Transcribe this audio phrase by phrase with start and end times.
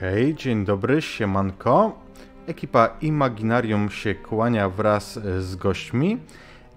[0.00, 1.98] Hej, dzień dobry, siemanko.
[2.46, 6.18] Ekipa Imaginarium się kłania wraz e, z gośćmi,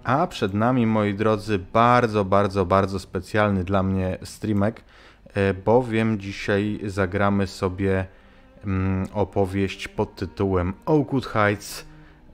[0.04, 4.84] a przed nami, moi drodzy, bardzo, bardzo, bardzo specjalny dla mnie streamek,
[5.34, 8.06] e, bowiem dzisiaj zagramy sobie
[8.64, 11.84] mm, opowieść pod tytułem Oakwood Heights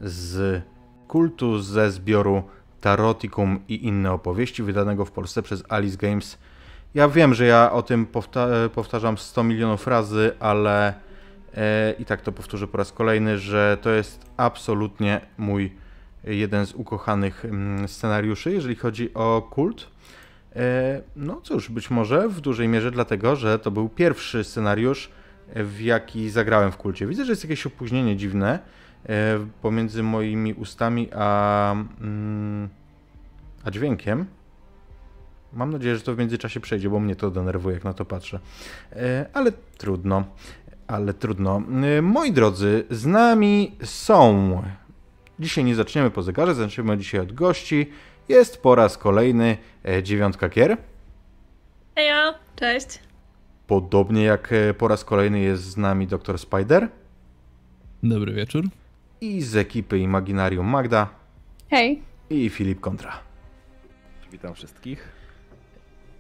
[0.01, 0.63] z
[1.09, 2.43] kultu ze zbioru
[2.81, 6.39] Taroticum i inne opowieści, wydanego w Polsce przez Alice Games.
[6.99, 10.95] Ja wiem, że ja o tym powta powtarzam 100 milionów razy, ale
[11.57, 15.73] e, i tak to powtórzę po raz kolejny, że to jest absolutnie mój
[16.25, 19.87] jeden z ukochanych mm, scenariuszy, jeżeli chodzi o kult.
[20.57, 25.11] E, no cóż, być może w dużej mierze dlatego, że to był pierwszy scenariusz,
[25.55, 27.07] w jaki zagrałem w kulcie.
[27.07, 28.59] Widzę, że jest jakieś opóźnienie dziwne
[29.09, 32.69] e, pomiędzy moimi ustami a, mm,
[33.65, 34.38] a dźwiękiem.
[35.53, 38.41] Mam nadzieję, że to w międzyczasie przejdzie, bo mnie to denerwuje, jak na to patrzę.
[38.93, 40.25] E, ale trudno,
[40.87, 41.63] ale trudno.
[41.99, 44.63] E, moi drodzy, z nami są.
[45.41, 47.91] Dzisiaj nie zaczniemy po zegarze, zaczniemy dzisiaj od gości.
[48.29, 49.57] Jest po raz kolejny
[49.89, 50.77] e, dziewiątka kier.
[51.95, 52.99] Hejo, cześć.
[53.67, 56.89] Podobnie jak po raz kolejny jest z nami dr Spider.
[58.03, 58.65] Dobry wieczór.
[59.21, 61.09] I z ekipy Imaginarium Magda.
[61.71, 62.03] Hej.
[62.31, 63.13] I Filip Kontra.
[64.33, 65.18] Witam wszystkich.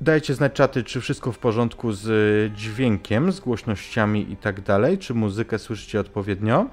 [0.01, 2.07] Dajcie znać czaty, czy wszystko w porządku z
[2.55, 6.67] dźwiękiem, z głośnościami i tak dalej, czy muzykę słyszycie odpowiednio.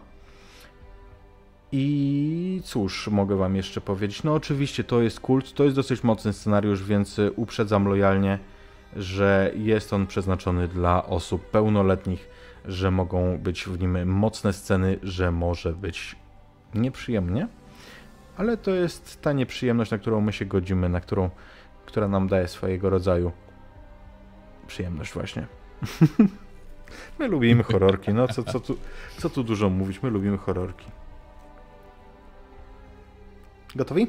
[1.71, 4.23] I cóż, mogę wam jeszcze powiedzieć.
[4.23, 8.39] No oczywiście to jest kult, to jest dosyć mocny scenariusz, więc uprzedzam lojalnie,
[8.95, 12.29] że jest on przeznaczony dla osób pełnoletnich,
[12.65, 16.15] że mogą być w nim mocne sceny, że może być
[16.75, 17.47] nieprzyjemnie,
[18.37, 21.29] ale to jest ta nieprzyjemność, na którą my się godzimy, na którą
[21.95, 23.31] która nam daje swojego rodzaju
[24.67, 25.47] przyjemność właśnie.
[27.19, 28.77] My lubimy horrorki, no co, co, tu,
[29.17, 30.85] co tu dużo mówić, my lubimy horrorki.
[33.75, 34.07] Gotowi?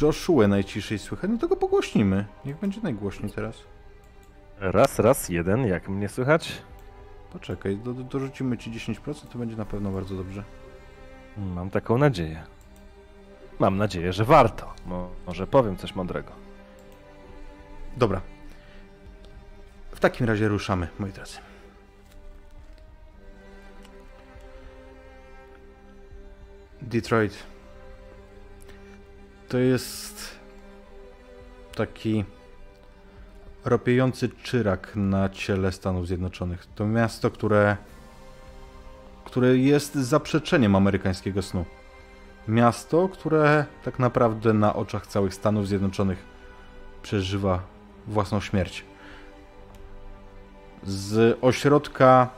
[0.00, 2.26] Joshua najciszej słychać, no to go pogłośnimy.
[2.44, 3.62] Niech będzie najgłośniej teraz.
[4.58, 6.62] Raz, raz, jeden, jak mnie słychać?
[7.32, 10.44] Poczekaj, do, do, dorzucimy ci 10%, to będzie na pewno bardzo dobrze.
[11.36, 12.57] Mam taką nadzieję.
[13.58, 14.74] Mam nadzieję, że warto.
[15.26, 16.32] Może powiem coś mądrego.
[17.96, 18.20] Dobra.
[19.90, 21.38] W takim razie ruszamy, moi drodzy.
[26.82, 27.42] Detroit.
[29.48, 30.38] To jest
[31.74, 32.24] taki
[33.64, 36.66] ropiejący czyrak na ciele Stanów Zjednoczonych.
[36.74, 37.76] To miasto, które,
[39.24, 41.64] które jest zaprzeczeniem amerykańskiego snu.
[42.48, 46.24] Miasto, które tak naprawdę na oczach całych Stanów Zjednoczonych
[47.02, 47.62] przeżywa
[48.06, 48.84] własną śmierć.
[50.84, 52.28] Z ośrodka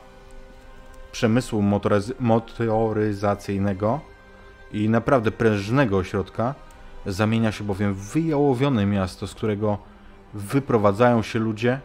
[1.11, 1.63] przemysłu
[2.19, 3.99] motoryzacyjnego
[4.71, 6.55] i naprawdę prężnego ośrodka
[7.05, 9.77] zamienia się bowiem w wyjałowione miasto, z którego
[10.33, 11.79] wyprowadzają się ludzie,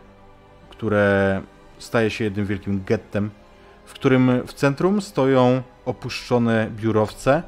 [0.71, 1.43] które
[1.79, 3.31] staje się jednym wielkim gettem,
[3.85, 7.43] w którym w centrum stoją opuszczone biurowce,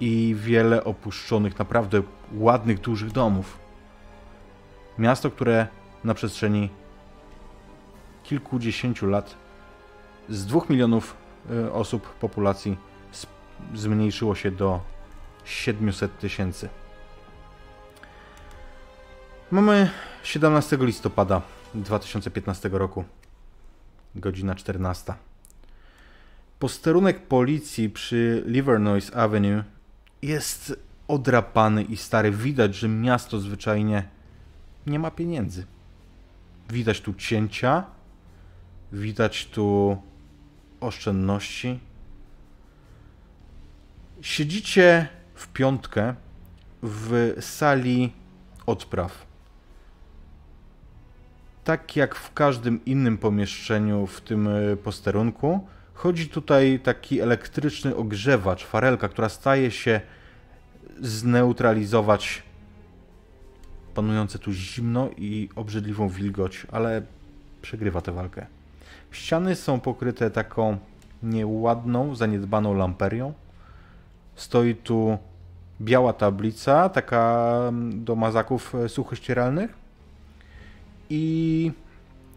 [0.00, 3.58] i wiele opuszczonych, naprawdę ładnych, dużych domów.
[4.98, 5.66] Miasto, które
[6.04, 6.70] na przestrzeni
[8.22, 9.36] kilkudziesięciu lat
[10.28, 11.16] z dwóch milionów
[11.50, 12.76] y, osób populacji
[13.74, 14.80] zmniejszyło się do
[15.44, 16.68] 700 tysięcy.
[19.50, 19.90] Mamy
[20.22, 21.42] 17 listopada
[21.74, 23.04] 2015 roku,
[24.14, 25.14] godzina 14.
[26.58, 29.62] Posterunek policji przy Livernois Avenue
[30.24, 30.76] jest
[31.08, 32.30] odrapany i stary.
[32.30, 34.08] Widać, że miasto zwyczajnie
[34.86, 35.66] nie ma pieniędzy.
[36.70, 37.84] Widać tu cięcia,
[38.92, 39.96] widać tu
[40.80, 41.80] oszczędności.
[44.20, 46.14] Siedzicie w piątkę
[46.82, 48.12] w sali
[48.66, 49.26] odpraw.
[51.64, 58.64] Tak jak w każdym innym pomieszczeniu w tym e, posterunku, chodzi tutaj taki elektryczny ogrzewacz,
[58.64, 60.00] farelka, która staje się
[61.00, 62.42] zneutralizować
[63.94, 67.02] panujące tu zimno i obrzydliwą wilgoć, ale
[67.62, 68.46] przegrywa tę walkę.
[69.10, 70.78] Ściany są pokryte taką
[71.22, 73.32] nieładną, zaniedbaną lamperią.
[74.34, 75.18] Stoi tu
[75.80, 77.50] biała tablica, taka
[77.92, 79.74] do mazaków suchościeralnych.
[81.10, 81.72] I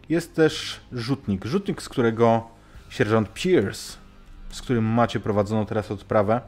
[0.09, 1.45] jest też rzutnik.
[1.45, 2.47] Rzutnik, z którego
[2.89, 3.97] sierżant Pierce,
[4.49, 6.41] z którym macie prowadzoną teraz odprawę,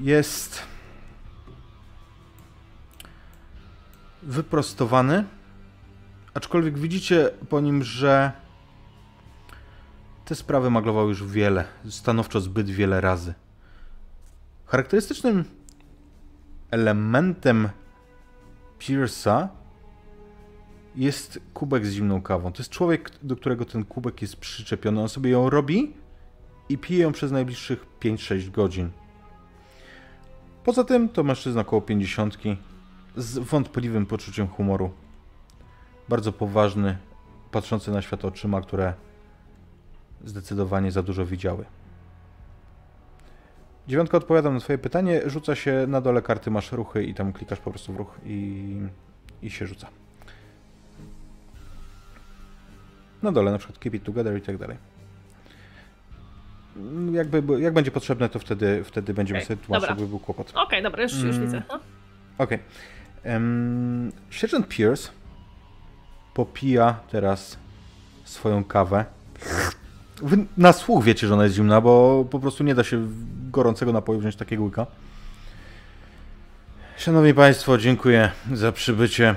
[0.00, 0.62] jest
[4.22, 5.24] wyprostowany,
[6.34, 8.32] aczkolwiek widzicie po nim, że
[10.24, 13.34] te sprawy maglował już wiele, stanowczo zbyt wiele razy.
[14.66, 15.44] Charakterystycznym
[16.70, 17.68] elementem
[18.78, 19.48] Pierce'a
[20.96, 22.52] jest kubek z zimną kawą.
[22.52, 25.00] To jest człowiek, do którego ten kubek jest przyczepiony.
[25.00, 25.92] On sobie ją robi
[26.68, 28.90] i pije ją przez najbliższych 5-6 godzin.
[30.64, 32.38] Poza tym to mężczyzna około 50
[33.16, 34.90] z wątpliwym poczuciem humoru.
[36.08, 36.98] Bardzo poważny,
[37.50, 38.94] patrzący na świat oczyma, które
[40.24, 41.64] zdecydowanie za dużo widziały.
[43.88, 47.58] Dziewiątka odpowiada na twoje pytanie, rzuca się na dole karty, masz ruchy i tam klikasz
[47.58, 48.80] po prostu w ruch i,
[49.42, 49.88] i się rzuca.
[53.22, 54.76] Na dole na przykład keep it together i tak dalej.
[57.12, 60.50] Jakby, jak będzie potrzebne, to wtedy, wtedy będziemy Okej, sobie tłumaczyć, jakby był kłopot.
[60.50, 61.40] Okej, okay, dobra, już, już Mm.
[61.40, 61.62] widzę.
[61.68, 61.80] No.
[62.38, 62.58] Okej.
[63.20, 64.12] Okay.
[64.30, 65.10] Sierżant Pierce
[66.34, 67.58] popija teraz
[68.24, 69.04] swoją kawę.
[70.22, 73.08] Wy na słuch wiecie, że ona jest zimna, bo po prostu nie da się
[73.50, 74.86] gorącego napoju wziąć takiego łyka.
[76.96, 79.34] Szanowni Państwo, dziękuję za przybycie.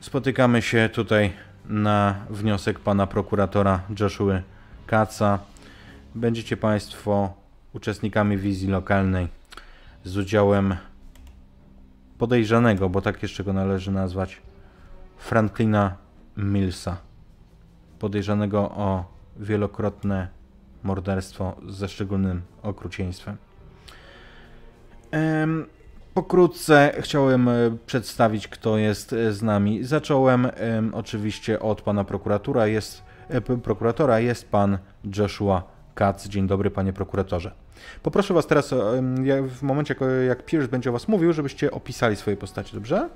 [0.00, 1.32] Spotykamy się tutaj
[1.64, 4.40] na wniosek pana prokuratora Joshua
[4.86, 5.38] Katza.
[6.14, 7.34] Będziecie Państwo
[7.72, 9.28] uczestnikami wizji lokalnej
[10.04, 10.76] z udziałem
[12.18, 14.42] podejrzanego, bo tak jeszcze go należy nazwać,
[15.16, 15.96] Franklina
[16.36, 16.96] Millsa.
[17.98, 19.04] Podejrzanego o
[19.36, 20.28] wielokrotne
[20.82, 23.36] morderstwo ze szczególnym okrucieństwem.
[25.10, 25.66] Em,
[26.14, 27.52] Pokrótce chciałem e,
[27.86, 29.84] przedstawić, kto jest e, z nami.
[29.84, 32.66] Zacząłem em, oczywiście od pana prokuratora.
[32.66, 34.20] Jest, e, prokuratora.
[34.20, 34.78] Jest pan
[35.16, 35.62] Joshua
[35.94, 36.28] Katz.
[36.28, 37.52] Dzień dobry, panie prokuratorze.
[38.02, 38.74] Poproszę was teraz,
[39.48, 39.94] w momencie,
[40.28, 43.08] jak- Pierce będzie o was mówił, żebyście opisali swoje postacie, dobrze?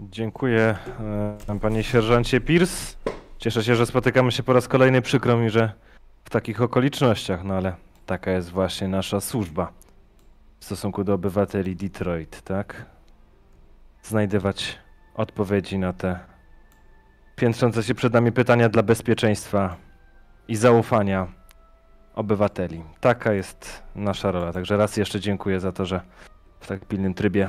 [0.00, 0.76] Dziękuję,
[1.60, 2.96] panie sierżancie Pierce.
[3.38, 5.02] Cieszę się, że spotykamy się po raz kolejny.
[5.02, 5.72] Przykro mi, że
[6.24, 7.74] w takich okolicznościach, no ale
[8.06, 9.72] taka jest właśnie nasza służba
[10.60, 12.86] w stosunku do obywateli Detroit, tak?
[14.02, 14.78] Znajdywać
[15.14, 16.18] odpowiedzi na te
[17.36, 19.76] piętrzące się przed nami pytania dla bezpieczeństwa
[20.48, 21.26] i zaufania
[22.14, 22.84] obywateli.
[23.00, 24.52] Taka jest nasza rola.
[24.52, 26.00] Także raz jeszcze dziękuję za to, że
[26.60, 27.48] w tak pilnym trybie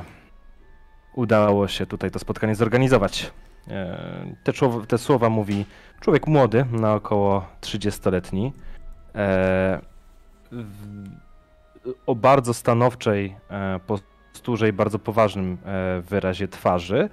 [1.14, 3.32] udało się tutaj to spotkanie zorganizować.
[3.68, 4.52] E, Te,
[4.88, 5.66] te słowa mówi
[6.00, 8.52] człowiek młody, na około 30-letni,
[9.14, 9.80] e,
[12.06, 17.08] o bardzo stanowczej e, posturze i bardzo poważnym e, wyrazie twarzy.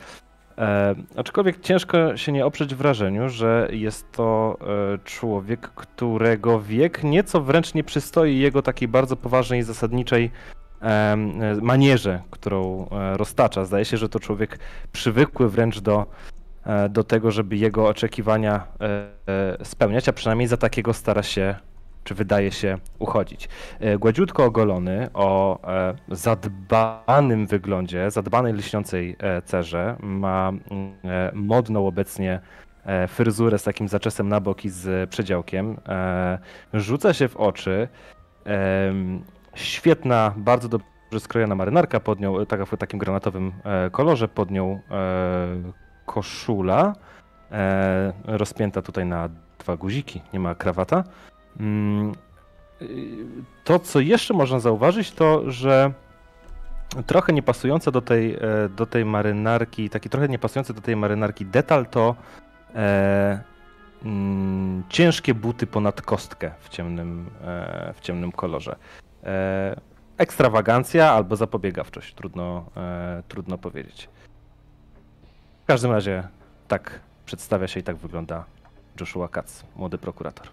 [0.58, 4.58] E, aczkolwiek ciężko się nie oprzeć wrażeniu, że jest to
[5.04, 10.31] człowiek, którego wiek nieco wręcz nie przystoi jego takiej bardzo poważnej i zasadniczej
[11.62, 13.66] manierze, którą roztacza.
[13.66, 14.60] Zdaje się, że to człowiek
[14.92, 16.06] przywykły wręcz do,
[16.90, 18.68] do tego, żeby jego oczekiwania
[19.64, 21.56] spełniać, a przynajmniej za takiego stara się,
[22.07, 23.50] czy wydaje się uchodzić.
[23.80, 30.94] E, Gładziutko ogolony, o e, zadbanym wyglądzie, zadbanej lśniącej e, cerze, ma mm,
[31.33, 32.40] modną obecnie
[33.07, 35.78] fryzurę z takim zaczesem na bok i z przedziałkiem.
[36.73, 37.87] Rzuca się w oczy
[39.56, 43.52] świetna, bardzo dobrze skrojona marynarka, pod nią, taka w takim granatowym
[43.92, 44.80] kolorze, pod nią
[46.06, 46.94] koszula,
[48.26, 51.04] rozpięta tutaj na dwa guziki, nie ma krawata.
[51.59, 52.11] Mm,
[52.81, 53.26] y,
[53.64, 55.92] to, co jeszcze można zauważyć, to, że
[57.06, 58.40] trochę niepasujące do tej, e,
[58.76, 62.16] do tej marynarki, taki trochę niepasujący do tej marynarki detal to
[62.76, 63.40] e,
[64.06, 68.76] mm, ciężkie buty ponad kostkę w ciemnym, e, w ciemnym kolorze.
[69.23, 69.81] E,
[70.18, 74.09] ekstrawagancja albo zapobiegawczość, trudno, e, trudno powiedzieć.
[75.64, 76.28] W każdym razie
[76.68, 78.45] tak przedstawia się i tak wygląda
[78.99, 80.47] Joshua Katz, młody prokurator.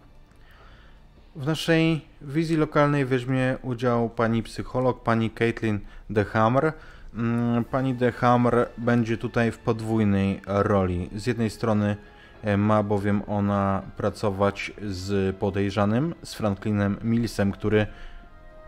[1.36, 6.72] W naszej wizji lokalnej weźmie udział pani psycholog, pani Caitlin DeHammer.
[7.14, 11.10] Mm, Pani DeHammer będzie tutaj w podwójnej roli.
[11.16, 11.96] Z jednej strony
[12.42, 17.86] e, ma bowiem ona pracować z podejrzanym, z Franklinem Millsem, który,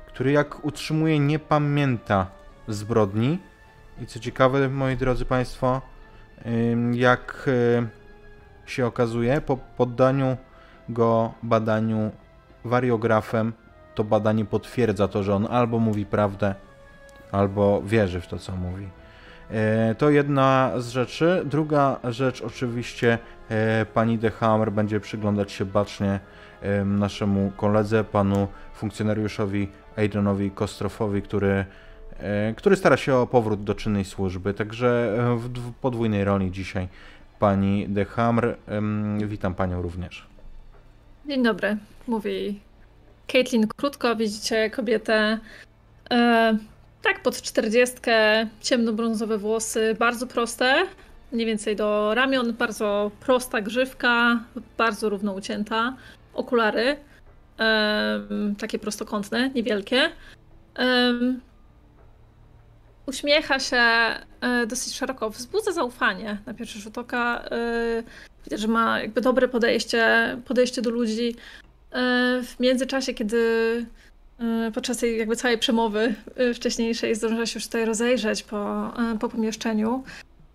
[0.06, 2.26] który jak utrzymuje nie pamięta
[2.68, 3.38] zbrodni.
[4.02, 5.82] I co ciekawe, moi drodzy Państwo,
[6.92, 10.36] jak e, się okazuje, po poddaniu
[10.88, 12.10] go badaniu
[12.66, 13.52] wariografem,
[13.94, 16.54] to badanie potwierdza to, że on albo mówi prawdę,
[17.32, 18.88] albo wierzy w to, co mówi.
[19.50, 21.42] E, To jedna z rzeczy.
[21.44, 23.18] Druga rzecz, oczywiście,
[23.48, 26.20] e, pani De Hammer będzie przyglądać się bacznie
[26.62, 31.64] em, naszemu koledze, panu funkcjonariuszowi Aidonowi Kostrofowi, który
[32.18, 34.54] e, który stara się o powrót do czynnej służby.
[34.54, 36.88] Także e, w podwójnej roli dzisiaj
[37.38, 38.56] pani De Hamr.
[39.26, 40.35] Witam panią również.
[41.28, 42.60] Dzień dobry, mówi
[43.26, 44.16] Caitlin krótko.
[44.16, 45.38] Widzicie kobietę
[46.10, 46.58] e,
[47.02, 50.74] tak pod czterdziestkę, ciemnobrązowe włosy, bardzo proste,
[51.32, 54.44] mniej więcej do ramion, bardzo prosta grzywka,
[54.78, 55.96] bardzo równo ucięta,
[56.34, 56.96] okulary,
[58.58, 60.10] takie prostokątne, niewielkie.
[63.06, 67.44] Uśmiecha się e, dosyć szeroko, wzbudza zaufanie na pierwszy rzut oka.
[67.50, 68.02] E,
[68.44, 71.36] widać, że ma jakby dobre podejście, podejście do ludzi.
[71.92, 73.86] E, w międzyczasie, kiedy
[74.74, 76.14] podczas tej jakby całej przemowy
[76.54, 80.04] wcześniejszej zdążyła się już tutaj rozejrzeć po, po pomieszczeniu,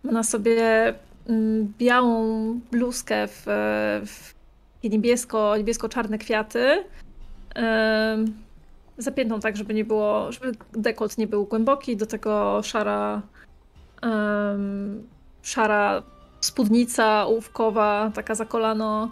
[0.04, 0.94] ma na sobie
[1.30, 3.44] mm, białą bluzkę w,
[4.06, 4.34] w
[4.84, 6.84] niebiesko, niebiesko-czarne kwiaty.
[9.02, 13.22] Zapiętą tak, żeby nie było, żeby dekolt nie był głęboki, do tego szara
[14.04, 15.08] um,
[15.42, 16.04] szara
[16.42, 19.12] spódnica ołówkowa, taka za kolano,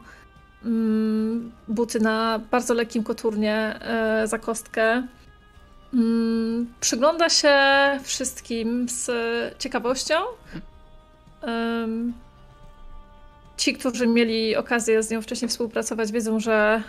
[0.66, 5.08] um, buty na bardzo lekkim koturnie e, za kostkę.
[5.94, 7.58] Um, przygląda się
[8.04, 9.12] wszystkim z
[9.60, 10.16] ciekawością.
[11.42, 12.14] Um,
[13.58, 16.84] ci, którzy mieli okazję z nią wcześniej współpracować, wiedzą, że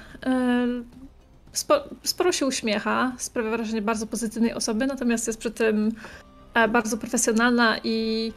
[1.53, 5.93] spo, sporo się uśmiecha, sprawia wrażenie bardzo pozytywnej osoby, natomiast jest przy tym
[6.55, 8.33] e, bardzo profesjonalna i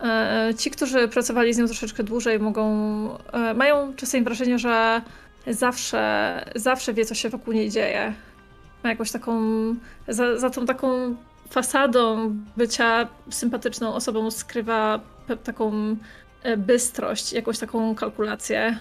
[0.00, 2.68] e, ci, którzy pracowali z nią troszeczkę dłużej, mogą,
[3.54, 5.02] mają czasem wrażenie, że
[5.46, 8.14] zawsze, zawsze wie, co się wokół niej dzieje.
[8.84, 9.40] Ma jakąś taką,
[10.08, 11.16] za, za tą taką
[11.50, 15.00] fasadą bycia sympatyczną osobą skrywa
[15.44, 15.96] taką
[16.42, 18.78] E, bystrość, jakąś taką kalkulację.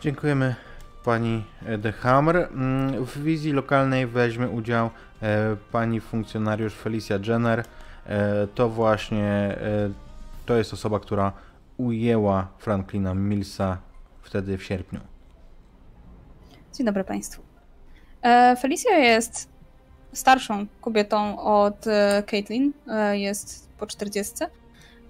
[0.00, 0.54] Dziękujemy
[1.04, 1.44] pani
[1.78, 2.36] De Hammer.
[2.36, 4.90] Mm, w wizji lokalnej weźmie udział
[5.22, 7.64] e, pani funkcjonariusz Felicia Jenner.
[8.06, 9.56] E, to właśnie
[10.46, 11.32] to jest osoba, która
[11.76, 13.78] ujęła Franklina Millsa
[14.22, 15.00] wtedy w sierpniu.
[16.74, 17.42] Dzień dobry Państwu.
[18.60, 19.48] Felicia jest
[20.12, 21.84] starszą kobietą od
[22.26, 22.72] Caitlin.
[23.12, 24.34] Jest po 40.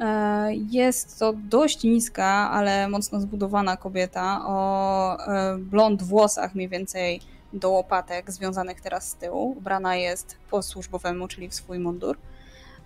[0.03, 7.21] E, jest to dość niska, ale mocno zbudowana kobieta o e, blond włosach mniej więcej
[7.53, 9.51] do łopatek, związanych teraz z tyłu.
[9.59, 12.17] Ubrana jest po służbowemu, czyli w swój mundur.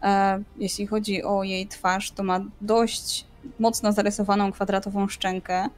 [0.02, 3.26] E, jeśli chodzi o jej twarz, to ma dość
[3.58, 5.68] mocno zarysowaną kwadratową szczękę,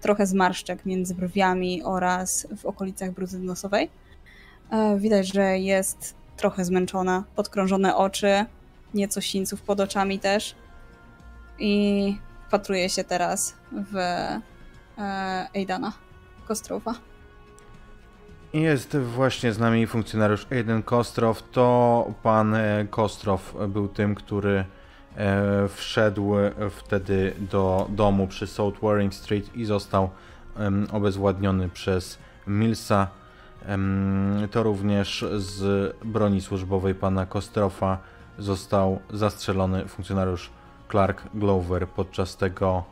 [0.00, 3.90] trochę zmarszczek między brwiami oraz w okolicach brudy nosowej.
[4.96, 8.44] Widać, że jest trochę zmęczona, podkrążone oczy,
[8.94, 10.54] nieco sińców pod oczami też.
[11.58, 12.16] I
[12.50, 14.40] patruje się teraz w e,
[15.54, 15.92] Aidana
[16.48, 16.94] Kostrowa.
[18.52, 21.42] Jest właśnie z nami funkcjonariusz Aiden Kostrow.
[21.52, 24.64] To pan e, Kostrow był tym, który
[25.16, 26.34] e, wszedł
[26.70, 30.10] wtedy do domu przy South Waring Street i został
[30.92, 33.08] obezwładniony przez Millsa.
[34.50, 37.98] To również z broni służbowej pana Kostrofa
[38.38, 40.50] został zastrzelony funkcjonariusz
[40.88, 42.84] Clark Glover podczas tego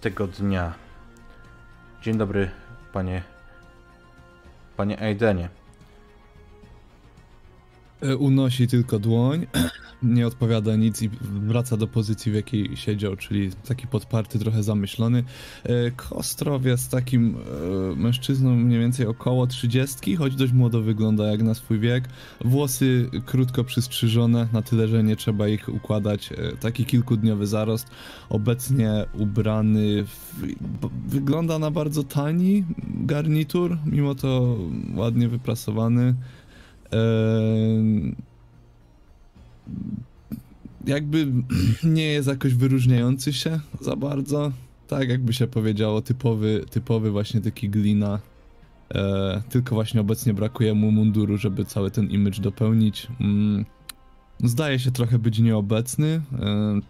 [0.00, 0.72] tego dnia.
[2.02, 2.50] Dzień dobry,
[2.92, 3.22] panie
[4.76, 5.48] panie Aidenie.
[8.02, 9.46] E, unosi tylko dłoń,
[10.02, 15.24] nie odpowiada nic i wraca do pozycji, w jakiej siedział, czyli taki podparty, trochę zamyślony.
[15.64, 17.36] E, Kostrow jest takim
[17.92, 22.08] e, mężczyzną mniej więcej około 30, choć dość młodo wygląda jak na swój wiek.
[22.44, 26.30] Włosy krótko przystrzyżone, na tyle, że nie trzeba ich układać.
[26.60, 27.90] Taki kilkudniowy zarost.
[28.28, 30.46] Obecnie ubrany, w,
[31.06, 34.58] wygląda na bardzo tani garnitur, mimo to
[34.96, 36.14] ładnie wyprasowany
[40.86, 41.32] jakby
[41.84, 44.52] nie jest jakoś wyróżniający się za bardzo.
[44.88, 48.18] Tak jakby się powiedziało, typowy, typowy właśnie taki glina.
[48.94, 53.08] E, tylko właśnie obecnie brakuje mu munduru, żeby cały ten image dopełnić.
[53.20, 53.64] Mm,
[54.44, 56.22] zdaje się trochę być nieobecny.
[56.40, 56.80] E,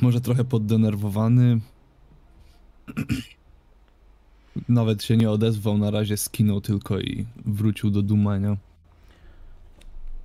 [0.00, 1.60] może trochę poddenerwowany.
[4.68, 8.56] Nawet się nie odezwał, na razie skinął tylko i wrócił do dumania.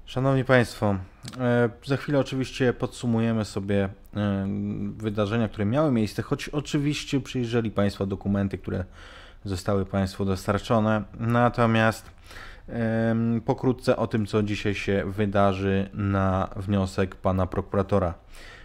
[0.06, 0.96] Szanowni Państwo,
[1.40, 4.48] e, za chwilę oczywiście podsumujemy sobie e,
[4.98, 8.86] wydarzenia, które miały miejsce, choć oczywiście przyjrzeli Państwo dokumenty, które
[9.46, 11.04] zostały Państwu dostarczone.
[11.20, 12.16] Natomiast
[13.46, 18.14] pokrótce o tym, co dzisiaj się wydarzy na wniosek pana prokuratora.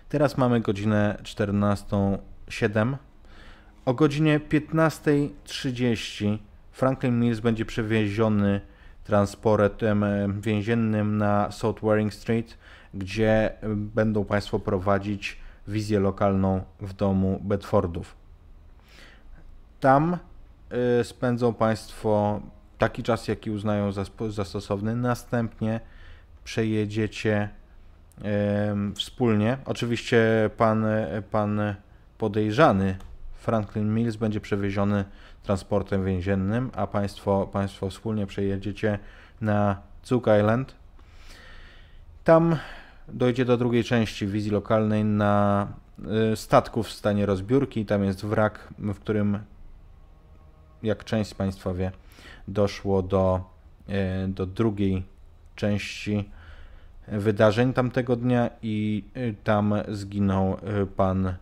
[0.08, 2.96] Teraz mamy godzinę 14.07.
[3.84, 6.38] O godzinie 15.30
[6.72, 8.60] Franklin Mills będzie przewieziony
[9.04, 10.04] transportem
[10.40, 12.58] więziennym na South Waring Street,
[12.94, 15.38] gdzie będą Państwo prowadzić
[15.68, 18.16] wizję lokalną w domu Bedfordów.
[19.80, 20.16] Tam
[21.00, 22.40] y, spędzą Państwo
[22.78, 24.96] taki czas, jaki uznają za, za stosowny.
[24.96, 25.80] Następnie
[26.44, 27.48] przejedziecie
[28.94, 29.58] wspólnie.
[29.64, 30.86] Oczywiście pan,
[31.30, 31.74] pan
[32.18, 32.96] podejrzany
[33.34, 35.04] Franklin Mills będzie przewieziony
[35.42, 38.98] transportem więziennym, a państwo, państwo wspólnie przejedziecie
[39.40, 40.74] na Zook Island.
[42.24, 42.56] Tam
[43.08, 45.66] dojdzie do drugiej części wizji lokalnej na
[46.32, 47.86] y, statku w stanie rozbiórki.
[47.86, 49.38] Tam jest wrak, w którym,
[50.82, 51.92] jak część z Państwa wie,
[52.48, 53.40] doszło do,
[54.24, 55.02] y, do drugiej
[55.56, 56.30] części
[57.08, 60.56] wydarzeń tamtego dnia i y, tam zginął
[60.96, 61.34] pan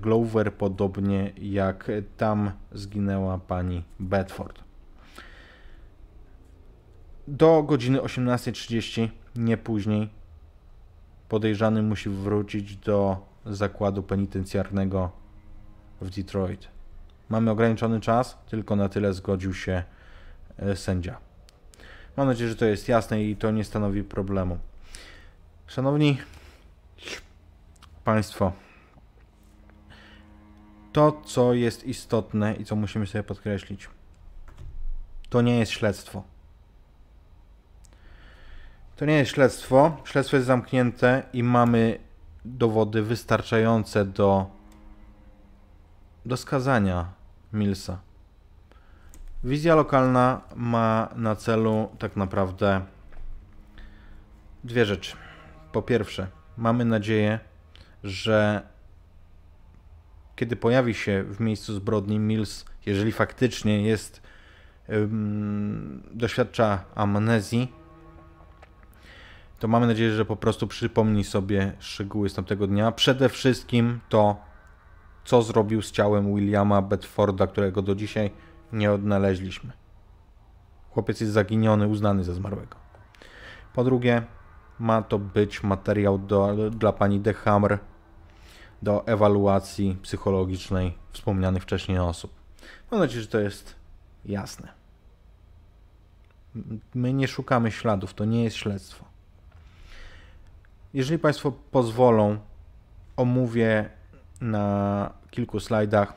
[0.00, 4.64] Glover, podobnie jak tam zginęła pani Bedford.
[7.28, 10.10] Do godziny 18.30, nie później,
[11.28, 15.10] podejrzany musi wrócić do zakładu penitencjarnego
[16.00, 16.68] w Detroit.
[17.28, 19.82] Mamy ograniczony czas, tylko na tyle zgodził się
[20.56, 21.18] e, sędzia.
[22.16, 24.58] Mam nadzieję, że to jest jasne i to nie stanowi problemu.
[25.66, 26.18] Szanowni
[28.04, 28.52] Państwo,
[30.94, 33.88] to co jest istotne i co musimy sobie podkreślić,
[35.28, 36.22] to nie jest śledztwo.
[38.96, 39.96] To nie jest śledztwo.
[40.04, 41.98] Śledztwo jest zamknięte i mamy
[42.44, 44.46] dowody wystarczające do,
[46.26, 47.12] do skazania
[47.52, 47.98] Millsa.
[49.44, 52.80] Wizja lokalna ma na celu tak naprawdę
[54.64, 55.16] dwie rzeczy.
[55.72, 57.38] Po pierwsze, mamy nadzieję,
[58.04, 58.62] że
[60.36, 64.22] kiedy pojawi się w miejscu zbrodni Mills, jeżeli faktycznie jest,
[66.12, 67.72] doświadcza amnezji,
[69.58, 72.92] to mamy nadzieję, że po prostu przypomni sobie szczegóły z tamtego dnia.
[72.92, 74.36] Przede wszystkim to,
[75.24, 78.30] co zrobił z ciałem Williama Bedforda, którego do dzisiaj
[78.72, 79.72] nie odnaleźliśmy.
[80.90, 82.76] Chłopiec jest zaginiony, uznany za zmarłego.
[83.74, 84.22] Po drugie,
[84.78, 87.78] ma to być materiał do, dla pani De Hammer
[88.84, 92.34] do ewaluacji psychologicznej wspomnianych wcześniej osób.
[92.90, 93.74] Mam nadzieję, że to jest
[94.24, 94.68] jasne.
[96.94, 99.04] My nie szukamy śladów, to nie jest śledztwo.
[100.94, 102.38] Jeżeli Państwo pozwolą,
[103.16, 103.90] omówię
[104.40, 106.14] na kilku slajdach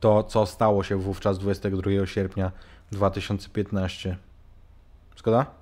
[0.00, 2.52] to, co stało się wówczas 22 sierpnia
[2.92, 4.16] 2015.
[5.16, 5.59] Zgoda?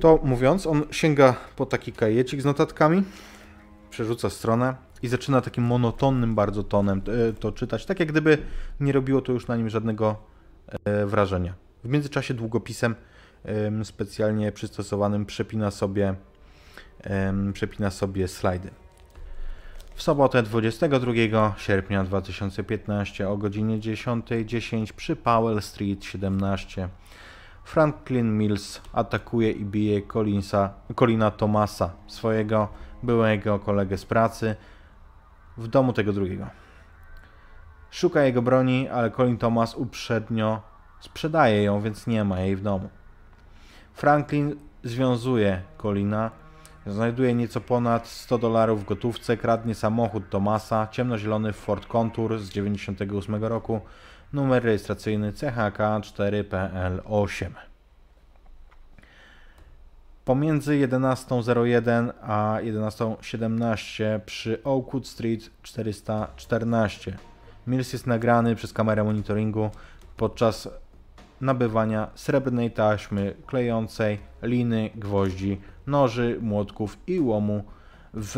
[0.00, 3.02] To mówiąc, on sięga po taki kajecik z notatkami,
[3.90, 8.38] przerzuca stronę i zaczyna takim monotonnym bardzo tonem e, to czytać, tak jak gdyby
[8.80, 10.16] nie robiło to już na nim żadnego
[10.84, 11.54] e, wrażenia.
[11.84, 12.94] W międzyczasie długopisem
[13.84, 16.14] specjalnie przystosowanym przepina sobie,
[17.52, 18.70] przepina sobie slajdy.
[19.94, 21.12] W sobotę 22
[21.58, 26.88] sierpnia 2015 o godzinie 10.10 .10 przy Powell Street 17
[27.64, 32.68] Franklin Mills atakuje i bije Collinsa, Colina Thomasa, swojego
[33.02, 34.56] byłego kolegę z pracy,
[35.56, 36.46] w domu tego drugiego.
[37.90, 40.60] Szuka jego broni, ale Colin Thomas uprzednio
[41.00, 42.88] sprzedaje ją, więc nie ma jej w domu.
[43.92, 46.30] Franklin związuje Colina,
[46.86, 53.44] znajduje nieco ponad 100 dolarów w gotówce, kradnie samochód Tomasa, ciemnozielony Ford Contour z 98
[53.44, 53.80] roku,
[54.32, 57.50] numer rejestracyjny CHK 4PL8.
[60.24, 67.16] Pomiędzy 11.01 a 11.17 przy Oakwood Street 414
[67.66, 69.70] Mills jest nagrany przez kamerę monitoringu
[70.16, 70.68] podczas
[71.40, 77.64] nabywania srebrnej taśmy klejącej, liny, gwoździ, noży, młotków i łomu
[78.14, 78.36] w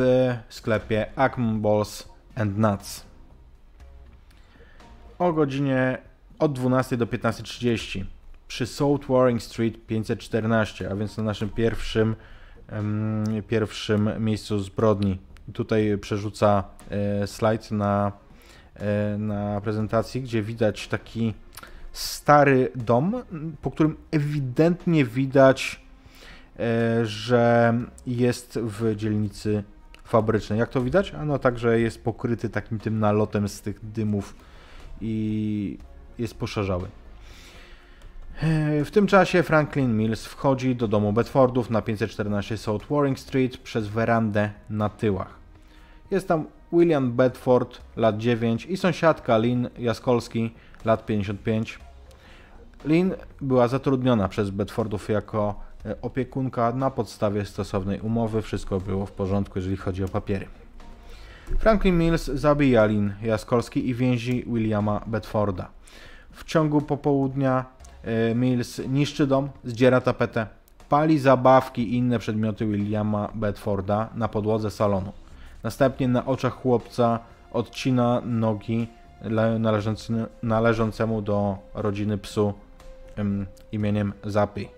[0.49, 3.14] sklepie Acme Balls and Nuts.
[5.25, 5.99] O godzinie
[6.39, 8.05] od 12 do 15.30
[8.49, 12.17] przy South Warring Street 514, a więc na naszym pierwszym,
[12.73, 15.19] um, pierwszym miejscu zbrodni.
[15.53, 18.13] Tutaj przerzuca e, slajd na,
[18.75, 21.35] e, na prezentacji, gdzie widać taki
[21.93, 23.23] stary dom,
[23.63, 25.81] po którym ewidentnie widać,
[26.59, 27.75] e, że
[28.07, 29.65] jest w dzielnicy
[30.05, 30.59] fabrycznej.
[30.59, 31.15] Jak to widać?
[31.15, 34.35] Ano także jest pokryty takim tym nalotem z tych dymów
[35.01, 35.79] i
[36.19, 36.89] jest poszarzały.
[38.43, 43.59] E, w tym czasie Franklin Mills wchodzi do domu Bedfordów na 514 South Warring Street
[43.59, 45.35] przez werandę na tyłach.
[46.11, 50.55] Jest tam William Bedford, lat 9 i sąsiadka Lynn Jaskolski,
[50.85, 51.79] lat 55.
[52.85, 58.43] Lynn była zatrudniona przez Bedfordów jako e, opiekunka na podstawie stosownej umowy.
[58.43, 60.47] Wszystko było w porządku, jeżeli chodzi o papiery.
[61.59, 65.69] Franklin Mills zabija Lynn Jaskolski i więzi Williama Bedforda.
[66.33, 67.65] W ciągu popołudnia
[68.03, 70.47] e, Mills niszczy dom, zdziera tapetę,
[70.89, 75.13] pali zabawki i inne przedmioty Williama Bedforda na podłodze salonu.
[75.63, 77.19] Następnie na oczach chłopca
[77.53, 78.89] odcina nogi
[80.43, 82.55] należącemu do rodziny psu
[83.73, 84.69] imieniem Zapi.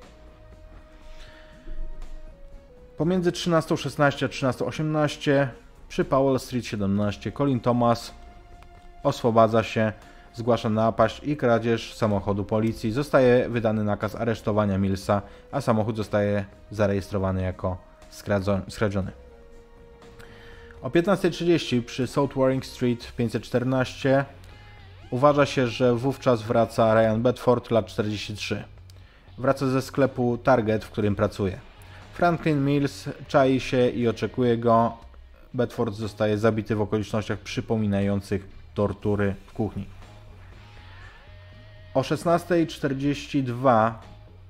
[2.96, 5.48] Pomiędzy 13.16 a 13.18
[5.88, 8.14] przy Powell Street 17 Colin Thomas
[9.02, 9.92] oswobadza się,
[10.34, 12.92] zgłasza napaść i kradzież samochodu policji.
[12.92, 15.22] Zostaje wydany nakaz aresztowania Millsa,
[15.52, 17.76] a samochód zostaje zarejestrowany jako
[18.68, 19.12] skradziony.
[20.82, 24.24] O 15.30 przy South Warring Street 514
[25.10, 28.64] uważa się, że wówczas wraca Ryan Bedford, lat 43.
[29.38, 31.58] Wraca ze sklepu Target, w którym pracuje.
[32.12, 35.05] Franklin Mills czai się i oczekuje go.
[35.56, 39.86] Bedford zostaje zabity w okolicznościach przypominających tortury w kuchni.
[41.94, 43.92] O 16.42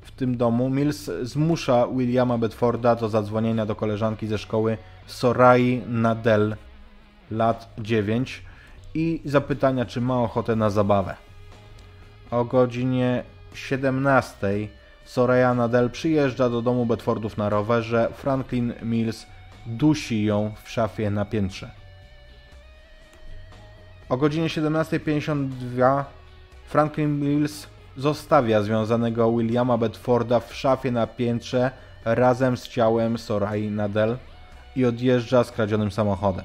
[0.01, 6.57] w tym domu Mills zmusza Williama Bedforda do zadzwonienia do koleżanki ze szkoły Sorai Nadel,
[7.31, 8.43] lat 9
[8.95, 11.15] i zapytania, czy ma ochotę na zabawę.
[12.31, 13.23] O godzinie
[13.55, 14.69] 17
[15.05, 18.09] Soraya Nadel przyjeżdża do domu Bedfordów na rowerze.
[18.15, 19.27] Franklin Mills
[19.67, 21.71] dusi ją w szafie na piętrze.
[24.09, 26.05] O godzinie 17.52
[26.67, 31.71] Franklin Mills zostawia związanego Williama Bedforda w szafie na piętrze
[32.05, 34.17] razem z ciałem Sorai Nadel
[34.77, 36.45] i odjeżdża skradzionym samochodem.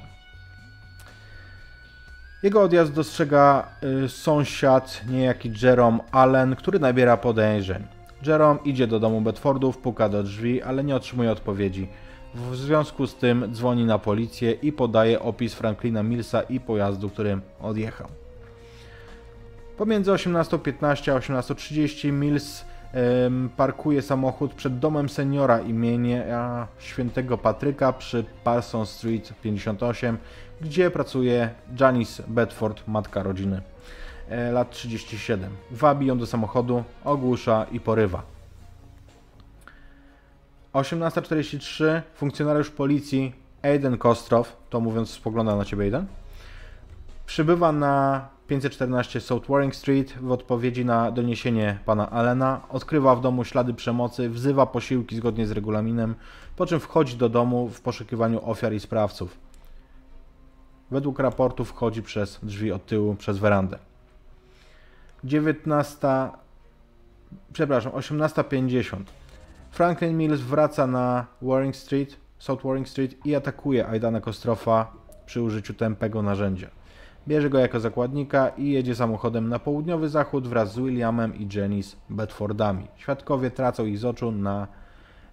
[2.42, 3.68] Jego odjazd dostrzega
[4.04, 7.86] y, sąsiad, niejaki Jerome Allen, który nabiera podejrzeń.
[8.26, 11.88] Jerome idzie do domu Bedfordów, puka do drzwi, ale nie otrzymuje odpowiedzi.
[12.34, 17.42] W związku z tym dzwoni na policję i podaje opis Franklina Millsa i pojazdu, którym
[17.60, 18.08] odjechał.
[19.76, 22.64] Pomiędzy 18.15 a 18.30 Mills
[23.56, 30.18] parkuje samochód przed domem seniora imienia świętego Patryka przy Parson Street 58,
[30.60, 33.62] gdzie pracuje Janice Bedford, matka rodziny,
[34.28, 35.50] e, lat 37.
[35.70, 38.31] Wabi ją do samochodu, ogłusza i porywa.
[40.74, 43.32] 18.43 funkcjonariusz policji
[43.62, 46.06] Aiden Kostrow, to mówiąc spogląda na ciebie Aiden,
[47.26, 53.44] przybywa na 514 South Warring Street w odpowiedzi na doniesienie pana Allena odkrywa w domu
[53.44, 56.14] ślady przemocy, wzywa posiłki zgodnie z regulaminem,
[56.56, 59.38] po czym wchodzi do domu w poszukiwaniu ofiar i sprawców.
[60.90, 63.78] Według raportu wchodzi przez drzwi od tyłu, przez werandę.
[65.24, 66.08] 19.
[67.52, 68.96] Przepraszam, 18.50.
[69.72, 74.92] Franklin Mills wraca na Warring Street, South Warring Street i atakuje Aidana Kostrofa
[75.26, 76.70] przy użyciu tępego narzędzia.
[77.28, 81.96] Bierze go jako zakładnika i jedzie samochodem na południowy zachód wraz z Williamem i Janice
[82.10, 82.86] Bedfordami.
[82.96, 84.66] Świadkowie tracą ich z oczu na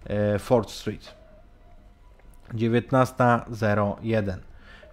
[0.04, 1.14] e, Ford Street.
[2.54, 4.36] 19.01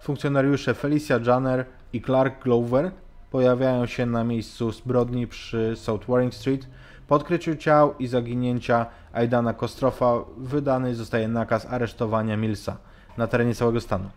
[0.00, 2.90] Funkcjonariusze Felicia Janner i Clark Glover
[3.30, 6.66] pojawiają się na miejscu zbrodni przy South Warring Street.
[7.08, 12.76] Po odkryciu ciał i zaginięcia Aidana Kostrofa wydany zostaje nakaz aresztowania Millsa
[13.16, 14.10] na terenie całego stanu.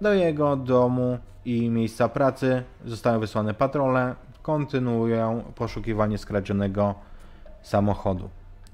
[0.00, 6.94] Do jego domu i miejsca pracy zostają wysłane patrole, kontynuują poszukiwanie skradzionego
[7.62, 8.28] samochodu.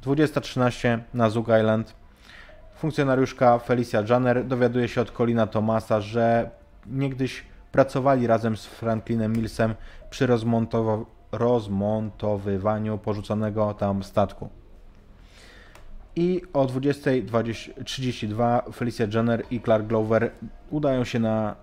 [0.04, 1.94] 20.13 na Zug Island
[2.74, 6.50] funkcjonariuszka Felicia Janner dowiaduje się od Colina Thomasa, że
[6.86, 9.74] niegdyś pracowali razem z Franklinem Millsem
[10.10, 10.26] przy
[11.32, 14.48] rozmontowywaniu porzuconego tam statku.
[16.16, 20.30] I o 20.32 Felicia Jenner i Clark Glover
[20.70, 21.56] udają się na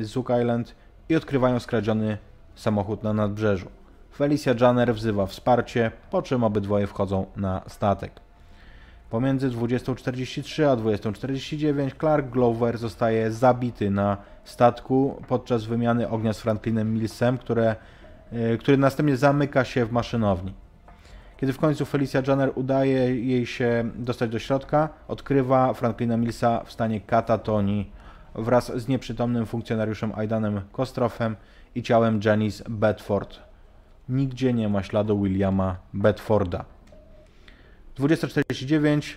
[0.00, 0.74] Zook Island
[1.08, 2.18] i odkrywają skradziony
[2.54, 3.66] samochód na nadbrzeżu.
[4.16, 8.20] Felicia Jenner wzywa wsparcie, po czym obydwoje wchodzą na statek.
[9.10, 16.94] Pomiędzy 20.43 a 20.49 Clark Glover zostaje zabity na statku podczas wymiany ognia z Franklinem
[16.94, 17.76] Millsem, które,
[18.58, 20.52] który następnie zamyka się w maszynowni.
[21.36, 26.72] Kiedy w końcu Felicia Janner udaje jej się dostać do środka, odkrywa Franklina Millsa w
[26.72, 27.90] stanie katatonii
[28.34, 31.36] wraz z nieprzytomnym funkcjonariuszem Aidanem Kostrofem
[31.74, 33.38] i ciałem Janice Bedford.
[34.08, 36.64] Nigdzie nie ma śladu Williama Bedforda.
[37.98, 39.16] 20.49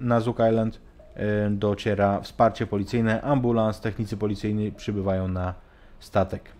[0.00, 5.54] na Zook Island y, dociera wsparcie policyjne, ambulans, technicy policyjni przybywają na
[6.00, 6.59] statek.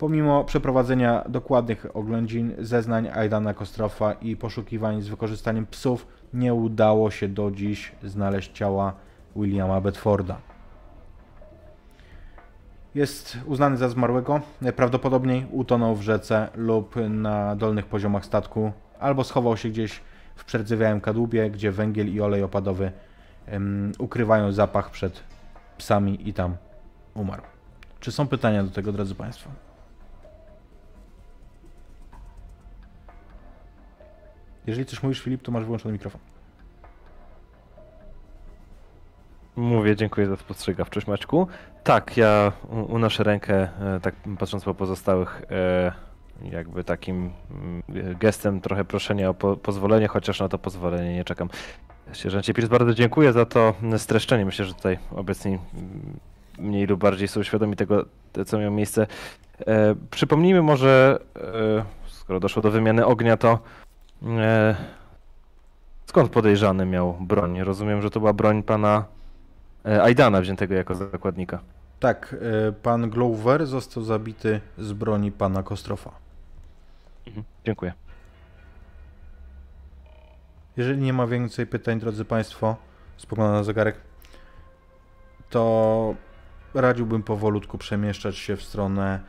[0.00, 7.28] Pomimo przeprowadzenia dokładnych oględzin, zeznań Aidana Kostrofa i poszukiwań z wykorzystaniem psów, nie udało się
[7.28, 8.92] do dziś znaleźć ciała
[9.36, 10.36] Williama Bedforda.
[12.94, 19.56] Jest uznany za zmarłego, najprawdopodobniej utonął w rzece lub na dolnych poziomach statku, albo schował
[19.56, 20.00] się gdzieś
[20.36, 22.92] w przerdzewiałym kadłubie, gdzie węgiel i olej opadowy
[23.52, 25.20] um, ukrywają zapach przed
[25.78, 26.56] psami i tam
[27.14, 27.42] umarł.
[28.00, 29.50] Czy są pytania do tego, drodzy Państwo?
[34.66, 36.20] Jeżeli coś mówisz, Filip, to masz wyłączony mikrofon.
[39.56, 41.46] Mówię, dziękuję za spostrzegawczość, Maćku.
[41.84, 42.52] Tak, ja
[42.88, 45.92] unoszę rękę, e, tak patrząc po pozostałych, e,
[46.52, 47.82] jakby takim mm,
[48.18, 51.48] gestem trochę proszenia o po pozwolenie, chociaż na to pozwolenie nie czekam.
[52.12, 54.44] Sierżancie Pierce, bardzo dziękuję za to streszczenie.
[54.44, 55.58] Myślę, że tutaj obecni
[56.58, 58.04] mniej lub bardziej są świadomi tego,
[58.46, 59.06] co miało miejsce.
[59.66, 61.18] E, przypomnijmy może,
[62.06, 63.58] skoro doszło do wymiany ognia, to
[66.06, 67.62] skąd podejrzany miał broń?
[67.62, 69.04] Rozumiem, że to była broń pana
[69.86, 71.60] e, Aidana wziętego jako zakładnika.
[72.00, 72.36] Tak,
[72.68, 76.10] e, pan Glover został zabity z broni pana Kostrofa.
[77.26, 77.92] Mhm, dziękuję.
[80.76, 82.76] Jeżeli nie ma więcej pytań, drodzy Państwo,
[83.16, 83.96] spoglądam na zegarek,
[85.50, 86.14] to
[86.74, 89.20] radziłbym powolutku przemieszczać się w stronę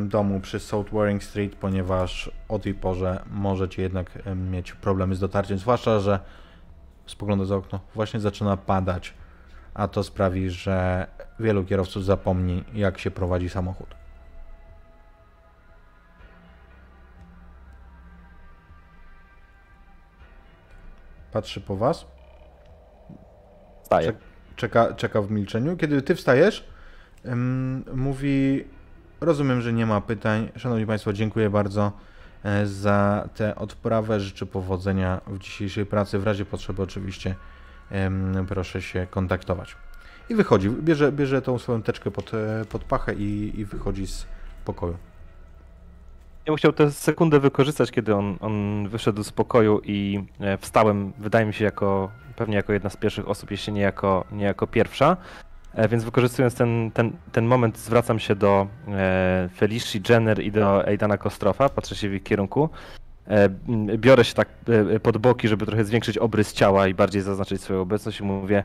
[0.00, 5.58] domu przy South Waring Street, ponieważ o tej porze możecie jednak mieć problemy z dotarciem,
[5.58, 6.20] zwłaszcza, że
[7.06, 9.14] spoglądam za okno, właśnie zaczyna padać,
[9.74, 11.06] a to sprawi, że
[11.40, 13.94] wielu kierowców zapomni, jak się prowadzi samochód.
[21.32, 22.06] Patrzy po was.
[23.82, 24.12] Wstaje.
[24.56, 25.76] Czeka, czeka w milczeniu.
[25.76, 26.68] Kiedy ty wstajesz,
[27.94, 28.64] mówi:
[29.22, 30.48] Rozumiem, że nie ma pytań.
[30.56, 31.92] Szanowni Państwo, dziękuję bardzo
[32.44, 34.20] e, za tę odprawę.
[34.20, 36.18] Życzę powodzenia w dzisiejszej pracy.
[36.18, 37.34] W razie potrzeby, oczywiście,
[38.48, 39.76] proszę się kontaktować.
[40.30, 44.26] I wychodzi, bierze, bierze tą swoją teczkę pod, e, pod pachę i, i wychodzi z
[44.64, 44.96] pokoju.
[46.46, 51.12] Ja bym chciał tę sekundę wykorzystać, kiedy on, on wyszedł z pokoju i e, wstałem,
[51.18, 54.66] wydaje mi się, jako pewnie jako jedna z pierwszych osób, jeśli nie jako, nie jako
[54.66, 55.16] pierwsza.
[55.74, 60.86] E, więc wykorzystując ten, ten, ten moment, zwracam się do e, Felicia Jenner i do
[60.86, 62.68] Aidana Kostrofa, patrzę się w ich kierunku.
[63.28, 63.48] E,
[63.96, 64.48] biorę się tak
[65.02, 68.64] pod boki, żeby trochę zwiększyć obrys ciała i bardziej zaznaczyć swoją obecność i mówię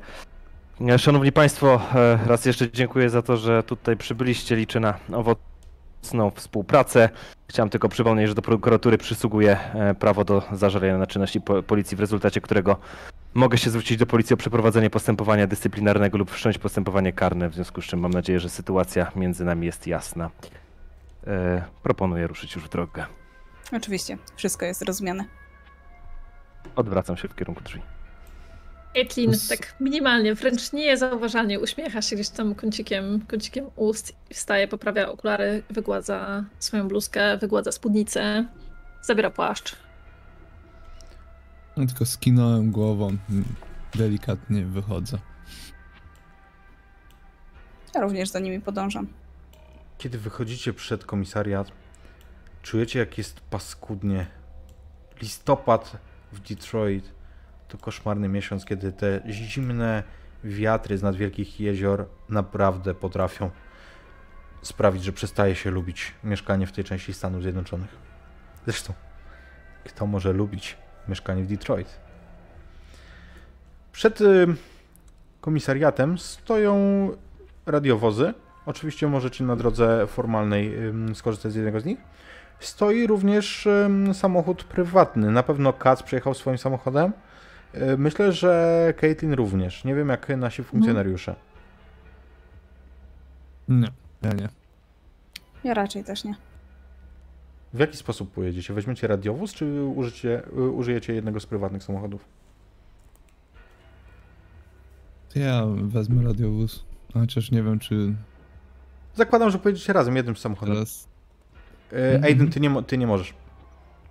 [0.97, 1.81] Szanowni Państwo,
[2.25, 4.55] raz jeszcze dziękuję za to, że tutaj przybyliście.
[4.55, 7.09] Liczę na owocną współpracę.
[7.49, 9.57] Chciałem tylko przypomnieć, że do prokuratury przysługuje
[9.99, 12.77] prawo do zażalenia na czynności policji, w rezultacie którego
[13.37, 17.81] mogę się zwrócić do policji o przeprowadzenie postępowania dyscyplinarnego lub wszcząć postępowanie karne, w związku
[17.81, 20.29] z czym mam nadzieję, że sytuacja między nami jest jasna.
[21.27, 23.05] E, proponuję ruszyć już w drogę.
[23.71, 25.25] Oczywiście, wszystko jest rozumiane.
[26.75, 27.81] Odwracam się w kierunku drzwi.
[28.93, 35.09] Caitlin tak minimalnie, wręcz niezauważalnie uśmiecha się gdzieś tam kącikiem, kącikiem ust i wstaje, poprawia
[35.09, 38.45] okulary, wygładza swoją bluzkę, wygładza spódnicę,
[39.01, 39.75] zabiera płaszcz,
[41.77, 43.17] no, tylko skinąłem głową,
[43.95, 45.17] delikatnie wychodzę.
[47.95, 49.07] Ja również za nimi podążam.
[49.97, 51.71] Kiedy wychodzicie przed komisariat,
[52.61, 54.27] czujecie jak jest paskudnie.
[55.21, 55.97] Listopad
[56.31, 57.11] w Detroit
[57.67, 60.03] to koszmarny miesiąc, kiedy te zimne
[60.43, 63.51] wiatry z nad wielkich jezior naprawdę potrafią
[64.61, 67.89] sprawić, że przestaje się lubić mieszkanie w tej części Stanów Zjednoczonych.
[68.65, 68.93] Zresztą,
[69.83, 70.77] kto może lubić
[71.09, 71.99] mieszkanie w Detroit.
[73.91, 74.47] Przed y,
[75.41, 77.09] komisariatem stoją
[77.65, 78.33] radiowozy.
[78.65, 80.73] Oczywiście możecie na drodze formalnej
[81.13, 81.97] skorzystać z jednego z nich.
[82.59, 83.67] Stoi również
[84.13, 85.31] samochód prywatny.
[85.31, 87.13] Na pewno Katz przejechał swoim samochodem.
[87.75, 89.83] Y, myślę, że Caitlin również.
[89.83, 91.35] Nie wiem jak nasi funkcjonariusze.
[93.67, 93.87] Nie,
[94.21, 94.49] ja nie.
[95.63, 96.35] Ja raczej też nie.
[97.73, 98.73] W jaki sposób pojedziecie?
[98.73, 100.41] Weźmiecie radiowóz, czy użycie,
[100.73, 102.25] użyjecie jednego z prywatnych samochodów?
[105.35, 108.13] Ja wezmę radiowóz, chociaż nie wiem, czy...
[109.15, 110.73] Zakładam, że pojedziecie razem jednym samochodem.
[110.75, 111.07] Teraz...
[111.93, 113.33] E, Aiden, ty nie, ty nie możesz.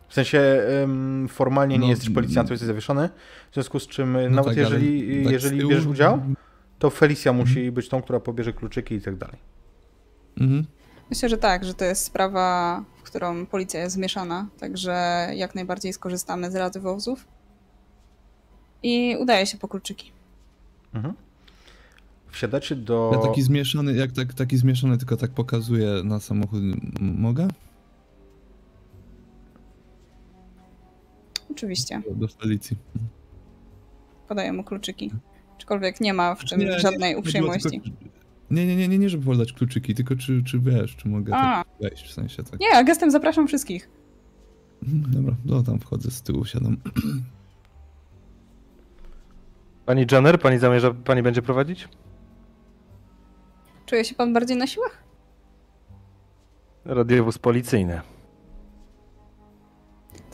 [0.08, 3.08] W sensie um, formalnie no, nie jesteś policjantem, jesteś zawieszony,
[3.50, 6.22] w związku z czym no nawet tak, jeżeli, tak jeżeli bierzesz udział,
[6.78, 7.48] to Felicia mhm.
[7.48, 9.36] musi być tą, która pobierze kluczyki i tak dalej.
[10.40, 10.66] Mhm.
[11.10, 16.50] Myślę, że tak, że to jest sprawa którą policja jest zmieszana, także jak najbardziej skorzystamy
[16.50, 17.26] z rady wozów.
[18.82, 20.12] I udaje się po kluczyki.
[20.94, 21.14] Mhm.
[22.30, 23.10] wsiadacie do...
[23.14, 26.62] Ja taki zmieszany, jak tak, taki zmieszany, tylko tak pokazuję na samochód.
[27.00, 27.48] Mogę?
[31.50, 32.02] Oczywiście.
[32.08, 32.76] Do, do Felicji.
[34.28, 35.10] Podaję mu kluczyki.
[35.56, 37.80] Aczkolwiek nie ma w czym Nie, nie, żadnej chodziło uprzejmości.
[37.80, 38.15] tylko-
[38.50, 41.64] Nie, nie, nie, nie, nie, żeby podać kluczyki, tylko czy, czy wiesz, czy mogę A.
[41.64, 42.60] tak wejść, w sensie tak.
[42.60, 43.88] Nie, gestem zapraszam wszystkich.
[44.82, 46.76] Mhm, Dobra, no tam wchodzę z tyłu, siadam.
[49.86, 51.88] Pani Jenner, pani zamierza, pani będzie prowadzić?
[53.86, 55.04] Czuje się pan bardziej na siłach?
[56.84, 58.00] Radiowóz policyjny.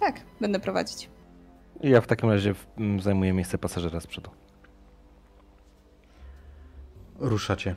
[0.01, 1.11] Tak, będę prowadzić.
[1.83, 4.31] Ja w takim razie w- m, zajmuję miejsce pasażera z przodu.
[7.18, 7.77] Ruszacie.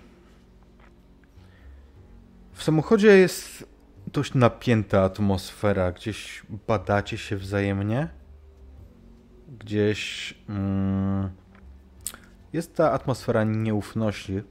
[2.56, 3.68] W samochodzie jest
[4.08, 5.92] dość napięta atmosfera.
[5.92, 8.08] Gdzieś badacie się wzajemnie.
[9.60, 11.30] Gdzieś mm,
[12.54, 14.42] jest ta atmosfera nieufności.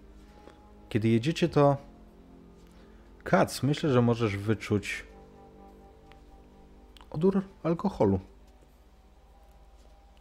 [0.89, 1.77] Kiedy jedziecie, to
[3.23, 5.05] Kac, myślę, że możesz wyczuć
[7.11, 8.21] odór alkoholu.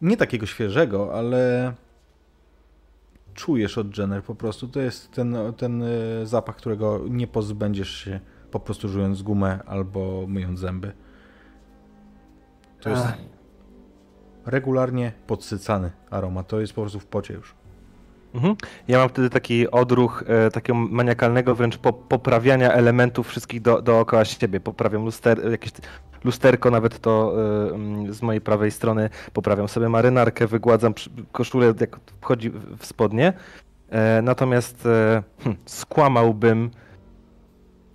[0.00, 1.72] Nie takiego świeżego, ale
[3.34, 4.68] czujesz od Jenner po prostu.
[4.68, 5.86] To jest ten, ten e,
[6.26, 8.20] zapach, którego nie pozbędziesz się
[8.50, 10.92] po prostu żując gumę albo myjąc zęby.
[12.80, 13.18] To jest Ach.
[14.46, 16.48] regularnie podsycany aromat.
[16.48, 17.54] To jest po prostu w pocie już.
[18.34, 18.56] Mhm.
[18.88, 24.24] Ja mam wtedy taki odruch e, takiego maniakalnego wręcz po, poprawiania elementów wszystkich do, dookoła
[24.24, 24.60] siebie.
[24.60, 25.72] Poprawiam luster, jakieś
[26.24, 27.34] lusterko, nawet to
[27.70, 29.10] e, mm, z mojej prawej strony.
[29.32, 30.94] Poprawiam sobie marynarkę, wygładzam
[31.32, 33.32] koszulę, jak wchodzi w spodnie.
[33.88, 36.70] E, natomiast e, hm, skłamałbym,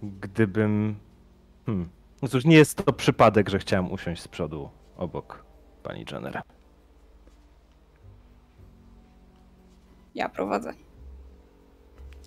[0.04, 0.96] gdybym...
[1.66, 1.90] Hmm,
[2.22, 5.44] no cóż, nie jest to przypadek, że chciałem usiąść z przodu obok
[5.84, 6.42] pani Jenner.
[10.16, 10.74] Ja prowadzę.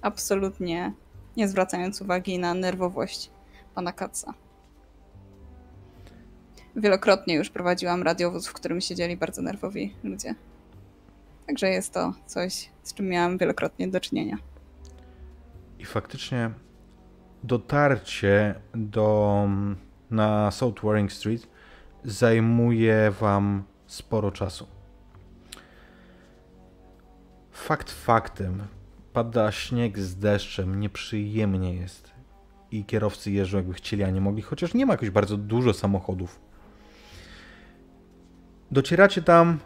[0.03, 0.93] Absolutnie
[1.37, 3.31] nie zwracając uwagi na nerwowość
[3.75, 4.35] pana Katza.
[6.77, 10.35] Wielokrotnie już prowadziłam radiowóz, w którym siedzieli bardzo nerwowi ludzie.
[11.47, 14.37] Także jest to coś, z czym miałam wielokrotnie do czynienia.
[15.79, 16.51] I faktycznie
[17.45, 19.49] dotarcie do
[20.11, 21.49] na South Waring Street
[22.05, 24.67] zajmuje wam sporo czasu.
[27.51, 28.67] Fakt faktem,
[29.13, 32.13] pada śnieg z deszczem, nieprzyjemnie jest.
[32.71, 36.41] I kierowcy jeżdżą jakby chcieli, a nie mogli, chociaż nie ma jakoś bardzo dużo samochodów.
[38.73, 39.59] Docieracie tam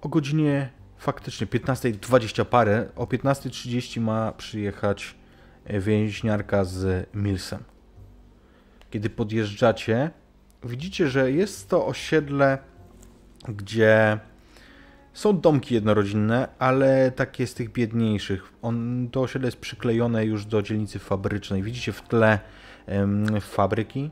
[0.00, 0.68] o godzinie
[0.98, 2.88] faktycznie 15.20 parę.
[2.96, 5.14] O 15.30 ma przyjechać
[5.64, 7.64] e, więźniarka z Millsem.
[8.90, 10.10] Kiedy podjeżdżacie,
[10.64, 12.58] widzicie, że jest to osiedle,
[13.48, 14.18] gdzie
[15.12, 18.52] są domki jednorodzinne, ale takie z tych biedniejszych.
[18.62, 21.62] On, to osiedle jest przyklejone już do dzielnicy fabrycznej.
[21.62, 22.38] Widzicie w tle
[23.40, 24.10] fabryki.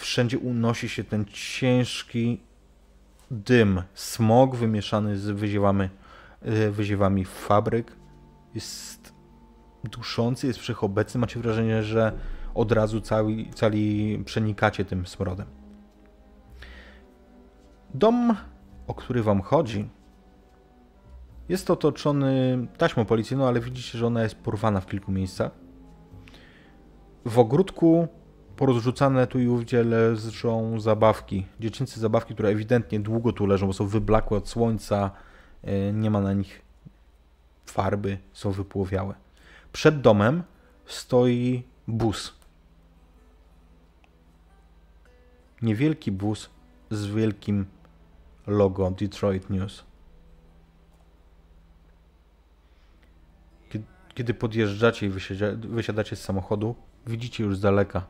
[0.00, 2.40] Wszędzie unosi się ten ciężki
[3.30, 5.88] dym, smog wymieszany z wyziewami,
[6.42, 7.96] e, wyziewami fabryk.
[8.54, 9.14] Jest
[9.84, 11.20] duszący, jest wszechobecny.
[11.20, 12.12] Macie wrażenie, że
[12.54, 15.46] od razu cali, cali przenikacie tym smrodem.
[17.94, 18.36] Dom,
[18.86, 19.88] o który wam chodzi,
[21.48, 25.52] jest otoczony taśmą policyjną, ale widzicie, że ona jest porwana w kilku miejscach.
[27.24, 28.08] W ogródku
[28.60, 33.86] porozrzucane tu i ówdzie leżą zabawki, dziecięce zabawki, które ewidentnie długo tu leżą, bo są
[33.86, 35.10] wyblakłe od słońca,
[35.62, 36.62] e, nie ma na nich
[37.66, 39.14] farby, są wypłowiałe.
[39.72, 40.42] Przed domem
[40.86, 42.34] stoi bus.
[45.62, 46.50] Niewielki bus
[46.90, 47.66] z wielkim
[48.46, 49.84] logo Detroit News.
[53.70, 53.82] Kie-
[54.14, 55.10] Kiedy podjeżdżacie i
[55.54, 56.74] wysiadacie z samochodu,
[57.06, 58.06] widzicie już z daleka.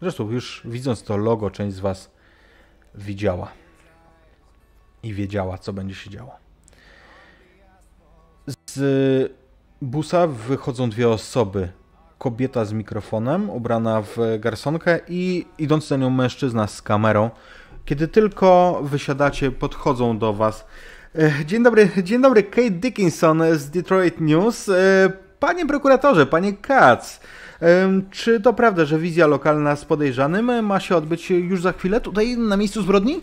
[0.00, 2.10] Zresztą już widząc to logo, część z Was
[2.94, 3.48] widziała
[5.02, 6.36] i wiedziała, co będzie się działo.
[8.66, 9.32] Z
[9.82, 11.68] busa wychodzą dwie osoby.
[12.18, 17.30] Kobieta z mikrofonem, ubrana w garsonkę i idący za nią mężczyzna z kamerą.
[17.84, 20.66] Kiedy tylko wysiadacie, podchodzą do was.
[21.14, 24.68] E, Dzień dobry, dzień dobry, Kate Dickinson z Detroit News.
[24.68, 27.20] E, Panie prokuratorze, panie Katz,
[28.10, 32.36] czy to prawda, że wizja lokalna z podejrzanym ma się odbyć już za chwilę tutaj
[32.36, 33.20] na miejscu zbrodni?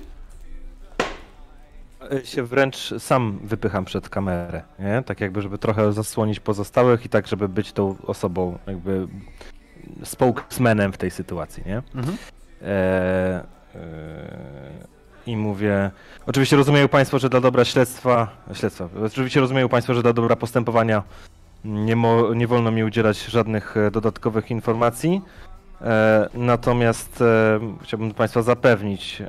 [2.12, 5.04] E, się wręcz sam wypycham przed kamerę, nie?
[5.06, 9.08] Tak jakby, żeby trochę zasłonić pozostałych i tak, żeby być tą osobą, jakby
[10.04, 11.82] spokesmanem w tej sytuacji, nie?
[11.96, 12.18] Mhm.
[12.62, 13.44] E,
[13.76, 14.96] e,
[15.28, 15.92] i mówię,
[16.26, 21.04] oczywiście rozumieją Państwo, że dla dobra śledztwa, śledztwa, oczywiście rozumieją Państwo, że dla dobra postępowania
[21.66, 25.22] nie, mo, nie wolno mi udzielać żadnych e, dodatkowych informacji.
[25.82, 29.24] E, natomiast e, chciałbym Państwa zapewnić,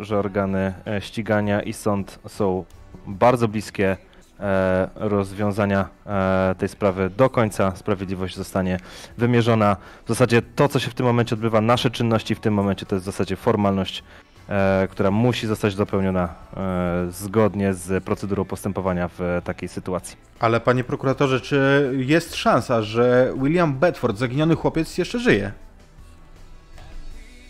[0.00, 2.64] że organy ścigania i sąd są
[3.06, 3.96] bardzo bliskie
[4.94, 5.88] rozwiązania
[6.58, 7.76] tej sprawy do końca.
[7.76, 8.78] Sprawiedliwość zostanie
[9.18, 9.76] wymierzona.
[10.04, 12.96] W zasadzie to, co się w tym momencie odbywa, nasze czynności w tym momencie to
[12.96, 14.04] jest w zasadzie formalność,
[14.90, 20.16] która musi zostać dopełniona e, zgodnie z procedurą postępowania w takiej sytuacji.
[20.40, 25.52] Ale panie prokuratorze, czy jest szansa, że William Bedford, zaginiony chłopiec, jeszcze żyje?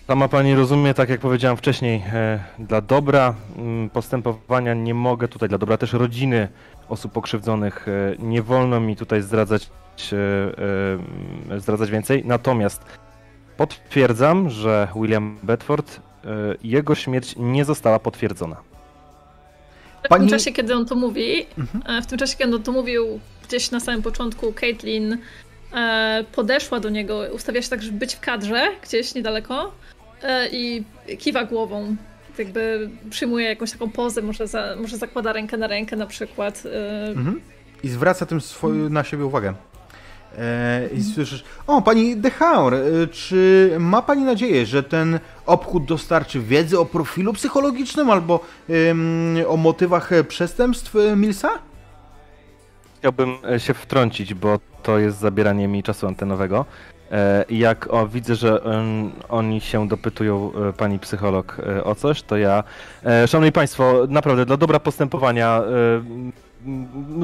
[0.06, 5.48] Sama pani rozumie, tak jak powiedziałem wcześniej, e, dla dobra mm, postępowania nie mogę tutaj,
[5.48, 6.48] dla dobra też rodziny
[6.88, 9.70] osób pokrzywdzonych, e, nie wolno mi tutaj zdradzać,
[10.12, 12.22] e, e, zdradzać więcej.
[12.26, 12.84] Natomiast
[13.56, 16.09] potwierdzam, że William Bedford, e,
[16.62, 18.56] jego śmierć nie została potwierdzona.
[20.04, 21.98] W Pani- tym czasie, kiedy on to mówi, Mhm.
[21.98, 25.18] e, w tym czasie, kiedy on to mówił, gdzieś na samym początku, Caitlin
[25.74, 29.72] e, podeszła do niego, ustawia się tak, żeby być w kadrze, gdzieś niedaleko
[30.22, 30.84] e, i
[31.18, 31.96] kiwa głową.
[32.38, 36.62] Jakby przyjmuje jakąś taką pozę, może, za, może zakłada rękę na rękę na przykład.
[36.66, 37.40] e, Mhm.
[37.82, 39.54] I zwraca tym swoją, na siebie uwagę.
[40.38, 46.40] E, I słyszysz, o pani Dehaur, e, czy ma pani nadzieję, że ten obchód dostarczy
[46.40, 48.40] wiedzy o profilu psychologicznym albo
[49.48, 51.48] o motywach przestępstw e, Millsa?
[52.98, 56.64] Chciałbym się wtrącić, bo to jest zabieranie mi czasu antenowego.
[57.50, 58.60] Jak o, widzę, że
[59.28, 62.64] oni się dopytują pani psycholog o coś, to ja.
[63.26, 65.62] Szanowni Państwo, naprawdę dla dobra postępowania.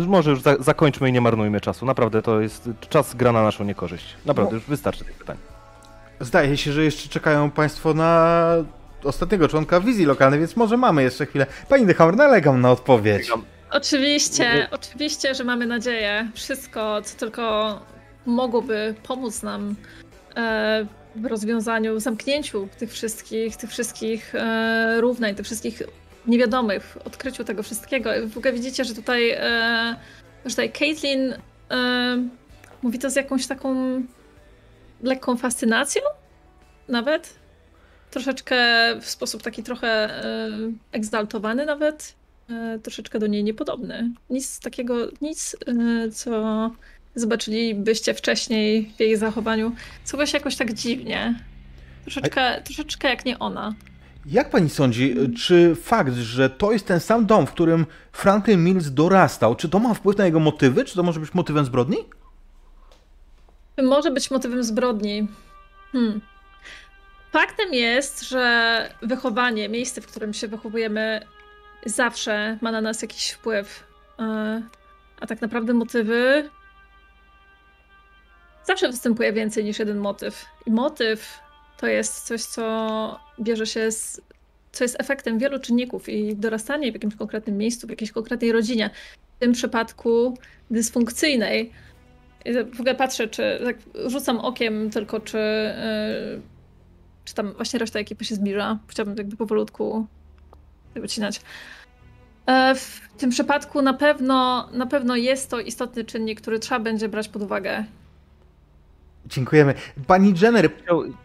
[0.07, 1.87] Może już za, zakończmy i nie marnujmy czasu.
[1.87, 4.17] Naprawdę to jest czas gra na naszą niekorzyść.
[4.27, 4.57] Naprawdę, No.
[4.57, 5.37] już wystarczy tych pytań.
[6.21, 8.37] Zdaje się, że jeszcze czekają państwo na
[9.05, 11.47] ostatniego członka wizji lokalnej, więc może mamy jeszcze chwilę.
[11.69, 13.31] Pani Dehaur, nalegam na odpowiedź.
[13.71, 16.29] Oczywiście, oczywiście, że mamy nadzieję.
[16.35, 17.81] Wszystko, co tylko
[18.27, 19.75] mogłoby pomóc nam
[20.37, 25.83] e, w rozwiązaniu, w zamknięciu tych wszystkich, tych wszystkich e, równań, tych wszystkich
[26.27, 28.11] niewiadomych, odkryciu tego wszystkiego.
[28.29, 29.97] W ogóle widzicie, że tutaj, e,
[30.45, 31.35] że tutaj Caitlin
[31.71, 32.29] e,
[32.83, 34.03] mówi to z jakąś taką
[35.03, 36.03] lekką fascynacją
[36.89, 37.35] nawet.
[38.11, 38.57] Troszeczkę
[39.01, 40.49] w sposób taki trochę e,
[40.93, 42.15] egzaltowany nawet
[42.51, 44.11] e, troszeczkę do niej niepodobny.
[44.31, 46.71] Nic takiego, nic, e, co
[47.15, 49.73] zobaczylibyście wcześniej w jej zachowaniu.
[50.05, 51.35] Sływa się jakoś tak dziwnie.
[52.03, 53.75] Troszeczkę, troszeczkę jak nie ona.
[54.27, 58.91] Jak pani sądzi, czy fakt, że to jest ten sam dom, w którym Franklin Mills
[58.91, 60.85] dorastał, czy to ma wpływ na jego motywy?
[60.85, 61.97] Czy to może być motywem zbrodni?
[63.83, 65.29] Może być motywem zbrodni.
[65.93, 66.21] Hmm.
[67.33, 71.27] Faktem jest, że wychowanie, miejsce, w którym się wychowujemy,
[71.87, 73.85] zawsze ma na nas jakiś wpływ.
[74.19, 74.63] E,
[75.21, 76.51] A tak naprawdę motywy.
[78.65, 80.45] Zawsze występuje więcej niż jeden motyw.
[80.67, 81.39] I motyw
[81.77, 84.21] to jest coś, co bierze się z.
[84.73, 88.91] co jest efektem wielu czynników i dorastanie w jakimś konkretnym miejscu, w jakiejś konkretnej rodzinie.
[89.37, 90.39] W tym przypadku
[90.71, 91.73] dysfunkcyjnej.
[92.75, 93.77] W ogóle patrzę, czy tak
[94.11, 96.43] rzucam okiem tylko, czy, yy,
[97.25, 98.79] czy tam właśnie reszta ekipy się zbliża.
[98.89, 100.07] Chciałabym jakby powolutku
[100.95, 101.41] wycinać.
[102.47, 107.09] E, W tym przypadku na pewno, na pewno jest to istotny czynnik, który trzeba będzie
[107.09, 107.85] brać pod uwagę.
[109.29, 109.75] Dziękujemy.
[110.07, 110.69] Pani Jenner,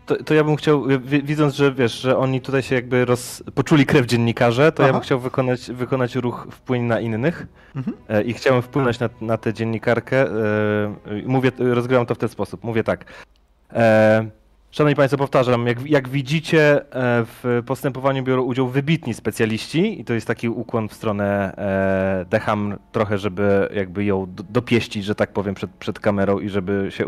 [0.06, 3.44] To, to ja bym chciał, wi- widząc, że wiesz, że oni tutaj się jakby roz,
[3.56, 4.98] poczuli krew dziennikarze, to ja Aha.
[4.98, 7.98] bym chciał wykonać, wykonać ruch wpłyń na innych Mhm.
[8.10, 10.22] e, i chciałem wpłynąć na, na tę dziennikarkę.
[10.22, 10.32] E,
[11.26, 12.64] mówię, rozgrywam to w ten sposób.
[12.64, 13.06] Mówię tak.
[13.74, 14.26] E,
[14.72, 20.14] Szanowni Państwo, powtarzam, jak, jak widzicie, e, w postępowaniu biorą udział wybitni specjaliści i to
[20.14, 25.34] jest taki ukłon w stronę e, Deham trochę, żeby jakby ją do- dopieścić, że tak
[25.34, 27.06] powiem, przed, przed kamerą i żeby się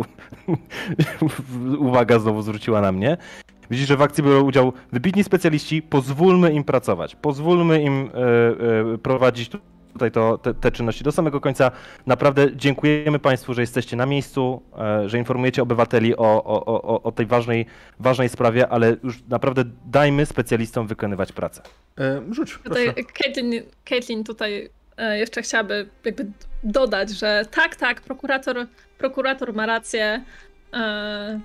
[1.87, 3.17] uwaga znowu zwróciła na mnie.
[3.71, 8.97] Widzicie, że w akcji biorą udział wybitni specjaliści, pozwólmy im pracować, pozwólmy im e, e,
[8.97, 9.49] prowadzić
[9.93, 11.71] tutaj to, te, te czynności do samego końca.
[12.05, 17.11] Naprawdę dziękujemy Państwu, że jesteście na miejscu, e, że informujecie obywateli o, o, o, o
[17.11, 17.65] tej ważnej,
[17.99, 21.61] ważnej sprawie, ale już naprawdę dajmy specjalistom wykonywać pracę.
[21.99, 22.59] e, rzuć.
[22.63, 23.53] Tutaj Caitlin,
[23.85, 26.25] Caitlin tutaj e, jeszcze chciałaby jakby
[26.63, 28.67] dodać, że tak, tak, prokurator,
[28.97, 30.23] prokurator ma rację.
[30.73, 31.39] E,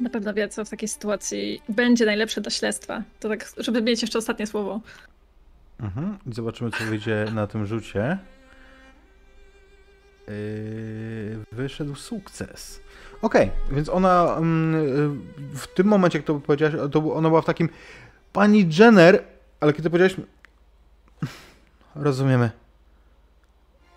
[0.00, 3.02] Na pewno wie, co w takiej sytuacji będzie najlepsze dla śledztwa.
[3.20, 4.80] To tak, żeby mieć jeszcze ostatnie słowo.
[5.80, 6.18] Mhm.
[6.26, 8.18] I zobaczymy, co wyjdzie na tym rzucie.
[10.28, 10.34] Yy,
[11.52, 12.80] wyszedł sukces.
[13.22, 15.22] Okej, więc ona mm,
[15.54, 17.68] w tym momencie, jak to powiedziałaś, to ona była w takim
[18.32, 19.22] Pani Jenner,
[19.60, 20.16] ale kiedy powiedziałeś...
[21.94, 22.50] Rozumiemy.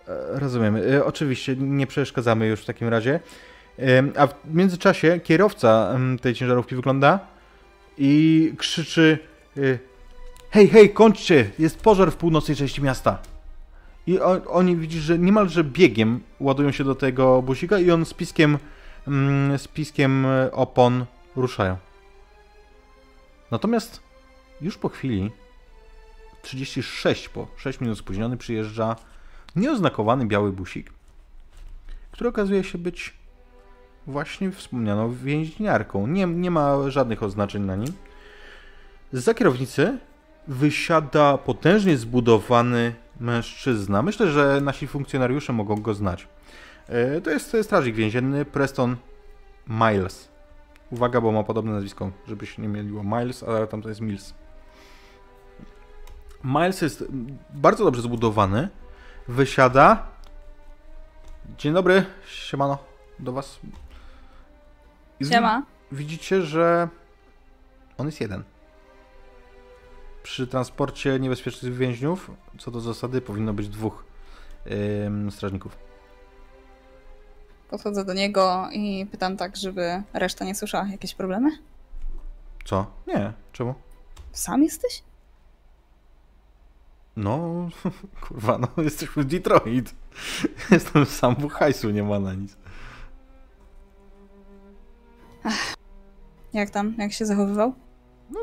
[0.08, 0.96] E, Rozumiemy.
[0.96, 3.20] E, Oczywiście, nie przeszkadzamy już w takim razie.
[4.18, 7.20] A w międzyczasie kierowca em, tej ciężarówki wygląda
[7.98, 9.20] i krzyczy
[9.58, 9.80] y,
[10.52, 11.52] Hej, hej, kończcie!
[11.60, 13.18] Jest pożar w północnej części miasta.
[14.08, 18.14] I on, oni widzisz, że niemalże biegiem ładują się do tego busika i on z
[18.14, 18.58] piskiem,
[19.08, 21.78] mm, z piskiem e, opon ruszają.
[23.52, 24.02] Natomiast
[24.62, 25.32] już po chwili,
[26.42, 28.96] 36 po 6 minut spóźniony, przyjeżdża
[29.56, 30.94] nieoznakowany biały busik,
[32.12, 33.14] który okazuje się być
[34.08, 36.08] właśnie wspomnianą więźniarką.
[36.08, 37.94] Nie, nie ma żadnych oznaczeń na nim.
[39.14, 39.98] Za kierownicy
[40.50, 44.02] wysiada potężnie zbudowany mężczyzna.
[44.02, 46.28] Myślę, że nasi funkcjonariusze mogą go znać.
[46.88, 48.96] E, To jest strażnik więzienny Preston
[49.68, 50.30] Miles.
[50.92, 53.04] Uwaga, bo ma podobne nazwisko, żeby się nie myliło.
[53.04, 54.34] Miles, ale tam to jest Mills.
[56.44, 57.04] Miles jest
[57.54, 58.70] bardzo dobrze zbudowany.
[59.28, 60.08] Wysiada.
[61.58, 62.78] Dzień dobry, siemano,
[63.20, 63.60] do was.
[65.20, 65.64] I Siema.
[65.92, 66.88] Widzicie, że
[67.98, 68.44] on jest jeden.
[70.30, 74.04] Przy transporcie niebezpiecznych więźniów, co do zasady, powinno być dwóch
[75.06, 75.78] ym, strażników.
[77.70, 80.88] Podchodzę do niego i pytam tak, żeby reszta nie słyszała.
[80.88, 81.50] Jakieś problemy?
[82.66, 82.86] Co?
[83.08, 83.76] Nie, czemu?
[84.32, 85.04] Sam jesteś?
[87.16, 87.70] No,
[88.28, 89.96] kurwa, no jesteśmy w Detroit.
[90.72, 92.58] Jestem sam, bo hajsu nie ma na nic.
[96.54, 96.96] Jak tam?
[96.98, 97.74] Jak się zachowywał?
[98.30, 98.40] No,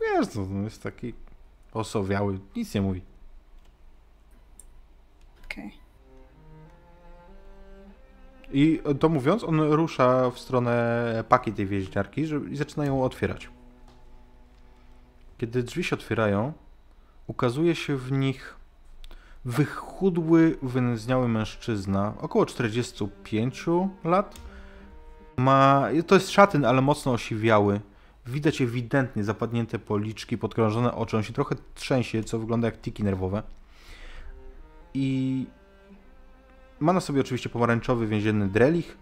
[0.00, 1.14] wiesz, to jest taki
[1.72, 3.02] osowiały, nic nie mówi.
[5.44, 5.72] Okej.
[8.52, 13.50] I to mówiąc, on rusza w stronę paki tej więźniarki żeby, i zaczyna ją otwierać.
[15.38, 16.52] Kiedy drzwi się otwierają,
[17.26, 18.56] ukazuje się w nich
[19.44, 23.66] wychudły, wynędzniały mężczyzna, około 45
[24.04, 24.34] lat.
[25.36, 27.80] Ma, to jest szatyn, ale mocno osiwiały.
[28.26, 31.16] Widać ewidentnie zapadnięte policzki, podkrążone oczy.
[31.16, 33.42] On się trochę trzęsie, co wygląda jak tiki nerwowe.
[34.94, 35.46] I
[36.80, 38.98] ma na sobie oczywiście pomarańczowy więzienny drelich.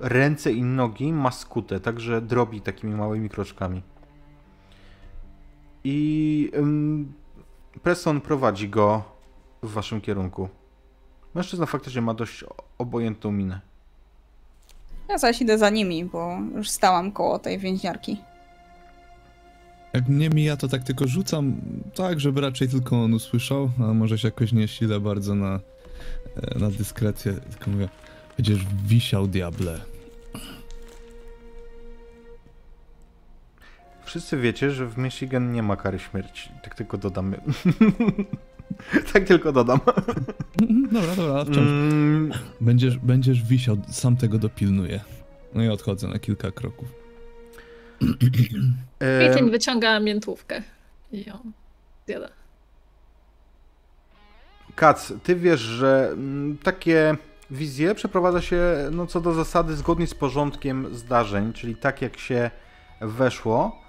[0.00, 3.82] Ręce i nogi ma skute, także drobi takimi małymi kroczkami.
[5.84, 7.12] I ym,
[7.82, 9.02] Preston prowadzi go
[9.62, 10.48] w waszym kierunku.
[11.34, 12.44] Mężczyzna faktycznie ma dość
[12.78, 13.60] obojętną minę.
[15.08, 18.16] Ja zaś idę za nimi, bo już stałam koło tej więźniarki.
[19.92, 21.60] Jak mnie mija, to tak tylko rzucam,
[21.94, 25.60] tak, żeby raczej tylko on usłyszał, a może się jakoś nie silę bardzo na,
[26.36, 27.88] e, na dyskrecję, tylko mówię,
[28.36, 29.80] będziesz wisiał, diable.
[34.04, 36.50] Wszyscy wiecie, że w Michigan nie ma kary śmierci.
[36.62, 37.34] Tak tylko dodam.
[39.12, 39.80] tak tylko dodam.
[40.92, 41.56] Dobra, dobra, wciąż.
[41.58, 45.00] Mm, Będziesz, będziesz wisiał, sam tego dopilnuję.
[45.54, 46.99] No i odchodzę na kilka kroków.
[48.00, 50.62] Em, Caitlyn wyciąga miętówkę
[51.12, 51.38] i ją
[52.06, 52.28] zjada.
[54.74, 57.16] Kac, ty wiesz, że mm, takie
[57.50, 62.50] wizje przeprowadza się no, co do zasady zgodnie z porządkiem zdarzeń, czyli tak jak się
[63.00, 63.80] weszło.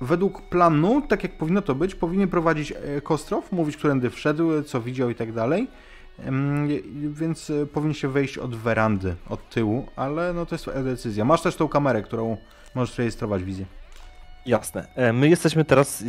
[0.00, 4.80] Według planu, tak jak powinno to być, powinien prowadzić e, Kostrow, mówić, którędy wszedł, co
[4.80, 5.68] widział i tak dalej.
[6.18, 6.68] Em,
[7.12, 11.24] Więc e, powinien się wejść od werandy, od tyłu, ale no to jest twoja decyzja.
[11.24, 12.36] Masz też tą kamerę, którą
[12.74, 13.66] możesz rejestrować wizję.
[14.46, 14.86] Jasne.
[14.94, 16.04] E, My jesteśmy teraz,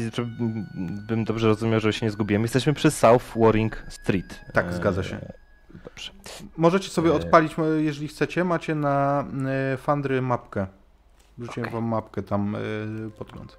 [1.07, 4.41] żebym dobrze rozumiał, że się nie zgubiłem, jesteśmy przy South Warring Street.
[4.53, 5.19] Tak, E, zgadza się.
[5.83, 6.11] Dobrze.
[6.57, 7.13] Możecie sobie E.
[7.13, 8.43] odpalić, e, jeżeli chcecie.
[8.43, 9.25] Macie na
[9.73, 10.67] e, Fandry mapkę.
[11.37, 11.81] Wrzuciłem Okej.
[11.81, 12.59] wam mapkę tam e,
[13.17, 13.57] podgląd.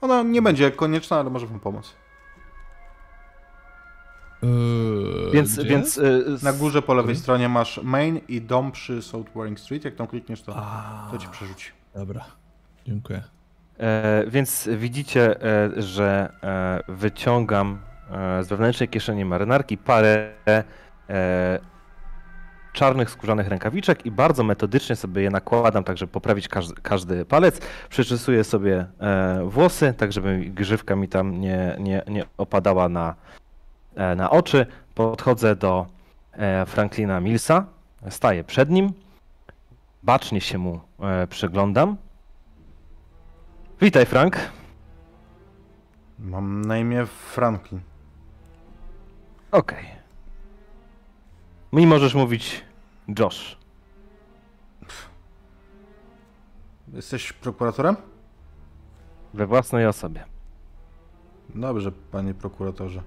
[0.00, 1.94] Ona nie będzie konieczna, ale może wam pomóc.
[4.42, 4.50] Eee,
[5.32, 5.68] Więc, gdzie?
[5.68, 6.02] więc e,
[6.42, 7.22] Na górze po lewej Okej.
[7.22, 9.84] stronie masz main i dom przy South Warring Street.
[9.84, 10.66] Jak tam klikniesz, to,
[11.10, 11.70] to ci przerzuci.
[11.94, 12.24] Dobra,
[12.86, 13.22] dziękuję.
[13.80, 17.78] E, więc widzicie, e, że e, wyciągam
[18.10, 20.32] e, z wewnętrznej kieszeni marynarki parę
[21.08, 21.58] e,
[22.72, 27.60] czarnych skórzanych rękawiczek i bardzo metodycznie sobie je nakładam, tak żeby poprawić każdy, każdy palec.
[27.88, 33.14] Przyczesuję sobie e, włosy, tak żeby grzywka mi tam nie, nie, nie opadała na,
[34.16, 34.66] na oczy.
[34.94, 35.86] Podchodzę do
[36.66, 37.66] Franklina Millsa,
[38.08, 38.92] staję przed nim,
[40.02, 41.96] bacznie się mu e, przyglądam.
[43.80, 44.36] Witaj, Frank.
[46.18, 47.80] Mam na imię Franklin.
[49.50, 49.84] Okej.
[51.72, 52.64] Mi możesz mówić
[53.18, 53.56] Josh.
[56.92, 57.96] Jesteś prokuratorem?
[59.34, 60.24] We własnej osobie.
[61.54, 63.02] Dobrze, panie prokuratorze.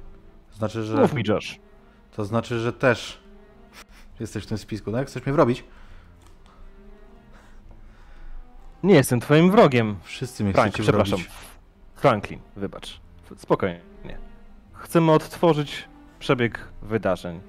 [0.51, 1.01] To znaczy, że.
[1.01, 1.59] Mów mi, Josh.
[2.11, 3.23] To znaczy, że też
[4.19, 5.07] jesteś w tym spisku, tak?
[5.07, 5.63] Chcesz mnie wrobić?
[8.84, 9.95] Nie jestem twoim wrogiem.
[10.03, 11.19] Wszyscy mnie Frank, chcecie przepraszam.
[11.19, 11.38] wrobić.
[11.95, 12.99] Franklin, wybacz.
[13.38, 13.81] Spokojnie.
[14.73, 15.88] Chcemy odtworzyć
[16.19, 17.39] przebieg wydarzeń.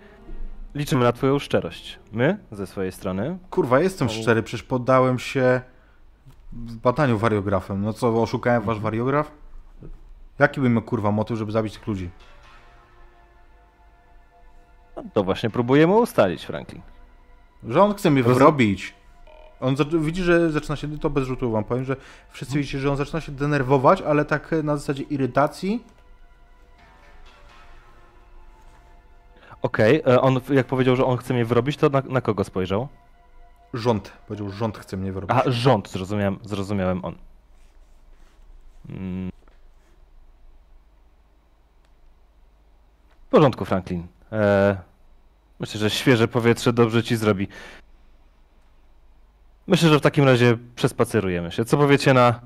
[0.75, 1.99] Liczymy na twoją szczerość.
[2.13, 5.61] My, ze swojej strony, Kurwa, jestem szczery, przecież poddałem się
[6.53, 7.83] badaniu wariografem.
[7.83, 9.31] No co, oszukałem wasz wariograf?
[10.39, 12.11] Jaki bym miał kurwa motyw, żeby zabić tych ludzi?
[14.97, 16.83] no, to właśnie próbujemy ustalić, Franklin.
[17.69, 18.95] Że on chce mnie Rozum- wrobić.
[19.61, 21.97] On widzi, że zaczyna się, to bez rzutu wam powiem, że
[22.31, 25.85] wszyscy widzicie, że on zaczyna się denerwować, ale tak na zasadzie irytacji.
[29.63, 32.89] Okej, e, on jak powiedział, że on chce mnie wrobić, to na, na kogo spojrzał?
[33.75, 35.37] Rząd, powiedział, rząd chce mnie wrobić.
[35.37, 37.15] A, rząd, zrozumiałem, zrozumiałem on.
[38.89, 39.31] Mm.
[43.27, 44.07] W porządku, Franklin.
[44.33, 44.77] E,
[45.61, 47.49] myślę, że świeże powietrze dobrze ci zrobi.
[49.67, 51.65] Myślę, że w takim razie przespacerujemy się.
[51.65, 52.41] Co powiecie na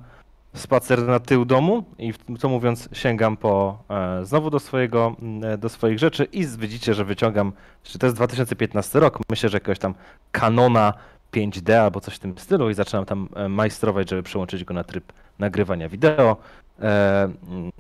[0.55, 1.85] spacer na tył domu?
[1.99, 6.95] I to mówiąc, sięgam po e, znowu do swojego, mm, do swoich rzeczy i widzicie,
[6.95, 7.53] że wyciągam,
[7.99, 9.95] to jest 2015 rok, myślę, że jakiegoś tam
[10.33, 10.95] kanona
[11.33, 14.85] 5D albo coś w tym stylu i zaczynam tam e, majstrować, żeby przełączyć go na
[14.85, 16.37] tryb nagrywania wideo.
[16.83, 17.71] E, mm,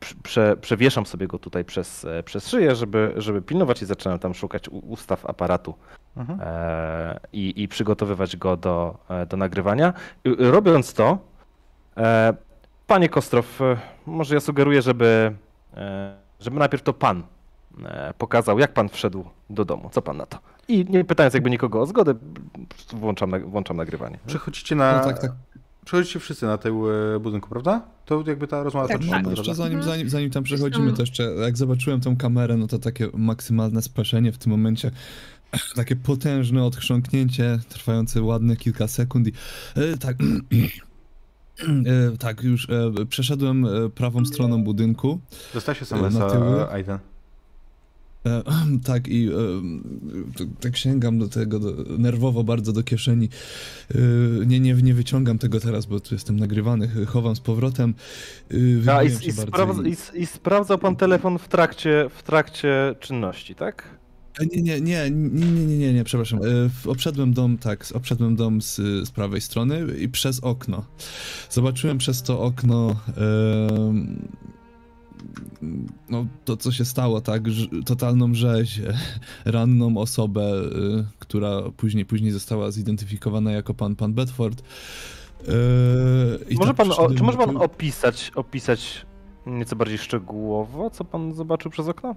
[0.00, 4.18] prze- prze, przewieszam sobie go tutaj przez, e, przez szyję, żeby, żeby pilnować i zaczynam
[4.18, 5.74] tam szukać ustaw aparatu
[6.16, 6.38] Mhm.
[6.42, 8.98] e, i, i przygotowywać go do,
[9.28, 9.92] do nagrywania.
[10.24, 11.18] I- Robiąc to,
[11.96, 12.34] e,
[12.86, 13.58] panie Kostrow,
[14.06, 15.32] może ja sugeruję, żeby,
[16.40, 17.22] żeby najpierw to pan
[18.18, 19.88] pokazał, jak pan wszedł do domu.
[19.92, 20.38] Co pan na to?
[20.68, 22.14] I nie pytając jakby nikogo o zgodę,
[22.92, 24.18] włączam, włączam nagrywanie.
[24.26, 24.98] Przechodzicie na.
[24.98, 25.32] No tak, tak.
[25.90, 27.82] Przechodzicie wszyscy na tył e, budynku, prawda?
[28.04, 29.30] To jakby ta rozmowa Tak, No, prawda?
[29.30, 33.08] jeszcze zanim, zanim, zanim tam przechodzimy, to jeszcze jak zobaczyłem tą kamerę, no to takie
[33.14, 34.90] maksymalne speszenie w tym momencie.
[35.76, 39.32] Takie potężne odchrząknięcie, trwające ładne kilka sekund i
[39.74, 40.16] e, tak,
[42.12, 45.20] e, tak, już e, przeszedłem e, prawą stroną budynku.
[45.54, 46.98] Dostałeś SMS-a, e, Aiden.
[48.26, 48.42] E,
[48.84, 49.32] tak i e,
[50.60, 53.28] tak sięgam do tego do, nerwowo bardzo do kieszeni.
[53.94, 53.98] E,
[54.46, 57.94] nie, nie, nie wyciągam tego teraz, bo tu jestem nagrywany, ch- chowam z powrotem.
[58.92, 64.00] A, i, i, sprawdza, i, I sprawdzał pan telefon w trakcie, w trakcie czynności, tak?
[64.52, 66.40] Nie, nie, nie, nie, nie, nie, nie, przepraszam.
[66.86, 70.84] Obszedłem dom, tak, obszedłem dom z, z prawej strony i przez okno.
[71.50, 72.96] Zobaczyłem przez to okno
[76.08, 77.42] no, to, co się stało, tak,
[77.86, 78.80] totalną rzeź,
[79.44, 84.62] ranną osobę, e, która później, później została zidentyfikowana jako pan, pan Bedford.
[86.48, 89.06] I Może tak pan, o, czy może pan opisać, opisać
[89.46, 92.16] nieco bardziej szczegółowo, co pan zobaczył przez okno?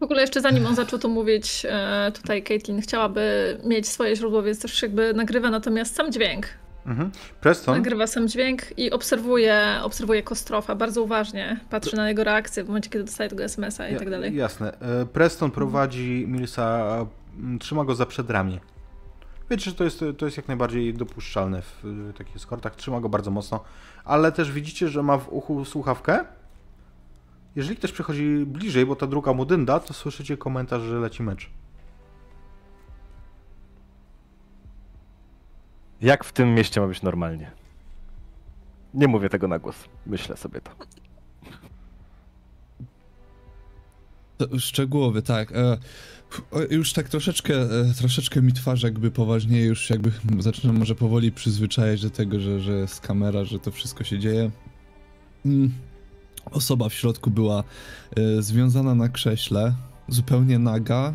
[0.00, 4.42] W ogóle jeszcze zanim on zaczął to mówić, e, tutaj Caitlin chciałaby mieć swoje źródło,
[4.42, 6.46] więc też jakby nagrywa natomiast sam dźwięk.
[6.86, 7.10] Mhm.
[7.40, 11.60] Preston, Nagrywa sam dźwięk i obserwuje, obserwuje Kostrofa bardzo uważnie.
[11.70, 14.36] Patrzy na jego reakcję w momencie, kiedy dostaje tego SMS-a i Ja- tak dalej.
[14.36, 14.80] Jasne.
[14.80, 16.96] E, Preston prowadzi Millsa,
[17.38, 18.60] m, trzyma go za przedramię.
[19.50, 22.76] Wiecie, że to jest, to jest jak najbardziej dopuszczalne w takich eskortach.
[22.76, 23.64] Trzyma go bardzo mocno,
[24.04, 26.24] ale też widzicie, że ma w uchu słuchawkę.
[27.56, 31.50] Jeżeli ktoś przychodzi bliżej, bo ta druga mu dynda, to słyszycie komentarz, że leci mecz.
[36.00, 37.50] Jak w tym mieście ma być normalnie?
[38.94, 39.76] Nie mówię tego na głos,
[40.06, 40.70] myślę sobie to.
[44.58, 45.52] Szczegółowy, tak.
[45.52, 45.78] E,
[46.70, 52.02] już tak troszeczkę, e, troszeczkę mi twarz jakby poważnieje, już jakby zaczynam może powoli przyzwyczajać
[52.02, 54.50] do tego, że, że jest kamera, że to wszystko się dzieje.
[55.46, 55.72] Mm.
[56.50, 57.64] Osoba w środku była
[58.16, 59.74] e, związana na krześle,
[60.08, 61.14] zupełnie naga,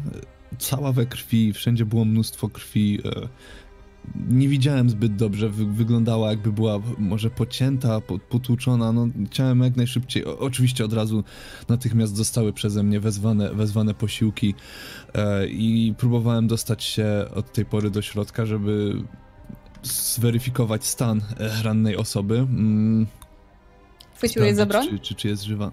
[0.58, 3.00] cała we krwi, wszędzie było mnóstwo krwi.
[4.30, 9.76] Nie widziałem zbyt dobrze, wy, wyglądała jakby była może pocięta, po- potłuczona, no chciałem jak
[9.76, 11.24] najszybciej, o, oczywiście od razu
[11.70, 14.56] natychmiast zostały przeze mnie wezwane, wezwane posiłki
[15.14, 19.04] e, i próbowałem dostać się od tej pory do środka, żeby
[19.84, 22.38] zweryfikować stan e, rannej osoby.
[22.38, 23.08] Mm,
[24.16, 24.90] Chwyciłeś za broń?
[24.90, 25.72] Czy, czy, czy jest żywa.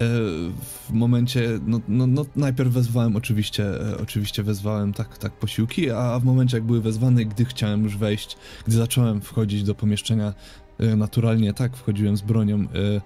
[0.00, 6.18] W momencie, no, no, no najpierw wezwałem oczywiście, e, oczywiście wezwałem tak, tak posiłki, a
[6.18, 8.36] w momencie jak były wezwane, gdy chciałem już wejść,
[8.66, 10.34] gdy zacząłem wchodzić do pomieszczenia,
[10.78, 12.56] e, naturalnie tak, wchodziłem z bronią.
[12.56, 13.00] e,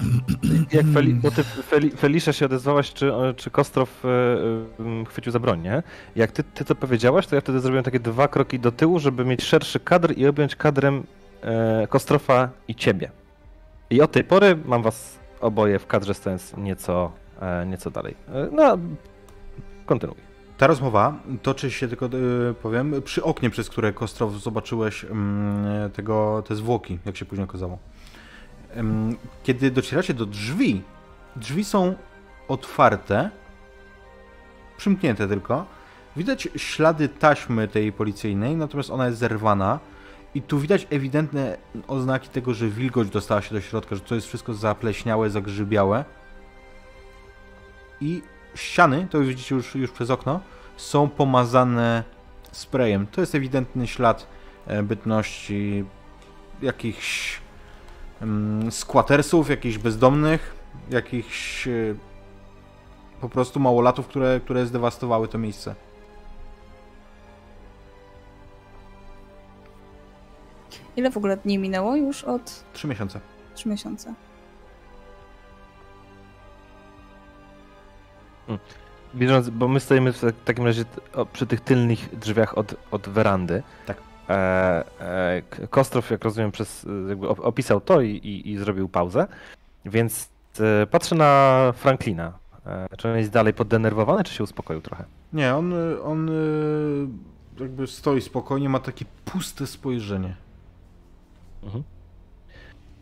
[0.76, 5.62] Jak Feli, bo ty Feli, Felicia się odezwałaś, czy, czy Kostrow e, chwycił za broń,
[5.62, 5.82] nie?
[6.16, 9.24] Jak ty, ty to powiedziałaś, to ja wtedy zrobiłem takie dwa kroki do tyłu, żeby
[9.24, 11.02] mieć szerszy kadr i objąć kadrem
[11.88, 13.10] Kostrofa i ciebie.
[13.90, 18.14] I od tej pory mam was oboje w kadrze stojąc nieco, e, nieco dalej.
[18.28, 18.78] E, no,
[19.86, 20.18] kontynuuj.
[20.58, 26.42] Ta rozmowa toczy się tylko, y, powiem, przy oknie, przez które Kostrow zobaczyłeś mm, tego,
[26.46, 27.78] te zwłoki, jak się później okazało.
[29.42, 30.82] Kiedy docieracie do drzwi,
[31.36, 31.94] drzwi są
[32.48, 33.30] otwarte,
[34.76, 35.66] przymknięte tylko.
[36.16, 39.78] Widać ślady taśmy tej policyjnej, natomiast ona jest zerwana.
[40.34, 41.56] I tu widać ewidentne
[41.88, 46.04] oznaki tego, że wilgoć dostała się do środka, że to jest wszystko zapleśniałe, zagrzybiałe.
[48.00, 48.22] I
[48.54, 50.40] ściany, to już widzicie już, już przez okno,
[50.76, 52.04] są pomazane
[52.52, 53.06] sprayem.
[53.06, 54.26] To jest ewidentny ślad
[54.66, 55.84] e, bytności
[56.62, 57.40] jakichś
[58.22, 60.56] mm, squattersów, jakichś bezdomnych,
[60.90, 61.94] jakichś e,
[63.20, 65.74] po prostu małolatów, które, które zdewastowały to miejsce.
[70.96, 73.20] Ile w ogóle dni minęło już od Trzy miesiące.
[73.54, 74.14] 3 miesiące?
[79.14, 80.84] Bieżąc, bo my stoimy w tak- takim razie
[81.32, 83.62] przy tych tylnych drzwiach od, od werandy.
[83.86, 83.96] Tak.
[84.28, 86.86] E, e, Kostrow, jak rozumiem, przez,
[87.22, 89.26] e, opisał to i, i, i zrobił pauzę.
[89.84, 90.28] Więc
[90.60, 92.32] e, patrzę na Franklina.
[92.66, 95.04] E, czy on jest dalej poddenerwowany, czy się uspokoił trochę?
[95.32, 95.74] Nie, on,
[96.04, 97.08] on y,
[97.60, 100.36] jakby stoi spokojnie, ma takie puste spojrzenie.
[101.62, 101.82] Mhm.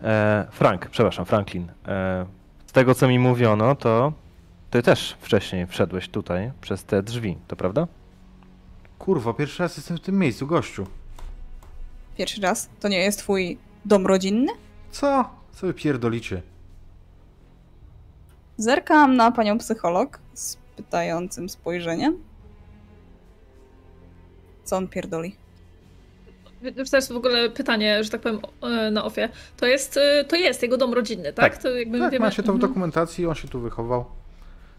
[0.03, 1.69] E, Frank, przepraszam, Franklin.
[1.89, 2.27] E,
[2.67, 4.13] z tego, co mi mówiono, to
[4.71, 7.87] ty też wcześniej wszedłeś tutaj przez te drzwi, to prawda?
[8.99, 10.87] Kurwa, pierwszy raz jestem w tym miejscu, gościu.
[12.17, 12.69] Pierwszy raz?
[12.81, 14.53] To nie jest twój dom rodzinny?
[14.91, 15.31] Co?
[15.53, 16.43] Co wy pierdolicie?
[18.57, 22.17] Zerkam na panią psycholog z pytającym spojrzeniem.
[24.65, 25.37] Co on pierdoli?
[26.77, 29.29] Już teraz w ogóle pytanie, że tak powiem, e, na ofie.
[29.57, 31.53] To jest, e, to jest jego dom rodzinny, tak?
[31.55, 31.63] Tak.
[31.63, 32.25] To jakby Tak, wiemy...
[32.25, 32.71] macie to w Mhm.
[32.71, 34.05] dokumentacji, on się tu wychował.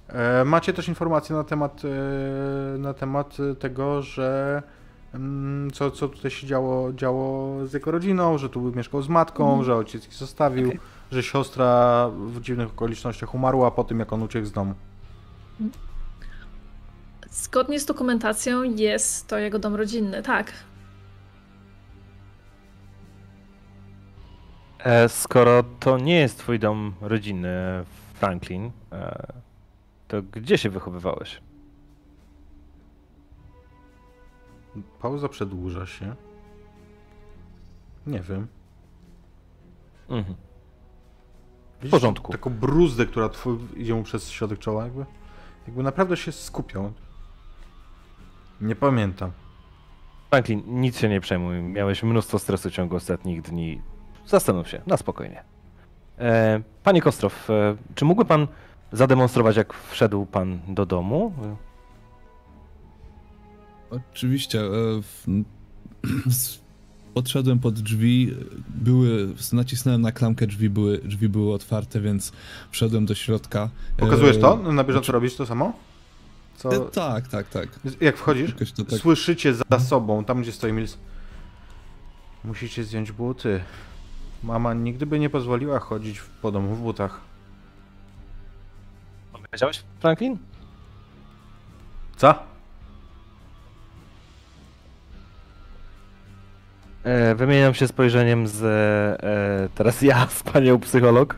[0.07, 1.81] E, macie też informacje na temat,
[2.77, 4.61] na temat tego, że
[5.13, 9.43] mm, co, co tutaj się działo, działo z jego rodziną, że tu mieszkał z matką,
[9.45, 9.63] Mhm.
[9.65, 10.79] że ojciec ich zostawił, Okej.
[11.11, 14.73] że siostra w dziwnych okolicznościach umarła po tym, jak on uciekł z domu.
[17.31, 20.51] Zgodnie z dokumentacją jest to jego dom rodzinny, tak.
[25.07, 27.49] Skoro to nie jest twój dom rodzinny,
[28.13, 29.33] Franklin, e,
[30.07, 31.41] to gdzie się wychowywałeś?
[34.99, 36.15] Pauza przedłuża się.
[38.07, 38.47] Nie wiem.
[40.09, 40.35] Mhm.
[41.81, 42.31] Widzisz porządku.
[42.31, 43.29] Taką bruzdę, która
[43.75, 45.05] idzie mu przez środek czoła, jakby.
[45.67, 46.93] Jakby naprawdę się skupiał.
[48.61, 49.31] Nie pamiętam.
[50.29, 51.61] Franklin, nic się nie przejmuj.
[51.61, 53.81] Miałeś mnóstwo stresu w ciągu ostatnich dni.
[54.29, 55.43] Zastanów się, na spokojnie.
[56.19, 58.47] E, panie Kostrow, e, czy mógłby pan
[58.91, 61.33] zademonstrować, jak wszedł pan do domu?
[63.89, 64.59] Oczywiście.
[64.61, 64.63] e,
[67.13, 68.35] Podszedłem pod drzwi,
[68.67, 72.31] były, nacisnąłem na klamkę, drzwi były, drzwi były otwarte, więc
[72.71, 73.69] wszedłem do środka.
[73.97, 74.55] Pokazujesz to?
[74.57, 75.73] Na bieżąco robisz to samo?
[76.57, 76.79] Co?
[76.79, 77.79] Tak, tak, tak.
[78.01, 78.53] Jak wchodzisz?
[78.89, 78.99] Tak.
[78.99, 80.97] Słyszycie za sobą, tam gdzie stoi Mills.
[82.43, 83.61] Musicie zdjąć buty.
[84.43, 87.21] Mama nigdy by nie pozwoliła chodzić po domu w butach.
[89.33, 90.37] Powiedziałeś, Franklin?
[92.17, 92.49] Co?
[97.03, 101.37] E, wymieniam się spojrzeniem z e, teraz ja z panią psycholog.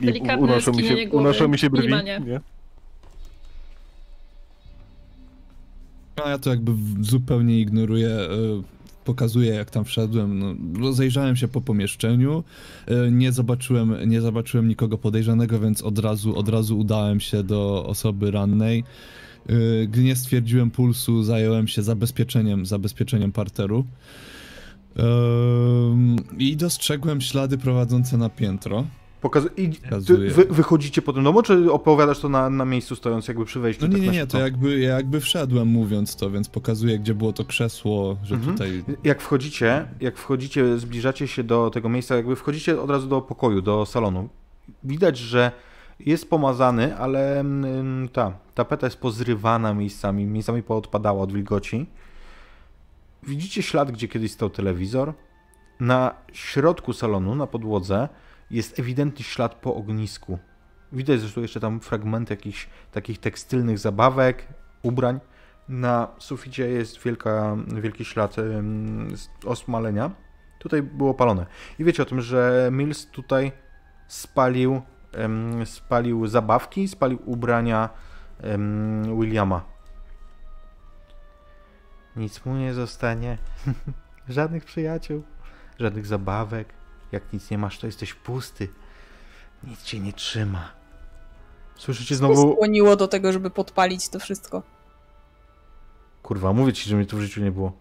[0.00, 1.88] I Delikatne unoszą mi, się, głowy, unoszą mi się brwi.
[2.04, 2.40] Nie?
[6.24, 8.28] A ja to jakby zupełnie ignoruję, e,
[9.04, 10.38] pokazuję jak tam wszedłem.
[10.38, 12.44] No, rozejrzałem się po pomieszczeniu,
[12.86, 17.86] e, nie zobaczyłem, nie zobaczyłem nikogo podejrzanego, więc od razu, od razu udałem się do
[17.86, 18.84] osoby rannej.
[19.48, 23.84] E, Gdy nie stwierdziłem pulsu, zająłem się zabezpieczeniem, zabezpieczeniem parteru.
[26.38, 28.84] I dostrzegłem ślady prowadzące na piętro.
[29.24, 29.70] Pokazu- I
[30.30, 33.82] wy, wychodzicie po tym domu, czy opowiadasz to na, na miejscu stojąc, jakby przy wejściu?
[33.82, 37.14] No nie, tak nie, nie, to jakby, ja jakby wszedłem mówiąc to, więc pokazuję, gdzie
[37.14, 38.52] było to krzesło, że Mhm.
[38.52, 43.20] tutaj Jak wchodzicie, jak wchodzicie, zbliżacie się do tego miejsca, jakby wchodzicie od razu do
[43.20, 44.28] pokoju, do salonu.
[44.84, 45.52] Widać, że
[46.00, 51.86] jest pomazany, ale mm, ta tapeta jest pozrywana miejscami, miejscami poodpadała od wilgoci.
[53.22, 55.12] Widzicie ślad, gdzie kiedyś stał telewizor.
[55.80, 58.08] Na środku salonu, na podłodze,
[58.50, 60.38] jest ewidentny ślad po ognisku.
[60.92, 64.48] Widać zresztą jeszcze tam fragmenty jakichś takich tekstylnych zabawek,
[64.82, 65.20] ubrań.
[65.68, 68.36] Na suficie jest wielka, wielki ślad
[69.44, 70.10] osmalenia.
[70.58, 71.46] Tutaj było palone.
[71.78, 73.52] I wiecie o tym, że Mills tutaj
[74.08, 74.82] spalił,
[75.64, 77.88] spalił zabawki, spalił ubrania
[79.20, 79.64] Williama.
[82.16, 83.38] Nic mu nie zostanie.
[84.28, 85.22] Żadnych przyjaciół,
[85.78, 86.68] żadnych zabawek.
[87.14, 88.68] Jak nic nie masz, to jesteś pusty.
[89.64, 90.72] Nic cię nie trzyma.
[91.76, 92.52] Słyszycie Co znowu.
[92.52, 94.62] skłoniło do tego, żeby podpalić to wszystko?
[96.22, 97.72] Kurwa, mówię ci, że mnie to w życiu nie było.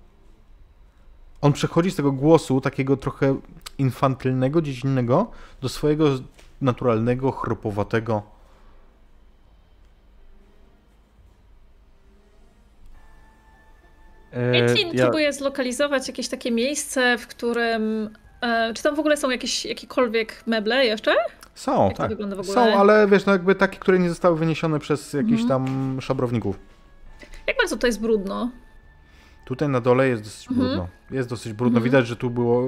[1.41, 3.39] On przechodzi z tego głosu, takiego trochę
[3.77, 5.31] infantylnego, dziecinnego,
[5.61, 6.05] do swojego
[6.61, 8.23] naturalnego, chropowatego.
[14.31, 18.09] E, Caitlin ja- próbuje zlokalizować jakieś takie miejsce, w którym...
[18.43, 21.15] E, czy tam w ogóle są jakieś jakiekolwiek meble jeszcze?
[21.55, 22.11] Są, Jak tak.
[22.43, 25.47] Są, ale wiesz, no jakby takie, które nie zostały wyniesione przez jakichś Mhm.
[25.49, 26.59] tam szabrowników.
[27.47, 28.49] Jak bardzo to jest brudno?
[29.45, 30.67] Tutaj na dole jest dosyć Mhm.
[30.67, 30.87] brudno.
[31.11, 31.77] Jest dosyć brudno.
[31.77, 31.83] Mhm.
[31.83, 32.63] Widać, że tu było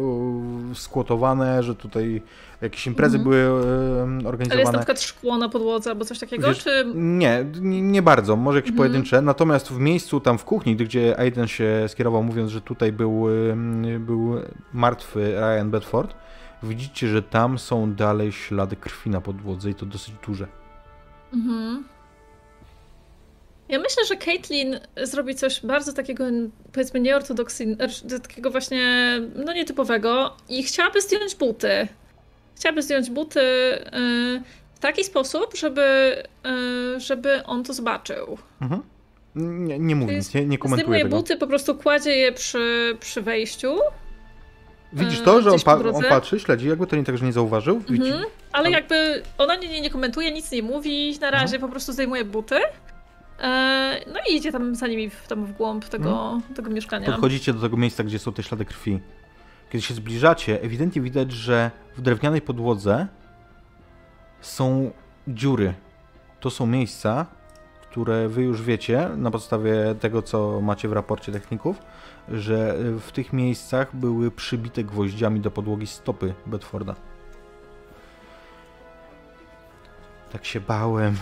[0.72, 2.22] e, skłotowane, że tutaj
[2.62, 3.24] jakieś imprezy Mhm.
[3.24, 4.78] były e, Ale jest na organizowane.
[4.78, 6.48] przykład szkło na podłodze albo coś takiego?
[6.48, 6.86] Wiesz, czy...
[6.96, 7.46] Nie,
[7.82, 8.78] nie, bardzo, może jakieś Mhm.
[8.78, 9.22] pojedyncze.
[9.22, 13.26] Natomiast w miejscu tam w kuchni, gdzie Aiden się skierował, mówiąc, że tutaj był,
[14.00, 14.36] był
[14.74, 16.16] martwy Ryan Bedford,
[16.64, 20.48] widzicie, że tam są dalej ślady krwi na podłodze i to dosyć duże.
[21.34, 21.84] Mhm.
[23.70, 26.26] Ja myślę, że Caitlin zrobi coś bardzo takiego,
[26.74, 27.84] powiedzmy, nieortodoksyjnego,
[28.24, 28.82] takiego właśnie,
[29.36, 31.88] no nietypowego i chciałaby zdjąć buty.
[32.56, 33.82] Chciałaby zdjąć buty y,
[34.76, 36.16] w taki sposób, żeby,
[36.96, 38.38] y, żeby on to zobaczył.
[38.62, 38.82] Mhm.
[39.36, 41.18] Nie, nie mówi Czyli nic, nie, nie komentuje Zdejmuje tego.
[41.18, 43.80] buty, po prostu kładzie je przy, przy wejściu,
[44.94, 47.34] Widzisz e, to, że on, pa- on patrzy, śledzi, jakby to nie tak, że nie
[47.34, 47.82] zauważył.
[47.90, 48.24] Mhm.
[48.52, 52.26] ale jakby ona nie, nie, nie komentuje, nic nie mówi, na razie po prostu zdejmuje
[52.26, 52.56] buty.
[53.40, 57.06] E, no i idzie tam za nimi w, tam w głąb tego, tego mieszkania.
[57.06, 59.00] Podchodzicie do tego miejsca, gdzie są te ślady krwi.
[59.70, 63.08] Kiedy się zbliżacie, ewidentnie widać, że w drewnianej podłodze
[64.42, 64.92] są
[65.28, 65.74] dziury.
[66.40, 67.26] To są miejsca,
[67.82, 71.82] które wy już wiecie na podstawie tego, co macie w raporcie techników,
[72.30, 76.96] że w tych miejscach były przybite gwoździami do podłogi stopy Bedforda.
[80.32, 81.16] Tak się bałem.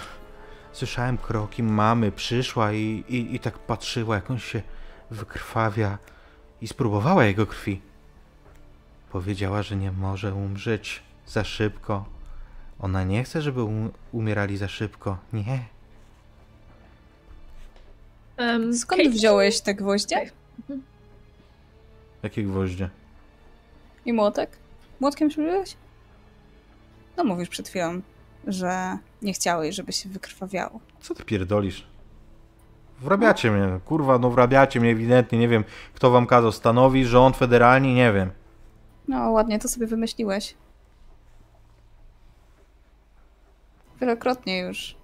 [0.74, 4.62] Słyszałem kroki mamy, przyszła i, i, i tak patrzyła, jak on się
[5.12, 5.98] wykrwawia
[6.62, 7.82] i spróbowała jego krwi.
[9.12, 12.06] Powiedziała, że nie może umrzeć za szybko.
[12.80, 15.18] Ona nie chce, żeby um- umierali za szybko.
[15.34, 15.66] Nie.
[18.38, 20.32] Em, Skąd Kate- wziąłeś te gwoździe?
[22.24, 22.90] Jakie gwoździe?
[24.06, 24.58] I młotek?
[25.00, 25.76] Młotkiem przybyłeś?
[27.18, 28.02] No mówisz przed chwilą,
[28.48, 30.80] że nie chciałeś, żeby się wykrwawiało.
[31.02, 31.88] Co ty pierdolisz?
[33.00, 35.64] Wrabiacie mnie, kurwa, no wrabiacie mnie ewidentnie, nie wiem,
[35.94, 38.32] kto wam kazał, stanowi, rząd federalni, nie wiem.
[39.08, 40.56] No ładnie to sobie wymyśliłeś.
[44.02, 44.96] Wielokrotnie już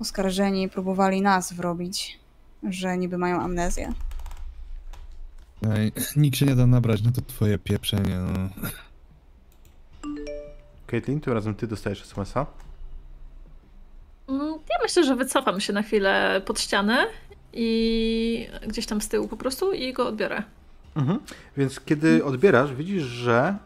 [0.00, 2.18] oskarżeni próbowali nas wrobić,
[2.62, 3.92] że niby mają amnezję.
[5.70, 8.48] Ej, nikt się nie da nabrać na to twoje pieprzenie, no.
[10.86, 12.46] Caitlin, tym razem ty dostajesz SMS-a.
[14.30, 17.06] Mm, Ja myślę, że wycofam się na chwilę pod ścianę
[17.52, 20.42] i gdzieś tam z tyłu po prostu i go odbiorę.
[20.96, 21.20] Mhm.
[21.56, 23.56] Więc kiedy odbierasz, widzisz, że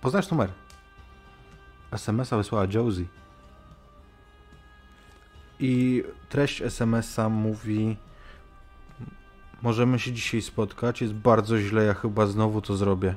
[0.00, 0.50] poznasz numer.
[1.92, 3.04] SMS-a wysłała Josie.
[5.60, 7.96] I treść SMS-a mówi:
[9.62, 11.00] Możemy się dzisiaj spotkać.
[11.00, 13.14] Jest bardzo źle, ja chyba znowu to zrobię.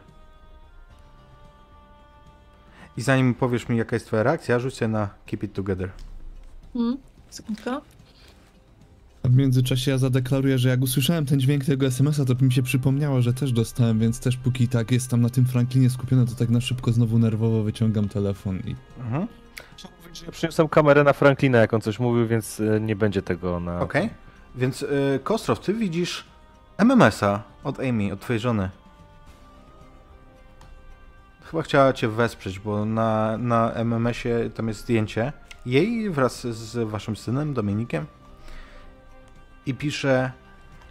[2.98, 5.92] I zanim powiesz mi, jaka jest twoja reakcja, rzuć się na Keep It Together.
[6.74, 6.98] Hmm?
[7.30, 7.82] Sekundka.
[9.24, 12.64] A w międzyczasie ja zadeklaruję, że jak usłyszałem ten dźwięk tego SMS-a, to mi się
[12.64, 16.36] przypomniało, że też dostałem, więc też póki tak jest tam na tym Franklinie skupiony, to
[16.36, 18.76] tak na szybko znowu nerwowo wyciągam telefon i...
[19.00, 19.28] Mhm.
[19.76, 22.96] Trzeba mówić, że ja przyniosłem kamerę na Franklina, jak on coś mówił, więc e, nie
[22.96, 23.80] będzie tego na...
[23.80, 24.10] Okej.
[24.56, 26.26] Więc y, Kostrow, ty widzisz
[26.78, 28.70] MMS-a od Amy, od twojej żony.
[31.44, 35.34] Chyba chciała cię wesprzeć, bo na, na MMS-ie tam jest zdjęcie
[35.66, 38.06] jej wraz z waszym synem, Dominikiem.
[39.66, 40.32] I pisze,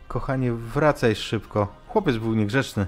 [0.08, 1.68] kochanie, wracaj szybko.
[1.88, 2.86] Chłopiec był niegrzeczny.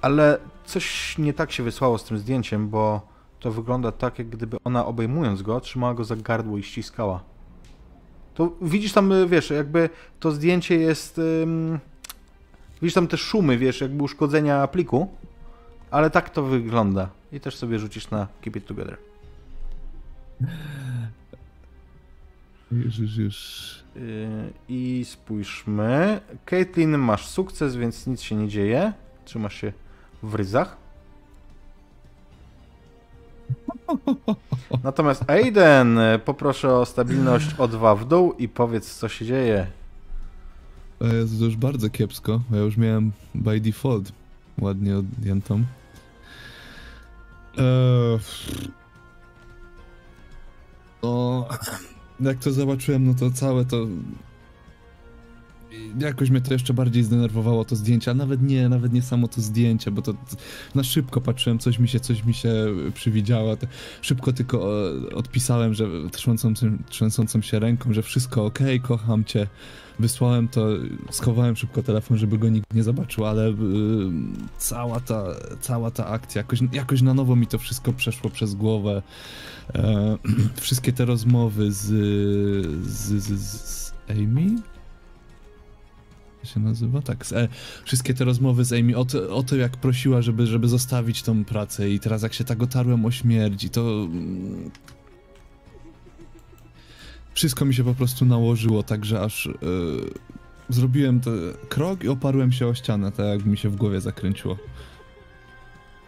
[0.00, 3.00] Ale coś nie tak się wysłało z tym zdjęciem, bo
[3.40, 7.20] to wygląda tak, jak gdyby ona obejmując go, trzymała go za gardło i ściskała.
[8.34, 9.90] To widzisz tam, wiesz, jakby
[10.20, 11.18] to zdjęcie jest.
[11.18, 11.78] ym,
[12.82, 15.08] widzisz tam te szumy, wiesz, jakby uszkodzenia pliku,
[15.90, 17.08] ale tak to wygląda.
[17.32, 18.98] I też sobie rzucisz na Keep It Together.
[22.72, 23.84] Już, już, już...
[23.96, 26.20] Yy, I spójrzmy.
[26.44, 28.92] Caitlin, masz sukces, więc nic się nie dzieje.
[29.24, 29.72] Trzymasz się
[30.22, 30.76] w ryzach.
[34.84, 39.66] Natomiast Aiden, poproszę o stabilność o 2 w dół i powiedz, co się dzieje.
[41.00, 42.40] Jest to już bardzo kiepsko.
[42.50, 44.12] Ja już miałem by default
[44.60, 45.64] ładnie odjętą.
[47.58, 48.18] Eee,
[52.20, 53.86] no, jak to zobaczyłem, no to całe to.
[56.00, 59.40] Jakoś mnie to jeszcze bardziej zdenerwowało to zdjęcie, a nawet nie, nawet nie samo to
[59.40, 60.14] zdjęcie, bo to
[60.74, 62.52] na szybko patrzyłem, coś mi się, coś mi się
[62.94, 63.56] przywidziało.
[64.00, 65.88] Szybko tylko e, odpisałem, że
[66.90, 69.46] trzęsącą się ręką, że wszystko ok, kocham cię.
[69.98, 70.66] Wysłałem to,
[71.10, 73.54] schowałem szybko telefon, żeby go nikt nie zobaczył, ale y,
[74.58, 75.24] cała, ta,
[75.60, 79.02] cała ta akcja, jakoś, jakoś na nowo mi to wszystko przeszło przez głowę.
[79.74, 80.18] E,
[80.60, 81.84] wszystkie te rozmowy z,
[82.86, 84.56] z, z, z Amy?
[86.44, 87.02] Jak się nazywa?
[87.02, 87.48] Tak, e,
[87.84, 91.44] wszystkie te rozmowy z Amy o to, o to, jak prosiła, żeby, żeby zostawić tą
[91.44, 93.80] pracę i teraz jak się tak otarłem o śmierć i to...
[93.80, 94.70] mm,
[97.34, 99.50] wszystko mi się po prostu nałożyło, tak że aż e,
[100.68, 101.38] zrobiłem ten
[101.68, 104.56] krok i oparłem się o ścianę, tak jak mi się w głowie zakręciło.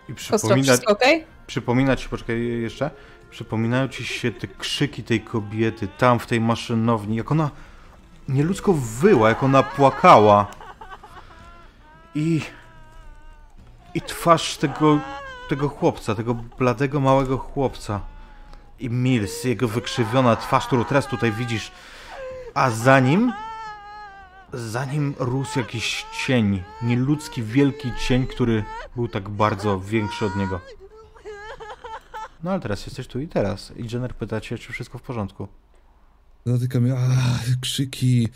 [0.08, 1.24] I przypomina, wszystko okej?
[1.46, 2.90] przypomina ci, poczekaj jeszcze,
[3.30, 7.50] przypominają ci się te krzyki tej kobiety tam w tej maszynowni, jak ona
[8.28, 10.46] nieludzko wyła, jak ona płakała.
[12.14, 12.40] I...
[13.94, 14.98] I twarz tego,
[15.48, 18.00] tego chłopca, tego bladego małego chłopca.
[18.80, 21.72] I Mills, jego wykrzywiona twarz, którą teraz tutaj widzisz.
[22.54, 23.32] A za nim...
[24.52, 28.64] Za nim rósł jakiś cień, nieludzki wielki cień, który
[28.96, 30.60] był tak bardzo większy od niego.
[32.42, 33.72] No ale teraz jesteś tu i teraz.
[33.76, 35.48] I Jenner pyta cię, czy wszystko w porządku.
[36.46, 36.94] Zatyka mnie,
[37.60, 38.28] krzyki.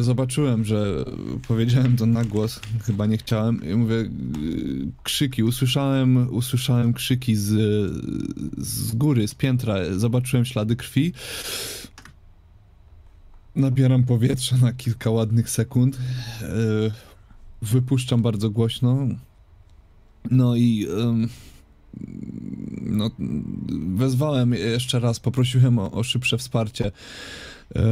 [0.00, 1.04] Zobaczyłem, że
[1.48, 3.64] powiedziałem to na głos, chyba nie chciałem.
[3.64, 4.10] I mówię, y,
[5.02, 7.48] krzyki, usłyszałem, usłyszałem krzyki z,
[8.58, 11.12] z góry, z piętra, zobaczyłem ślady krwi.
[13.56, 15.98] Nabieram powietrza na kilka ładnych sekund.
[17.62, 19.08] Wypuszczam bardzo głośno.
[20.30, 21.28] No i ym,
[22.82, 23.10] no,
[23.94, 26.92] wezwałem jeszcze raz, poprosiłem o, o szybsze wsparcie.
[27.74, 27.82] Yy,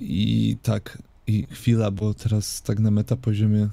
[0.00, 3.68] I tak, i chwila, bo teraz tak na metapoziomie,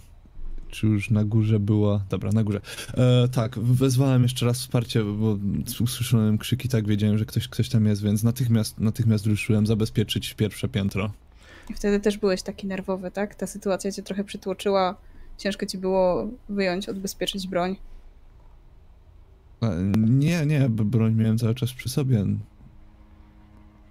[0.70, 2.62] czy już na górze była, dobra, na górze.
[2.94, 5.38] E, tak, wezwałem jeszcze raz wsparcie, bo
[5.82, 10.68] usłyszałem krzyki, tak wiedziałem, że ktoś, ktoś tam jest, więc natychmiast, natychmiast ruszyłem zabezpieczyć pierwsze
[10.68, 11.12] piętro.
[11.70, 13.36] I wtedy też byłeś taki nerwowy, tak?
[13.36, 14.96] Ta sytuacja cię trochę przytłoczyła.
[15.38, 17.76] Ciężko ci było wyjąć, odbezpieczyć broń.
[19.98, 22.26] Nie, nie, broń miałem cały czas przy sobie.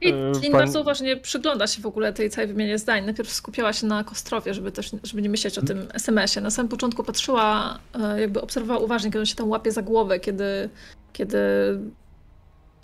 [0.00, 3.04] I E, pani- bardzo uważnie przygląda się w ogóle tej całej wymianie zdań.
[3.04, 6.44] Najpierw skupiała się na Kostrowie, żeby też żeby nie myśleć o tym SMS-ie.
[6.44, 10.20] Na samym początku patrzyła, e, jakby obserwowała uważnie, kiedy on się tam łapie za głowę,
[10.20, 10.70] kiedy,
[11.12, 11.38] kiedy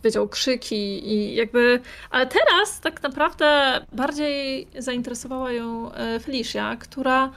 [0.04, 1.80] wiedział krzyki i jakby...
[2.10, 7.30] Ale teraz tak naprawdę bardziej zainteresowała ją e, Felicia, która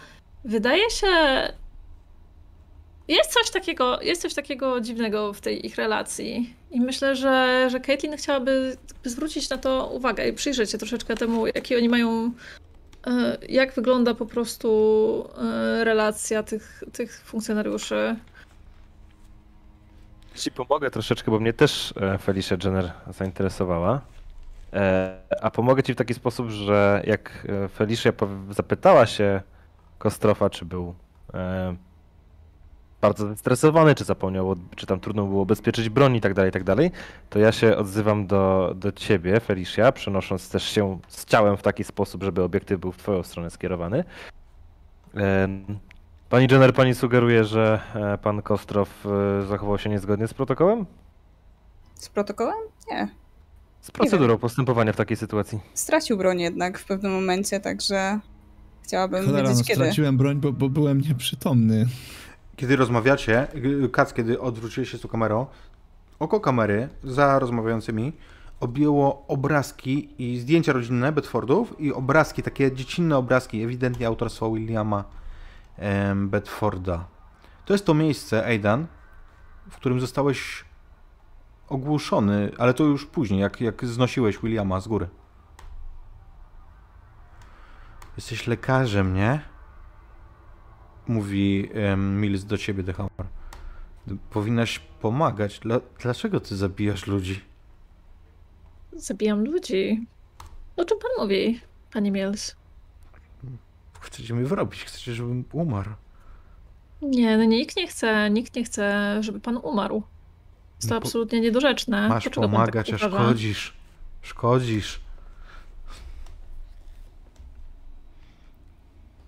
[0.46, 1.08] wydaje się...
[3.08, 6.54] Jest coś takiego, jest coś takiego dziwnego w tej ich relacji.
[6.72, 11.48] I myślę, że, że Caitlyn chciałaby zwrócić na to uwagę i przyjrzeć się troszeczkę temu,
[11.48, 12.32] jakie oni mają.
[13.08, 18.16] e, Jak wygląda po prostu e, relacja tych, tych funkcjonariuszy.
[20.36, 24.02] Ci pomogę troszeczkę, bo mnie też e, Felicia Jenner zainteresowała.
[25.42, 28.12] A pomogę ci w taki sposób, że jak Felicia
[28.50, 29.42] zapytała się
[30.06, 30.94] Kostrofa, czy był
[31.34, 31.76] e,
[33.02, 36.64] bardzo zestresowany, czy zapomniał, czy tam trudno było ubezpieczyć broń i tak dalej, i tak
[36.64, 36.92] dalej,
[37.30, 41.84] to ja się odzywam do, do ciebie, Felicia, przenosząc też się z ciałem w taki
[41.84, 44.04] sposób, żeby obiektyw był w twoją stronę skierowany.
[45.16, 45.80] Em,
[46.30, 50.86] Pani Jenner, pani sugeruje, że e, pan Kostrow e, zachował się niezgodnie z protokołem?
[51.96, 52.58] Z protokołem?
[52.92, 53.08] Nie.
[53.82, 55.60] Z procedurą postępowania w takiej sytuacji.
[55.74, 58.20] Stracił broń jednak w pewnym momencie, także
[58.86, 59.82] chciałabym Cholera, no, wiedzieć kiedy.
[59.82, 61.88] straciłem broń, bo, bo byłem nieprzytomny.
[62.56, 63.48] Kiedy rozmawiacie,
[63.92, 65.46] Kac, kiedy odwróciłeś się z tą kamerą,
[66.20, 68.14] oko kamery za rozmawiającymi
[68.60, 75.04] objęło obrazki i zdjęcia rodzinne Bedfordów i obrazki, takie dziecinne obrazki, ewidentnie autorstwa Williama
[75.78, 77.06] em, Bedforda.
[77.66, 78.88] To jest to miejsce, Aidan,
[79.70, 80.66] w którym zostałeś
[81.70, 85.08] ogłuszony, ale to już później, jak, jak znosiłeś Williama z góry.
[88.18, 89.42] Jesteś lekarzem, nie?
[91.08, 93.28] Mówi em, Mills do ciebie, The Hammer.
[94.30, 95.60] Powinnaś pomagać.
[95.60, 97.42] Dla, dlaczego ty zabijasz ludzi?
[98.94, 100.08] Zabijam ludzi.
[100.78, 101.62] O czym pan mówi,
[101.94, 102.56] panie Mills?
[104.00, 105.92] Chcecie mnie wyrobić, chcecie, żebym umarł.
[107.02, 110.04] Nie, no nikt nie chce, nikt nie chce, żeby pan umarł.
[110.76, 112.10] Jest to No absolutnie niedorzeczne.
[112.10, 113.74] Masz Dlaczego pan pomagać, tak a szkodzisz.
[114.22, 115.05] Szkodzisz.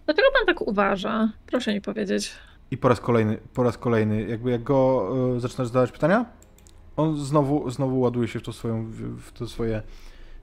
[0.07, 1.31] Dlaczego pan tak uważa?
[1.45, 2.31] Proszę mi powiedzieć.
[2.71, 6.25] I po raz kolejny, po raz kolejny, jakby jak go y, zaczynasz zadawać pytania,
[6.97, 9.81] on znowu, znowu ładuje się w to, swoją, w, to swoje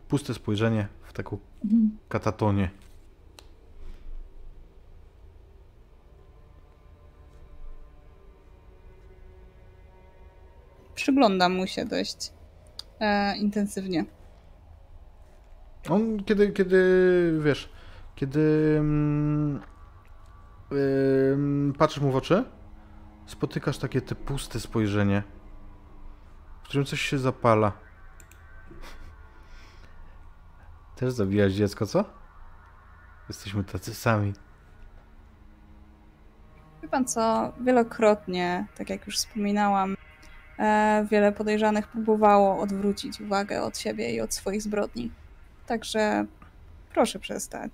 [0.08, 1.98] puste spojrzenie, w taką Mhm.
[2.08, 2.70] katatonię.
[10.94, 12.32] Przyglądam mu się dość
[13.00, 14.04] e, intensywnie.
[15.90, 16.78] On kiedy, kiedy
[17.44, 17.68] wiesz,
[18.14, 19.60] kiedy mm,
[21.78, 22.44] patrzysz mu w oczy,
[23.26, 25.22] spotykasz takie te puste spojrzenie,
[26.62, 27.72] w którym coś się zapala.
[30.96, 32.04] Też zabijasz dziecko, co?
[33.28, 34.32] Jesteśmy tacy sami.
[36.82, 39.96] Wie pan co, wielokrotnie, tak jak już wspominałam,
[40.58, 45.12] e, wiele podejrzanych próbowało odwrócić uwagę od siebie i od swoich zbrodni.
[45.66, 46.26] Także
[46.94, 47.72] proszę przestać.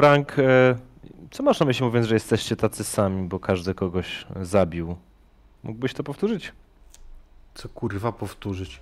[0.00, 0.76] Frank, e,
[1.30, 4.96] co masz na myśli mówiąc, że jesteście tacy sami, bo każdy kogoś zabił?
[5.62, 6.52] Mógłbyś to powtórzyć?
[7.54, 8.80] Co kurwa powtórzyć?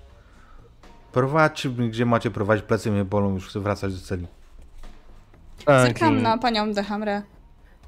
[1.12, 4.26] Prowadźcie mnie, gdzie macie prowadzić, plecy mnie bolą, już chcę wracać do celi.
[5.66, 7.22] Zerkam na panią Dehamrę.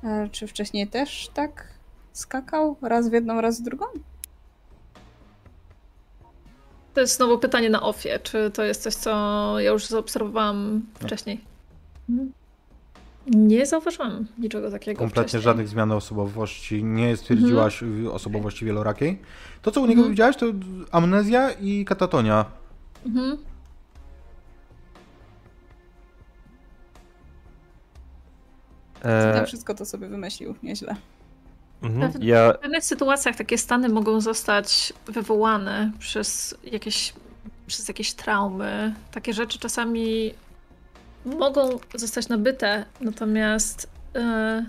[0.04, 1.68] E, czy wcześniej też tak
[2.12, 2.76] skakał?
[2.82, 3.86] Raz w jedną, raz w drugą?
[6.94, 8.18] To jest znowu pytanie na ofie.
[8.18, 9.10] Czy to jest coś, co
[9.60, 11.40] ja już zaobserwowałam wcześniej?
[12.08, 12.32] Mhm.
[13.30, 15.42] Nie zauważyłam niczego takiego Kompletnie wcześniej.
[15.42, 19.22] żadnych zmian osobowości, nie stwierdziłaś y, osobowości wielorakiej.
[19.62, 20.10] To, co u niego Mhm.
[20.10, 20.46] widziałaś, to
[20.92, 22.44] amnezja i katatonia.
[23.06, 23.38] Mhm.
[29.02, 30.96] E, Tam wszystko to sobie wymyślił, nieźle.
[31.82, 32.12] mhm.
[32.12, 37.12] Pewnie- Ja W pewnych sytuacjach takie stany mogą zostać wywołane przez jakieś,
[37.66, 38.94] przez jakieś traumy.
[39.12, 40.34] Takie rzeczy czasami
[41.24, 44.64] mogą zostać nabyte, natomiast e,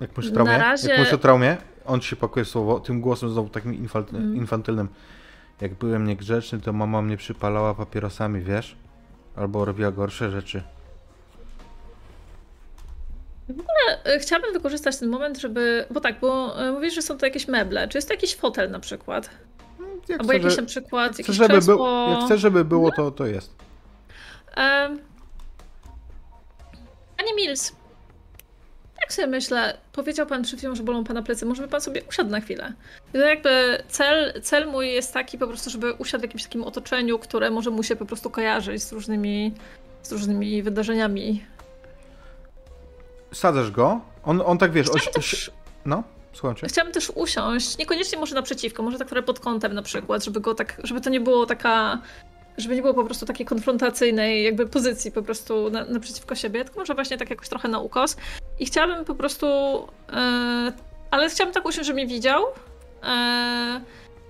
[0.00, 3.30] Jak Na traumie, razie- jak o traumie, on ci się pakuje w słowo tym głosem
[3.30, 3.70] znowu takim
[4.14, 4.36] Mm.
[4.36, 4.88] infantylnym.
[5.60, 8.76] Jak byłem niegrzeczny, to mama mnie przypalała papierosami, wiesz?
[9.36, 10.62] Albo robiła gorsze rzeczy.
[14.04, 15.84] e, chciałabym wykorzystać ten moment, żeby.
[15.90, 17.88] Bo tak, bo e, mówisz, że są to jakieś meble.
[17.88, 19.30] Czy jest to jakiś fotel na przykład?
[20.08, 21.76] Jak Albo chcę, jakiś że- na przykład, chcę, jakieś żeby krzesło.
[22.06, 23.54] był, jak chcesz, żeby było, to, to jest.
[24.56, 24.98] Em,
[27.16, 27.72] Panie Mills,
[29.00, 32.02] tak sobie myślę, powiedział pan przed chwilą, że bolą pana plecy, może by pan sobie
[32.08, 32.72] usiadł na chwilę.
[33.12, 37.18] To jakby cel, cel mój jest taki po prostu, żeby usiadł w jakimś takim otoczeniu,
[37.18, 39.54] które może mu się po prostu kojarzyć z różnymi,
[40.02, 41.44] z różnymi wydarzeniami.
[43.32, 45.50] Sadzasz go, on, on tak wiesz, oś, też,
[45.84, 46.02] no,
[46.32, 46.66] słucham cię.
[46.66, 50.54] chciałabym też usiąść, niekoniecznie może naprzeciwko, może tak trochę pod kątem na przykład, żeby go
[50.54, 51.98] tak, żeby to nie było taka,
[52.58, 56.80] żeby nie było po prostu takiej konfrontacyjnej jakby pozycji po prostu na, naprzeciwko siebie, tylko
[56.80, 58.16] może właśnie tak jakoś trochę na ukos.
[58.60, 59.46] I chciałabym po prostu,
[60.12, 60.72] e,
[61.10, 62.42] ale chciałabym tak usiąść, żeby mnie widział.
[63.02, 63.80] E,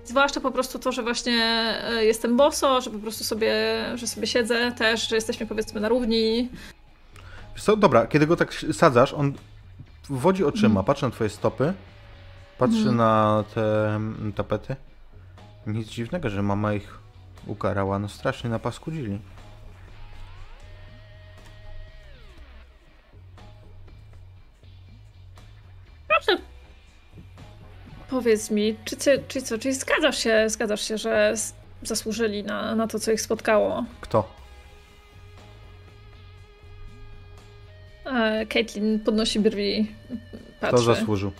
[0.05, 1.43] zwłaszcza po prostu to, że właśnie
[1.89, 3.53] e, jestem boso, że po prostu sobie,
[3.95, 6.49] że sobie siedzę też, że jesteśmy powiedzmy na równi.
[7.55, 9.33] Wiesz Co, dobra, kiedy go tak sadzasz, on
[10.09, 10.85] wodzi oczyma, Mhm.
[10.85, 11.73] patrzy na twoje stopy,
[12.57, 12.95] patrzy Mhm.
[12.97, 14.75] na te mm, tapety.
[15.67, 16.97] Nic dziwnego, że mama ich
[17.47, 19.19] ukarała, no strasznie napaskudzili.
[26.07, 26.37] Proszę,
[28.09, 31.33] powiedz mi, czy, ty, czy co, czy zgadzasz się, zgadzasz się, że
[31.81, 33.85] zasłużyli na, na to, co ich spotkało?
[34.01, 34.33] Kto?
[38.05, 39.91] E, Caitlin podnosi brwi,
[40.57, 40.83] Kto patrzy.
[40.85, 41.31] zasłużył?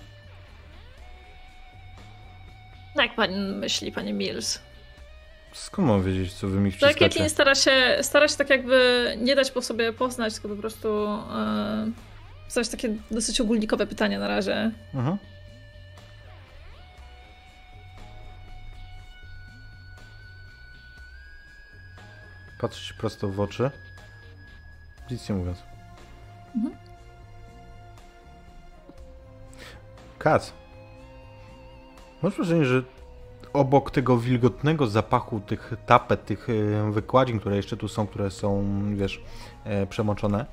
[2.96, 4.60] Jak pan myśli, panie Mills?
[5.56, 7.30] Skąd mam wiedzieć, co wy mi Caitlin wciskacie?
[7.30, 11.92] stara się, stara się tak jakby nie dać po sobie poznać, tylko po prostu e,
[12.50, 14.72] zadać takie dosyć ogólnikowe pytania na razie.
[14.94, 15.18] Mhm.
[22.60, 23.72] Patrzę ci prosto w oczy.
[25.12, 25.58] Nic nie mówiąc.
[26.56, 26.76] Mhm.
[30.18, 30.54] Kac.
[32.22, 32.84] Masz wrażenie, że
[33.56, 38.64] obok tego wilgotnego zapachu tych tapet, tych e, wykładzin, które jeszcze tu są, które są,
[38.96, 39.22] wiesz,
[39.64, 40.46] e, przemoczone,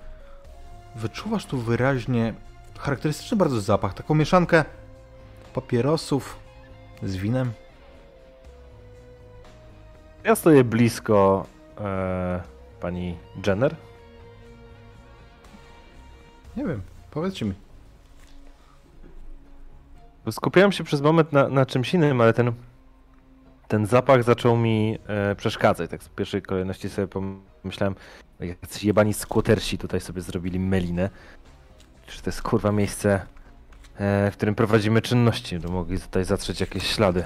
[0.97, 2.35] wyczuwasz tu wyraźnie
[2.79, 4.65] charakterystyczny bardzo zapach, taką mieszankę
[5.55, 6.39] papierosów
[7.03, 7.53] z winem.
[10.24, 11.47] Ja stoję blisko
[11.81, 12.43] e,
[12.81, 13.77] pani Jenner.
[16.57, 16.83] Nie wiem.
[17.11, 17.55] Powiedzcie mi.
[20.31, 22.53] Skupiałem się przez moment na, na czymś innym, ale ten,
[23.73, 25.90] ten zapach zaczął mi e, przeszkadzać.
[25.90, 27.09] Tak w pierwszej kolejności sobie
[27.62, 27.94] pomyślałem,
[28.40, 31.11] jak jacyś jebani skłotersi tutaj sobie zrobili melinę.
[32.07, 33.27] Czy to jest kurwa miejsce,
[33.97, 35.61] e, w którym prowadzimy czynności?
[35.61, 37.24] To mogli tutaj zatrzeć jakieś ślady.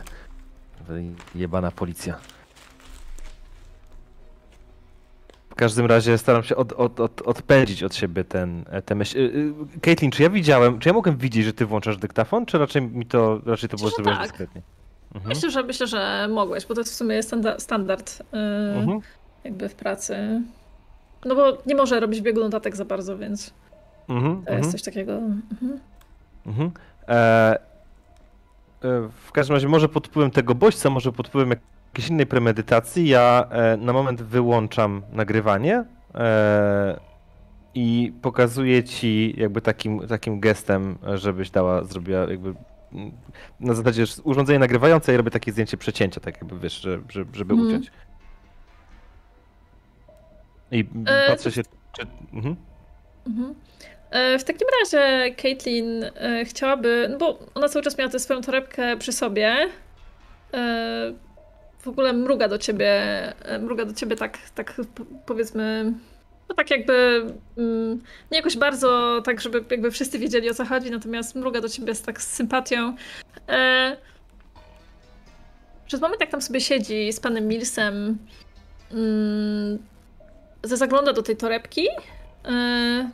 [1.35, 2.18] Jebana policja.
[5.51, 9.18] W każdym razie staram się od, od, od, odpędzić od siebie ten, e, tę myśl.
[9.18, 9.20] Y,
[9.77, 12.82] y, Caitlin, czy ja widziałem, czy ja mogłem widzieć, że ty włączasz dyktafon, czy raczej
[12.82, 14.27] mi to, raczej to było zrobione tak.
[14.27, 14.62] dyskretnie?
[15.15, 15.28] Mhm.
[15.28, 18.39] Myślę, że myślę, że mogłeś, bo to jest w sumie standa- standard yy,
[18.81, 19.01] Mhm.
[19.45, 20.43] jakby w pracy.
[21.24, 23.55] No bo nie może robić biegu notatek za bardzo, więc
[24.09, 24.35] Mhm.
[24.35, 24.73] to jest Mhm.
[24.73, 25.12] coś takiego.
[25.12, 25.81] Mhm.
[26.47, 26.70] Mhm.
[27.09, 27.59] E, e,
[29.27, 31.51] w każdym razie, może pod wpływem tego bodźca, może pod wpływem
[31.91, 35.85] jakiejś innej premedytacji, ja e, na moment wyłączam nagrywanie
[36.15, 37.01] e,
[37.74, 42.55] i pokazuję ci jakby takim, takim gestem, żebyś dała, zrobiła jakby
[43.61, 47.55] na zasadzie urządzenie nagrywające i robię takie zdjęcie przecięcia, tak jakby wiesz, że, że, żeby
[47.55, 47.69] Mhm.
[47.71, 47.91] uciąć.
[50.71, 52.03] I E, patrzę się, czy...
[52.33, 52.57] Mhm.
[53.27, 53.55] Mhm.
[54.11, 58.41] E, W takim razie Caitlin e, chciałaby, no bo ona cały czas miała tę swoją
[58.41, 59.57] torebkę przy sobie.
[60.55, 61.13] e,
[61.79, 63.03] W ogóle mruga do ciebie,
[63.61, 64.75] mruga do ciebie tak, tak
[65.27, 65.93] powiedzmy,
[66.48, 67.27] no tak jakby,
[67.59, 71.68] mm, nie jakoś bardzo tak, żeby jakby wszyscy wiedzieli o co chodzi, natomiast mruga do
[71.68, 72.97] ciebie z tak z sympatią.
[73.48, 73.97] E,
[75.86, 78.18] Przez moment jak tam sobie siedzi z panem Millsem,
[78.93, 79.78] mm,
[80.62, 81.89] zagląda do tej torebki
[82.47, 83.10] Yy,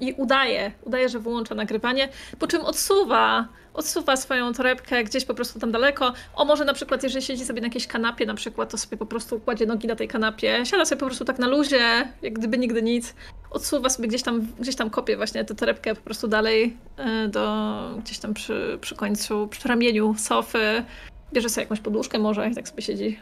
[0.00, 2.08] i udaje, udaje, że wyłącza nagrywanie,
[2.38, 6.12] po czym odsuwa, odsuwa swoją torebkę gdzieś po prostu tam daleko.
[6.34, 9.06] O, może na przykład, jeżeli siedzi sobie na jakiejś kanapie, na przykład, to sobie po
[9.06, 12.58] prostu kładzie nogi na tej kanapie, siada sobie po prostu tak na luzie, jak gdyby
[12.58, 13.14] nigdy nic,
[13.50, 17.74] odsuwa sobie gdzieś tam, gdzieś tam kopie właśnie tę torebkę po prostu dalej yy, do,
[18.04, 20.84] gdzieś tam przy, przy końcu, przy ramieniu sofy,
[21.32, 23.18] bierze sobie jakąś poduszkę może i tak sobie siedzi.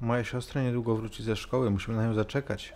[0.00, 2.72] Moja siostra niedługo wróci ze szkoły, musimy na nią zaczekać.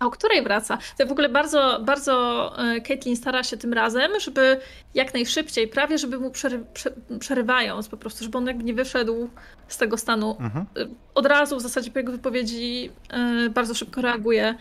[0.00, 0.78] A o której wraca?
[0.98, 4.60] To w ogóle bardzo, bardzo e, Caitlin stara się tym razem, żeby
[4.94, 9.28] jak najszybciej, prawie żeby mu przery, prze, przerywając po prostu, żeby on jakby nie wyszedł
[9.68, 10.36] z tego stanu.
[10.40, 10.66] Mhm.
[10.76, 14.54] E, Od razu w zasadzie po jego wypowiedzi e, bardzo szybko reaguje.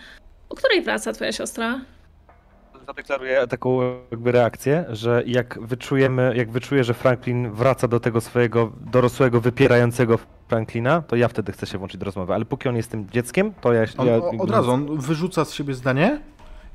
[0.50, 1.82] O której wraca twoja siostra?
[2.88, 3.80] Zadeklaruję taką
[4.12, 10.20] jakby reakcję, że jak wyczujemy, jak wyczuję, że Franklin wraca do tego swojego dorosłego, wypierającego
[10.48, 12.34] Franklina, to ja wtedy chcę się włączyć do rozmowy.
[12.34, 13.86] Ale póki on jest tym dzieckiem, to ja...
[13.98, 16.22] On, ja od razu, on wyrzuca z siebie zdanie.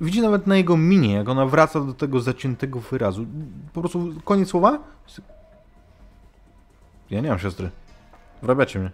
[0.00, 3.26] Widzi nawet na jego minie, jak ona wraca do tego zaciętego wyrazu.
[3.72, 4.78] Po prostu koniec słowa.
[7.10, 7.70] Ja nie mam siostry.
[8.42, 8.90] Wrabiacie mnie.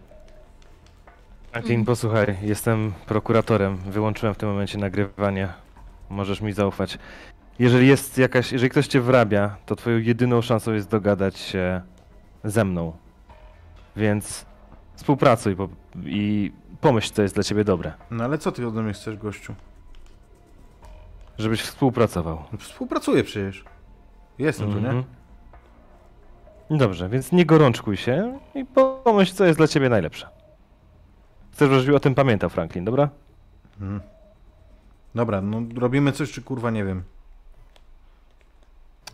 [1.52, 3.76] Franklin, posłuchaj, jestem prokuratorem.
[3.76, 5.63] Wyłączyłem w tym momencie nagrywanie.
[6.10, 6.98] Możesz mi zaufać.
[7.58, 11.82] Jeżeli jest jakaś, jeżeli ktoś cię wrabia, to twoją jedyną szansą jest dogadać się
[12.44, 12.92] ze mną.
[13.96, 14.46] Więc
[14.94, 15.68] współpracuj po,
[16.04, 17.92] i pomyśl, co jest dla ciebie dobre.
[18.10, 19.54] No ale co ty ode mnie chcesz, gościu?
[21.38, 22.44] Żebyś współpracował.
[22.52, 23.64] No, Współpracuję przecież.
[24.38, 24.88] Jestem tu, nie?
[24.90, 25.04] Mhm.
[26.70, 28.64] Dobrze, więc nie gorączkuj się i
[29.04, 30.28] pomyśl, co jest dla ciebie najlepsze.
[31.52, 33.08] Chcę, żebyś o tym pamiętał, Franklin, dobra?
[33.80, 34.00] Mhm.
[35.14, 37.02] Dobra, no robimy coś, czy kurwa nie wiem.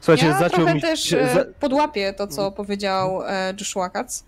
[0.01, 4.25] Słuchajcie, ja zaczął trochę mi też e, za- podłapię to, co powiedział e, Joshua Katz.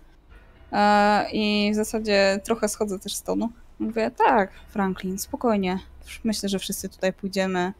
[0.71, 3.49] E, I w zasadzie trochę schodzę też z tonu.
[3.79, 5.79] Mówię, tak, Franklin, spokojnie.
[6.23, 7.73] Myślę, że wszyscy tutaj pójdziemy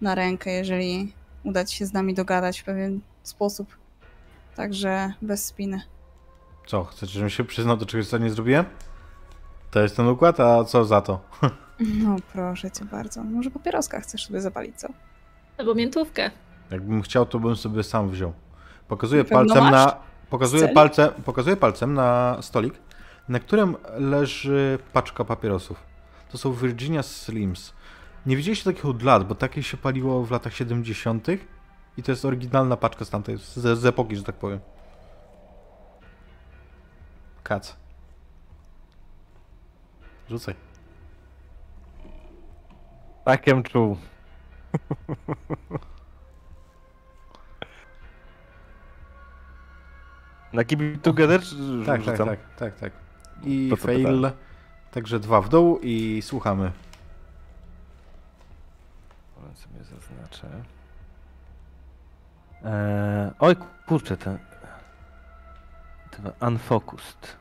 [0.00, 1.12] na rękę, jeżeli
[1.44, 3.76] uda ci się z nami dogadać w pewien sposób.
[4.56, 5.82] Także bez spiny.
[6.66, 8.64] Co, chcecie, żebym się przyznał do czegoś, co nie zrobiłem?
[9.70, 11.20] To jest ten układ, a co za to?
[11.80, 13.24] No proszę cię bardzo.
[13.24, 14.88] Może papieroska chcesz sobie zapalić, co?
[15.58, 16.30] Albo miętówkę.
[16.70, 18.32] Jakbym chciał, to bym sobie sam wziął.
[18.88, 19.72] Pokazuję palcem masz?
[19.72, 19.96] na.
[20.30, 22.74] Pokazuję palcem, pokazuję palcem na stolik,
[23.28, 25.82] na którym leży paczka papierosów.
[26.30, 27.72] To są Virginia Slims.
[28.26, 31.26] Nie widzieliście takich od lat, bo takie się paliło w latach 70.
[31.96, 34.60] I to jest oryginalna paczka z tamtej, z, z epoki, że tak powiem.
[37.42, 37.76] Kac.
[40.30, 40.73] Rzucaj.
[43.24, 43.96] Takiem czuł.
[50.52, 51.40] Na Keep Together
[51.86, 52.92] Tak, tak, tak, tak, tak.
[53.42, 53.98] I To fail.
[53.98, 54.32] pytałem?
[54.90, 56.72] Także dwa w dół i słuchamy.
[59.36, 60.48] Moment sobie zaznaczę.
[62.64, 63.56] Eee, oj,
[63.86, 64.38] kurczę, ten...
[66.10, 67.36] ten Unfocused.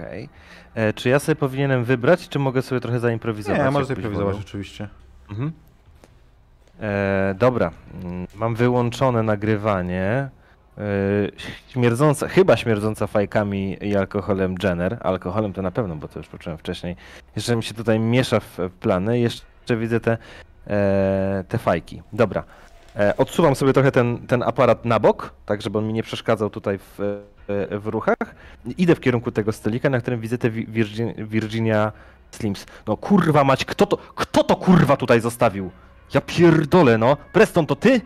[0.00, 0.28] Okej.
[0.74, 3.58] E, Czy ja sobie powinienem wybrać, czy mogę sobie trochę zaimprowizować?
[3.58, 4.40] Nie, jak możesz byś improwizować wolał?
[4.46, 4.88] oczywiście.
[5.30, 5.52] Mhm.
[6.80, 7.70] E, dobra,
[8.34, 10.28] mam wyłączone nagrywanie.
[10.78, 10.82] E,
[11.68, 14.98] śmierdząca, chyba śmierdząca fajkami i alkoholem Jenner.
[15.00, 16.96] Alkoholem to na pewno, bo to już poczułem wcześniej.
[17.36, 19.18] Jeszcze mi się tutaj miesza w, w plany.
[19.18, 20.18] Jeszcze widzę te,
[20.66, 22.02] e, te fajki.
[22.12, 22.44] Dobra.
[22.96, 26.50] E, odsuwam sobie trochę ten, ten aparat na bok, tak żeby on mi nie przeszkadzał
[26.50, 27.04] tutaj w, e,
[27.70, 28.34] w ruchach.
[28.78, 31.92] Idę w kierunku tego stolika, na którym widzę te Wi- Virgin, Virginia
[32.30, 32.66] Slims.
[32.86, 35.70] No kurwa mać, kto to, kto to kurwa tutaj zostawił?
[36.14, 37.16] Ja pierdolę, no.
[37.32, 38.00] Preston, to ty?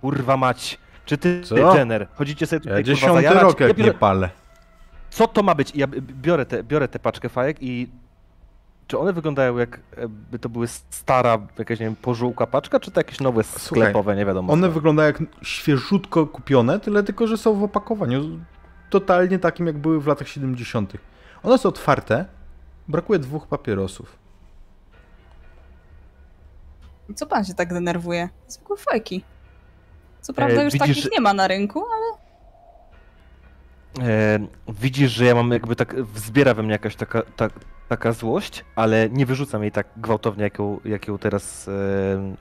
[0.00, 0.78] Kurwa mać.
[1.06, 1.54] Czy ty, Co?
[1.54, 2.06] ty Jenner?
[2.14, 3.42] Chodzicie sobie tutaj Ja kurwa dziesiąty zajarać?
[3.42, 4.30] rok Ja jak pier- nie palę.
[5.10, 5.72] Co to ma być?
[5.76, 7.88] Ja biorę tę biorę tę paczkę fajek i...
[8.86, 9.80] Czy one wyglądają jak
[10.30, 14.26] by to były stara, jakaś, nie wiem, pożółka paczka, czy to jakieś nowe sklepowe, nie
[14.26, 14.52] wiadomo.
[14.52, 14.72] One co?
[14.72, 18.38] wyglądają jak świeżutko kupione, tyle tylko, że są w opakowaniu
[18.90, 20.92] totalnie takim, jak były w latach 70.
[21.42, 22.24] One są otwarte,
[22.88, 24.18] brakuje dwóch papierosów.
[27.14, 28.28] Co pan się tak denerwuje?
[28.48, 29.24] Zwykłe fajki.
[30.20, 32.18] Co prawda E, już widzisz- takich nie ma na rynku, ale
[34.08, 34.38] E,
[34.68, 37.48] widzisz, że ja mam jakby tak, wzbiera we mnie jakaś taka, ta,
[37.88, 41.72] taka złość, ale nie wyrzucam jej tak gwałtownie, jak ją, jak ją teraz e,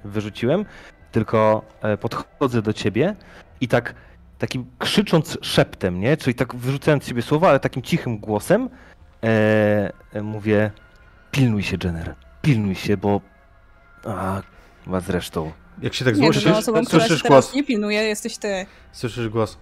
[0.04, 0.66] wyrzuciłem,
[1.12, 3.16] tylko e, podchodzę do ciebie
[3.62, 3.96] i tak
[4.38, 6.18] takim krzycząc szeptem, nie?
[6.18, 8.70] Czyli tak wyrzucając z siebie słowa, ale takim cichym głosem
[9.24, 10.72] e, e, mówię
[11.32, 13.22] pilnuj się, Jenner, pilnuj się, bo
[14.06, 14.42] a,
[14.88, 15.52] was zresztą.
[15.82, 16.44] Jak się tak złożysz,
[16.90, 17.54] słyszysz głos.
[17.54, 18.66] nie pilnuje, jesteś ty.
[18.92, 19.58] Słyszysz głos.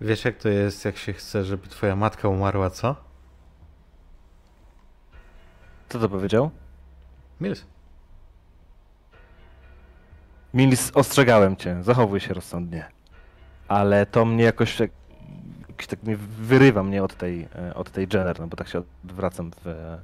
[0.00, 2.96] Wiesz jak to jest, jak się chce, żeby twoja matka umarła, co?
[5.88, 6.50] Co to powiedział?
[7.40, 7.64] Mills.
[10.54, 12.84] Mills, ostrzegałem cię, zachowuj się rozsądnie.
[13.68, 14.90] Ale to mnie jakoś, tak-
[15.68, 18.82] jakoś tak mnie wyrywa mnie od tej, e, od tej Jenner, no bo tak się
[19.04, 19.98] odwracam w, e,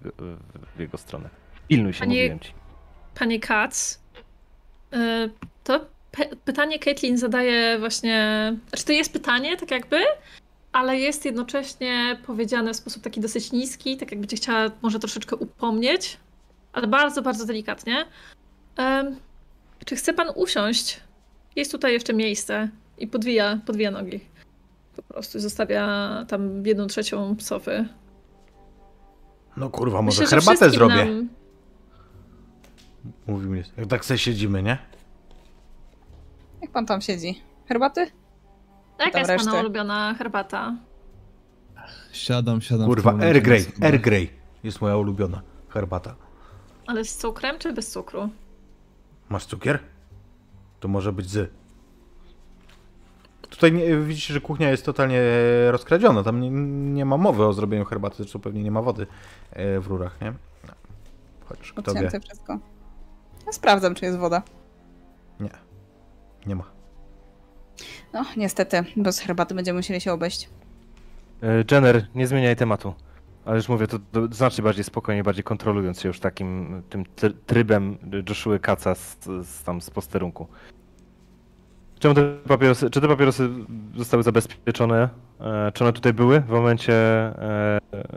[0.00, 0.36] w,
[0.76, 1.28] w jego stronę.
[1.68, 2.52] Pilnuj się, Panie- mówiłem ci.
[3.14, 4.00] Panie Katz,
[4.94, 5.30] y,
[5.64, 5.86] to
[6.44, 8.52] pytanie Caitlin zadaje właśnie.
[8.68, 9.96] Znaczy, to jest pytanie, tak jakby,
[10.72, 15.36] ale jest jednocześnie powiedziane w sposób taki dosyć niski, tak jakby cię chciała może troszeczkę
[15.36, 16.16] upomnieć,
[16.72, 18.06] ale bardzo, bardzo delikatnie.
[19.84, 21.00] Czy chce pan usiąść?
[21.56, 24.20] Jest tutaj jeszcze miejsce i podwija, podwija nogi.
[24.96, 25.86] Po prostu zostawia
[26.28, 27.88] tam jedną trzecią sofy.
[29.56, 31.04] No kurwa, może Myślę, herbatę zrobię.
[31.04, 31.28] Nam...
[33.26, 33.54] Mówił.
[33.76, 34.78] Jak tak sobie siedzimy, nie?
[36.62, 37.42] Jak pan tam siedzi?
[37.66, 38.06] Herbaty?
[38.98, 39.50] Jaka jest resztę.
[39.50, 40.76] pana ulubiona herbata?
[42.12, 42.86] Siadam, siadam.
[42.86, 43.66] Kurwa, Earl Grey.
[43.82, 44.30] Earl Grey
[44.64, 46.14] jest moja ulubiona herbata.
[46.86, 48.30] Ale z cukrem czy bez cukru?
[49.30, 49.78] Masz cukier?
[50.80, 51.50] To może być z.
[53.40, 55.20] Tutaj nie, widzicie, że kuchnia jest totalnie
[55.70, 56.22] rozkradziona.
[56.22, 56.50] Tam nie,
[56.94, 59.06] nie ma mowy o zrobieniu herbaty, zresztą pewnie nie ma wody
[59.50, 60.32] e, w rurach, nie?
[61.44, 62.10] Chodź, kto wie.
[62.20, 62.58] Wszystko.
[63.46, 64.42] Ja sprawdzam, czy jest woda.
[65.40, 65.50] Nie.
[66.46, 66.64] Nie ma.
[68.12, 70.48] No, niestety, bez herbaty będziemy musieli się obejść.
[71.42, 72.94] E, Jenner, nie zmieniaj tematu.
[73.44, 77.34] Ale już mówię, to, to znacznie bardziej spokojnie, bardziej kontrolując się już takim tym tr-
[77.46, 77.98] trybem
[78.28, 80.48] Joshua Kaca z, z, tam z posterunku.
[81.98, 83.48] Czemu te papierosy, czy te papierosy
[83.96, 85.08] zostały zabezpieczone?
[85.40, 88.10] E, czy one tutaj były w momencie, e, e,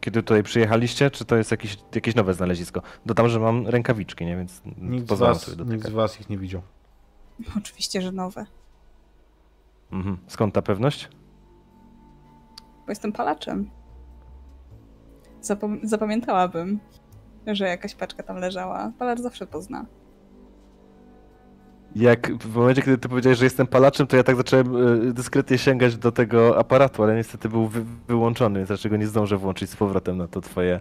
[0.00, 1.10] kiedy tutaj przyjechaliście?
[1.10, 2.82] Czy to jest jakieś, jakieś nowe znalezisko?
[3.06, 4.36] Dodam, że mam rękawiczki, nie?
[4.36, 6.62] Więc Nikt z, was, sobie nikt z was ich nie widział.
[7.58, 8.46] Oczywiście, że nowe.
[9.92, 10.16] Mhm.
[10.26, 11.08] Skąd ta pewność?
[12.86, 13.70] Bo jestem palaczem.
[15.42, 16.78] Zapom- zapamiętałabym,
[17.46, 18.92] że jakaś paczka tam leżała.
[18.98, 19.86] Palacz zawsze pozna.
[21.96, 25.58] Jak w momencie, kiedy ty powiedziałeś, że jestem palaczem, to ja tak zacząłem e, dyskretnie
[25.58, 29.76] sięgać do tego aparatu, ale niestety był wy wyłączony, więc dlaczego nie zdążę włączyć z
[29.76, 30.80] powrotem na to twoje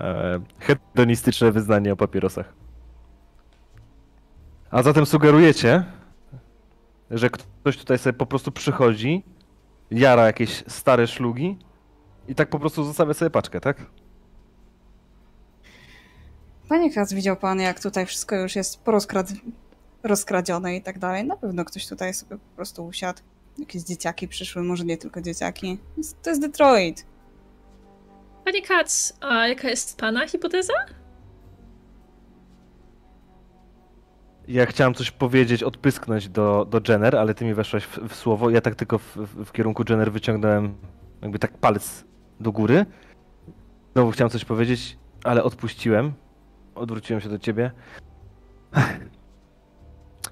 [0.00, 2.52] e, hedonistyczne wyznanie o papierosach.
[4.70, 5.84] A zatem sugerujecie,
[7.10, 9.24] że ktoś tutaj sobie po prostu przychodzi,
[9.90, 11.58] jara jakieś stare szlugi
[12.28, 13.86] i tak po prostu zostawia sobie paczkę, tak?
[16.70, 19.32] Panie Kac, widział pan, jak tutaj wszystko już jest porozkrad...
[20.02, 21.24] rozkradzione i tak dalej.
[21.24, 23.20] Na pewno ktoś tutaj sobie po prostu usiadł.
[23.58, 25.78] Jakieś dzieciaki przyszły, może nie tylko dzieciaki.
[26.22, 27.06] To jest Detroit.
[28.44, 30.72] Panie Katz, a jaka jest pana hipoteza?
[34.48, 38.50] Ja chciałem coś powiedzieć, odpysknąć do, do Jenner, ale ty mi weszłaś w, w słowo.
[38.50, 40.74] Ja tak tylko w, w, kierunku Jenner wyciągnąłem
[41.22, 42.04] jakby tak palec
[42.40, 42.86] do góry.
[43.92, 46.12] Znowu chciałem coś powiedzieć, ale odpuściłem.
[46.74, 47.70] Odwróciłem się do ciebie.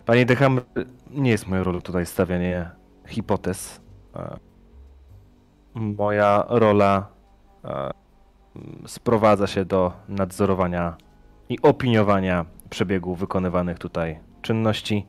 [0.07, 0.61] Panie Decham,
[1.11, 2.71] nie jest moją rolą tutaj stawianie
[3.07, 3.81] hipotez.
[4.17, 4.39] E,
[5.75, 7.09] Moja rola
[7.65, 7.91] e,
[8.87, 10.97] sprowadza się do nadzorowania
[11.49, 15.07] i opiniowania przebiegu wykonywanych tutaj czynności.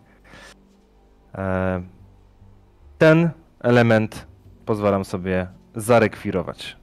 [1.36, 1.82] E,
[2.98, 3.30] ten
[3.60, 4.28] element
[4.66, 6.78] pozwalam sobie zarekwirować.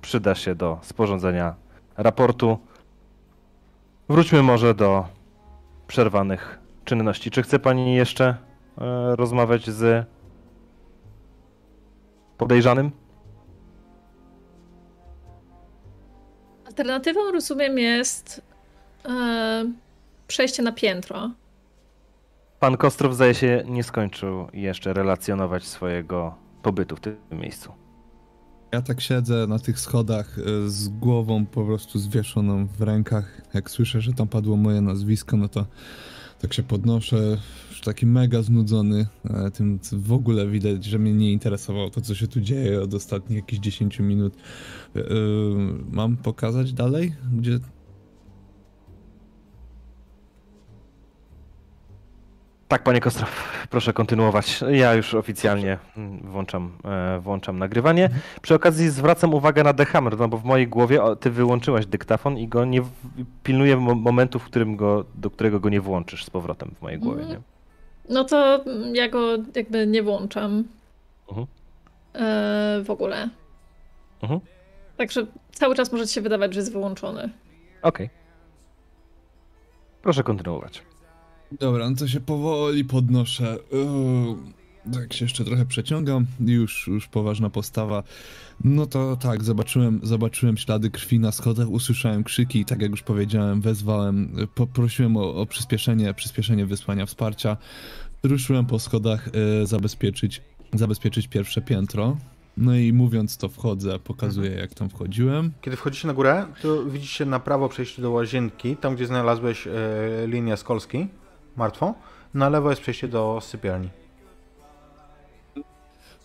[0.00, 1.54] Przyda się do sporządzenia
[1.96, 2.58] raportu.
[4.08, 5.04] Wróćmy może do
[5.86, 7.30] przerwanych czynności.
[7.30, 8.36] Czy chce Pani jeszcze e,
[9.16, 10.06] rozmawiać z
[12.38, 12.90] podejrzanym?
[16.66, 18.42] Alternatywą, rozumiem, jest
[19.04, 19.64] e,
[20.26, 21.30] przejście na piętro.
[22.60, 27.85] Pan Kostrow zdaje się nie skończył jeszcze relacjonować swojego pobytu w tym miejscu.
[28.76, 33.40] Ja tak siedzę na tych schodach e, z głową po prostu zwieszoną w rękach.
[33.54, 35.66] Jak słyszę, że tam padło moje nazwisko, no to
[36.40, 37.38] tak się podnoszę,
[37.70, 39.06] już taki mega znudzony.
[39.24, 42.82] e, Tym co w ogóle widać, że mnie nie interesowało to, co się tu dzieje
[42.82, 44.34] od ostatnich jakichś 10 minut.
[44.96, 45.00] E,
[45.90, 47.14] Mam pokazać dalej?
[47.38, 47.58] Gdzie
[52.68, 54.60] Tak, panie Kostrow, proszę kontynuować.
[54.70, 55.78] Ja już oficjalnie
[56.24, 58.10] włączam, e, włączam nagrywanie.
[58.42, 62.48] Przy okazji zwracam uwagę na dehammer, no bo w mojej głowie ty wyłączyłaś dyktafon i
[62.48, 62.80] go nie
[63.42, 66.98] pilnuję mo- momentu, w którym go, do którego go nie włączysz z powrotem w mojej
[66.98, 67.22] głowie.
[67.22, 67.38] Mhm.
[67.40, 68.14] Nie?
[68.14, 70.64] No to ja go jakby nie włączam
[71.28, 71.46] Mhm.
[72.14, 73.28] e, w ogóle.
[74.22, 74.40] Mhm.
[74.96, 77.30] Także cały czas może ci się wydawać, że jest wyłączony.
[77.82, 78.10] Okej.
[80.02, 80.82] Proszę kontynuować.
[81.60, 83.58] Dobra, no to się powoli podnoszę.
[83.72, 84.36] Uuu,
[84.92, 86.26] tak się jeszcze trochę przeciągam.
[86.40, 88.02] Już, już poważna postawa.
[88.64, 93.02] No to tak, zobaczyłem, zobaczyłem ślady krwi na schodach, usłyszałem krzyki i tak jak już
[93.02, 97.56] powiedziałem, wezwałem, poprosiłem o, o przyspieszenie, przyspieszenie wysłania wsparcia.
[98.22, 100.42] Ruszyłem po schodach e, zabezpieczyć,
[100.74, 102.16] zabezpieczyć pierwsze piętro.
[102.56, 105.52] No i mówiąc to wchodzę, pokazuję jak tam wchodziłem.
[105.60, 109.70] Kiedy wchodzicie na górę, to widzicie na prawo przejście do łazienki, tam gdzie znalazłeś e,
[110.26, 111.08] linię z Kolski,
[111.56, 111.94] martwą.
[112.34, 113.88] Na lewo jest przejście do sypialni.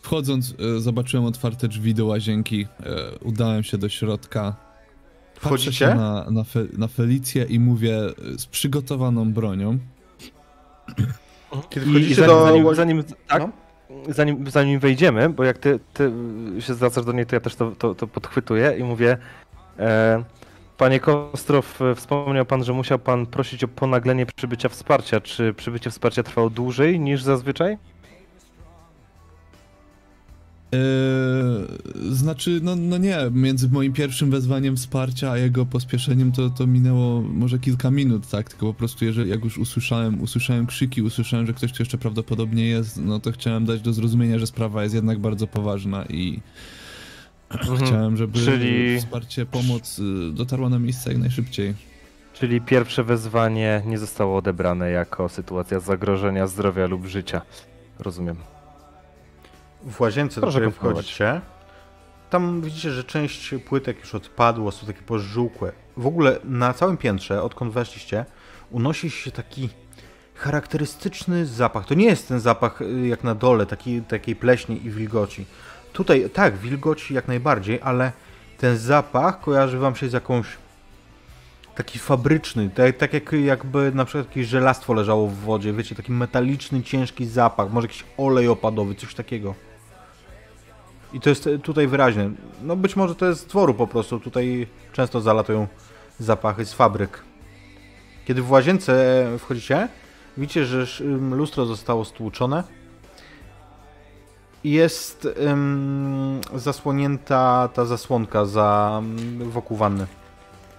[0.01, 4.55] Wchodząc, e, zobaczyłem otwarte drzwi do łazienki, e, udałem się do środka.
[5.33, 5.71] Patrzę Wchodzicie?
[5.71, 9.77] się na, na, Fe, na Felicję i mówię e, z przygotowaną bronią.
[11.69, 13.49] Kiedy I, i wchodzicie zanim, do zanim, zanim, tak, No.
[14.13, 16.11] zanim, zanim wejdziemy, bo jak ty, ty
[16.59, 19.17] się zwracasz do niej, to ja też to, to, to podchwytuję i mówię.
[19.79, 20.23] E,
[20.81, 25.21] panie Kostrow, e, wspomniał pan, że musiał pan prosić o ponaglenie przybycia wsparcia.
[25.21, 27.77] Czy przybycie wsparcia trwało dłużej niż zazwyczaj?
[30.71, 30.79] Eee,
[32.09, 37.21] znaczy, no, no nie, między moim pierwszym wezwaniem wsparcia a jego pospieszeniem to, to minęło
[37.21, 38.49] może kilka minut, tak?
[38.49, 42.65] Tylko po prostu, jeżeli jak już usłyszałem, usłyszałem krzyki, usłyszałem, że ktoś tu jeszcze prawdopodobnie
[42.65, 46.41] jest, no to chciałem dać do zrozumienia, że sprawa jest jednak bardzo poważna i
[47.86, 51.73] chciałem, żeby Czyli- wsparcie, pomoc y, dotarła na miejsce jak najszybciej.
[52.34, 57.41] Czyli pierwsze wezwanie nie zostało odebrane jako sytuacja zagrożenia zdrowia lub życia.
[57.99, 58.36] Rozumiem.
[59.84, 61.06] w łazience, do Proszę której kontynuować.
[61.06, 61.41] wchodzicie,
[62.30, 65.72] tam widzicie, że część płytek już odpadło, są takie pożółkłe.
[65.98, 68.26] W ogóle na całym piętrze, odkąd weszliście,
[68.72, 69.69] unosi się taki
[70.36, 71.86] charakterystyczny zapach.
[71.86, 75.45] To nie jest ten zapach y, jak na dole, taki, takiej pleśni i wilgoci.
[75.93, 78.11] Tutaj, tak, wilgoci jak najbardziej, ale
[78.57, 80.47] ten zapach kojarzy wam się z jakąś
[81.76, 86.11] taki fabryczny, tak, tak jak jakby na przykład jakieś żelastwo leżało w wodzie, wiecie, taki
[86.11, 89.55] metaliczny, ciężki zapach, może jakiś olej opadowy, coś takiego.
[91.13, 92.31] I to jest tutaj wyraźne.
[92.63, 95.68] No być może to jest z dworu po prostu, tutaj często zalatują
[96.19, 97.23] zapachy z fabryk.
[98.26, 99.88] Kiedy w łazience wchodzicie,
[100.38, 102.63] widzicie, że lustro zostało stłuczone.
[104.63, 110.07] Jest ym, zasłonięta ta zasłonka za ym, wokół wanny.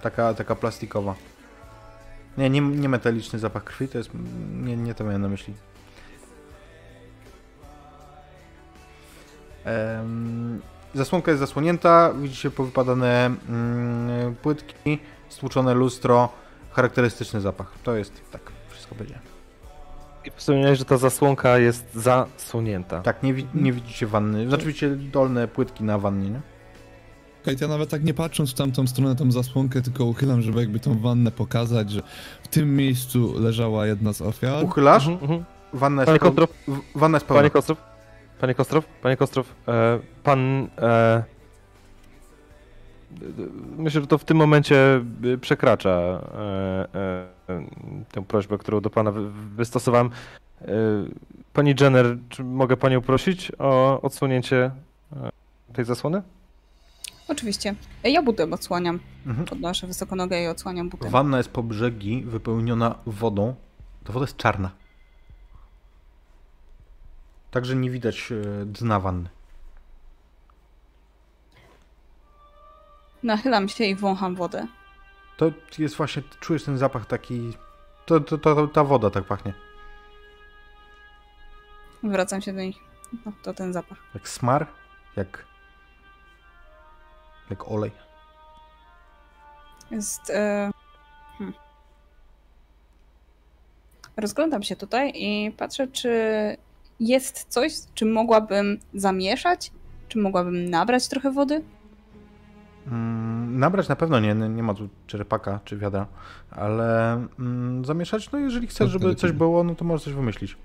[0.01, 1.15] Taka, taka plastikowa.
[2.37, 4.09] Nie, nie, nie metaliczny zapach krwi, to jest.
[4.63, 5.53] Nie, nie to miałem na myśli.
[9.65, 10.61] Em,
[10.95, 14.99] zasłonka jest zasłonięta, widzicie powypadane mm, płytki,
[15.29, 16.29] stłuczone lustro,
[16.71, 17.71] charakterystyczny zapach.
[17.83, 19.32] To jest tak, wszystko będzie.
[20.25, 23.01] I wspomniałeś, że ta zasłonka jest zasłonięta.
[23.01, 24.47] Tak, nie, wi- nie widzicie wanny.
[24.47, 26.41] Znaczy widzicie dolne płytki na wannie, nie?
[27.43, 30.59] Okej, to ja nawet tak nie patrząc w tamtą stronę, tą zasłonkę, tylko uchylam, żeby
[30.59, 32.01] jakby tą wannę pokazać, że
[32.43, 34.63] w tym miejscu leżała jedna z ofiar.
[34.65, 35.43] Uchylasz, Mhm, mhm.
[35.73, 36.49] wanna jest, Panie Kostrow,
[36.95, 37.39] wanna jest pełna.
[37.41, 37.77] panie Kostrow,
[38.41, 40.67] panie Kostrow, panie Kostrow, e, pan...
[40.77, 41.23] E,
[43.77, 45.01] myślę, że to w tym momencie
[45.33, 47.27] e, przekracza e, e,
[48.11, 50.09] tę prośbę, którą do pana wy- wystosowałem.
[50.61, 50.67] E,
[51.53, 54.71] pani Jenner, czy mogę panią prosić o odsunięcie
[55.15, 55.29] e,
[55.73, 56.21] tej zasłony?
[57.27, 57.75] Oczywiście.
[58.03, 58.99] Ja butem odsłaniam.
[59.25, 59.47] Mhm.
[59.47, 61.09] Podnoszę wysoko nogę i odsłaniam butem.
[61.11, 63.55] Wanna jest po brzegi, wypełniona wodą.
[64.03, 64.71] Ta woda jest czarna.
[67.51, 68.33] Także nie widać
[68.65, 69.29] dna wanny.
[73.23, 74.67] Nachylam się i wącham wodę.
[75.37, 77.53] To jest właśnie, czujesz ten zapach taki...
[78.05, 79.53] To, to, to, ta woda tak pachnie.
[82.03, 82.77] Wracam się do nich.
[83.25, 83.97] No, to ten zapach.
[84.13, 84.67] Jak smar,
[85.15, 85.45] jak...
[87.49, 87.91] Jak olej.
[89.91, 90.29] Jest.
[90.29, 90.71] E...
[91.37, 91.53] Hmm.
[94.17, 96.11] Rozglądam się tutaj i patrzę, czy
[96.99, 99.71] jest coś, czym mogłabym zamieszać?
[100.07, 101.63] Czy mogłabym nabrać trochę wody?
[102.87, 106.07] Mm, nabrać na pewno nie, nie ma tu czerpaka czy wiadra,
[106.51, 110.57] ale mm, zamieszać, no jeżeli chcesz, żeby Odtedy coś było, no to możesz coś wymyślić.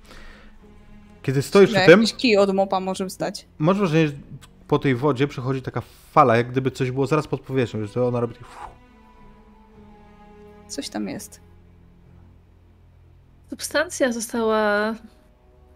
[1.23, 3.47] Kiedy stoisz przy tym, jakiś kij od mopa może wstać.
[3.59, 4.15] masz wrażenie, że
[4.69, 5.83] po tej wodzie przechodzi taka
[6.13, 8.47] fala, jak gdyby coś było zaraz pod powierzchnią, że ona robi tak...
[8.47, 8.69] Fuh.
[10.69, 11.41] Coś tam jest.
[13.51, 14.95] Substancja została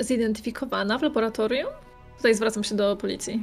[0.00, 1.68] zidentyfikowana w laboratorium?
[2.16, 3.42] Tutaj zwracam się do policji.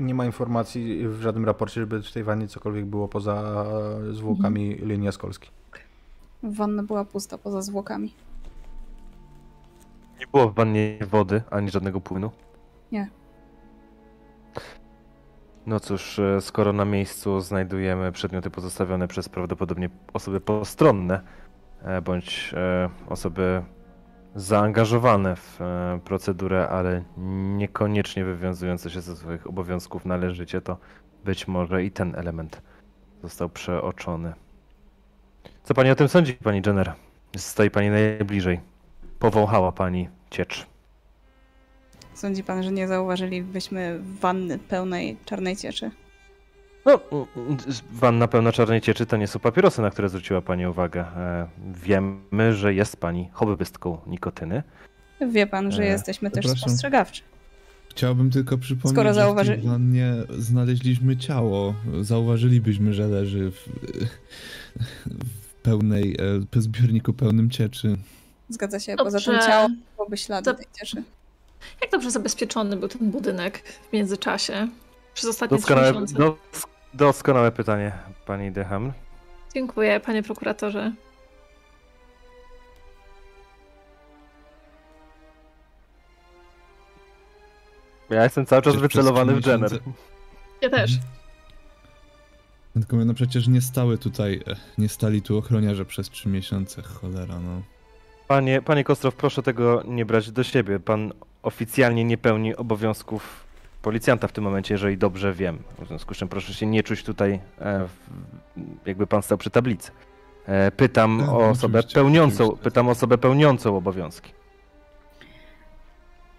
[0.00, 3.64] Nie ma informacji w żadnym raporcie, żeby w tej wannie cokolwiek było poza
[4.12, 5.50] zwłokami linii Askolskiej.
[6.42, 8.14] Wanna była pusta poza zwłokami.
[10.20, 12.30] Nie było w wannie wody, ani żadnego płynu?
[12.92, 13.08] Nie.
[15.66, 21.20] No cóż, e, skoro na miejscu znajdujemy przedmioty pozostawione przez prawdopodobnie osoby postronne,
[21.82, 23.62] e, bądź e, osoby
[24.34, 27.04] zaangażowane w e, procedurę, ale
[27.56, 30.76] niekoniecznie wywiązujące się ze swoich obowiązków należycie, to
[31.24, 32.62] być może i ten element
[33.22, 34.32] został przeoczony.
[35.62, 36.92] Co pani o tym sądzi, pani Jenner?
[37.36, 38.60] Stoi pani najbliżej.
[39.18, 40.66] Powąchała pani ciecz.
[42.14, 45.90] Sądzi pan, że nie zauważylibyśmy wanny pełnej czarnej cieczy?
[46.86, 47.00] No,
[47.36, 47.56] mm,
[47.92, 51.00] wanna pełna czarnej cieczy to nie są papierosy, na które zwróciła Pani uwagę.
[51.16, 51.46] E,
[51.84, 54.62] Wiemy, że jest Pani hobbystką nikotyny.
[55.30, 56.68] Wie pan, że E, jesteśmy też przepraszam.
[56.68, 57.22] spostrzegawczy.
[57.90, 61.74] Chciałbym tylko przypomnieć, Skoro że zauważy- tej wannie znaleźliśmy ciało.
[62.00, 63.68] Zauważylibyśmy, że leży w,
[65.44, 66.16] w pełnej, e,
[66.52, 67.96] w zbiorniku pełnym cieczy.
[68.48, 69.30] Zgadza się, poza Dobrze.
[69.38, 71.02] tym ciało byłoby ślady To- tej cieczy.
[71.82, 73.58] Jak dobrze zabezpieczony był ten budynek
[73.90, 74.68] w międzyczasie?
[75.14, 76.14] Przez ostatnie trzy Doskonałe, miesiące.
[76.94, 77.92] Dos, doskonałe pytanie,
[78.26, 78.92] Pani Deham.
[79.54, 80.92] Dziękuję, panie prokuratorze.
[88.10, 89.72] Ja jestem cały czas Czy wycelowany w Jenner.
[89.72, 89.90] miesiące-
[90.62, 90.92] Ja też.
[90.94, 91.10] Mhm.
[92.74, 97.38] Tylko no przecież nie stały tutaj, e, nie stali tu ochroniarze przez trzy miesiące, cholera
[97.40, 97.62] no.
[98.28, 100.80] Panie, panie Kostrow, proszę tego nie brać do siebie.
[100.80, 101.12] Pan
[101.42, 103.44] oficjalnie nie pełni obowiązków
[103.82, 105.62] policjanta w tym momencie, jeżeli dobrze wiem.
[105.78, 107.88] W związku z czym proszę się nie czuć tutaj, e,
[108.86, 109.90] jakby pan stał przy tablicy.
[110.46, 112.64] E, Pytam Tak, o osobę pełniącą, oczywiście.
[112.64, 114.32] pytam o osobę pełniącą obowiązki.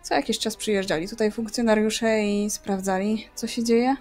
[0.02, 3.96] Co jakiś czas przyjeżdżali tutaj funkcjonariusze i sprawdzali, co się dzieje.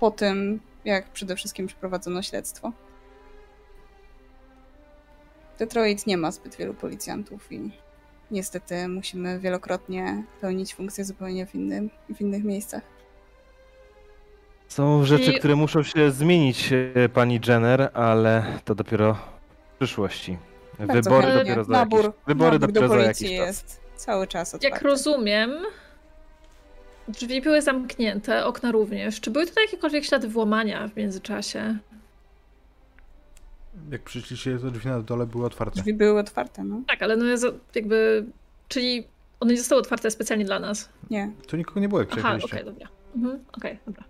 [0.00, 2.72] Po tym, jak przede wszystkim przeprowadzono śledztwo.
[5.58, 7.70] Detroit nie ma zbyt wielu policjantów i
[8.30, 12.82] niestety musimy wielokrotnie pełnić funkcje zupełnie w, innym, w innych miejscach.
[14.68, 19.14] Są rzeczy, I- które muszą się zmienić, e, pani Jenner, ale to dopiero
[19.74, 20.38] w przyszłości.
[20.78, 21.42] Bardzo Wybory chętnie.
[21.44, 23.46] dopiero za nabór, jakiś, wybory nabór dopiero do za jakiś czas.
[23.46, 24.74] jest cały czas otwarty.
[24.74, 25.50] Jak rozumiem,
[27.08, 29.20] drzwi były zamknięte, okna również.
[29.20, 31.78] Czy były tutaj jakiekolwiek ślady włamania w międzyczasie?
[33.90, 35.74] Jak przyszliście, to drzwi na dole były otwarte.
[35.76, 36.82] Drzwi były otwarte, no.
[36.86, 38.26] Tak, ale no jest jakby...
[38.68, 39.06] Czyli
[39.40, 40.88] one nie zostały otwarte specjalnie dla nas.
[41.10, 41.32] Nie.
[41.46, 42.88] Tu nikogo nie było, jak Aha, okej, dobra.
[43.16, 44.04] Mhm, okej, dobra.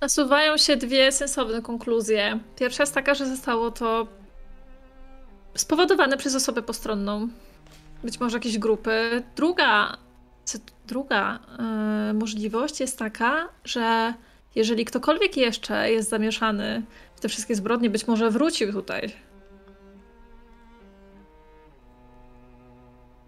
[0.00, 2.40] Nasuwają się dwie sensowne konkluzje.
[2.56, 4.06] Pierwsza jest taka, że zostało to
[5.54, 7.28] spowodowane przez osobę postronną.
[8.02, 9.22] Być może jakieś grupy.
[9.36, 9.96] Druga,
[10.86, 14.14] druga e, możliwość jest taka, że
[14.54, 16.82] jeżeli ktokolwiek jeszcze jest zamieszany
[17.16, 19.12] w te wszystkie zbrodnie, być może wrócił tutaj.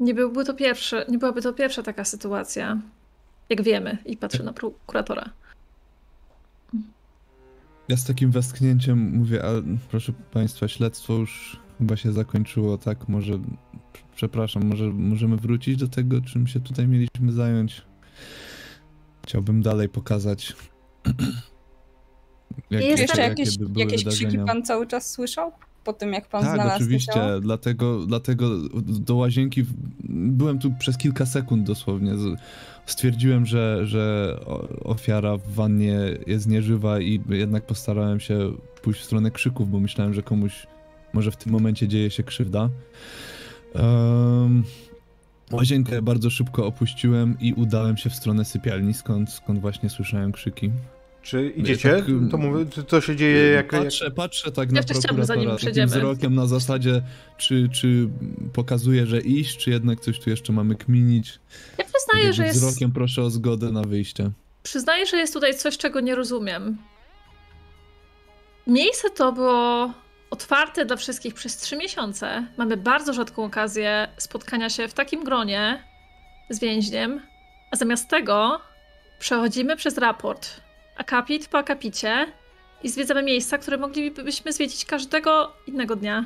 [0.01, 2.81] Nie, byłby to pierwszy, nie byłaby to pierwsza taka sytuacja,
[3.49, 5.31] jak wiemy, i patrzę na prokuratora.
[7.89, 9.49] Ja z takim westchnięciem mówię, a
[9.91, 13.09] proszę państwa, śledztwo już chyba się zakończyło, tak?
[13.09, 13.39] Może,
[14.17, 17.83] przepraszam, może możemy wrócić do tego, czym się tutaj mieliśmy zająć?
[19.27, 20.53] Chciałbym dalej pokazać.
[22.71, 25.53] Jak, Jeszcze jakieś, jakieś krzyki pan cały czas słyszał?
[25.87, 27.41] po tym, jak pan Tak, znalazł oczywiście, ciało?
[27.41, 28.51] dlatego, dlatego
[28.83, 29.65] do łazienki
[30.09, 32.13] byłem tu przez kilka sekund dosłownie.
[32.87, 34.37] Stwierdziłem, że, że
[34.85, 38.53] ofiara w wannie jest nieżywa i jednak postarałem się
[38.83, 40.67] pójść w stronę krzyków, bo myślałem, że komuś
[41.13, 42.69] może w tym momencie dzieje się krzywda.
[43.75, 44.65] Um,
[45.53, 50.71] łazienkę bardzo szybko opuściłem i udałem się w stronę sypialni, skąd, skąd właśnie słyszałem krzyki.
[51.23, 51.91] Czy idziecie?
[51.93, 53.73] tak, To mówię, czy to się dzieje jak...
[53.73, 53.83] jak...
[53.83, 57.03] Patrzę, patrzę tak na chciałabym, zanim prokuratora takim wzrokiem na zasadzie,
[57.37, 58.09] czy, czy
[58.53, 61.41] pokazuje, że iść, czy jednak coś tu jeszcze mamy kminić.
[61.79, 64.31] Ja przyznaję, że jest, Wzrokiem proszę o zgodę na wyjście.
[64.63, 66.77] przyznaję, że jest tutaj coś, czego nie rozumiem.
[68.67, 69.93] Miejsce to było
[70.31, 72.47] otwarte dla wszystkich przez trzy miesiące.
[72.57, 75.85] Mamy bardzo rzadką okazję spotkania się w takim gronie
[76.51, 77.21] z więźniem,
[77.71, 78.61] a zamiast tego
[79.19, 80.61] przechodzimy przez raport,
[80.97, 82.33] akapit po akapicie
[82.83, 86.25] i zwiedzamy miejsca, które moglibyśmy zwiedzić każdego innego dnia.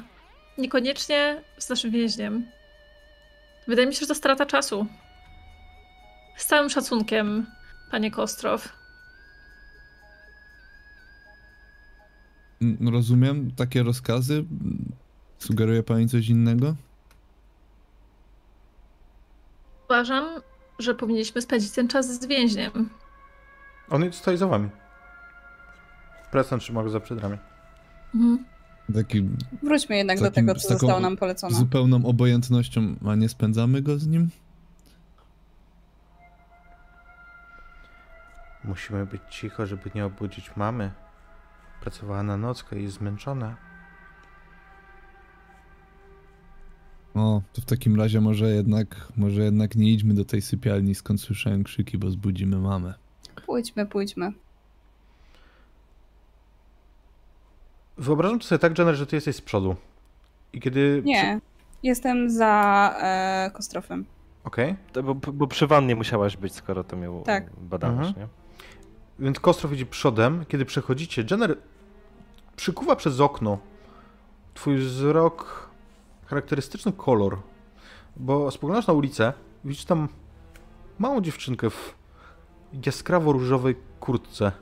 [0.59, 2.51] Niekoniecznie z naszym więźniem.
[3.67, 4.87] Wydaje mi się, że to strata czasu.
[6.37, 7.47] Z całym szacunkiem,
[7.91, 8.80] panie Kostrow.
[12.91, 14.45] Rozumiem takie rozkazy?
[15.39, 16.75] Sugeruje pani coś innego?
[19.85, 20.25] Uważam,
[20.79, 22.91] że powinniśmy spędzić ten czas z więźniem.
[23.91, 24.69] On stoi za wami.
[26.31, 27.39] Preston trzyma go za przedramię.
[28.15, 28.45] Mhm.
[28.95, 29.29] Taki
[29.63, 31.55] Wróćmy jednak Z do takim- tego, z co zostało nam polecone.
[31.57, 34.31] zupełną obojętnością, a nie spędzamy go z nim?
[38.65, 40.91] Musimy być cicho, żeby nie obudzić mamy.
[41.81, 43.57] Pracowała na nockę i jest zmęczona.
[47.15, 51.21] O, to w takim razie może jednak, może jednak nie idźmy do tej sypialni, skąd
[51.21, 52.95] słyszałem krzyki, bo zbudzimy mamę.
[53.47, 54.33] Pójdźmy, pójdźmy.
[57.99, 59.77] Wyobrażam sobie tak, Jenner, że ty jesteś z przodu.
[60.53, 61.03] I kiedy...
[61.05, 61.41] Nie,
[61.83, 64.05] jestem za e, Kostrofem.
[64.45, 64.77] Okej.
[64.93, 67.51] To Bo, bo przy wannie musiałaś być, skoro to miał Tak.
[67.57, 68.17] badałeś, Mhm.
[68.17, 68.40] nie?
[69.21, 70.45] Więc Kostrow idzie przodem.
[70.49, 71.59] Kiedy przechodzicie, Jenner
[72.57, 73.59] przykuwa przez okno
[74.55, 75.71] twój wzrok
[76.27, 77.39] charakterystyczny kolor.
[78.17, 79.33] Bo spoglądasz na ulicę,
[79.65, 80.09] widzisz tam
[80.99, 81.95] małą dziewczynkę w
[82.87, 84.53] jaskrawo-różowej kurtce.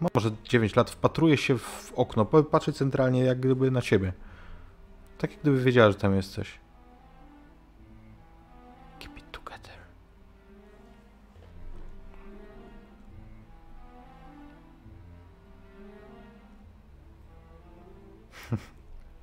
[0.00, 4.12] Ma może 9 lat, wpatruje się w okno, patrzy centralnie jak gdyby na ciebie.
[5.18, 6.58] Tak jak gdyby wiedziała, że tam jesteś.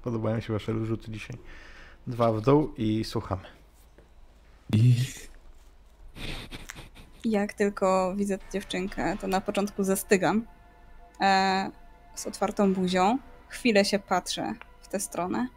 [0.05, 1.37] Podobają się wasze rzuty dzisiaj.
[2.07, 3.43] Dwa w dół i słuchamy.
[4.73, 4.95] I
[7.25, 10.45] Jak tylko widzę tę dziewczynkę, to na początku zastygam
[11.21, 11.71] e,
[12.15, 13.17] z otwartą buzią.
[13.47, 15.47] Chwilę się patrzę w tę stronę,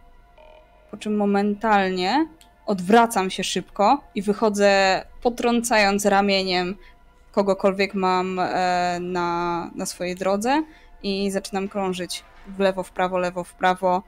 [0.91, 2.29] po czym momentalnie
[2.66, 6.77] odwracam się szybko i wychodzę potrącając ramieniem
[7.33, 10.62] kogokolwiek mam e, na, na swojej drodze
[11.03, 14.03] i zaczynam krążyć w lewo, w prawo, lewo, w prawo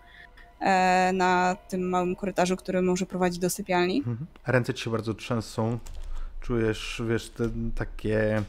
[1.13, 3.99] na tym małym korytarzu, który może prowadzić do sypialni.
[3.99, 4.27] Mhm.
[4.47, 5.79] Ręce ci się bardzo trzęsą.
[6.41, 8.43] Czujesz, wiesz, ten, takie,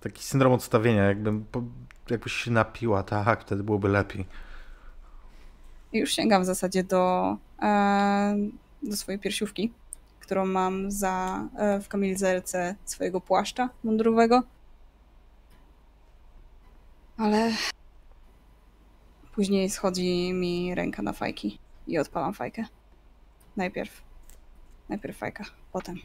[0.00, 1.62] taki syndrom odstawienia, jakbym, po,
[2.10, 4.26] jakbyś się napiła, tak, wtedy byłoby lepiej.
[5.92, 8.36] Już sięgam w zasadzie do, e,
[8.82, 9.72] do swojej piersiówki,
[10.20, 14.42] którą mam za, e, w kamizelce swojego płaszcza mundurowego.
[17.18, 17.52] Ale
[19.34, 22.64] później schodzi mi ręka na fajki i odpalam fajkę.
[23.56, 24.02] Najpierw.
[24.88, 25.96] Najpierw fajka, potem.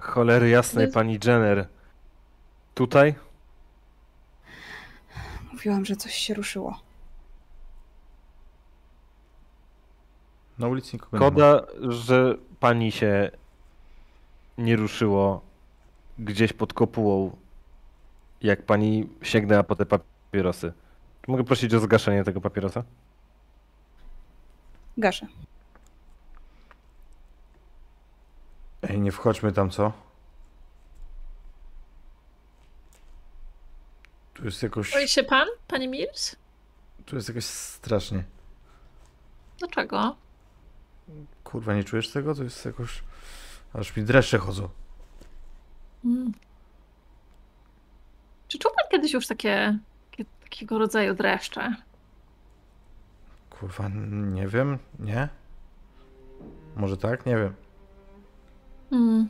[0.00, 1.68] Cholery jasnej, Jest- pani Jenner.
[2.74, 3.14] Tutaj?
[5.52, 6.80] Mówiłam, że coś się ruszyło.
[10.58, 11.30] Na ulicy nikogo nie ma.
[11.30, 13.30] Koda, że pani się
[14.58, 15.40] nie ruszyło
[16.18, 17.36] gdzieś pod kopułą,
[18.42, 19.86] jak pani sięgnęła po te
[20.34, 20.72] papierosy.
[21.22, 22.84] Czy mogę prosić o zgaszenie tego papierosa?
[24.96, 25.26] Gaszę.
[28.82, 29.92] Ej, nie wchodźmy tam, co?
[34.34, 36.36] Tu jest jakoś, Boi się pan, panie Mills?
[37.06, 38.24] tu jest jakoś strasznie.
[39.58, 40.16] Dlaczego?
[41.44, 42.34] Kurwa, nie czujesz tego?
[42.34, 43.02] To jest jakoś,
[43.72, 44.68] aż mi dreszcze chodzą.
[46.04, 46.32] Mm.
[48.48, 49.78] Czy czuł pan kiedyś już takie,
[50.54, 51.74] takie, takiego rodzaju dreszcze?
[53.50, 55.28] Kurwa, nie wiem, nie?
[56.76, 57.26] Może tak?
[57.26, 57.54] Nie wiem.
[58.90, 59.28] Hmm.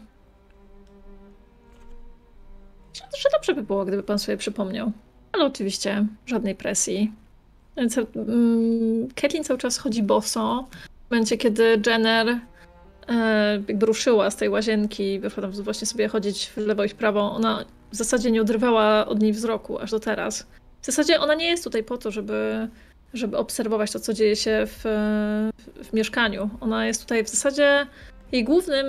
[2.94, 4.92] Myślę, że dobrze by było, gdyby pan sobie przypomniał.
[5.32, 7.12] Ale oczywiście żadnej presji.
[7.76, 9.08] Więc mm,
[9.44, 10.66] cały czas chodzi boso.
[11.08, 12.40] W momencie, kiedy Jenner
[13.08, 16.94] e, jakby ruszyła z tej łazienki, wyszła tam właśnie sobie chodzić w lewo i w
[16.94, 20.46] prawo, ona w zasadzie nie odrywała od niej wzroku aż do teraz.
[20.84, 22.68] W zasadzie ona nie jest tutaj po to, żeby,
[23.14, 24.80] żeby obserwować to, co dzieje się w,
[25.84, 26.50] w mieszkaniu.
[26.60, 27.86] Ona jest tutaj w zasadzie
[28.32, 28.86] jej głównym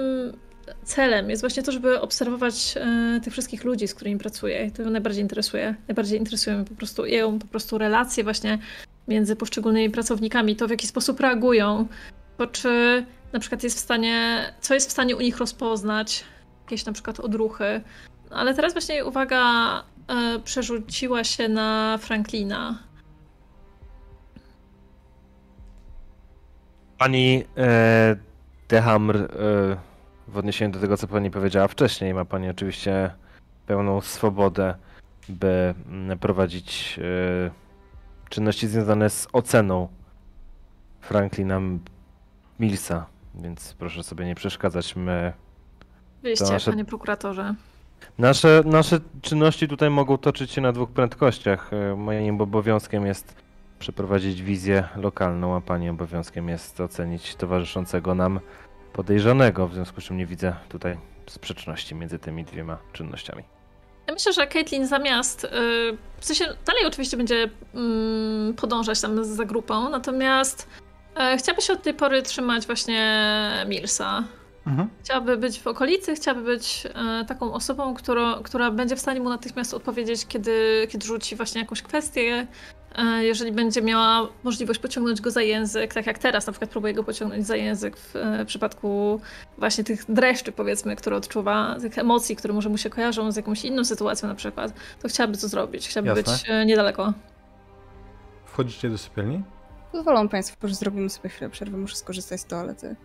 [0.83, 4.71] celem jest właśnie to, żeby obserwować e, tych wszystkich ludzi, z którymi pracuje.
[4.71, 5.75] To ją najbardziej interesuje.
[5.87, 8.59] Najbardziej interesują po prostu ją po prostu relacje właśnie
[9.07, 11.87] między poszczególnymi pracownikami, to w jaki sposób reagują,
[12.37, 16.23] to czy na przykład jest w stanie, co jest w stanie u nich rozpoznać,
[16.65, 17.81] jakieś na przykład odruchy.
[18.29, 22.79] Ale teraz właśnie uwaga e, przerzuciła się na Franklina.
[26.97, 28.15] Pani e,
[28.69, 29.27] Dehamr, e,
[30.27, 33.11] w odniesieniu do tego, co pani powiedziała wcześniej, ma pani oczywiście
[33.67, 34.75] pełną swobodę,
[35.29, 36.99] by mm, prowadzić
[37.47, 37.51] e,
[38.29, 39.87] czynności związane z oceną
[41.01, 41.61] Franklina
[42.59, 43.05] Millsa,
[43.35, 44.95] więc proszę sobie nie przeszkadzać.
[44.95, 45.33] My,
[46.23, 47.55] Wyjście, nasze- panie prokuratorze.
[48.17, 51.73] Nasze, nasze czynności tutaj mogą toczyć się na dwóch prędkościach.
[51.73, 53.35] E, Moim obowiązkiem jest
[53.79, 58.39] przeprowadzić wizję lokalną, a pani obowiązkiem jest ocenić towarzyszącego nam
[58.93, 63.43] podejrzanego, w związku z czym nie widzę tutaj sprzeczności między tymi dwiema czynnościami.
[64.07, 65.43] Ja myślę, że Caitlyn zamiast.
[65.43, 65.47] y,
[66.17, 70.67] W sensie dalej oczywiście będzie mm, podążać tam za grupą, natomiast
[71.15, 73.25] e, chciałaby się od tej pory trzymać właśnie
[73.67, 74.23] Millsa.
[74.67, 74.89] Mhm.
[75.03, 79.29] Chciałaby być w okolicy, chciałaby być e, taką osobą, którą, która będzie w stanie mu
[79.29, 82.47] natychmiast odpowiedzieć, kiedy, kiedy rzuci właśnie jakąś kwestię.
[82.95, 86.93] E, jeżeli będzie miała możliwość pociągnąć go za język, tak jak teraz na przykład próbuje
[86.93, 89.21] go pociągnąć za język w e, przypadku
[89.57, 93.65] właśnie tych dreszczy, powiedzmy, które odczuwa, tych emocji, które może mu się kojarzą z jakąś
[93.65, 95.87] inną sytuacją na przykład, to chciałaby to zrobić.
[95.87, 96.33] Chciałaby Jasne.
[96.33, 97.13] być e, niedaleko.
[98.45, 99.43] Wchodzicie do sypialni?
[99.91, 102.95] Pozwolą Państwo, że zrobimy sobie chwilę przerwy, muszę skorzystać z toalety.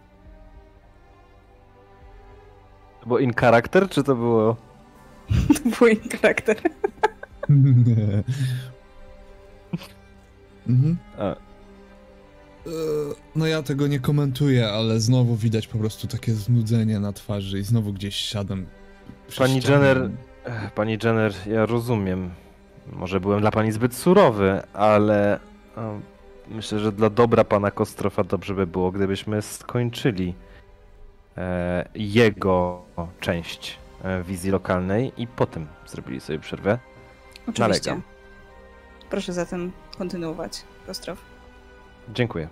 [3.03, 4.57] To było in character, czy to było...
[5.65, 6.57] To był jej charakter.
[10.69, 10.97] Mhm.
[11.19, 11.25] A,
[12.67, 12.71] E,
[13.37, 17.63] No ja tego nie komentuję, ale znowu widać po prostu takie znudzenie na twarzy i
[17.63, 18.67] znowu gdzieś siadam.
[19.39, 19.77] Pani ścianie.
[19.87, 20.11] Jenner-
[20.75, 22.31] Pani Jenner, ja rozumiem.
[22.93, 25.41] Może byłem dla pani zbyt surowy, ale
[26.49, 30.35] myślę, że dla dobra pana Kostrofa dobrze by było, gdybyśmy skończyli
[31.95, 32.83] jego
[33.21, 36.79] część e, wizji lokalnej i potem zrobili sobie przerwę.
[37.47, 37.63] Oczywiście.
[37.91, 38.03] Nalegam.
[39.11, 41.19] Proszę zatem kontynuować, Kostrow.
[42.15, 42.49] Dziękuję.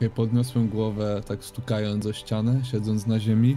[0.00, 3.56] Ja podniosłem głowę, tak stukając o ścianę, siedząc na ziemi.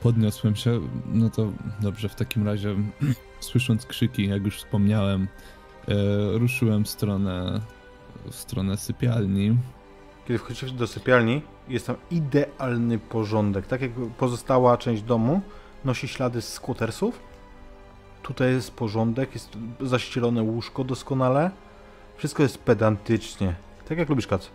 [0.00, 2.76] Podniosłem się, no to dobrze, w takim razie,
[3.40, 5.28] słysząc krzyki, jak już wspomniałem,
[5.88, 5.94] e,
[6.38, 7.60] ruszyłem w stronę,
[8.30, 9.56] w stronę sypialni.
[10.26, 13.66] Kiedy wchodzicie do sypialni, jest tam idealny porządek.
[13.66, 15.40] Tak jak pozostała część domu
[15.84, 17.20] nosi ślady z skutersów.
[18.22, 21.50] Tutaj jest porządek, jest zaścielone łóżko doskonale.
[22.16, 23.54] Wszystko jest pedantycznie.
[23.88, 24.50] Tak jak lubisz kac.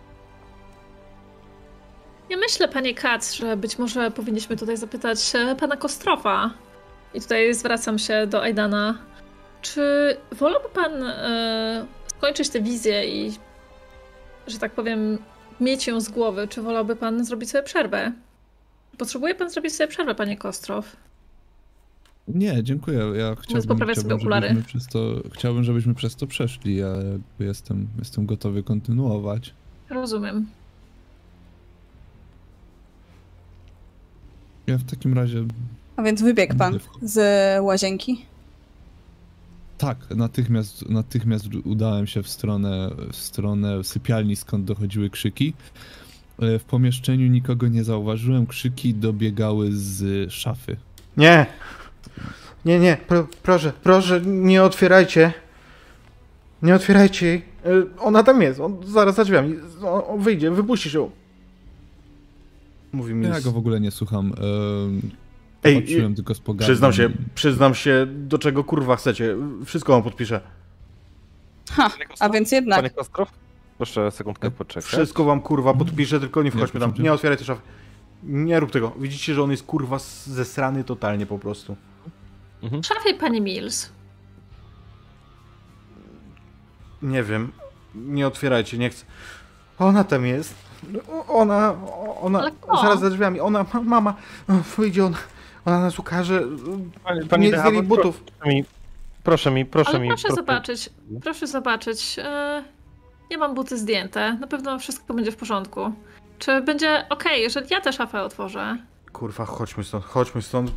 [2.30, 6.50] Ja myślę, panie Katz, że być może powinniśmy tutaj zapytać e, pana Kostrofa.
[7.14, 8.98] I tutaj zwracam się do Aidana.
[9.62, 13.32] Czy wolałby pan e, skończyć tę wizję i,
[14.46, 15.18] że tak powiem,
[15.60, 16.48] mieć ją z głowy?
[16.48, 18.12] Czy wolałby pan zrobić sobie przerwę?
[18.98, 20.96] Potrzebuje pan zrobić sobie przerwę, panie Kostrow?
[22.28, 22.98] Nie, dziękuję.
[22.98, 24.48] Ja chciałbym, poprawiać sobie chciałbym, okulary.
[24.48, 25.00] żebyśmy przez to,
[25.32, 26.76] chciałbym, żebyśmy przez to przeszli.
[26.76, 29.54] Ja jakby jestem, jestem gotowy kontynuować.
[29.90, 30.46] Rozumiem.
[34.66, 35.44] Ja w takim razie
[35.96, 37.18] A więc wybiegł pan z
[37.62, 38.26] łazienki.
[39.82, 45.54] Tak, natychmiast, natychmiast udałem się w stronę, w stronę sypialni, skąd dochodziły krzyki.
[46.38, 50.76] E, W pomieszczeniu nikogo nie zauważyłem, krzyki dobiegały z szafy.
[51.16, 51.46] Nie!
[52.64, 55.32] Nie, nie, pro, proszę, proszę, nie otwierajcie.
[56.62, 57.42] Nie otwierajcie jej.
[57.66, 59.56] Y, Ona tam jest, on zaraz za drzwiami.
[59.84, 61.10] On, on wyjdzie, wypuścisz ją.
[62.92, 63.26] Mówi mi.
[63.26, 64.32] Ja go w ogóle nie słucham.
[65.64, 66.64] Ej, patrzyłem tylko z pogardą.
[66.64, 69.36] Przyznam się, przyznam się, do czego kurwa chcecie.
[69.64, 70.40] Wszystko wam podpiszę.
[71.70, 71.90] Ha,
[72.20, 72.78] a więc jednak.
[72.78, 73.30] Panie Kostrow?
[73.76, 74.84] Proszę sekundkę poczekać.
[74.90, 76.94] Wszystko wam kurwa podpiszę, tylko nie wchodźmy tam.
[76.98, 77.60] Nie otwieraj tej szafy.
[78.22, 78.92] Nie rób tego.
[78.98, 81.76] Widzicie, że on jest kurwa zesrany totalnie po prostu.
[82.62, 82.82] Mhm.
[82.82, 83.90] Szafie, pani Mills.
[87.02, 87.52] Nie wiem.
[87.94, 89.04] Nie otwierajcie, nie chcę.
[89.78, 90.54] Ona tam jest.
[91.28, 91.74] Ona,
[92.20, 92.50] ona,
[92.82, 93.40] zaraz za drzwiami.
[93.40, 94.14] Ona, ma- mama,
[94.76, 95.16] wyjdzie ona.
[95.64, 96.42] Ona nas ukaże.
[97.04, 98.24] Pani, pani Nie Dehamr, zdjęli butów.
[98.24, 98.64] Proszę mi,
[99.24, 100.08] proszę mi, proszę Ale mi.
[100.08, 100.90] proszę zobaczyć,
[101.22, 102.16] proszę zobaczyć.
[102.18, 102.64] E,
[103.30, 104.34] Ja mam buty zdjęte.
[104.40, 105.92] Na pewno wszystko będzie w porządku.
[106.38, 108.76] Czy będzie ok, jeżeli ja tę szafę otworzę?
[109.12, 110.70] Kurwa, chodźmy stąd, chodźmy stąd.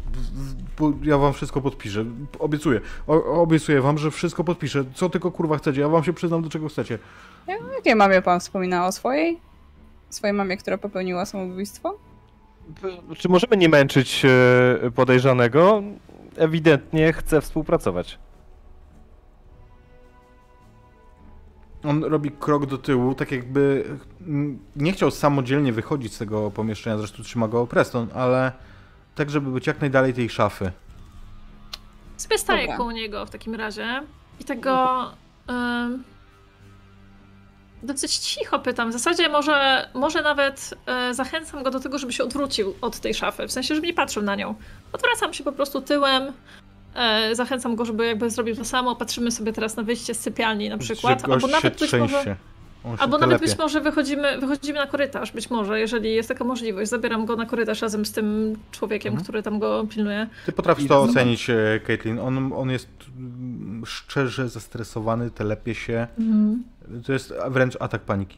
[0.79, 2.05] Bo ja wam wszystko podpiszę.
[2.39, 2.81] Obiecuję.
[3.07, 4.83] O, obiecuję wam, że wszystko podpiszę.
[4.95, 5.81] Co tylko kurwa chcecie.
[5.81, 6.99] Ja wam się przyznam, do czego chcecie.
[7.75, 9.39] Jakiej mamie pan wspomina o swojej?
[10.09, 11.97] Swojej mamie, która popełniła samobójstwo?
[13.17, 15.83] Czy możemy nie męczyć e, podejrzanego?
[16.37, 18.19] Ewidentnie chce współpracować.
[21.83, 23.85] On robi krok do tyłu, tak jakby
[24.75, 28.51] nie chciał samodzielnie wychodzić z tego pomieszczenia, zresztą trzyma go Preston, ale
[29.15, 30.71] tak, żeby być jak najdalej tej szafy.
[32.17, 32.77] Sobie staję Dobra.
[32.77, 34.01] koło niego w takim razie
[34.39, 35.03] i tego
[35.47, 36.03] em,
[37.85, 38.89] dosyć cicho pytam.
[38.89, 43.13] W zasadzie może, może nawet e, zachęcam go do tego, żeby się odwrócił od tej
[43.13, 44.55] szafy, w sensie, żeby nie patrzył na nią.
[44.93, 46.23] Odwracam się po prostu tyłem,
[46.95, 48.95] e, zachęcam go, żeby jakby zrobił to samo.
[48.95, 52.35] Patrzymy sobie teraz na wyjście z sypialni na przykład, albo nawet być może...
[52.97, 56.89] Albo nawet być może wychodzimy, wychodzimy na korytarz, być może, jeżeli jest taka możliwość.
[56.89, 59.23] Zabieram go na korytarz razem z tym człowiekiem, Mhm.
[59.23, 60.27] który tam go pilnuje.
[60.45, 62.19] Ty potrafisz to ocenić, e, Caitlin.
[62.19, 62.87] On, on jest
[63.85, 66.07] szczerze zestresowany, telepie się.
[67.05, 68.37] To jest wręcz atak paniki.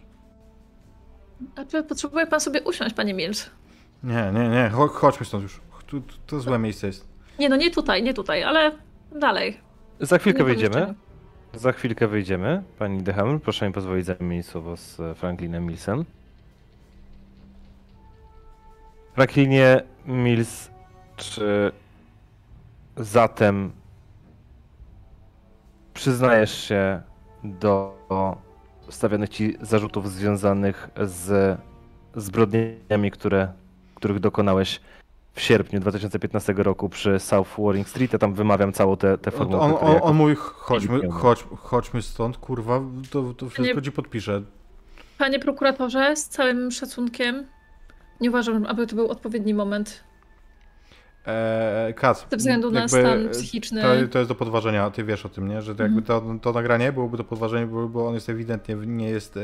[1.56, 3.50] A czy potrzebuje pan sobie usiąść, panie Mills?
[4.04, 5.62] Nie, nie, nie, Cho- chodźmy stąd już.
[5.88, 7.08] Tu, to złe miejsce jest.
[7.40, 8.72] Nie, no nie tutaj, nie tutaj, ale
[9.20, 9.58] dalej.
[10.00, 10.94] Za chwilkę Nie wyjdziemy.
[11.54, 12.64] Za chwilkę wyjdziemy.
[12.80, 16.06] Pani Dehammer, proszę mi pozwolić zamienić słowo z e, Franklinem Millsem.
[19.16, 20.70] Franklinie Mills,
[21.18, 21.72] czy
[22.98, 23.72] zatem
[25.98, 27.02] przyznajesz się
[27.44, 27.98] do
[28.90, 31.58] stawianych ci zarzutów związanych z
[32.16, 33.54] zbrodniami, które,
[33.96, 34.82] których dokonałeś
[35.34, 38.14] w sierpniu 2015 roku przy South Warring Street?
[38.14, 39.60] Ja tam wymawiam całą tę tę On, formułę.
[39.62, 44.42] on, on, on mówi, chodźmy, chodź, chodźmy stąd, kurwa, to, to wszystko Nie- ci podpiszę.
[45.18, 47.46] Panie prokuratorze, z całym szacunkiem,
[48.22, 50.04] nie uważam, aby to był odpowiedni moment
[51.28, 53.82] Eee, Kac, ze względu na jakby, stan e, psychiczny.
[53.82, 55.62] To, to jest do podważenia, ty wiesz o tym, nie?
[55.62, 59.10] Że to jakby to, to nagranie byłoby do podważenia, bo, bo on jest ewidentnie, nie
[59.10, 59.42] jest, e,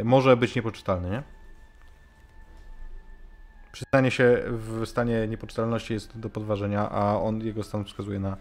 [0.00, 1.22] e, może być niepoczytalny, nie?
[3.72, 8.36] Przyznanie się w stanie niepoczytalności jest do podważenia, a on, jego stan wskazuje na...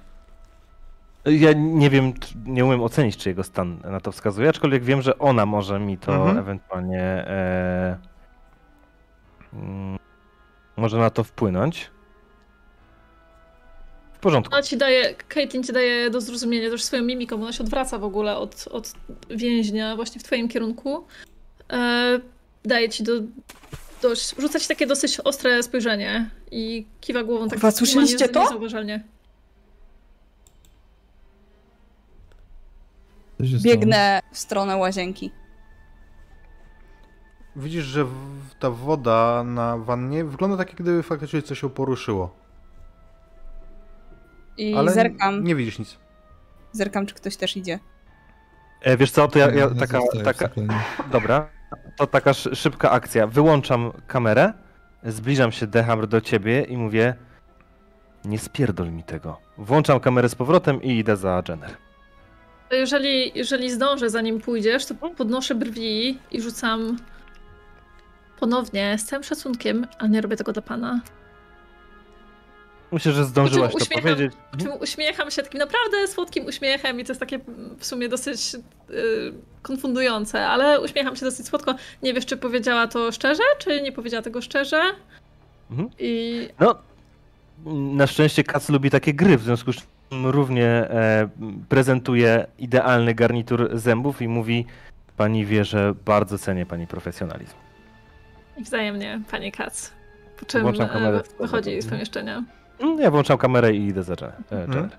[1.26, 2.14] Ja nie wiem,
[2.46, 5.98] nie umiem ocenić, czy jego stan na to wskazuje, aczkolwiek wiem, że ona może mi
[5.98, 6.38] to Mhm.
[6.38, 7.98] ewentualnie e,
[9.54, 9.98] mm,
[10.78, 11.90] może na to wpłynąć.
[14.14, 14.54] W porządku.
[14.54, 18.04] Ona ci daje, Caitlin ci daje do zrozumienia też swoją mimiką, ona się odwraca w
[18.04, 18.94] ogóle od, od
[19.30, 21.08] więźnia właśnie w twoim kierunku.
[21.74, 22.20] E,
[22.64, 23.12] daje ci do,
[24.02, 28.44] dość, rzuca ci takie dosyć ostre spojrzenie i kiwa głową tak Kurwa, słyszeliście to?
[28.44, 29.04] niezauważalnie.
[33.40, 35.32] Biegnę w stronę łazienki.
[37.56, 38.12] Widzisz, że w,
[38.60, 42.36] ta woda na wannie wygląda tak, jak gdyby faktycznie coś się poruszyło.
[44.58, 45.98] I Ale zerkam, nie widzisz nic.
[46.72, 47.80] zerkam, czy ktoś też idzie.
[48.82, 50.50] E, wiesz co, to ja, ja Ja taka, taka,
[51.12, 51.50] dobra,
[51.98, 53.28] to taka szy- szybka akcja.
[53.28, 54.54] Wyłączam kamerę,
[55.04, 57.16] zbliżam się Dehamr do ciebie i mówię
[58.26, 59.40] nie spierdol mi tego.
[59.58, 61.70] Włączam kamerę z powrotem i idę za Jenner.
[62.72, 66.98] Jeżeli, jeżeli zdążę, zanim pójdziesz, to podnoszę brwi i rzucam
[68.40, 71.02] ponownie, z całym szacunkiem, ale nie robię tego dla pana.
[72.92, 74.34] Myślę, że zdążyłaś to uśmiecham- powiedzieć.
[74.52, 77.40] Po czym uśmiecham się takim naprawdę słodkim uśmiechem i to jest takie
[77.80, 81.76] w sumie dosyć y, konfundujące, ale uśmiecham się dosyć słodko.
[82.04, 84.82] Nie wiesz, czy powiedziała to szczerze, czy nie powiedziała tego szczerze.
[85.72, 85.90] Mhm.
[86.00, 86.76] I No,
[87.96, 89.76] na szczęście Kac lubi takie gry, w związku z
[90.10, 91.30] czym równie e,
[91.70, 94.66] prezentuje idealny garnitur zębów i mówi
[95.18, 97.56] Pani wie, że bardzo cenię Pani profesjonalizm.
[98.58, 99.92] I wzajemnie, panie Kac.
[100.40, 101.18] Po czym Włączam kamerę.
[101.18, 102.44] e, wychodzi z pomieszczenia.
[102.80, 104.34] Mm, Ja włączam kamerę i idę za e.
[104.62, 104.90] Jenner.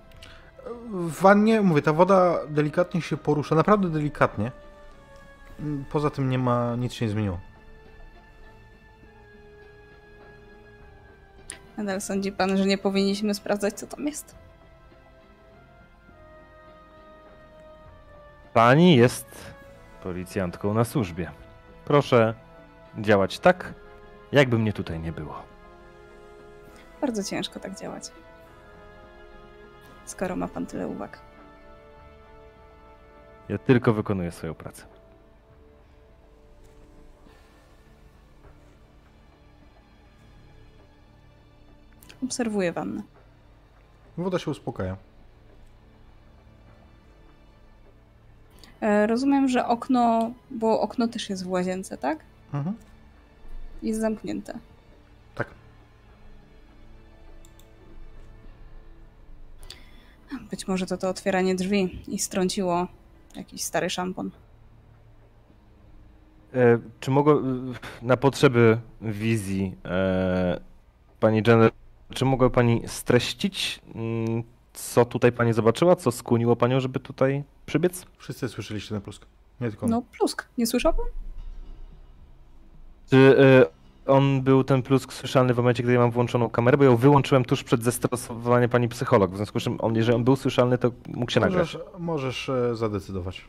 [0.91, 4.53] W wannie, mówię, ta woda delikatnie się porusza, naprawdę delikatnie.
[5.61, 7.41] Mm, Poza tym nie ma, nic się nie zmieniło.
[11.77, 14.35] Nadal sądzi pan, że nie powinniśmy sprawdzać, co tam jest?
[18.55, 19.27] Pani jest
[20.03, 21.31] policjantką na służbie.
[21.85, 22.35] Proszę
[22.99, 23.75] działać tak,
[24.33, 25.43] jakby mnie tutaj nie było.
[27.01, 28.11] Bardzo ciężko tak działać.
[30.05, 31.21] Skoro ma pan tyle uwag.
[33.49, 34.83] Ja tylko wykonuję swoją pracę.
[42.25, 43.03] Obserwuję wannę.
[44.19, 44.97] Woda się uspokaja.
[48.81, 52.19] E, rozumiem, że okno, bo okno też jest w łazience, tak?
[52.53, 52.77] Mhm.
[53.83, 54.59] Jest zamknięte.
[55.35, 55.49] Tak.
[60.51, 62.87] Być może to to otwieranie drzwi i strąciło
[63.37, 64.31] jakiś stary szampon.
[66.55, 67.43] E, czy mogło,
[68.03, 70.61] na potrzeby wizji, e,
[71.21, 71.71] pani Jenner,
[72.15, 74.43] czy mogła pani streścić, mm,
[74.73, 78.07] co tutaj pani zobaczyła, co skłoniło panią, żeby tutaj przybiec?
[78.19, 79.27] Wszyscy słyszeliście ten plusk.
[79.61, 79.91] Nie tylko on.
[79.91, 80.49] No, plusk.
[80.59, 81.07] Nie słyszał pan?
[83.11, 83.77] Czy e,
[84.13, 87.45] on był ten plusk słyszalny w momencie, gdy ja mam włączoną kamerę, bo ją wyłączyłem
[87.45, 90.91] tuż przed zestresowaniem pani psycholog, w związku z czym on, jeżeli on był słyszalny, to
[91.09, 91.75] mógł się nagrać.
[91.75, 93.45] Możesz, możesz e, zadecydować.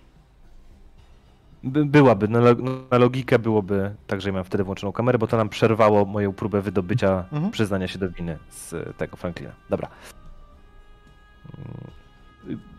[1.64, 2.56] By, byłaby, na, lo-
[2.92, 6.34] na logikę byłoby tak, że ja miałem wtedy włączoną kamerę, bo to nam przerwało moją
[6.34, 7.52] próbę wydobycia Mhm.
[7.52, 9.52] przyznania się do winy z e, tego Franklina.
[9.70, 9.88] Dobra.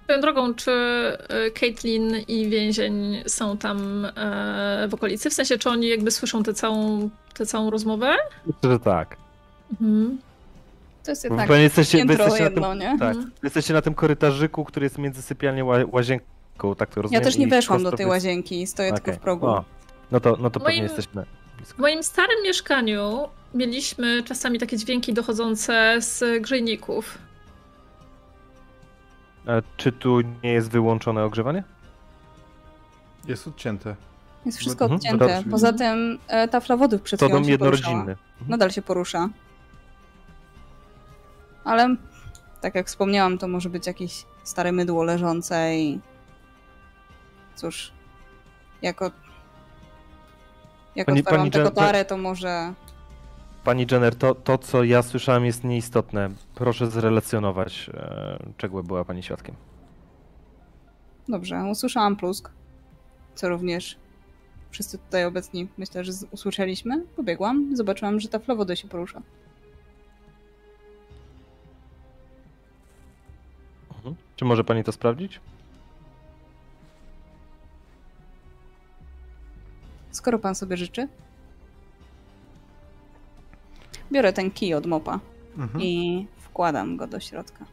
[0.09, 5.31] Swoją drogą, czy e, Caitlin i więzień są tam e, w okolicy?
[5.31, 8.17] W sensie, czy oni jakby słyszą tę całą, tę całą rozmowę?
[8.47, 9.17] Myślę, że tak.
[9.73, 10.19] Mhm.
[11.05, 12.99] To jest jednak pewnie jesteście, wy piętro jesteście, na jedno, tym, nie?
[12.99, 13.33] tak, Mhm.
[13.43, 17.23] jesteście na tym korytarzyku, który jest między sypialnią a łazienką, tak to Ja rozumiem.
[17.25, 19.15] też nie weszłam do tej jest- łazienki, stoję tylko Okej.
[19.15, 19.47] w progu.
[19.47, 19.65] O,
[20.11, 21.25] no to, no to pewnie Moim- jesteśmy.
[21.65, 27.19] W moim starym mieszkaniu mieliśmy czasami takie dźwięki dochodzące z grzejników.
[29.49, 31.65] A czy tu nie jest wyłączone ogrzewanie?
[33.27, 33.97] Jest odcięte.
[34.47, 35.43] Jest wszystko Mhm, odcięte.
[35.51, 37.97] Poza tym e, tafla wody przed To chwilą dom się poruszała.
[37.97, 38.17] jednorodzinny.
[38.49, 39.29] Nadal się porusza.
[41.65, 41.97] Ale
[42.61, 46.01] tak jak wspomniałam, to może być jakieś stare mydło leżące i
[47.55, 47.93] cóż,
[48.83, 49.11] jako
[50.97, 52.73] jak Pani- otwarłam pani tę Jen- kotarę, to może
[53.69, 56.31] Pani Jenner, to, to co ja słyszałem jest nieistotne.
[56.55, 59.55] Proszę zrelacjonować, e, czego była pani świadkiem.
[61.29, 62.51] dobrze, usłyszałam plusk,
[63.35, 63.97] co również
[64.71, 67.05] wszyscy tutaj obecni myślę, że usłyszeliśmy.
[67.17, 69.23] Pobiegłam, zobaczyłam, że tafla wody się porusza.
[73.97, 74.15] Mhm.
[74.37, 75.41] Czy może pani to sprawdzić?
[80.11, 81.09] Skoro pan sobie życzy.
[84.13, 85.21] Biorę ten kij od mopa
[85.59, 85.81] Mhm.
[85.85, 87.65] i wkładam go do środka.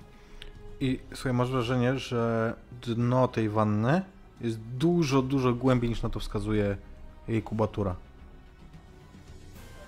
[0.80, 4.02] I słuchaj, masz wrażenie, że dno tej wanny
[4.42, 6.78] jest dużo, dużo głębiej niż na to wskazuje
[7.28, 7.96] jej kubatura.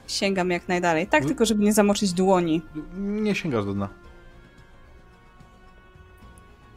[0.07, 1.07] Sięgam jak najdalej.
[1.07, 1.27] Tak, Mm.
[1.27, 2.61] tylko żeby nie zamoczyć dłoni.
[2.97, 3.89] Nie sięgasz do dna.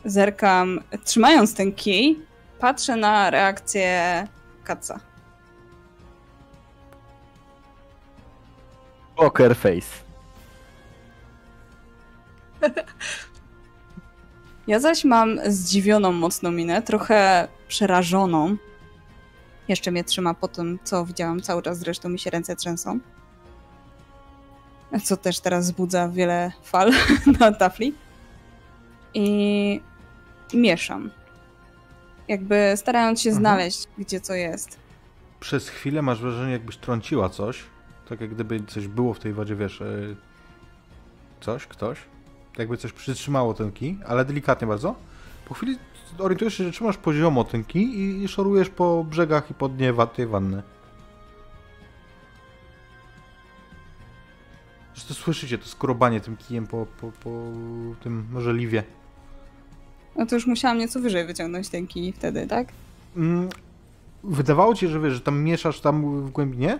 [0.04, 2.18] Zerkam, trzymając ten kij,
[2.60, 4.26] patrzę na reakcję
[4.64, 5.00] kaca.
[9.20, 9.86] Poker face.
[14.66, 18.56] Ja zaś mam zdziwioną mocno minę, trochę przerażoną.
[19.68, 22.98] Jeszcze mnie trzyma po tym, co widziałam cały czas, zresztą mi się ręce trzęsą.
[25.04, 26.90] Co też teraz wzbudza wiele fal
[27.40, 27.94] na tafli.
[29.14, 29.80] I
[30.54, 31.10] mieszam.
[32.28, 33.42] Jakby starając się Mhm.
[33.42, 34.78] znaleźć, gdzie co jest.
[35.40, 37.62] Przez chwilę masz wrażenie, jakbyś trąciła coś.
[38.10, 39.80] Tak jak gdyby coś było w tej wodzie, wiesz.
[39.82, 39.86] e,
[41.40, 41.98] Coś, ktoś.
[42.58, 44.94] Jakby coś przytrzymało ten kij, ale delikatnie bardzo.
[45.48, 45.78] Po chwili
[46.18, 50.26] orientujesz się, że trzymasz poziomo ten kij i, szorujesz po brzegach i po dnie tej
[50.26, 50.62] wanny.
[54.94, 57.30] Zresztą słyszycie to skrobanie tym kijem po, po, po
[58.02, 58.82] tym żeliwie.
[60.16, 62.68] No to już musiałam nieco wyżej wyciągnąć ten kij wtedy, tak?
[63.16, 63.48] Mm,
[64.24, 66.78] wydawało ci się, że wiesz, że tam mieszasz tam w głębinie,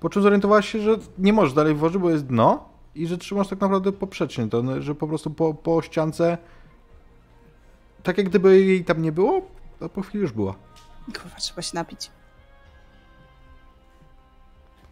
[0.00, 3.48] po czym zorientowałaś się, że nie możesz dalej włożyć, bo jest dno i że trzymasz
[3.48, 6.38] tak naprawdę poprzecznie to, no, że po prostu po, po ściance
[8.02, 9.42] tak jak gdyby jej tam nie było,
[9.78, 10.54] to po chwili już była.
[11.06, 12.10] Kurwa, trzeba się napić.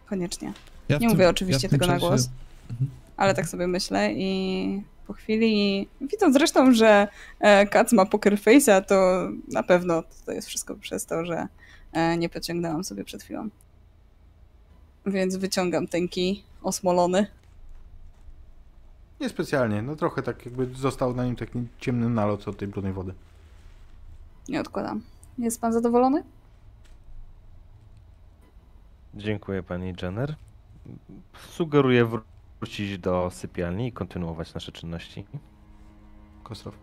[0.05, 0.53] Koniecznie.
[0.89, 2.29] Ja Nie tym- mówię oczywiście tym tego na czasie- głos.
[2.69, 2.89] Mhm.
[3.17, 7.07] Ale tak sobie myślę i po chwili, widząc zresztą, że
[7.39, 11.47] e, Kac ma poker face'a, to na pewno to jest wszystko przez to, że
[11.93, 13.49] e, nie pociągnęłam sobie przed chwilą.
[15.07, 17.27] Więc wyciągam ten kij osmolony.
[19.19, 23.13] Niespecjalnie, no trochę tak jakby został na nim taki ciemny nalot od tej brudnej wody.
[24.49, 25.01] Nie odkładam.
[25.37, 26.23] Jest pan zadowolony?
[29.15, 30.35] Dziękuję pani Jenner.
[31.49, 32.05] Sugeruję
[32.59, 35.25] wrócić do sypialni i kontynuować nasze czynności.
[36.43, 36.75] Kostrow.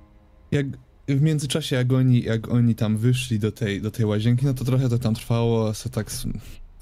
[0.50, 0.66] Jak
[1.08, 4.64] w międzyczasie, jak oni, jak oni tam wyszli do tej, do tej łazienki, no to
[4.64, 6.10] trochę to tam trwało, so tak,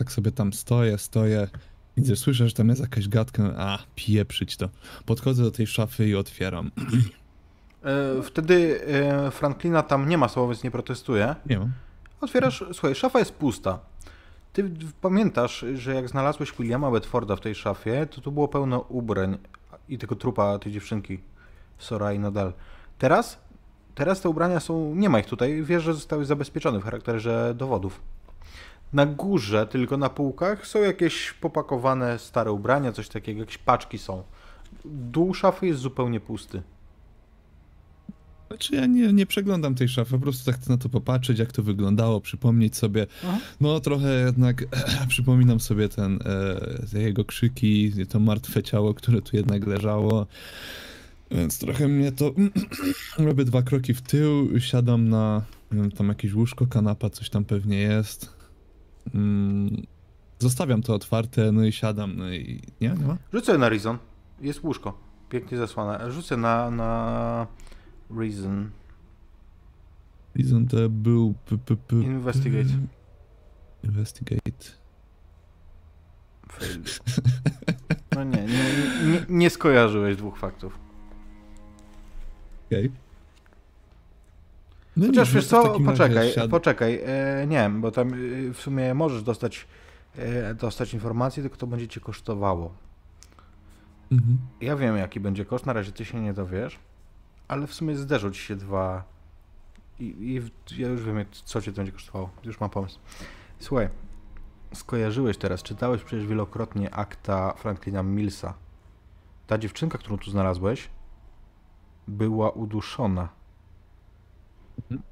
[0.05, 1.49] tak sobie tam stoję, stoję.
[1.97, 4.69] Widzę, słyszę, że tam jest jakaś gadka, a pieprzyć to.
[5.07, 6.71] Podchodzę do tej szafy i otwieram.
[7.85, 11.73] E, wtedy e, Franklina tam nie ma więc nie protestuje, Nie mam.
[12.21, 13.79] Otwierasz, słuchaj, szafa jest pusta.
[14.53, 14.71] Ty
[15.01, 19.39] pamiętasz, że jak znalazłeś Williama Bedforda w tej szafie, to tu było pełno ubrań
[19.89, 21.19] i tego trupa tej dziewczynki,
[21.79, 22.53] Sora i Nadal.
[22.99, 23.39] Teraz?
[23.95, 28.01] Teraz te ubrania są, nie ma ich tutaj, wiesz, że zostały zabezpieczone w charakterze dowodów.
[28.93, 34.23] Na górze, tylko na półkach, są jakieś popakowane stare ubrania, coś takiego, jakieś paczki są.
[34.85, 36.63] Dół szafy jest zupełnie pusty.
[38.53, 41.53] Znaczy ja nie, nie przeglądam tej szafy, po prostu tak chcę na to popatrzeć, jak
[41.53, 43.07] to wyglądało, przypomnieć sobie.
[43.25, 43.39] Aha.
[43.61, 44.65] No trochę jednak
[45.09, 50.27] przypominam sobie ten, e, te jego krzyki, to martwe ciało, które tu jednak leżało.
[51.31, 52.33] Więc trochę mnie to...
[53.19, 55.43] Robię dwa kroki w tył, siadam na...
[55.73, 58.42] Nie wiem, tam jakieś łóżko, kanapa, coś tam pewnie jest.
[59.15, 59.83] Mm,
[60.39, 62.61] zostawiam to otwarte, no i siadam, no i...
[62.81, 63.17] Nie, nie ma?
[63.33, 63.99] Rzucę na Reason.
[64.41, 64.99] Jest łóżko.
[65.29, 66.13] Pięknie zasłane.
[66.13, 67.47] Rzucę na, na
[68.11, 68.71] Reason.
[70.35, 71.35] Reason to był...
[71.47, 72.71] P, p, p, Investigate.
[73.85, 74.83] Investigate.
[76.49, 76.83] Fail.
[78.15, 78.65] No nie, nie,
[79.13, 80.79] nie, nie skojarzyłeś dwóch faktów.
[82.67, 82.91] Okej.
[84.97, 87.01] No Chociaż nie, wiesz co, poczekaj, siad- poczekaj.
[87.05, 88.17] E, nie, bo tam e,
[88.53, 89.67] w sumie możesz dostać,
[90.17, 92.73] e, dostać informację, tylko to będzie cię kosztowało.
[94.13, 94.39] Mhm.
[94.61, 96.79] Ja wiem, jaki będzie koszt, na razie ty się nie dowiesz,
[97.49, 99.05] ale w sumie zderzą ci się dwa
[100.01, 102.31] i, i ja już wiem, co cię to będzie kosztowało.
[102.45, 102.99] Już mam pomysł.
[103.59, 103.89] Słuchaj,
[104.75, 108.55] skojarzyłeś teraz, czytałeś przecież wielokrotnie akta Franklina Millsa.
[109.47, 110.89] Ta dziewczynka, którą tu znalazłeś,
[112.09, 113.29] była uduszona.
[114.79, 115.03] Mhm.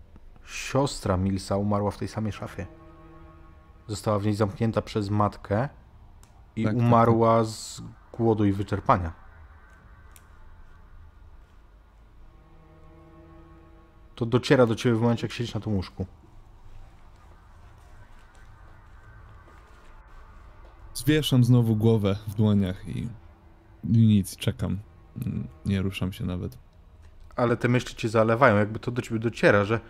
[0.44, 2.66] Siostra Millsa umarła w tej samej szafie.
[3.86, 5.68] Została w niej zamknięta przez matkę
[6.56, 7.82] i Tak, tak, umarła z
[8.12, 9.12] głodu i wyczerpania.
[14.14, 16.06] To dociera do ciebie w momencie, jak siedzisz na tym łóżku.
[20.94, 23.08] Zwieszam znowu głowę w dłoniach i,
[23.84, 24.78] i nic, czekam.
[25.66, 26.58] Nie ruszam się nawet.
[27.40, 29.80] Ale te myśli cię zalewają, jakby to do ciebie dociera, że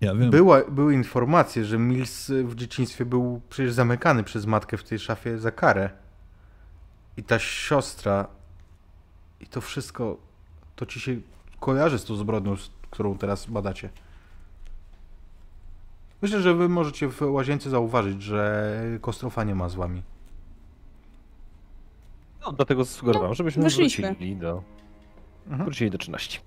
[0.00, 0.30] Ja wiem.
[0.30, 5.38] była, były informacje, że Mills w dzieciństwie był przecież zamykany przez matkę w tej szafie
[5.38, 5.90] za karę.
[7.16, 8.26] I ta siostra
[9.40, 10.16] i to wszystko,
[10.76, 11.16] to ci się
[11.60, 12.54] kojarzy z tą zbrodnią,
[12.90, 13.90] którą teraz badacie.
[16.22, 20.02] Myślę, że wy możecie w łazience zauważyć, że Kostrofa nie ma z wami.
[22.46, 24.08] No, dlatego sugerowałem, żebyśmy wyszliśmy.
[24.08, 24.62] wrócili do,
[25.46, 25.64] Mhm.
[25.64, 26.38] wrócili do czynności.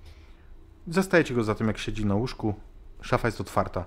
[0.88, 2.54] Zastajecie go za tym, jak siedzi na łóżku.
[3.02, 3.86] Szafa jest otwarta.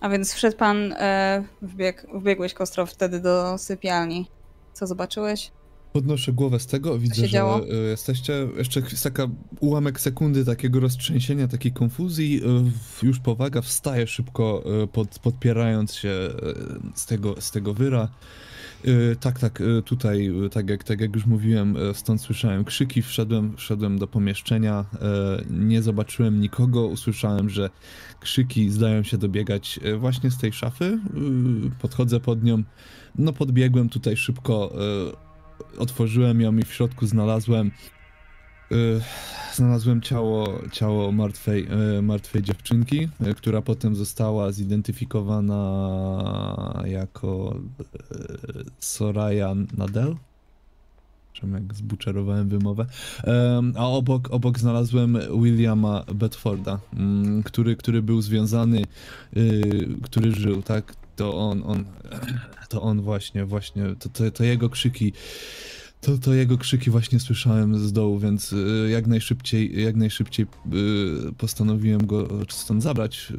[0.00, 4.26] A więc wszedł pan, e, wbieg, wbiegłeś Kostrow wtedy do sypialni.
[4.72, 5.50] Co zobaczyłeś?
[5.92, 7.64] Podnoszę głowę z tego, widzę, że działo?
[7.64, 8.48] y, jesteście.
[8.56, 9.26] Jeszcze jest taka
[9.60, 12.40] ułamek sekundy takiego roztrzęsienia, takiej konfuzji.
[12.98, 16.14] w- Już powaga, wstaje szybko, y, pod, podpierając się
[16.94, 18.08] z tego, z tego wyra.
[18.88, 23.02] Y, Tak, tak, y, tutaj, y, tak jak, tak jak już mówiłem, stąd słyszałem krzyki,
[23.02, 24.84] wszedłem, wszedłem do pomieszczenia,
[25.50, 27.70] nie zobaczyłem nikogo, usłyszałem, że
[28.20, 30.98] krzyki zdają się dobiegać właśnie z tej szafy,
[31.80, 32.62] podchodzę pod nią,
[33.18, 34.72] no podbiegłem tutaj szybko,
[35.78, 37.70] otworzyłem ją i w środku znalazłem
[39.54, 41.68] znalazłem ciało, ciało martwej,
[41.98, 47.84] y, martwej dziewczynki, y, która potem została zidentyfikowana jako y,
[48.78, 50.16] Soraya Nadel.
[51.52, 52.86] Jak zbuczerowałem wymowę.
[53.76, 58.84] A obok, obok znalazłem Williama Bedforda, mm, który, który był związany,
[59.36, 60.96] y, który żył, tak?
[61.16, 61.84] To on, on,
[62.68, 65.12] to on właśnie, właśnie, to, to, to jego krzyki,
[66.02, 70.46] to, to jego krzyki właśnie słyszałem z dołu, więc y, jak najszybciej, jak najszybciej
[71.28, 73.32] y, postanowiłem go stąd zabrać.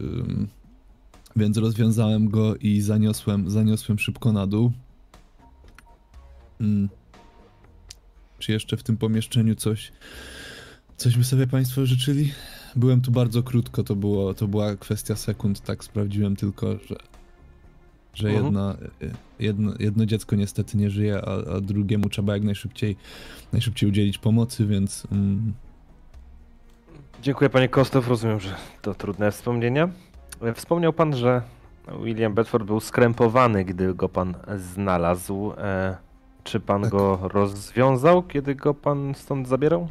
[1.36, 4.72] Więc rozwiązałem go i zaniosłem, zaniosłem szybko na dół.
[6.62, 6.90] Mm.
[8.40, 9.92] Czy jeszcze w tym pomieszczeniu coś,
[10.98, 12.32] coś by sobie Państwo życzyli?
[12.76, 16.96] Byłem tu bardzo krótko, to, było, to była kwestia sekund, tak sprawdziłem tylko, że,
[18.14, 18.46] że Mhm.
[18.46, 22.96] jedna, y, jedno, jedno dziecko niestety nie żyje, a, a drugiemu trzeba jak najszybciej,
[23.54, 25.54] najszybciej udzielić pomocy, więc mm,
[27.22, 29.90] Dziękuję panie Kostow, rozumiem, że to trudne wspomnienia.
[30.42, 31.42] E, Wspomniał pan, że
[32.04, 35.52] William Bedford był skrępowany, gdy go pan znalazł.
[35.58, 35.98] E,
[36.44, 36.92] Czy pan Tak.
[36.92, 39.90] go rozwiązał, kiedy go pan stąd zabierał?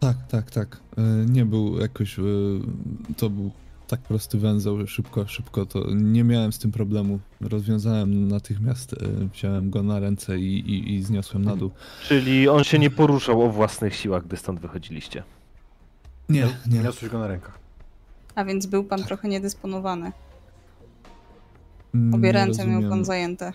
[0.00, 0.80] tak, tak, tak.
[1.26, 2.16] Nie był jakoś,
[3.16, 3.50] to był
[3.86, 7.18] tak prosty węzeł, że szybko, szybko to nie miałem z tym problemu.
[7.40, 8.96] Rozwiązałem natychmiast, y,
[9.34, 11.70] wziąłem go na ręce i, i, i zniosłem na dół.
[12.02, 15.22] Czyli on się nie poruszał o własnych siłach, gdy stąd wychodziliście.
[16.28, 16.78] Nie, nie.
[16.78, 17.58] Niosłeś go na rękach.
[18.34, 20.12] A więc był pan trochę niedysponowany.
[21.94, 23.04] Mm, Obie nie ręce miał pan rozumiem.
[23.04, 23.52] zajęte.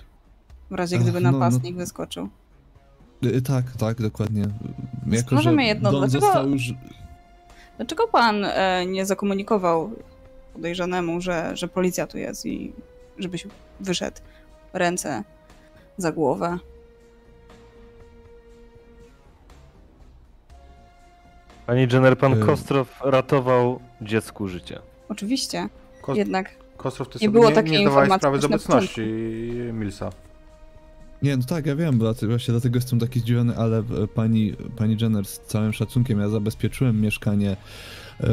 [0.72, 1.40] W razie gdyby no, no.
[1.40, 2.30] napastnik wyskoczył.
[3.26, 4.46] Y, Tak, tak, dokładnie.
[5.08, 6.74] Jako, Możemy że jedno, dlaczego- już...
[7.78, 9.92] Dlaczego pan e, nie zakomunikował
[10.60, 12.74] podejrzanemu, że, że policja tu jest i
[13.20, 13.48] żebyś
[13.80, 14.18] wyszedł
[14.74, 15.24] ręce
[15.98, 16.60] za głowę?
[21.68, 24.80] Pani Jenner, pan Y- Kostrow ratował dziecku życie.
[25.10, 25.70] Oczywiście,
[26.02, 29.02] Ko- jednak Kostrow, ty nie sobie było nie, takiej nie zdawałeś sprawy z obecności
[29.74, 30.10] Milsa.
[31.22, 33.84] Nie, no tak, ja wiem, dlatego, właśnie dlatego jestem taki zdziwiony, ale e,
[34.16, 37.58] pani, pani Jenner, z całym szacunkiem, ja zabezpieczyłem mieszkanie.
[38.20, 38.26] E,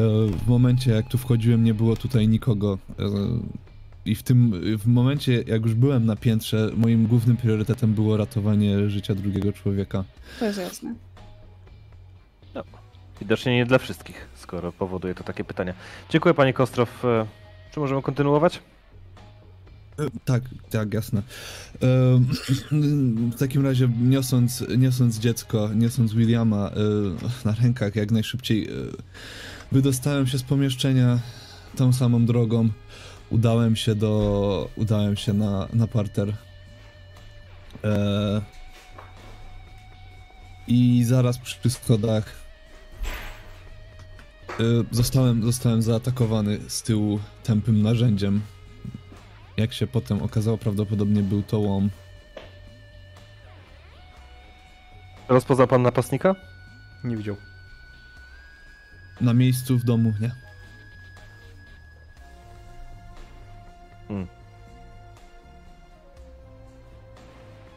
[0.45, 2.79] W momencie, jak tu wchodziłem, nie było tutaj nikogo.
[2.99, 3.05] E,
[4.05, 8.91] I w tym, w momencie, jak już byłem na piętrze, moim głównym priorytetem było ratowanie
[8.91, 10.05] życia drugiego człowieka.
[10.39, 10.95] to jest jasne.
[13.21, 15.75] Widocznie nie dla wszystkich, skoro powoduje to takie pytania.
[16.11, 17.05] Dziękuję pani Kostrow.
[17.05, 17.27] E,
[17.75, 18.63] Czy możemy kontynuować?
[20.25, 21.23] Tak, tak, jasne.
[23.33, 26.71] W takim razie, niosąc, niosąc dziecko, niosąc Williama
[27.45, 28.69] na rękach jak najszybciej,
[29.73, 31.19] wydostałem się z pomieszczenia
[31.77, 32.69] tą samą drogą.
[33.31, 34.69] Udałem się do.
[34.77, 36.37] Udałem się na, na parter.
[37.85, 38.43] E,
[40.69, 42.35] I zaraz przy schodach
[44.51, 48.43] e, zostałem, zostałem zaatakowany z tyłu tępym narzędziem.
[49.57, 51.91] Jak się potem okazało, prawdopodobnie był to łom.
[55.29, 56.35] Rozpoznał pan napastnika?
[57.05, 57.37] Nie widział.
[59.21, 60.31] Na miejscu w domu, nie.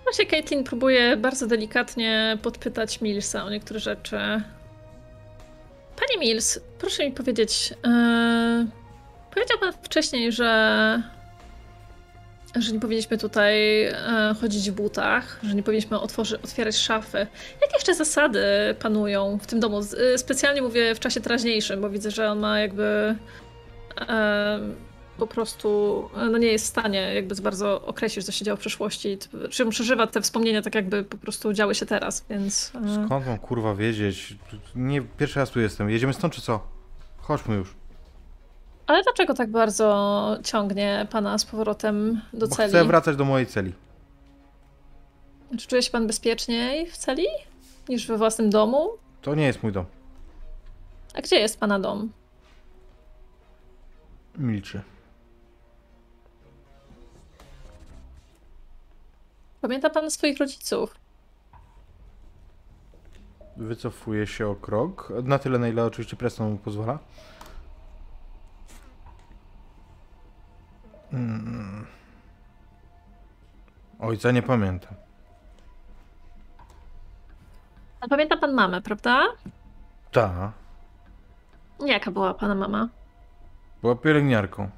[0.09, 4.17] Właśnie Caitlin próbuje bardzo delikatnie podpytać Millsa o niektóre rzeczy.
[5.95, 8.67] Panie Mills, proszę mi powiedzieć, yy,
[9.33, 11.01] powiedział pan wcześniej, że,
[12.55, 17.17] że nie powinniśmy tutaj e, chodzić w butach, że nie powinniśmy otworzy, otwierać szafy.
[17.61, 18.43] Jakie jeszcze zasady
[18.79, 19.79] panują w tym domu?
[20.13, 23.15] Y, Specjalnie mówię w czasie teraźniejszym, bo widzę, że on ma jakby
[24.09, 24.59] e,
[25.17, 28.59] po prostu no nie jest w stanie jakby za bardzo określić, co się działo w
[28.59, 29.17] przeszłości.
[29.49, 32.71] Czy on przeżywa te wspomnienia tak jakby po prostu działy się teraz, więc...
[32.99, 34.35] e, Skąd mam kurwa wiedzieć?
[34.75, 35.89] Nie, pierwszy raz tu jestem.
[35.89, 36.67] Jedziemy stąd czy co?
[37.17, 37.78] Chodźmy już.
[38.89, 42.69] Ale dlaczego tak bardzo ciągnie pana z powrotem do Bo celi?
[42.69, 43.73] chcę wracać do mojej celi.
[45.57, 47.25] Czy czuje się pan bezpieczniej w celi
[47.89, 48.89] niż we własnym domu?
[49.21, 49.85] To nie jest mój dom.
[51.13, 52.11] A gdzie jest pana dom?
[54.37, 54.81] Milczy.
[59.61, 60.95] Pamięta pan swoich rodziców?
[63.57, 65.13] Wycofuję się o krok.
[65.23, 66.99] Na tyle, na ile oczywiście Preston mu pozwala.
[71.13, 71.85] Mm.
[73.99, 74.93] Ojca nie pamiętam.
[78.01, 79.23] A pamięta pan mamę, prawda?
[80.11, 80.51] Ta.
[81.85, 82.87] Jaka była pana mama?
[83.81, 84.69] Była pielęgniarką.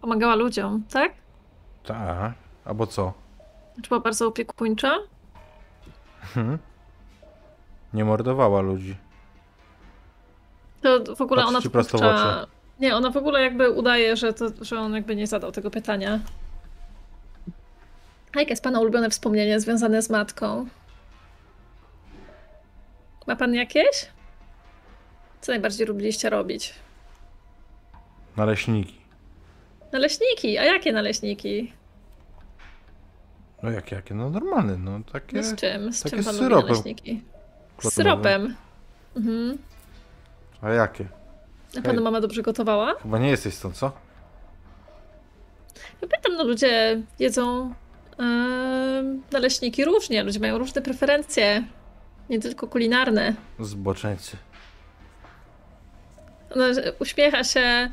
[0.00, 1.12] Pomagała ludziom, tak?
[1.84, 2.32] Ta.
[2.64, 3.12] Albo co?
[3.82, 4.98] Czy była bardzo opiekuńcza?
[6.34, 6.58] Hmm?
[7.94, 8.96] Nie mordowała ludzi.
[10.82, 11.70] To w ogóle Patrzcie ona ci
[12.82, 16.20] Nie, ona w ogóle jakby udaje, że, to, że on jakby nie zadał tego pytania.
[18.34, 20.66] A jakie jest pana ulubione wspomnienie związane z matką?
[23.26, 24.06] Ma pan jakieś?
[25.40, 26.74] Co najbardziej lubiliście robić?
[28.36, 29.00] Naleśniki.
[29.92, 30.58] Naleśniki.
[30.58, 31.72] A jakie naleśniki?
[33.62, 34.14] No jak, jakie?
[34.14, 35.36] No normalne, no takie...
[35.36, 35.92] No z czym?
[35.92, 37.22] Z czym pan syropem naleśniki?
[37.82, 38.56] Z syropem.
[39.16, 39.58] Mhm.
[40.62, 41.21] A jakie?
[41.78, 42.02] A pana Hej.
[42.04, 42.94] mama dobrze gotowała?
[43.02, 43.92] Chyba nie jesteś stąd, co?
[46.02, 47.74] Ja pamiętam, no ludzie jedzą
[48.18, 50.24] em, naleśniki różnie.
[50.24, 51.64] Ludzie mają różne preferencje.
[52.30, 53.34] Nie tylko kulinarne.
[53.60, 54.36] Zboczeńcy.
[56.54, 56.64] Ona
[56.98, 57.88] uśmiecha się.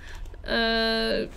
[0.47, 1.27] e,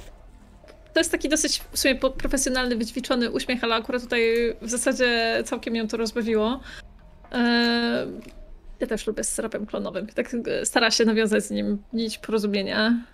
[0.94, 4.23] To jest taki dosyć w sumie profesjonalny, wyćwiczony uśmiech, ale akurat tutaj
[4.62, 6.60] w zasadzie całkiem ją to rozbawiło.
[7.32, 8.06] E,
[8.83, 10.07] Ja też lubię z syropem klonowym.
[10.07, 13.05] Tak e, stara się nawiązać z nim nić porozumienia.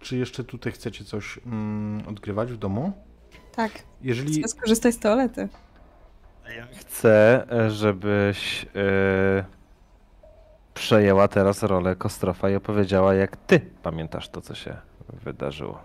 [0.00, 2.92] Czy jeszcze tutaj chcecie coś mm, odgrywać w domu?
[3.52, 3.72] Tak,
[4.02, 4.40] Jeżeli...
[4.42, 5.48] chcę skorzystać z toalety.
[6.76, 9.44] Chcę, e, żebyś e,
[10.74, 14.76] przejęła teraz rolę Kostrofa i opowiedziała, jak ty pamiętasz to, co się
[15.24, 15.84] wydarzyło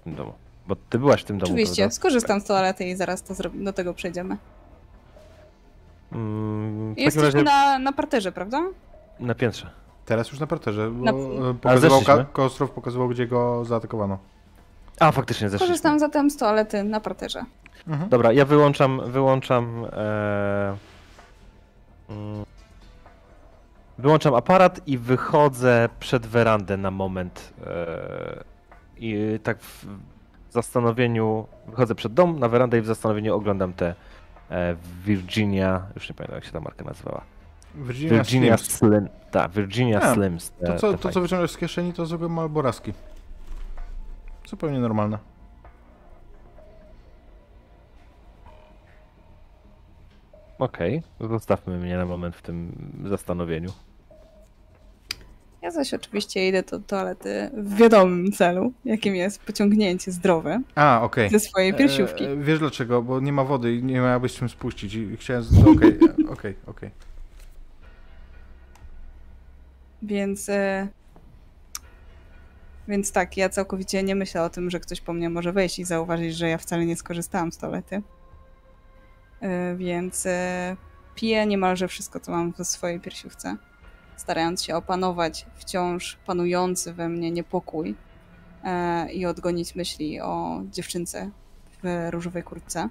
[0.00, 0.32] w tym domu.
[0.66, 1.94] Bo ty byłaś w tym domu, Oczywiście, prawda?
[1.94, 4.36] skorzystam z toalety i zaraz to zrobi- do tego przejdziemy.
[6.12, 8.62] Mm, Jesteśmy razie na, na parterze, prawda?
[9.20, 9.70] na piętrze.
[10.04, 12.00] Teraz już na parterze, bo Na- e, pokazywał?
[12.02, 14.18] Ka- Kostrow pokazywał, gdzie go zaatakowano.
[15.00, 15.66] A, faktycznie zeszliśmy.
[15.72, 17.44] Korzystam zatem z toalety na parterze.
[17.88, 18.08] Mhm.
[18.10, 20.76] Dobra, ja wyłączam, wyłączam, e,
[22.10, 22.44] mm,
[23.98, 27.52] wyłączam aparat i wychodzę przed werandę na moment.
[27.66, 28.44] E,
[28.96, 29.86] I tak w
[30.50, 33.94] zastanowieniu, wychodzę przed dom, na werandę i w zastanowieniu oglądam te
[35.04, 37.20] Virginia, już nie pamiętam jak się ta marka nazywała.
[37.74, 38.72] Virginia, Virginia Slims.
[38.78, 40.50] Slim, tak, Virginia A, Slims.
[40.50, 42.92] te- To, co, to, co wyciągasz z kieszeni, to zwykłe malboraski.
[44.48, 45.18] Zupełnie normalne.
[50.58, 52.72] Okej, zostawmy mnie na moment w tym
[53.08, 53.70] zastanowieniu.
[55.62, 61.30] Ja zaś oczywiście idę do toalety w wiadomym celu, jakim jest pociągnięcie zdrowe A, okej.
[61.30, 62.24] ze swojej piersiówki.
[62.24, 63.02] E, wiesz dlaczego?
[63.02, 65.42] Bo nie ma wody i nie miałabyś czym spuścić i chciałem...
[65.42, 66.90] z- Okej, e, okej, okej.
[70.02, 70.48] Więc.
[70.48, 70.88] E...
[72.88, 75.84] Więc tak, ja całkowicie nie myślę o tym, że ktoś po mnie może wejść i
[75.84, 78.02] zauważyć, że ja wcale nie skorzystałam z toalety.
[79.40, 80.76] E, więc e...
[81.14, 83.56] piję niemalże wszystko, co mam w swojej piersiówce,
[84.20, 87.94] starając się opanować wciąż panujący we mnie niepokój
[88.64, 89.12] e...
[89.12, 91.30] i odgonić myśli o dziewczynce
[91.82, 92.88] w różowej kurtce.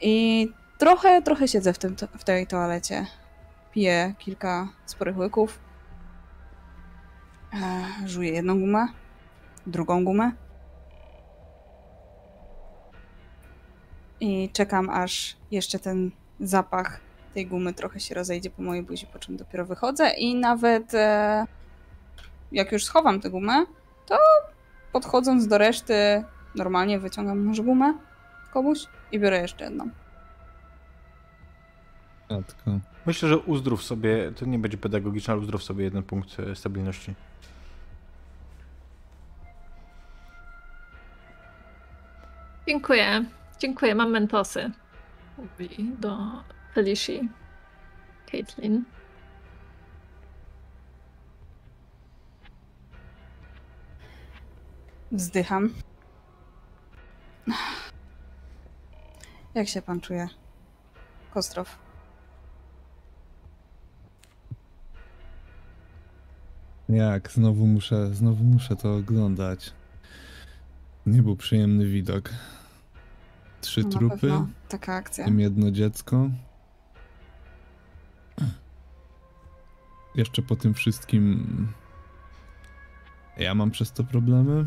[0.00, 0.48] I
[0.78, 3.06] trochę, trochę siedzę w, tym, w tej toalecie
[3.72, 5.58] piję kilka sporych łyków.
[7.52, 8.86] E, żuję jedną gumę,
[9.66, 10.32] drugą gumę.
[14.20, 17.00] I czekam, aż jeszcze ten zapach
[17.34, 20.10] tej gumy trochę się rozejdzie po mojej buzi, po czym dopiero wychodzę.
[20.10, 21.46] I nawet e,
[22.52, 23.64] jak już schowam tę gumę,
[24.06, 24.18] to
[24.92, 26.24] podchodząc do reszty,
[26.54, 27.94] normalnie wyciągam może gumę
[28.52, 28.78] komuś
[29.12, 29.90] i biorę jeszcze jedną.
[32.30, 32.70] Matko.
[33.06, 37.14] Myślę, że uzdrów sobie, to nie będzie pedagogiczne, ale uzdrów sobie jeden punkt e, stabilności.
[42.68, 43.24] Dziękuję.
[43.58, 44.70] Dziękuję, mam mentosy.
[45.38, 46.16] Mówi do
[46.74, 47.20] Felicia.
[48.26, 48.84] Caitlin.
[55.12, 55.74] Wzdycham.
[59.54, 60.28] Jak się pan czuje?
[61.34, 61.78] Kostrow.
[66.88, 67.30] Jak?
[67.32, 69.72] Znowu muszę, znowu muszę to oglądać.
[71.06, 72.30] Nie był przyjemny widok.
[73.60, 75.24] Trzy No na trupy, pewno Taka akcja.
[75.24, 76.30] tym jedno dziecko.
[80.14, 81.46] Jeszcze po tym wszystkim...
[83.36, 84.66] Ja mam przez to problemy?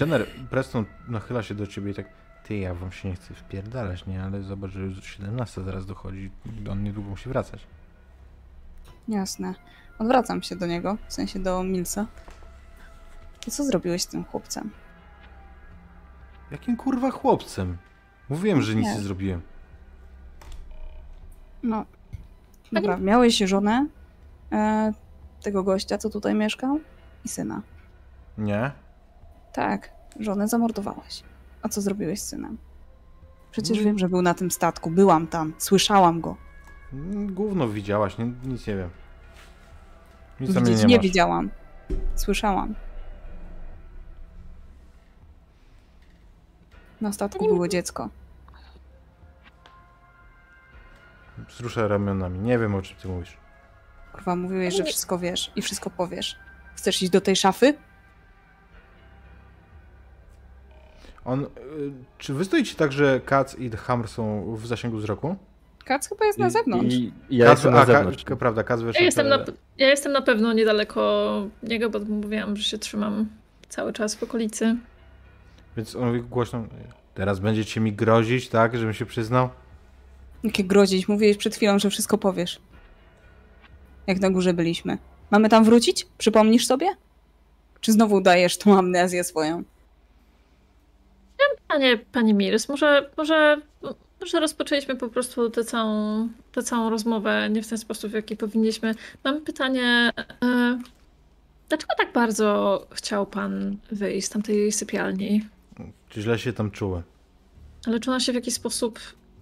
[0.00, 2.06] Jenner, Preston nachyla się do ciebie i tak,
[2.44, 4.22] ty, ja wam się nie chcę wpierdalać, nie?
[4.22, 6.30] Ale zobacz, że już 17 zaraz dochodzi,
[6.70, 7.66] on niedługo musi wracać.
[9.08, 9.54] Jasne.
[9.98, 12.06] Odwracam się do niego, w sensie do Milsa.
[13.46, 14.70] I co zrobiłeś z tym chłopcem?
[16.50, 17.78] Jakim kurwa chłopcem?
[18.28, 18.94] Mówiłem, że nic Nie.
[18.94, 19.42] nie zrobiłem.
[21.62, 21.84] No.
[22.72, 23.86] Dobra, miałeś żonę
[24.52, 24.92] e,
[25.42, 26.80] tego gościa, co tutaj mieszkał
[27.24, 27.62] i syna.
[28.38, 28.70] Nie?
[29.52, 29.90] Tak,
[30.20, 31.22] żonę zamordowałeś.
[31.62, 32.58] A co zrobiłeś z synem?
[33.50, 34.90] Przecież wiem, że był na tym statku.
[34.90, 36.36] Byłam tam, słyszałam go.
[36.92, 38.90] Mm, Gówno widziałaś, nie, nic nie wiem.
[40.40, 41.50] Nic na mnie Widzieć nie, nie widziałam.
[42.14, 42.74] Słyszałam.
[47.00, 48.08] Na statku było dziecko.
[51.48, 53.36] Wzruszę ramionami, nie wiem o czym ty mówisz.
[54.12, 56.36] Kurwa, mówiłeś, że wszystko wiesz i wszystko powiesz.
[56.74, 57.74] Chcesz iść do tej szafy?
[61.24, 61.46] On, y,
[62.18, 65.36] czy wy stoicie tak, że Katz i Hammer są w zasięgu wzroku?
[65.84, 66.94] Kac chyba jest na zewnątrz.
[66.94, 68.24] I, i ja Katz- jestem na a, zewnątrz.
[68.24, 68.98] Ka, prawda, Katz wyszedł.
[68.98, 69.44] Ja jestem, e, na,
[69.78, 73.28] ja jestem na pewno niedaleko niego, bo mówiłam, że się trzymam
[73.68, 74.76] cały czas w okolicy.
[75.76, 76.64] Więc on mówi głośno,
[77.14, 79.48] teraz będziecie mi grozić, tak, żebym się przyznał?
[80.44, 81.08] Jakie grozić?
[81.08, 82.60] Mówiłeś przed chwilą, że wszystko powiesz.
[84.06, 84.98] Jak na górze byliśmy.
[85.30, 86.06] Mamy tam wrócić?
[86.18, 86.86] Przypomnisz sobie?
[87.80, 89.64] Czy znowu udajesz tą amnezję swoją?
[91.68, 93.60] Panie, panie Mirs, może, może,
[94.20, 98.36] może rozpoczęliśmy po prostu tę całą, tę całą rozmowę nie w ten sposób, w jaki
[98.36, 98.94] powinniśmy.
[99.24, 100.12] Mam pytanie,
[100.44, 100.78] e,
[101.68, 105.46] dlaczego tak bardzo chciał pan wyjść z tamtej sypialni?
[106.08, 107.02] Czy źle się tam czuły?
[107.86, 109.00] Ale czy ona się w jakiś sposób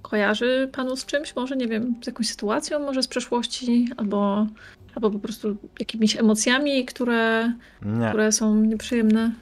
[0.08, 1.36] kojarzy panu z czymś?
[1.36, 4.46] Może, nie wiem, z jakąś sytuacją, może z przeszłości, albo,
[4.94, 7.52] albo po prostu jakimiś emocjami, które,
[7.82, 8.08] Nie.
[8.08, 9.32] które są nieprzyjemne?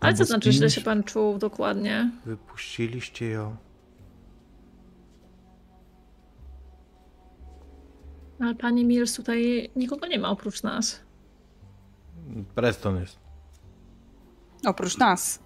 [0.00, 2.10] Ale co znaczy, źle się pan czuł dokładnie?
[2.26, 3.56] Wypuściliście ją.
[8.40, 11.00] Ale pani Mills tutaj nikogo nie ma oprócz nas.
[12.54, 13.18] Preston jest.
[14.66, 15.38] Oprócz nas.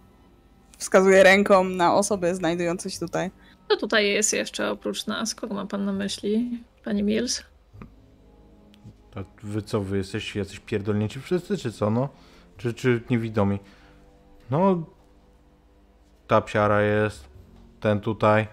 [0.79, 3.31] Wskazuje ręką na osobę znajdującą się tutaj.
[3.67, 5.35] Kto tutaj jest jeszcze oprócz nas?
[5.35, 7.43] Kogo ma pan na myśli, pani Mills?
[9.15, 12.09] A wy co, wy jesteście jacyś pierdolnięci wszyscy, czy co, no?
[12.57, 13.59] Czy, czy niewidomi?
[14.51, 14.87] No,
[16.27, 17.29] ta psiara jest,
[17.81, 18.47] ten tutaj,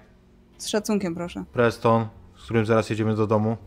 [0.57, 1.43] Z szacunkiem, proszę.
[1.53, 2.07] Preston,
[2.37, 3.57] z którym zaraz jedziemy do domu.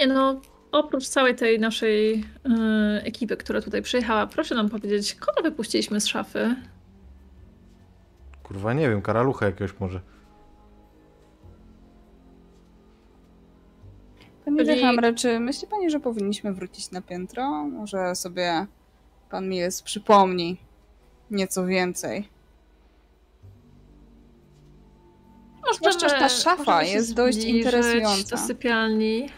[0.00, 0.40] Nie no,
[0.72, 6.06] oprócz całej tej naszej e, ekipy, która tutaj przyjechała, proszę nam powiedzieć, kogo wypuściliśmy z
[6.06, 6.54] szafy?
[8.42, 10.00] Kurwa, nie wiem, karalucha jakiegoś może.
[14.56, 17.50] Panie Czyli- Hamre, czy myśli pani, że powinniśmy wrócić na piętro?
[17.64, 18.66] Może sobie
[19.30, 20.56] pan Mills przypomni
[21.30, 22.28] nieco więcej.
[25.74, 28.36] Zwłaszcza, że ta szafa możemy jest dość interesująca.
[28.36, 29.28] do sypialni.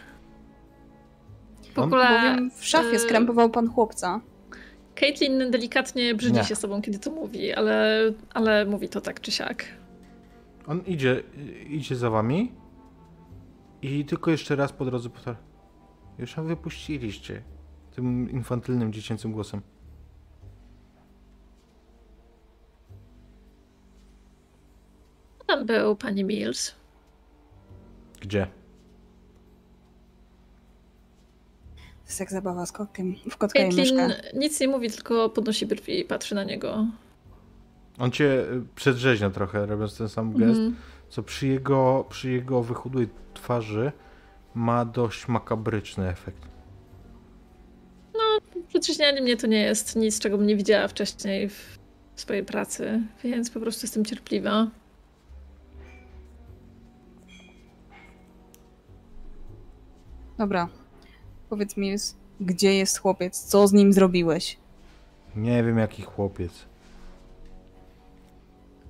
[1.75, 4.21] W ogóle Bowiem w szafie y, skrępował pan chłopca.
[4.95, 6.43] Caitlin delikatnie brzydzi Nie.
[6.43, 7.99] się sobą, kiedy to mówi, ale,
[8.33, 9.65] ale mówi to tak czy siak.
[10.67, 11.23] On idzie,
[11.69, 12.51] idzie za wami
[13.81, 15.39] i tylko jeszcze raz po drodze powtarza.
[16.19, 17.41] Już ją wypuściliście.
[17.95, 19.61] Tym infantylnym, dziecięcym głosem.
[25.39, 26.75] Kto tam był, pani Mills?
[28.21, 28.47] Gdzie?
[31.75, 33.15] To jest jak zabawa z kotkiem.
[33.29, 34.21] W kotka i Caitlin myszkę.
[34.33, 36.85] nic nie mówi, tylko podnosi brwi i patrzy na niego.
[37.99, 38.45] On cię
[38.75, 40.75] przedrzeźnia trochę, robiąc ten sam gest, Mhm.
[41.09, 43.07] co przy jego, przy jego wychudłej
[43.41, 43.91] twarzy
[44.55, 46.47] ma dość makabryczny efekt.
[48.67, 51.79] Przetrzeźnianie mnie to nie jest nic, czego bym nie widziała wcześniej w
[52.15, 54.67] swojej pracy, więc po prostu jestem cierpliwa.
[60.37, 60.67] Dobra.
[61.49, 63.43] Powiedz Mills, gdzie jest chłopiec?
[63.43, 64.57] Co z nim zrobiłeś?
[65.35, 66.70] Nie wiem jaki chłopiec.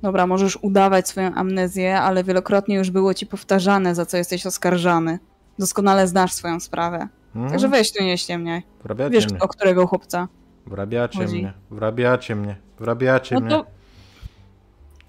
[0.01, 5.19] Dobra, możesz udawać swoją amnezję, ale wielokrotnie już było ci powtarzane, za co jesteś oskarżany.
[5.59, 7.07] Doskonale znasz swoją sprawę.
[7.33, 7.51] Hmm?
[7.51, 8.63] Także weź tu nie ściemniaj.
[8.83, 9.39] Wrabiacie Wiesz, mnie.
[9.39, 10.27] o którego chłopca.
[10.65, 11.37] Wrabiacie chodzi?
[11.37, 11.53] mnie.
[11.71, 12.55] Wrabiacie mnie.
[12.79, 13.49] Wrabiacie No mnie.
[13.49, 13.65] to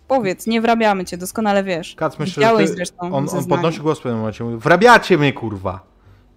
[0.08, 1.94] powiedz, nie wrabiamy cię, doskonale wiesz.
[1.94, 5.18] Kac, myślę, że Widziałeś ty, zresztą on, on podnosi głos w pewnym momencie, mówi wrabiacie
[5.18, 5.86] mnie kurwa.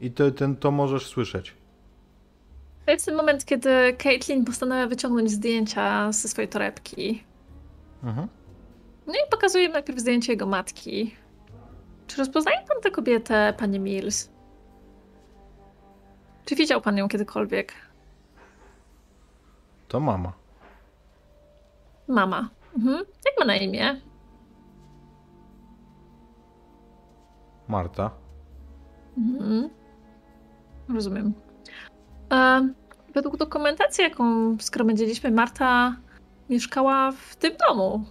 [0.02, 1.54] I to, ten, to możesz słyszeć.
[2.86, 3.70] To jest ten moment, kiedy
[4.04, 7.24] Caitlin postanawia wyciągnąć zdjęcia ze swojej torebki.
[8.04, 8.28] Mhm.
[9.08, 11.16] No i pokazuje najpierw zdjęcie jego matki.
[12.08, 14.30] Czy rozpoznaje pan tę kobietę, panie Mills?
[16.46, 17.74] Czy widział pan ją kiedykolwiek?
[19.88, 20.34] To mama.
[22.08, 22.50] Mama.
[22.78, 22.98] Mhm.
[22.98, 24.02] Jak ma na imię?
[27.68, 28.12] Marta.
[29.18, 29.70] Mhm.
[30.90, 31.34] Rozumiem.
[32.34, 32.70] E,
[33.14, 35.96] według dokumentacji, jaką zgromadziliśmy, Marta
[36.50, 38.06] mieszkała w tym domu.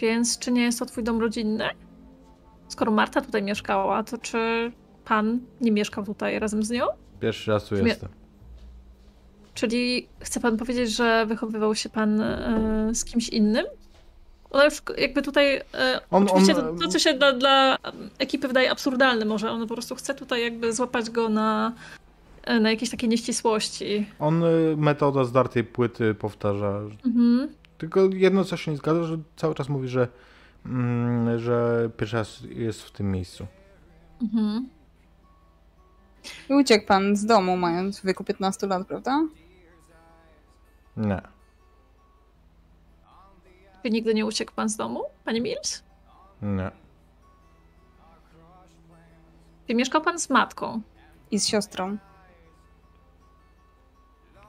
[0.00, 1.64] Więc czy nie jest to twój dom rodzinny?
[2.68, 4.72] Skoro Marta tutaj mieszkała, to czy
[5.04, 6.86] pan nie mieszkał tutaj razem z nią?
[7.20, 8.08] Pierwszy raz tu Śmie- jestem.
[9.54, 13.66] Czyli chce pan powiedzieć, że wychowywał się pan e, z kimś innym?
[14.50, 15.56] Ona już jakby tutaj.
[15.56, 17.76] E, On- oczywiście on- to, to, co się dla, dla
[18.18, 21.72] ekipy wydaje absurdalne, może ona po prostu chce tutaj jakby złapać go na,
[22.44, 24.06] e, na jakieś takie nieścisłości.
[24.18, 24.42] On
[24.76, 26.80] metoda zdartej płyty powtarza.
[27.06, 27.48] Mhm.
[27.78, 30.08] Tylko jedno co się nie zgadza, że cały czas mówi, że,
[30.66, 33.46] mm, że pierwszy raz jest w tym miejscu.
[34.22, 34.68] Mhm.
[36.50, 39.22] I uciekł pan z domu, mając w wieku 15 lat, prawda?
[40.96, 41.22] Nie.
[43.82, 45.82] Czy nigdy nie uciekł pan z domu, panie Mills?
[46.42, 46.70] Nie.
[49.66, 50.80] Czy mieszkał pan z matką?
[51.30, 51.96] I z siostrą.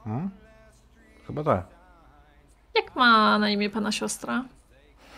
[0.04, 0.30] Hmm?
[1.26, 1.79] Chyba tak.
[2.74, 4.44] Jak ma na imię pana siostra?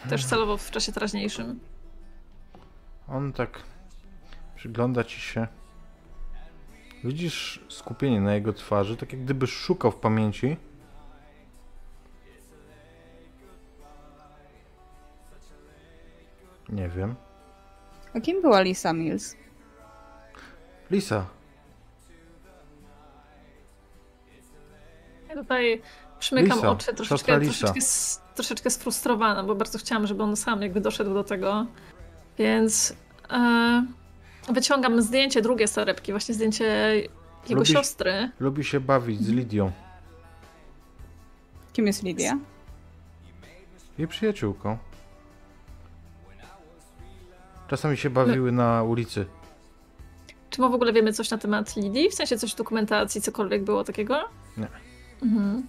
[0.09, 1.61] Też celowo w czasie teraźniejszym.
[3.09, 3.63] On tak
[4.57, 5.47] przygląda ci się.
[7.05, 10.57] Widzisz skupienie na jego twarzy, tak jak gdyby szukał w pamięci.
[16.69, 17.15] Nie wiem.
[18.15, 19.37] A kim była Lisa Mills?
[20.91, 21.27] Lisa.
[25.29, 25.83] Ja tutaj
[26.23, 27.81] przymykam Lisa, oczy, troszeczkę, troszeczkę,
[28.35, 31.67] troszeczkę sfrustrowana, bo bardzo chciałam, żeby on sam jakby doszedł do tego.
[32.39, 32.97] Więc
[33.31, 33.87] e,
[34.49, 36.65] wyciągam zdjęcie, drugie z torebki, właśnie zdjęcie
[37.49, 38.31] jego Lubisz- siostry.
[38.41, 39.73] Lubi się bawić z Lidią.
[41.73, 42.39] Kim jest Lidia?
[43.99, 44.79] Jej przyjaciółką.
[47.69, 49.27] Czasami się bawiły na ulicy.
[50.51, 52.11] Czy my w ogóle wiemy coś na temat Lidii?
[52.11, 54.25] W sensie coś w dokumentacji, cokolwiek było takiego?
[54.57, 54.69] Nie.
[55.23, 55.67] Mhm.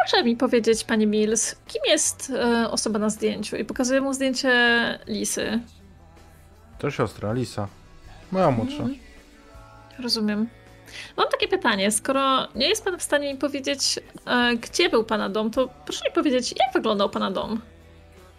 [0.00, 3.56] Proszę mi powiedzieć, pani Mills, kim jest e, osoba na zdjęciu?
[3.56, 4.50] I pokazuję mu zdjęcie
[5.06, 5.60] Lisy.
[6.78, 7.68] To siostra, Lisa.
[8.32, 8.76] Moja młodsza.
[8.76, 8.98] Mhm.
[9.98, 10.48] Rozumiem.
[11.16, 11.90] Mam takie pytanie.
[11.90, 16.04] Skoro nie jest pan w stanie mi powiedzieć, e, gdzie był pana dom, to proszę
[16.08, 17.60] mi powiedzieć, jak wyglądał pana dom?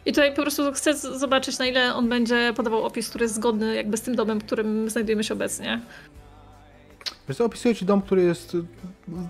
[0.05, 3.75] I tutaj po prostu chcę zobaczyć, na ile on będzie podawał opis, który jest zgodny
[3.75, 5.81] jakby z tym domem, w którym znajdujemy się obecnie.
[7.29, 8.57] Więc opisuję ci dom, który jest...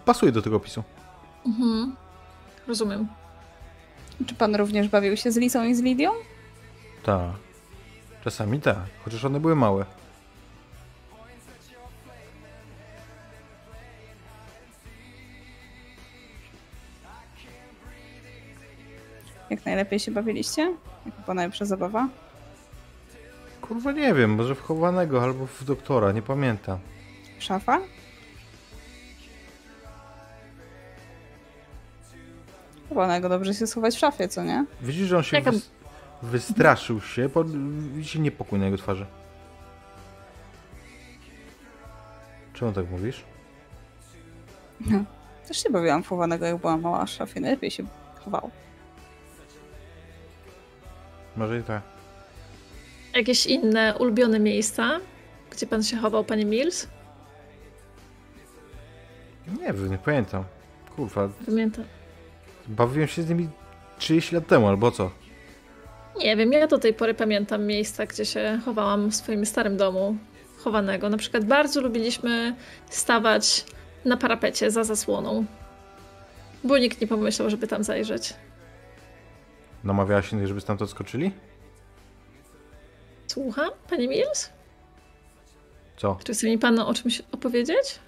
[0.06, 0.84] pasuje do tego opisu.
[1.46, 1.96] Mhm.
[2.68, 3.08] Rozumiem.
[4.28, 6.12] Czy pan również bawił się z Lisą i z Lidią?
[7.04, 7.32] Tak.
[8.24, 9.86] Czasami tak, chociaż one były małe.
[19.50, 20.62] Jak najlepiej się bawiliście?
[21.06, 22.08] Jaka była najlepsza zabawa?
[23.62, 26.80] Kurwa nie wiem, może w chowanego albo w doktora, nie pamiętam.
[27.40, 27.80] Szafa?
[32.90, 34.66] Chyba dobrze się schować w szafie, co nie?
[34.82, 35.70] Widzisz, że on się Jaka- wys-
[36.24, 37.44] wystraszył się, po...
[37.94, 39.06] widzi niepokój na jego twarzy.
[42.54, 43.24] Czemu tak mówisz?
[45.48, 47.40] Też się bawiłam chowanego, jak była mała w szafie.
[47.40, 47.84] Najlepiej się
[48.26, 48.50] chowało.
[51.36, 51.82] Może i tak.
[53.16, 55.00] Jakieś inne ulubione miejsca,
[55.52, 56.88] gdzie pan się chował, panie Mills?
[59.60, 60.44] Nie wiem, nie pamiętam.
[60.96, 61.86] Kurwa, Pamiętam.
[62.68, 63.50] Bawiłem się z nimi
[63.98, 65.12] 30 lat temu, albo co?
[66.20, 70.18] Nie wiem, ja do tej pory pamiętam miejsca, gdzie się chowałam w swoim starym domu
[70.58, 71.10] chowanego.
[71.10, 72.56] Na przykład bardzo lubiliśmy
[72.90, 73.66] stawać
[74.06, 75.46] na parapecie za zasłoną,
[76.64, 78.34] bo nikt nie pomyślał, żeby tam zajrzeć.
[79.84, 81.32] Namawiałaś innych, żeby stamtąd skoczyli?
[83.28, 84.50] Słucham, panie Mills?
[85.98, 86.18] Co?
[86.24, 88.00] Czy chce mi pan o czymś opowiedzieć?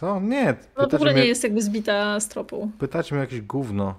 [0.00, 0.20] Co?
[0.20, 2.70] Nie, No w ogóle nie jest jakby zbita z tropu.
[2.78, 3.94] pytacie mnie jakieś gówno.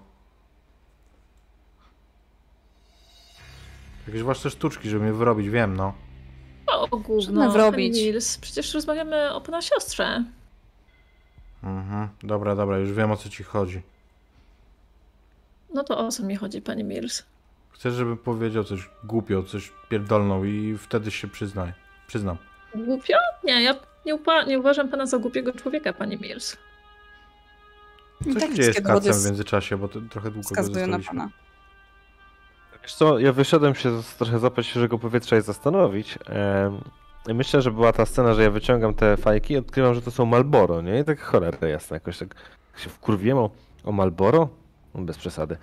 [4.08, 5.94] Jakieś wasze sztuczki, żeby mnie wyrobić, wiem, no.
[6.68, 7.96] O, Żeby gówno, panie wrobić.
[7.96, 8.38] Mills.
[8.38, 10.24] Przecież rozmawiamy o pana siostrze.
[11.64, 12.10] Mhm.
[12.24, 13.82] Dobra, dobra, już wiem o co ci chodzi.
[15.74, 17.24] No to o co mi chodzi, panie Mills?
[17.72, 21.74] Chcesz, żebym powiedział coś głupio, coś pierdolną i wtedy się przyznaj.
[22.08, 22.38] Przyznam.
[22.76, 23.18] Głupio?
[23.44, 26.58] Nie, ja nie, upa- nie uważam pana za głupiego człowieka, panie Mills.
[28.34, 31.00] Co tak się dzieje z kacem w międzyczasie, bo to trochę długo go Wskazują na
[31.00, 31.30] pana.
[32.84, 36.18] Wiesz co, ja wyszedłem się z- trochę zapać świeżego powietrza i zastanowić.
[37.28, 40.12] I myślę, że była ta scena, że ja wyciągam te fajki i odkrywam, że to
[40.12, 41.00] są Malboro, nie?
[41.00, 42.36] I tak cholera jasna, jakoś tak
[42.78, 43.50] się wkurwiłem o,
[43.84, 44.50] o Malboro.
[44.96, 45.58] No, Bez przesady.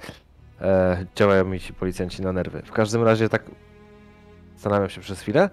[0.60, 2.62] E, działają mi ci policjanci na nerwy.
[2.66, 3.42] W każdym razie tak
[4.54, 5.50] zastanawiam się przez chwilę.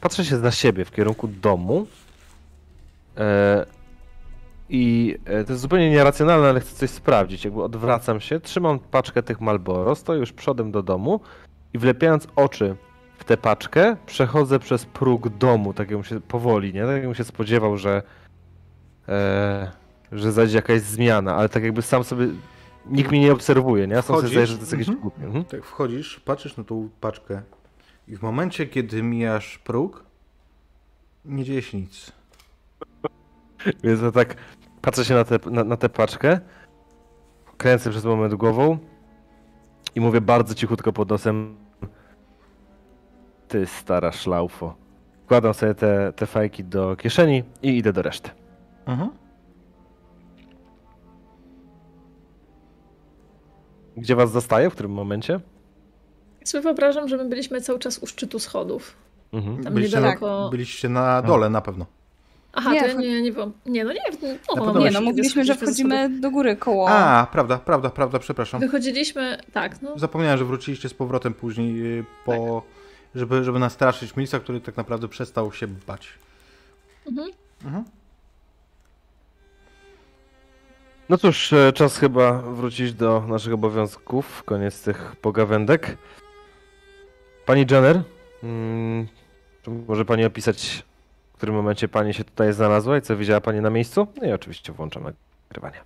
[0.00, 1.86] Patrzę się na siebie w kierunku domu.
[3.16, 3.66] E,
[4.68, 7.44] I e, to jest zupełnie nieracjonalne, ale chcę coś sprawdzić.
[7.44, 11.20] Jakby odwracam się, trzymam paczkę tych Malboro, stoję już przodem do domu
[11.74, 12.76] i wlepiając oczy
[13.18, 16.82] w tę paczkę, przechodzę przez próg domu, tak jakbym się powoli, nie?
[16.82, 18.02] Tak jakbym się spodziewał, że
[19.08, 19.72] e,
[20.12, 22.26] że zajdzie jakaś zmiana, ale tak jakby sam sobie
[22.86, 23.94] nikt mnie nie obserwuje, nie?
[23.94, 25.02] Ja sam sobie Wchodzisz, zdaję, że to jest jakieś mhm.
[25.02, 25.24] głupie.
[25.24, 25.44] Mhm.
[25.44, 27.42] Tak wchodzisz, patrzysz na tą paczkę
[28.08, 30.04] i w momencie, kiedy mijasz próg,
[31.24, 32.12] nie dzieje się nic.
[33.84, 34.36] Więc ja tak
[34.82, 36.40] patrzę się na, tę na, na tę paczkę,
[37.56, 38.78] kręcę przez moment głową
[39.94, 41.56] i mówię bardzo cichutko pod nosem
[43.48, 44.74] Ty stara szlaufo.
[45.24, 48.30] Wkładam sobie te, te fajki do kieszeni i idę do reszty.
[48.86, 49.10] Mhm.
[53.96, 54.70] Gdzie was zastaję?
[54.70, 55.40] W którym momencie?
[56.48, 58.96] Sobie wyobrażam, że my byliśmy cały czas u szczytu schodów.
[59.32, 59.64] Mhm.
[59.64, 60.48] Tam Byliście, niedaleko.
[60.50, 61.86] byliście na dole na pewno.
[62.52, 63.52] Aha, Nie, to ja nie, nie wiem.
[63.66, 64.00] Nie, no nie,
[64.56, 66.88] no, no, Nie, no, no, mówiliśmy, że wchodzimy do góry koło.
[66.90, 68.60] A, prawda, prawda, prawda, przepraszam.
[68.60, 69.98] Wychodziliśmy, tak, no.
[69.98, 72.62] Zapomniałem, że wróciliście z powrotem później y, po...
[73.14, 76.08] Żeby, żeby nastraszyć Milsa, który tak naprawdę przestał się bać.
[77.06, 77.30] Mhm.
[77.64, 77.84] Mhm.
[81.08, 84.42] No cóż, e, czas chyba wrócić do naszych obowiązków.
[84.44, 85.96] Koniec tych pogawędek.
[87.48, 88.02] Pani Jenner,
[88.42, 89.06] mm,
[89.62, 90.84] czy może pani opisać,
[91.32, 94.06] w którym momencie pani się tutaj znalazła i co widziała pani na miejscu?
[94.16, 95.02] No i oczywiście włączam
[95.50, 95.80] nagrywanie.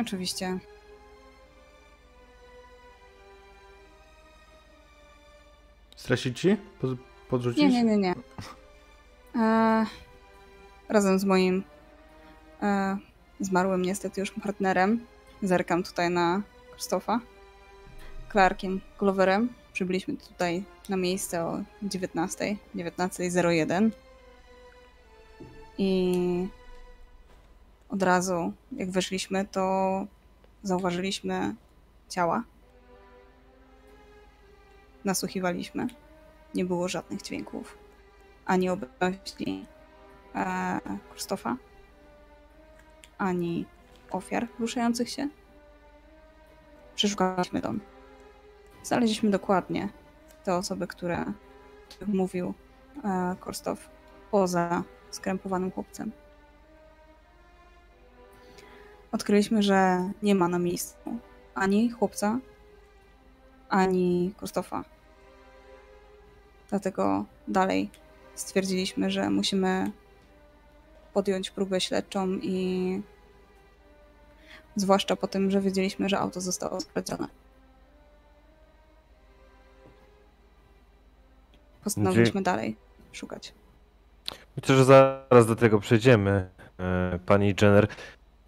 [0.00, 0.58] Oczywiście.
[5.96, 6.56] Stresić ci?
[6.80, 7.62] Pod- Podrzucić?
[7.62, 8.14] Nie, nie, nie, nie.
[9.36, 9.86] E,
[10.88, 11.64] razem z moim
[12.62, 12.96] e,
[13.40, 15.06] zmarłym niestety już partnerem
[15.42, 16.42] zerkam tutaj na
[16.76, 17.20] Krzysztofa.
[18.32, 19.59] Clarkiem Gloverem.
[19.80, 23.90] Przybyliśmy tutaj na miejsce o 19, 19.01
[25.78, 26.48] i
[27.88, 30.06] od razu jak weszliśmy, to
[30.62, 31.54] zauważyliśmy
[32.08, 32.44] ciała.
[35.04, 35.86] Nasłuchiwaliśmy.
[36.54, 37.78] Nie było żadnych dźwięków.
[38.44, 39.66] Ani obecności
[40.34, 40.80] e,
[41.14, 41.56] Krzysztofa,
[43.18, 43.66] ani
[44.10, 45.28] ofiar ruszających się.
[46.94, 47.80] Przeszukaliśmy dom.
[48.82, 49.88] Znaleźliśmy dokładnie
[50.44, 51.24] te osoby, które
[52.06, 52.54] mówił
[53.04, 53.90] e, Korstow
[54.30, 56.12] poza skrępowanym chłopcem.
[59.12, 60.96] Odkryliśmy, że nie ma na miejscu
[61.54, 62.38] ani chłopca,
[63.68, 64.84] ani Krzysztofa.
[66.68, 67.90] Dlatego dalej
[68.34, 69.92] stwierdziliśmy, że musimy
[71.12, 73.02] podjąć próbę śledczą i
[74.76, 77.39] zwłaszcza po tym, że wiedzieliśmy, że auto zostało skradzione.
[81.84, 82.76] Postanowiliśmy dalej
[83.12, 83.54] szukać.
[84.56, 86.48] Myślę, że zaraz do tego przejdziemy,
[86.78, 87.86] e, pani Jenner.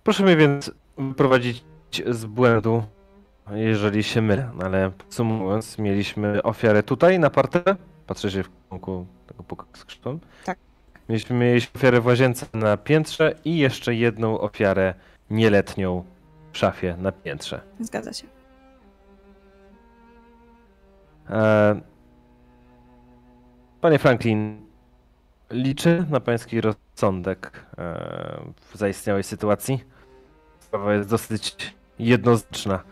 [0.04, 1.64] Proszę mnie więc wyprowadzić
[2.10, 2.82] z błędu,
[3.50, 7.76] jeżeli się mylę, no ale podsumowując, mieliśmy ofiarę tutaj na parterze.
[8.06, 10.18] Patrzę się w kierunku tego pokoju z krzywą.
[10.44, 10.58] Tak.
[11.08, 14.94] Mieliśmy, mieliśmy ofiarę w łazience na piętrze i jeszcze jedną ofiarę
[15.30, 16.04] nieletnią
[16.52, 17.60] w szafie na piętrze.
[17.80, 18.26] Zgadza się.
[21.30, 21.80] E,
[23.82, 24.66] Panie Franklin,
[25.50, 27.82] liczę na pański rozsądek e,
[28.56, 29.84] w zaistniałej sytuacji.
[30.60, 32.82] Sprawa jest dosyć jednoznaczna.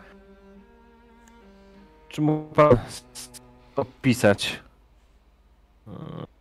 [2.08, 2.76] Czy mógł pan
[3.76, 4.60] opisać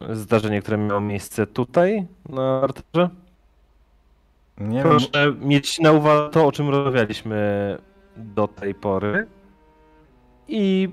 [0.01, 3.09] e, zdarzenie, które miało miejsce tutaj na parterze?
[4.57, 7.77] Nie wiem, Proszę mieć na uwadze to, o czym rozmawialiśmy
[8.17, 9.27] do tej pory.
[10.47, 10.89] I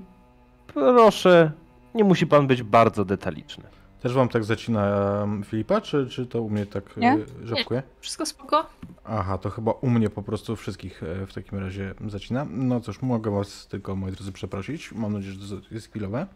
[0.67, 1.51] proszę,
[1.97, 3.63] nie musi pan być bardzo detaliczny.
[4.01, 7.11] też wam tak zacina Filipa, czy, czy to u mnie tak Nie?
[7.13, 7.83] e, rzadkuje?
[7.99, 8.65] Wszystko spoko?
[9.05, 12.45] Aha, to chyba u mnie po prostu wszystkich e, w takim razie zacina.
[12.49, 14.91] No cóż, mogę was tylko, moi drodzy, przeprosić.
[14.91, 16.27] Mam nadzieję, że to jest chwilowe.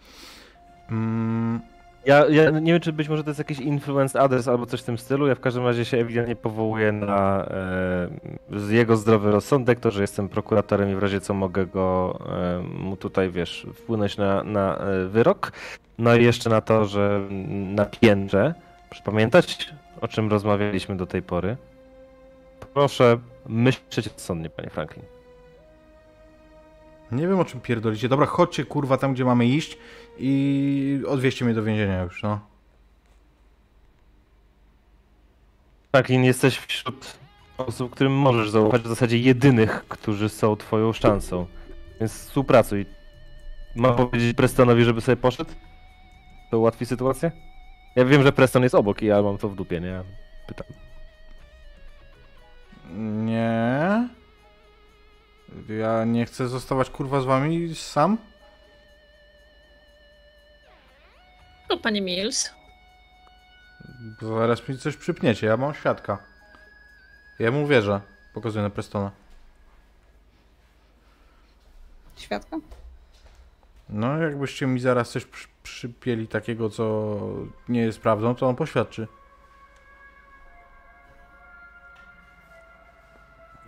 [0.90, 1.61] Mm,
[2.05, 4.83] Ja, ja nie wiem, czy być może to jest jakiś influenced adres albo coś w
[4.83, 5.27] tym stylu.
[5.27, 7.45] Ja w każdym razie się ewidentnie powołuję na
[8.49, 12.63] e, jego zdrowy rozsądek, to, że jestem prokuratorem i w razie co mogę go e,
[12.77, 15.51] mu tutaj, wiesz, wpłynąć na, na e, wyrok.
[15.97, 18.53] No i jeszcze na to, że na piętrze,
[19.05, 21.57] pamiętać, o czym rozmawialiśmy do tej pory.
[22.73, 25.10] Proszę myśleć rozsądnie, panie Franklin.
[27.11, 28.09] Nie wiem, o czym pierdolicie.
[28.09, 29.77] Dobra, chodźcie, kurwa, tam, gdzie mamy iść
[30.17, 32.40] i odwieźcie mnie do więzienia już, no.
[35.91, 37.17] Franklin, jesteś wśród
[37.57, 41.45] osób, którym możesz zaufać, w zasadzie jedynych, którzy są twoją szansą.
[41.99, 42.85] Więc współpracuj.
[43.75, 45.51] Mam powiedzieć Prestonowi, żeby sobie poszedł?
[46.51, 47.31] To ułatwi sytuację?
[47.95, 50.03] Ja wiem, że Preston jest obok i ja mam to w dupie, nie?
[50.48, 50.67] Pytam.
[53.25, 54.09] Nie.
[55.69, 58.17] Ja nie chcę zostawać, kurwa, z wami sam.
[61.69, 62.49] To panie Mills.
[64.21, 66.17] Zaraz mi coś przypniecie, ja mam świadka.
[67.39, 68.01] Ja mu wierzę.
[68.33, 69.11] Pokazuję na Prestona.
[72.17, 72.57] Świadka?
[73.89, 77.17] No, jakbyście mi zaraz coś przy, przypieli takiego, co
[77.69, 79.07] nie jest prawdą, to on poświadczy.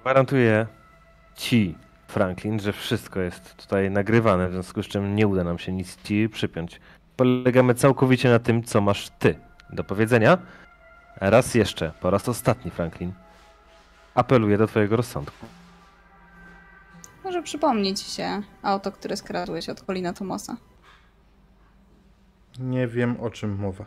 [0.01, 0.67] Gwarantuję
[1.35, 1.75] ci,
[2.07, 6.03] Franklin, że wszystko jest tutaj nagrywane, w związku z czym nie uda nam się nic
[6.03, 6.79] ci przypiąć.
[7.15, 9.39] Polegamy całkowicie na tym, co masz ty
[9.69, 10.37] do powiedzenia.
[11.15, 13.13] Raz jeszcze, po raz ostatni, Franklin.
[14.15, 15.45] Apeluję do twojego rozsądku.
[17.23, 20.57] Może przypomnieć ci się auto, które skradłeś od Colina Thomosa.
[22.59, 23.85] Nie wiem, o czym mowa.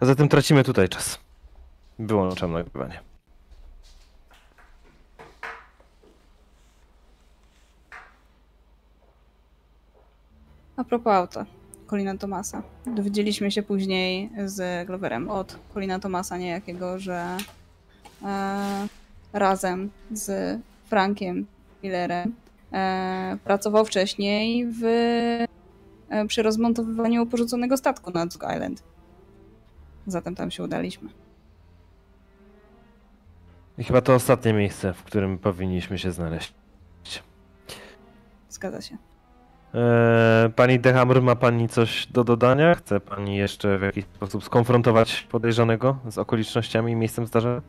[0.00, 1.18] A zatem tracimy tutaj czas.
[1.98, 3.11] Wyłączam nagrywanie.
[10.76, 11.46] A propos auta
[11.86, 12.62] Colina Thomasa.
[12.86, 17.36] Dowiedzieliśmy się później z Gloverem od Colina Thomasa niejakiego, że
[18.22, 18.88] e,
[19.32, 21.46] razem z Frankiem
[21.82, 22.34] Millerem
[22.72, 24.84] e, pracował wcześniej w,
[26.08, 28.82] e, przy rozmontowywaniu porzuconego statku na Duck Island.
[30.06, 31.08] Zatem tam się udaliśmy.
[33.78, 36.54] I chyba to ostatnie miejsce, w którym powinniśmy się znaleźć.
[38.48, 39.11] Zgadza się.
[39.74, 42.74] Eee, pani Dehammer, ma pani coś do dodania?
[42.74, 47.62] Chce pani jeszcze w jakiś sposób skonfrontować podejrzanego z okolicznościami i miejscem zdarzenia?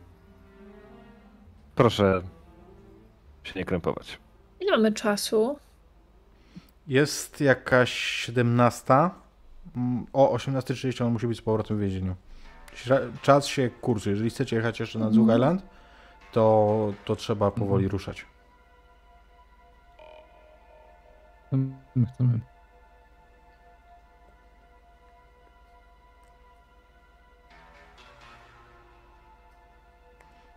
[1.74, 2.22] Proszę
[3.44, 4.18] się nie krępować.
[4.60, 5.58] Ile mamy czasu?
[6.86, 8.94] Jest jakaś 17.
[9.76, 12.14] Mm, O 18.30 on musi być z powrotem w więzieniu.
[13.22, 14.12] Czas się kursuje.
[14.12, 15.38] Jeżeli chcecie jechać jeszcze na Zug Mhm.
[15.38, 15.62] Island,
[16.32, 18.26] to, to trzeba powoli ruszać.
[21.54, 22.40] Chcemy, chcemy.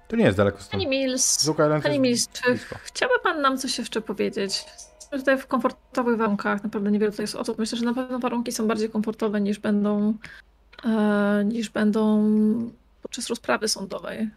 [0.08, 0.72] To nie jest daleko stąd.
[0.72, 1.50] Pani Mills,
[1.84, 2.76] Pani Mills, czy blisko.
[2.84, 4.66] chciałby Pan nam coś jeszcze powiedzieć?
[4.96, 7.58] Jesteśmy tutaj w komfortowych warunkach, naprawdę niewiele tutaj jest osób.
[7.58, 10.14] Myślę, że na pewno warunki są bardziej komfortowe niż będą,
[10.86, 12.24] e, niż będą
[13.02, 14.30] podczas rozprawy sądowej.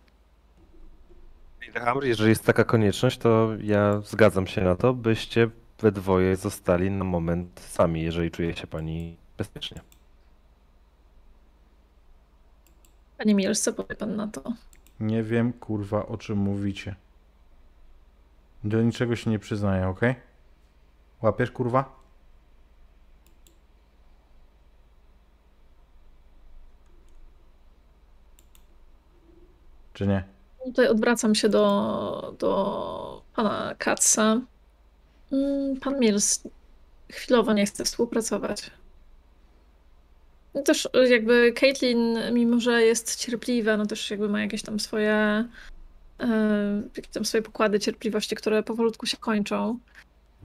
[2.02, 5.50] Jeżeli jest taka konieczność, to ja zgadzam się na to, byście
[5.82, 9.80] we dwoje zostali na moment sami, jeżeli czuje się pani bezpiecznie.
[13.18, 14.42] Pani Mills, co powie Pan na to?
[15.00, 16.94] Nie wiem, kurwa, o czym mówicie.
[18.64, 20.00] Do niczego się nie przyznaję, ok?
[21.22, 22.00] Łapiesz, kurwa?
[29.92, 30.24] Czy nie?
[30.64, 34.40] Tutaj odwracam się do, do Pana Katza.
[35.32, 36.42] Mm, Pan Mills
[37.12, 38.70] chwilowo nie chce współpracować.
[40.54, 44.80] No Też y, jakby Caitlin, mimo że jest cierpliwa, no też jakby ma jakieś tam
[44.80, 45.44] swoje,
[46.20, 49.78] e, jakieś tam swoje pokłady cierpliwości, które powolutku się kończą.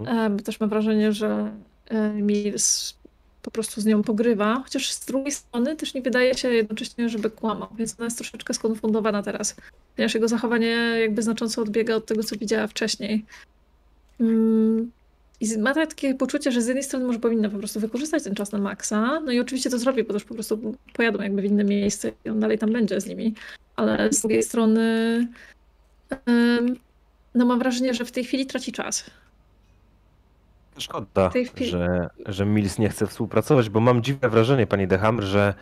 [0.05, 1.51] E, Bo też mam wrażenie, że
[1.85, 2.93] e, Mills
[3.41, 7.29] po prostu z nią pogrywa, chociaż z drugiej strony też nie wydaje się jednocześnie, żeby
[7.29, 9.55] kłamał, więc ona jest troszeczkę skonfundowana teraz,
[9.95, 10.67] ponieważ jego zachowanie
[11.01, 13.25] jakby znacząco odbiega od tego, co widziała wcześniej.
[14.19, 14.91] Mm,
[15.41, 18.51] I ma takie poczucie, że z jednej strony może powinna po prostu wykorzystać ten czas
[18.51, 21.63] na maksa, no i oczywiście to zrobi, bo też po prostu pojadą jakby w inne
[21.63, 23.33] miejsce i on dalej tam będzie z nimi,
[23.75, 25.27] ale z drugiej strony
[27.35, 29.03] no mam wrażenie, że w tej chwili traci czas.
[30.77, 35.53] Szkoda, chwili- że, że Mills nie chce współpracować, bo mam dziwne wrażenie, pani Dehamr, że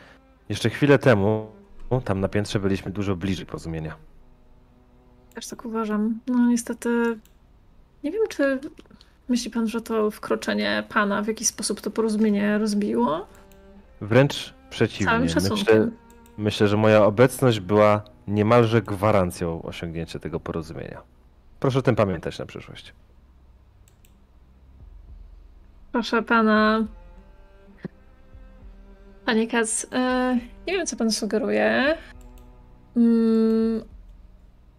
[0.49, 1.47] jeszcze chwilę temu
[2.05, 3.95] tam na piętrze byliśmy dużo bliżej porozumienia.
[5.35, 6.19] Też tak uważam.
[6.27, 7.19] No niestety,
[8.03, 8.59] nie wiem, czy
[9.29, 13.27] myśli pan, że to wkroczenie pana w jakiś sposób to porozumienie rozbiło?
[14.01, 15.05] Wręcz przeciwnie.
[15.05, 15.91] Całym Myślę, szacunkiem.
[16.37, 21.01] myślę, że moja obecność była niemalże gwarancją osiągnięcia tego porozumienia.
[21.59, 22.93] Proszę o tym pamiętać na przyszłość.
[25.91, 26.87] Proszę pana.
[29.25, 31.97] Panie Kac, e, nie wiem, co pan sugeruje.
[32.97, 33.83] Mm,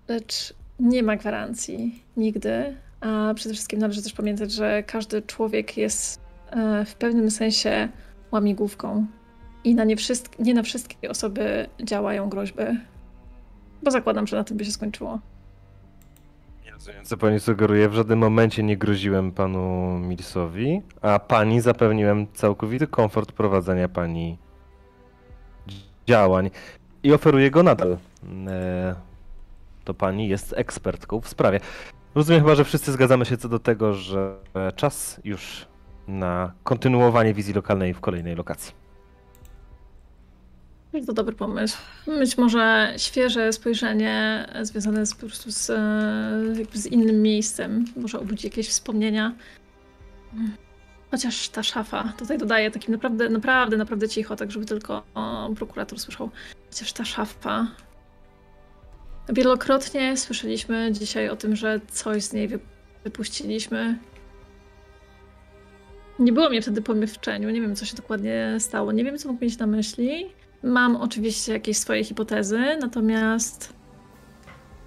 [0.09, 2.77] lecz nie ma gwarancji nigdy.
[3.05, 7.89] A przede wszystkim należy też pamiętać, że każdy człowiek jest e, w pewnym sensie
[8.33, 9.07] łamigłówką.
[9.65, 12.62] I na nie, wszystk- nie na wszystkie osoby działają groźby.
[13.83, 15.18] Bo zakładam, że na tym by się skończyło.
[17.02, 17.89] Co pani sugeruje.
[17.89, 24.39] W żadnym momencie nie groziłem panu Millsowi, a pani zapewniłem całkowity komfort prowadzenia pani
[26.07, 26.50] działań
[27.02, 27.99] i oferuję go nadal.
[28.49, 28.94] E,
[29.84, 31.60] To pani jest ekspertką w sprawie.
[32.15, 34.36] Rozumiem chyba, że wszyscy zgadzamy się co do tego, że
[34.76, 35.67] czas już
[36.09, 38.73] na kontynuowanie wizji lokalnej w kolejnej lokacji.
[41.07, 41.78] To dobry pomysł.
[42.07, 45.67] Być może świeże spojrzenie związane z, po prostu z,
[46.73, 49.34] z innym miejscem może obudzić jakieś wspomnienia.
[51.10, 56.01] Chociaż ta szafa, tutaj dodaję takim naprawdę, naprawdę, naprawdę cicho, tak żeby tylko o, prokurator
[56.01, 56.31] słyszał.
[56.70, 57.67] Chociaż ta szafa.
[59.28, 62.59] Wielokrotnie słyszeliśmy dzisiaj o tym, że coś z niej wy-
[63.05, 63.99] wypuściliśmy.
[66.19, 69.28] Nie było mnie wtedy po miewczeniu, nie wiem co się dokładnie stało, nie wiem co
[69.33, 70.27] mógł mieć na myśli.
[70.62, 73.73] Mam oczywiście jakieś swoje hipotezy, natomiast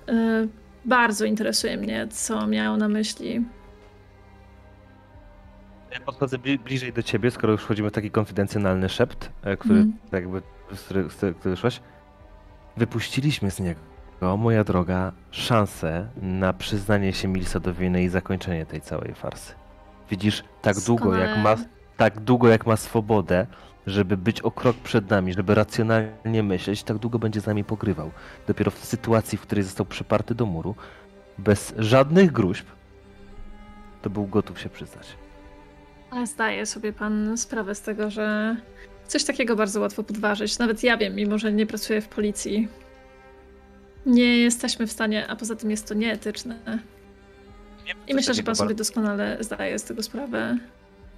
[0.09, 0.48] y,
[0.85, 3.45] bardzo interesuje mnie, co miał na myśli.
[5.91, 9.85] Ja podchodzę bli- bliżej do ciebie, skoro już wchodzimy w taki konfidencjonalny szept, e, który
[10.11, 10.41] tak jakby,
[10.75, 11.56] z który, z który.
[12.77, 13.80] Wypuściliśmy z niego,
[14.21, 19.53] moja droga, szansę na przyznanie się Milsa do winy i zakończenie tej całej farsy.
[20.09, 21.55] Widzisz, tak długo jak ma,
[21.97, 23.47] tak długo jak ma swobodę,
[23.87, 28.11] żeby być o krok przed nami, żeby racjonalnie myśleć, tak długo będzie z nami pogrywał.
[28.47, 30.75] Dopiero w sytuacji, w której został przyparty do muru,
[31.37, 32.65] bez żadnych gruźb,
[34.01, 35.07] to był gotów się przyznać.
[36.11, 38.55] Ale zdaje sobie pan sprawę z tego, że
[39.07, 40.59] coś takiego bardzo łatwo podważyć.
[40.59, 42.67] Nawet ja wiem, mimo że nie pracuję w policji.
[44.07, 46.79] Nie jesteśmy w stanie, a poza tym jest to nieetyczne.
[48.07, 50.57] I myślę, że pan sobie doskonale zdaje z tego sprawę.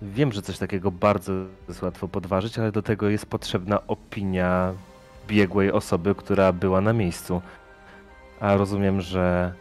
[0.01, 1.33] Wiem, że coś takiego bardzo
[1.67, 4.73] jest łatwo podważyć, ale do tego jest potrzebna opinia
[5.27, 7.41] biegłej osoby, która była na miejscu.
[8.39, 9.53] A rozumiem, że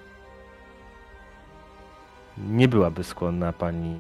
[2.39, 3.99] nie byłaby skłonna pani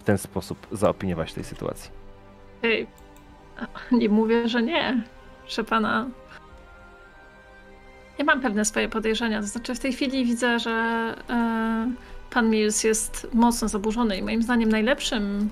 [0.00, 1.90] w ten sposób zaopiniować tej sytuacji.
[2.62, 2.86] Ej,
[3.92, 5.02] nie mówię, że nie.
[5.42, 6.06] Proszę pana.
[8.18, 9.40] Ja mam pewne swoje podejrzenia.
[9.40, 10.70] To znaczy, w tej chwili widzę, że
[11.30, 11.92] e,
[12.30, 15.50] pan Mills jest mocno zaburzony i moim zdaniem najlepszym,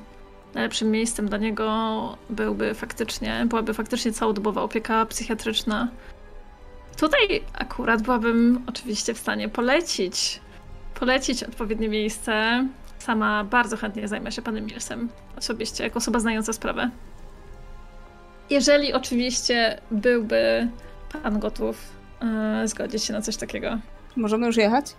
[0.55, 5.89] najlepszym miejscem dla niego byłby faktycznie, byłaby faktycznie całodobowa opieka psychiatryczna.
[6.97, 10.41] Tutaj akurat byłabym oczywiście w stanie polecić,
[11.01, 12.67] polecić odpowiednie miejsce.
[12.99, 16.91] Sama bardzo chętnie zajmę się panem Millsem osobiście, jako osoba znająca sprawę.
[18.51, 20.69] Jeżeli oczywiście byłby
[21.23, 23.79] pan gotów e, zgodzić się na coś takiego.
[24.17, 24.95] Możemy już jechać?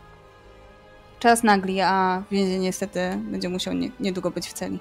[1.20, 3.00] Czas nagli, a więzień niestety
[3.32, 4.80] będzie musiał nie, niedługo być w celi.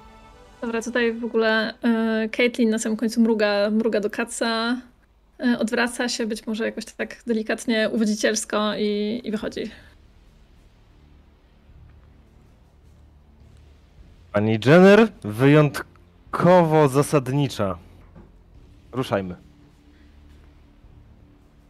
[0.61, 4.77] Dobra, tutaj w ogóle e, Caitlin na samym końcu mruga, mruga do kaca,
[5.39, 9.71] e, odwraca się być może jakoś tak delikatnie uwodzicielsko i, i wychodzi.
[14.31, 17.77] Pani Jenner, wyjątkowo zasadnicza.
[18.91, 19.35] Ruszajmy.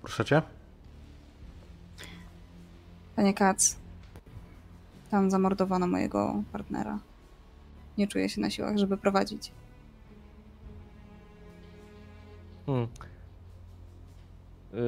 [0.04, 0.42] Ruszacie?
[3.18, 3.76] Panie Kac,
[5.12, 7.00] tam zamordowano mojego partnera.
[7.98, 9.52] Nie czuję się na siłach, żeby prowadzić.
[12.66, 12.88] Hmm.
[14.74, 14.80] Yy,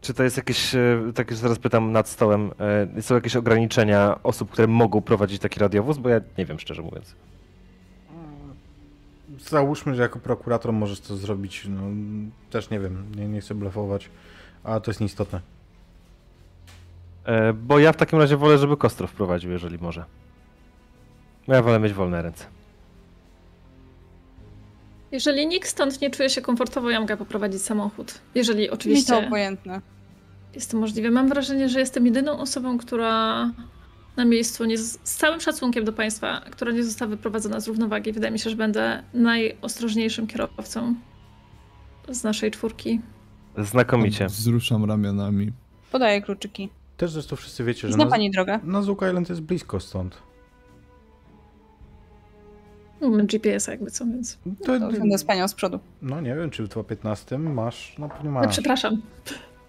[0.00, 2.50] czy to jest jakieś, e, tak już zaraz pytam nad stołem,
[2.94, 5.98] yy, są jakieś ograniczenia osób, które mogą prowadzić taki radiowóz?
[5.98, 7.14] Bo ja nie wiem, szczerze mówiąc.
[9.38, 11.66] Załóżmy, że jako prokurator możesz to zrobić.
[11.68, 11.82] No,
[12.50, 14.10] też nie wiem, nie, nie chcę blefować,
[14.64, 15.59] ale to jest nieistotne.
[17.30, 20.04] Yy, bo ja w takim razie wolę, żeby Kostro wprowadził, jeżeli może.
[21.48, 22.44] Ja wolę mieć wolne ręce.
[25.12, 28.18] Jeżeli nikt stąd nie czuje się komfortowo, ja mogę poprowadzić samochód.
[28.34, 29.80] Jeżeli Mi to oczywiście obojętne.
[30.54, 31.10] jest to możliwe.
[31.10, 33.44] Mam wrażenie, że jestem jedyną osobą, która
[34.16, 38.12] na miejscu, nie, z z całym szacunkiem do państwa, która nie została wyprowadzona z równowagi.
[38.12, 40.94] Wydaje mi się, że będę najostrożniejszym kierowcą
[42.08, 43.00] z naszej czwórki.
[43.58, 44.26] Znakomicie.
[44.26, 45.52] Wzruszam ramionami.
[45.92, 46.68] Podaję kluczyki.
[47.00, 48.60] Też zresztą wszyscy wiecie, że Zna na, pani drogę?
[48.64, 50.22] na Zook Island jest blisko stąd.
[53.00, 54.38] Mamy GPS-a jakby co, więc...
[54.66, 55.78] To, To będę z panią z przodu.
[56.02, 58.48] no nie wiem, czy w 2.15 masz, no pewnie No, masz.
[58.48, 59.02] przepraszam.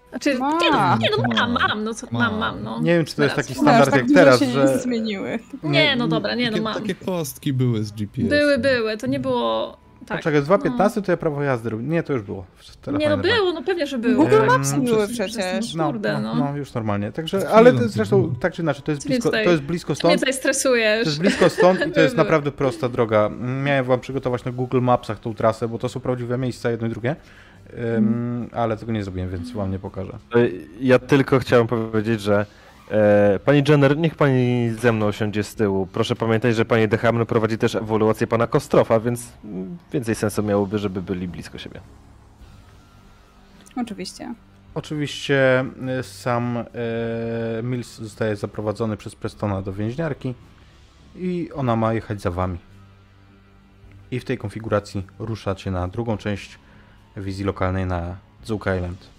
[0.09, 0.59] Znaczy, Ma.
[0.59, 1.67] nie no, nie no mam, Ma.
[1.67, 2.19] mam, no co, Ma.
[2.19, 2.81] mam, mam, no.
[2.81, 3.47] Nie wiem, czy to jest Teraz.
[3.47, 4.79] taki One aż standard tak jak teraz, się nie że...
[4.79, 5.39] zmieniły.
[5.63, 6.73] Nie, no dobra, nie no mam.
[6.73, 8.29] takie kostki były z GPS.
[8.29, 9.77] Były, były, to nie było...
[10.05, 10.17] Tak.
[10.17, 11.83] Poczekaj, z 2.15 to ja prawo jazdy robię.
[11.83, 12.45] Nie, to już było.
[12.99, 13.25] Nie no tak.
[13.25, 14.15] było, no pewnie, że było.
[14.23, 15.73] Google Em, Mapsy były przez- przecież.
[15.75, 16.45] No, Kurde, no, no.
[16.51, 17.11] no, już normalnie.
[17.11, 18.33] Także, ale to zresztą było.
[18.39, 20.13] tak czy inaczej, to jest blisko, to jest blisko stąd.
[20.19, 21.03] tutaj stresujesz.
[21.03, 23.29] To jest blisko stąd i to jest naprawdę prosta droga.
[23.63, 26.89] Miałem wam przygotować na Google Mapsach tą trasę, bo to są prawdziwe miejsca, jedno i
[26.89, 27.15] drugie.
[27.97, 30.13] Ym, ale tego nie zrobiłem, więc wam nie pokażę.
[30.79, 32.45] Ja tylko chciałem powiedzieć, że
[33.45, 35.87] pani Jenner, niech pani ze mną siądzie z tyłu.
[35.93, 40.79] Proszę pamiętać, że pani Dehamel prowadzi też ewaluację pana Kostrofa, więc mm, więcej sensu miałoby,
[40.79, 41.81] żeby byli blisko siebie.
[43.75, 44.33] Oczywiście.
[44.75, 45.65] Oczywiście
[45.99, 46.63] y, sam e,
[47.63, 50.33] Mills zostaje zaprowadzony przez Prestona do więźniarki
[51.15, 52.57] i ona ma jechać za wami.
[54.11, 56.59] I w tej konfiguracji ruszacie na drugą część
[57.17, 59.09] wizji lokalnej na Zook Island.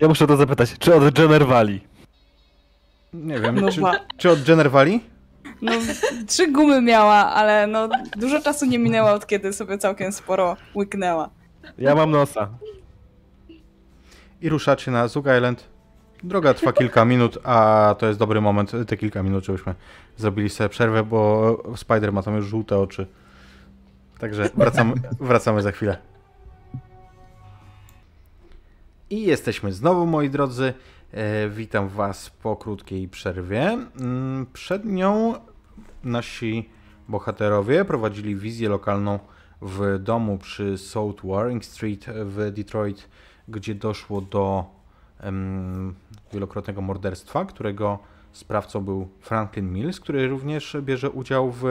[0.00, 1.80] Ja muszę to zapytać, czy od Jenner wali?
[3.22, 3.80] Nie wiem, No czy,
[4.16, 5.00] czy od Jenner Valley?
[5.62, 5.72] No,
[6.26, 11.30] trzy gumy miała, ale no dużo czasu nie minęło od kiedy sobie całkiem sporo łyknęła.
[11.78, 12.48] Ja mam nosa.
[14.42, 15.64] I ruszacie na Zook Island.
[16.22, 19.74] Droga trwa kilka minut, a to jest dobry moment, te kilka minut, żebyśmy
[20.16, 23.06] zrobili sobie przerwę, bo Spider ma tam już żółte oczy.
[24.18, 25.96] Także wracamy, wracamy za chwilę.
[29.10, 30.74] I jesteśmy znowu, moi drodzy.
[31.12, 33.78] E, witam Was po krótkiej przerwie.
[34.00, 35.34] Mm, Przed nią
[36.04, 36.68] nasi
[37.08, 39.18] bohaterowie prowadzili wizję lokalną
[39.62, 43.08] w domu przy South Waring Street w Detroit,
[43.48, 44.64] gdzie doszło do
[45.20, 45.94] em,
[46.32, 47.98] wielokrotnego morderstwa, którego
[48.32, 51.64] sprawcą był Franklin Mills, który również bierze udział w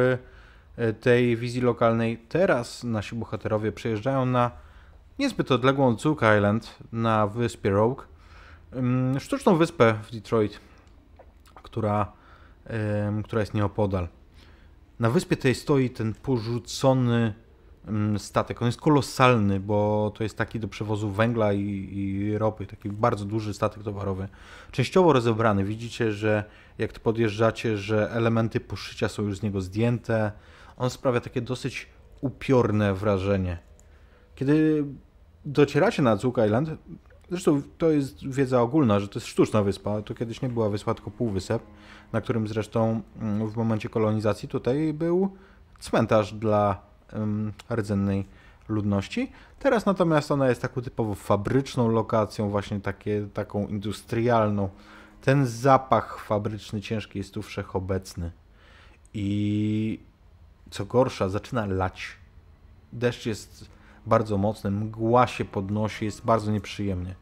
[0.77, 2.17] e, tej wizji lokalnej.
[2.29, 4.51] Teraz nasi bohaterowie przejeżdżają na
[5.19, 8.01] niezbyt odległą Zook Island na wyspie Rogue,
[9.19, 10.59] sztuczną wyspę w Detroit,
[11.55, 12.11] która,
[13.23, 14.07] która jest nieopodal.
[14.99, 17.33] Na wyspie tej stoi ten porzucony
[18.17, 18.61] statek.
[18.61, 23.25] On jest kolosalny, bo to jest taki do przewozu węgla i, i ropy, taki bardzo
[23.25, 24.27] duży statek towarowy.
[24.71, 25.63] Częściowo rozebrany.
[25.63, 26.43] Widzicie, że
[26.77, 30.31] jak to podjeżdżacie, że elementy poszycia są już z niego zdjęte.
[30.77, 31.87] On sprawia takie dosyć
[32.21, 33.57] upiorne wrażenie.
[34.35, 34.85] Kiedy
[35.45, 36.69] docieracie na Zook Island,
[37.29, 40.93] zresztą to jest wiedza ogólna, że to jest sztuczna wyspa, to kiedyś nie była wyspa,
[40.93, 41.63] tylko półwysep,
[42.13, 45.29] na którym zresztą mm, w momencie kolonizacji tutaj był
[45.79, 46.81] cmentarz dla
[47.13, 48.25] em, rdzennej
[48.69, 49.31] ludności.
[49.59, 54.69] Teraz natomiast ona jest taką typowo fabryczną lokacją, właśnie takie, taką industrialną.
[55.21, 58.31] Ten zapach fabryczny, ciężki jest tu wszechobecny.
[59.13, 59.99] I
[60.71, 62.07] co gorsza, zaczyna lać.
[62.93, 63.69] Deszcz jest
[64.05, 67.15] bardzo mocny, mgła się podnosi, jest bardzo nieprzyjemnie.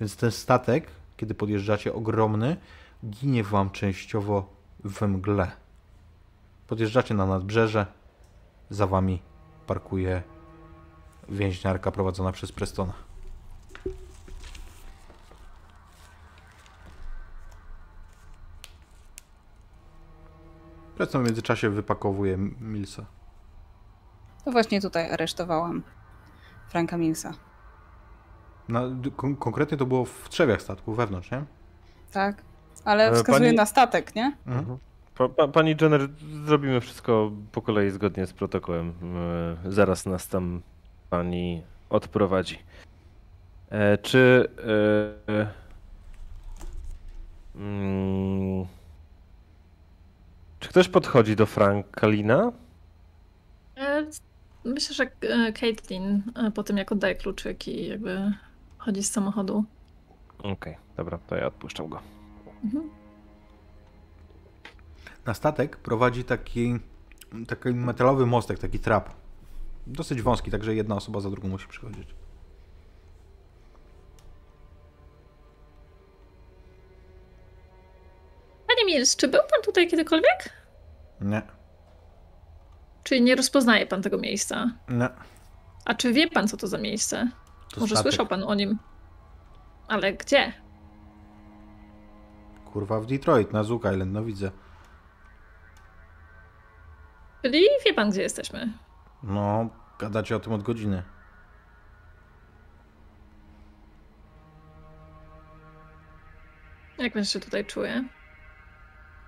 [0.00, 0.86] Więc ten statek,
[1.16, 2.56] kiedy podjeżdżacie, ogromny,
[3.04, 4.46] ginie wam częściowo
[4.84, 5.50] we mgle.
[6.66, 7.86] Podjeżdżacie na nadbrzeże,
[8.70, 9.22] za wami
[9.66, 10.22] parkuje
[11.28, 12.92] więźniarka prowadzona przez Prestona.
[20.96, 23.06] Preston w międzyczasie wypakowuje Milsa.
[24.44, 25.82] To właśnie tutaj aresztowałam
[26.70, 27.32] Franka Millsa.
[28.68, 31.44] D- kon- konkretnie to było w trzewiach statku, wewnątrz, nie?
[32.12, 32.42] Tak?
[32.84, 34.36] Ale E, wskazuje pani- na statek, nie?
[34.46, 34.78] Mhm.
[35.14, 36.08] Pa, pa, pani Jenner,
[36.46, 38.92] zrobimy wszystko po kolei zgodnie z protokołem.
[39.66, 40.62] E, zaraz nas tam
[41.10, 42.58] pani odprowadzi.
[43.70, 44.48] E, czy.
[45.28, 45.46] E,
[47.54, 48.66] mm,
[50.60, 52.52] czy ktoś podchodzi do Frankalina?
[54.64, 58.32] Myślę, że e, Caitlin e, po tym jak oddaje kluczyki jakby
[58.78, 59.64] chodzi z samochodu.
[60.38, 62.00] Okej, dobra, to ja odpuszczam go.
[62.64, 62.90] Mhm.
[65.26, 66.78] Na statek prowadzi taki,
[67.46, 69.10] taki metalowy mostek, taki trap.
[69.86, 72.08] Dosyć wąski, także jedna osoba za drugą musi przychodzić.
[78.66, 80.52] Panie Mills, czy był pan tutaj kiedykolwiek?
[81.20, 81.42] Nie,
[83.04, 84.70] Czy nie rozpoznaje pan tego miejsca?
[84.88, 85.08] nie.
[85.84, 87.30] A czy wie pan, co to za miejsce?
[87.74, 88.78] To Może słyszał pan o nim?
[89.88, 90.52] Ale gdzie?
[92.72, 94.50] Kurwa w Detroit, na Zook Island, no widzę.
[97.42, 98.72] Czyli wie pan, gdzie jesteśmy.
[99.22, 101.02] No, gadacie o tym od godziny.
[106.98, 108.04] Jak pan się tutaj czuje?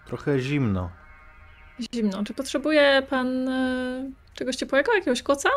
[0.07, 0.91] Trochę zimno.
[1.95, 2.25] Zimno.
[2.25, 4.95] Czy potrzebuje pan e, czegoś ciepłego?
[4.95, 5.49] Jakiegoś koca?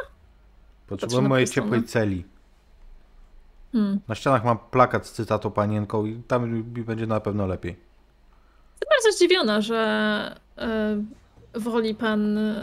[0.88, 2.26] Potrzebuję na mojej ciepłej celi.
[3.72, 4.00] Hmm.
[4.08, 7.72] Na ścianach mam plakat z cytatą panienką i tam mi będzie na pewno lepiej.
[7.72, 11.04] Jestem bardzo zdziwiona, że e,
[11.54, 12.62] woli pan e,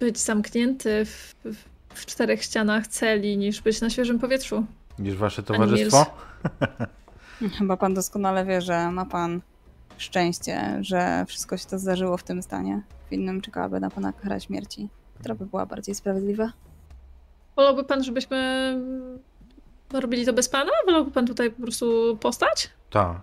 [0.00, 4.66] być zamknięty w, w, w czterech ścianach celi, niż być na świeżym powietrzu.
[4.98, 6.06] Niż wasze towarzystwo?
[7.58, 9.40] Chyba pan doskonale wie, że ma pan
[9.98, 12.82] szczęście, że wszystko się to zdarzyło w tym stanie.
[13.10, 14.88] W innym czekałaby na pana kara śmierci,
[15.20, 16.52] która by była bardziej sprawiedliwa.
[17.56, 18.38] Wolałby pan, żebyśmy
[19.92, 20.70] robili to bez pana?
[20.86, 22.70] Wolałby pan tutaj po prostu postać?
[22.90, 23.20] Tak.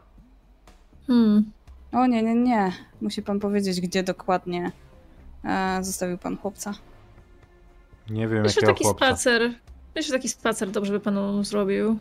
[1.08, 1.52] Hmm.
[1.92, 2.72] O nie, nie, nie.
[3.02, 4.72] Musi pan powiedzieć, gdzie dokładnie
[5.46, 6.74] e, zostawił pan chłopca.
[8.10, 9.06] Nie wiem Myślę, jakiego taki chłopca.
[9.06, 9.42] spacer.
[9.96, 12.00] Myślę, że taki spacer dobrze by panu zrobił.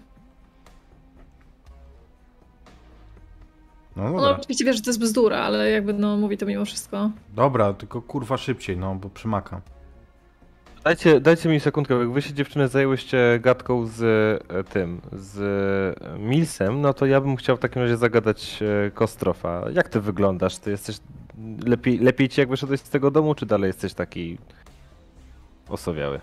[4.00, 7.10] No No, oczywiście wiesz, że to jest bzdura, ale jakby no mówi to mimo wszystko.
[7.34, 9.60] Dobra, tylko kurwa szybciej, no bo przymakam.
[10.84, 14.02] Dajcie, dajcie mi sekundkę, jak wy się dziewczyny zajęłyście gadką z
[14.48, 15.38] e, tym, z
[16.00, 19.64] e, Milsem, no to ja bym chciał w takim razie zagadać e, Kostrofa.
[19.72, 20.58] Jak ty wyglądasz?
[20.58, 20.96] Ty jesteś,
[21.66, 24.38] lepiej, lepiej ci jak wyszedłeś z tego domu, czy dalej jesteś taki
[25.68, 26.20] osowiały?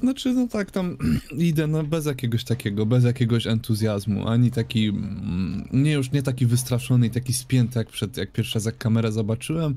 [0.00, 0.96] Znaczy, no tak, tam
[1.38, 6.46] idę no, bez jakiegoś takiego, bez jakiegoś entuzjazmu, ani taki, mm, nie już nie taki
[6.46, 9.76] wystraszony i taki spięty jak przed, jak pierwszy raz jak kamerę zobaczyłem,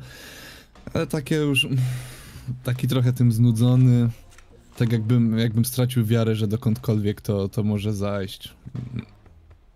[0.93, 1.77] ale takie już, mm,
[2.63, 4.09] taki trochę tym znudzony,
[4.77, 8.53] tak jakbym, jakbym stracił wiarę, że dokądkolwiek to, to może zajść.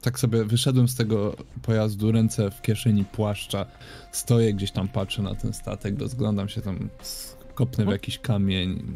[0.01, 3.65] Tak sobie wyszedłem z tego pojazdu, ręce w kieszeni płaszcza,
[4.11, 6.89] stoję gdzieś tam, patrzę na ten statek, rozglądam się tam,
[7.55, 8.93] kopnę w jakiś kamień,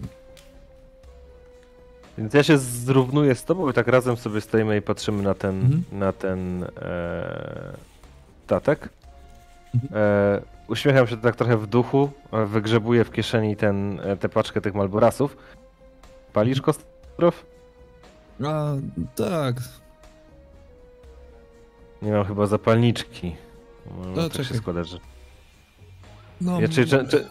[2.17, 5.55] Więc ja się zrównuję z tobą i tak razem sobie stoimy i patrzymy na ten,
[5.61, 5.83] Mhm.
[5.91, 7.73] na ten e,
[8.45, 8.89] statek.
[9.75, 9.93] Mhm.
[10.03, 14.61] E, uśmiecham się tak trochę w duchu, e, wygrzebuję w kieszeni ten, e, tę paczkę
[14.61, 15.37] tych Malborasów.
[16.33, 17.45] Palisz Kostrof?
[18.45, 18.73] A,
[19.15, 19.55] tak.
[22.01, 23.35] Nie mam chyba zapalniczki.
[23.85, 24.57] No, No, tak się czekaj.
[24.57, 24.97] składa, że...
[26.41, 27.27] No, Ja, czy, czy, czy,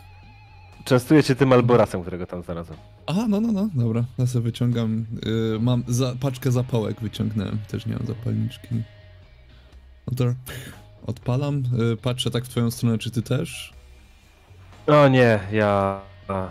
[0.84, 2.78] częstuję cię tym Alborasem, którego tam znalazłem.
[3.06, 4.04] Aha, no, no, no, dobra.
[4.18, 5.06] Ja sobie wyciągam.
[5.56, 8.68] y, mam za, paczkę zapałek wyciągnąłem, też nie mam zapalniczki.
[10.06, 10.24] No to
[11.06, 11.62] odpalam,
[11.92, 13.72] y, patrzę tak w twoją stronę, czy ty też?
[14.86, 16.00] O nie, ja...
[16.28, 16.50] A, y,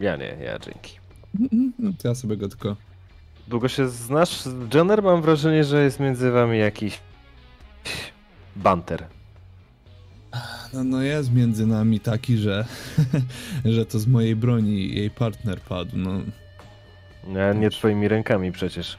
[0.00, 0.98] ja nie, ja dzięki.
[1.40, 2.76] Mhm, No to ja sobie go tylko.
[3.48, 4.44] Długo się znasz?
[4.74, 7.00] Jenner mam wrażenie, że jest między wami jakiś
[8.56, 9.06] banter.
[10.72, 12.64] No, no jest między nami taki, że,
[13.64, 15.96] że to z mojej broni jej partner padł.
[15.96, 16.20] No,
[17.26, 18.98] Nie, nie twoimi rękami przecież.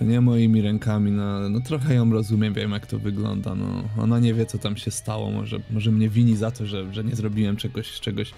[0.00, 1.10] nie moimi rękami.
[1.10, 3.54] No, no trochę ją rozumiem, wiem jak to wygląda.
[3.54, 5.30] No, ona nie wie co tam się stało.
[5.30, 8.32] Może, może mnie wini za to, że, że nie zrobiłem czegoś, czegoś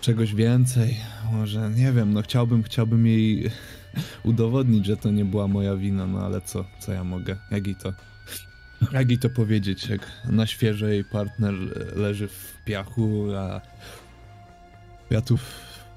[0.00, 0.96] czegoś więcej.
[1.32, 3.50] Może nie wiem, no chciałbym, chciałbym jej
[4.24, 7.36] udowodnić, że to nie była moja wina, no ale co, co ja mogę?
[7.50, 7.92] Jak jej to,
[9.08, 11.54] jej to powiedzieć, jak na świeżo jej partner
[11.96, 13.60] leży w piachu, a
[15.10, 15.38] ja tu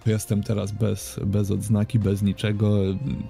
[0.05, 2.79] jestem teraz bez, bez odznaki, bez niczego.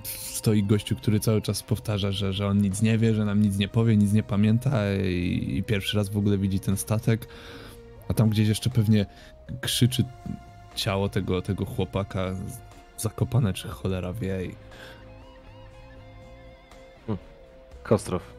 [0.03, 3.57] Stoi gościu, który cały czas powtarza, że, że on nic nie wie, że nam nic
[3.57, 7.27] nie powie, nic nie pamięta i, i pierwszy raz w ogóle widzi ten statek.
[8.07, 9.05] A tam gdzieś jeszcze pewnie
[9.61, 10.03] krzyczy
[10.75, 12.35] ciało tego, tego chłopaka
[12.97, 14.45] zakopane, czy cholera wie.
[14.45, 14.55] I...
[17.83, 18.34] Kostrow,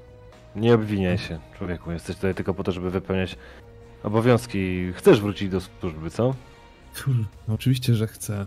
[0.57, 1.93] nie obwiniaj się, człowieku.
[1.93, 3.39] Jesteś tutaj tylko po to, żeby wypełniać
[4.03, 4.93] obowiązki.
[4.93, 6.35] Chcesz wrócić do służby, co?
[7.05, 7.15] Kur...
[7.49, 8.47] No oczywiście, że chcę.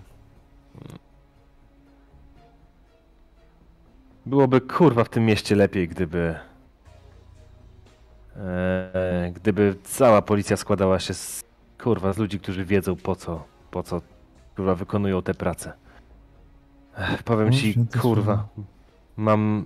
[4.26, 6.36] Byłoby kurwa w tym mieście lepiej, gdyby.
[8.36, 11.44] E, gdyby cała policja składała się z
[11.84, 14.02] kurwa z ludzi, którzy wiedzą po co, po co
[14.56, 15.74] kurwa wykonują tę pracę.
[16.98, 18.48] Ech, powiem No, ci, kurwa,
[19.18, 19.66] mam,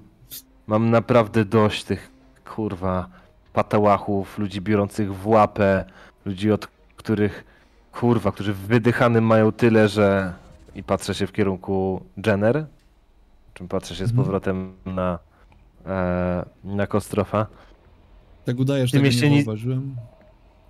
[0.68, 2.13] mam naprawdę dość tych
[2.56, 3.08] kurwa
[3.54, 5.86] patałachów, ludzi biorących w łapę,
[6.26, 7.44] ludzi od których
[7.92, 10.34] kurwa, którzy wydychanym mają tyle, że
[10.76, 12.66] i patrzę się w kierunku Jenner,
[13.54, 14.26] czym patrzę się z Mhm.
[14.26, 15.20] powrotem na,
[15.86, 17.48] e, na Kostrofa.
[18.46, 19.96] Tak udajesz, mieście nie ni- zauważyłem.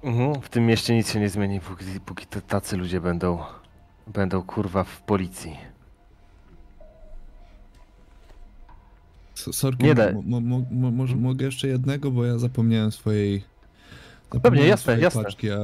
[0.03, 0.41] Mhm.
[0.41, 3.39] W tym mieście nic się nie zmieni, póki, póki te tacy ludzie będą,
[4.07, 5.57] będą kurwa w policji.
[9.51, 9.95] Sorki, Nie
[10.71, 13.39] może mogę jeszcze jednego, bo ja zapomniałem swojej...
[13.39, 15.23] Pewnie, zapomniałem jasne, swojej jasne.
[15.23, 15.57] Paczki, a...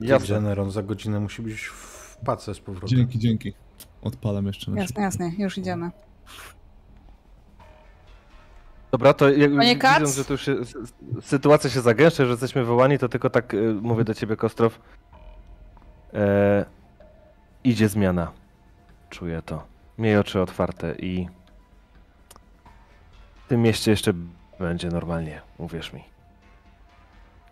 [0.00, 0.70] Jasne.
[0.70, 2.88] Za godzinę musi być w pace z powrotem.
[2.88, 3.52] Dzięki, dzięki.
[4.02, 5.90] Odpalam jeszcze na Jasne, jasne, już idziemy.
[8.90, 10.56] Dobra, to jak widząc, że tu już się,
[11.22, 14.80] sytuacja się zagęszcza, że jesteśmy wołani, to tylko tak y, mówię do ciebie, Kostrow.
[16.14, 16.64] E,
[17.64, 18.32] idzie zmiana.
[19.10, 19.66] Czuję to.
[19.98, 21.28] Miej oczy otwarte i
[23.48, 24.12] w tym mieście jeszcze
[24.58, 26.04] będzie normalnie, uwierz mi.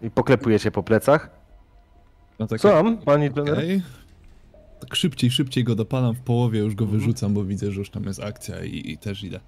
[0.02, 1.30] I poklepuję cię po plecach.
[2.38, 3.54] No tak, Co tam, pani trener?
[3.54, 3.82] Okej.
[4.80, 7.00] Tak szybciej, szybciej go dopalam w połowie, już go Mhm.
[7.00, 9.40] wyrzucam, bo widzę, że już tam jest akcja i, i też idę.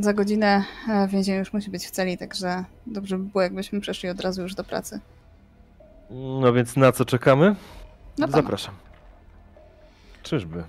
[0.00, 4.08] Za godzinę e, więzień już musi być w celi, także dobrze by było, jakbyśmy przeszli
[4.08, 5.00] od razu już do pracy.
[6.40, 7.56] No więc na co czekamy?
[8.18, 8.42] No pana.
[8.42, 8.74] Zapraszam.
[10.22, 10.64] Czyżby?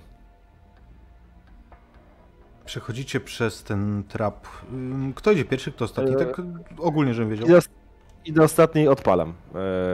[2.66, 4.46] Przechodzicie przez ten trap.
[5.14, 6.12] Kto idzie pierwszy, kto ostatni?
[6.12, 6.42] Eee, Tak
[6.78, 7.46] ogólnie, żebym wiedział.
[7.48, 7.58] I do,
[8.24, 9.34] i do ostatniej odpalam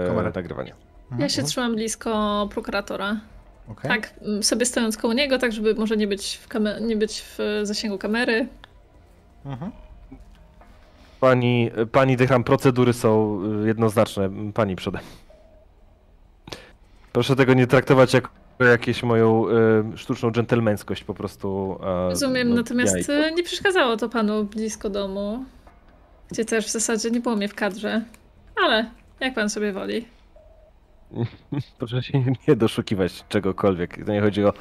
[0.04, 0.32] e, Kamerę.
[0.34, 0.74] nagrywanie.
[1.02, 3.16] Mhm, Ja się trzymam blisko prokuratora.
[3.68, 3.90] Okej.
[3.90, 7.60] Tak, sobie stojąc koło niego, tak żeby może nie być w, kamer- nie być w
[7.62, 8.48] zasięgu kamery.
[9.46, 9.70] Mhm.
[11.20, 14.30] Pani, pani Dycham, procedury są y, jednoznaczne.
[14.54, 15.02] Pani przodem.
[17.12, 18.28] Proszę tego nie traktować jako
[18.64, 19.44] jakieś moją
[19.94, 21.78] y, sztuczną dżentelmeńskość po prostu.
[21.82, 23.12] a, Rozumiem, no, natomiast jajko.
[23.12, 25.44] y, nie przeszkadzało to panu blisko domu,
[26.30, 28.04] gdzie też w zasadzie nie było mnie w kadrze.
[28.66, 28.90] Ale
[29.20, 30.04] jak pan sobie woli.
[31.78, 34.04] Proszę się nie doszukiwać czegokolwiek.
[34.06, 34.52] To nie chodzi o,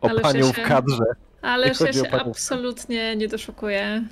[0.00, 1.04] o Ale panią się- w kadrze.
[1.42, 4.04] Ale o się absolutnie nie doszukuję,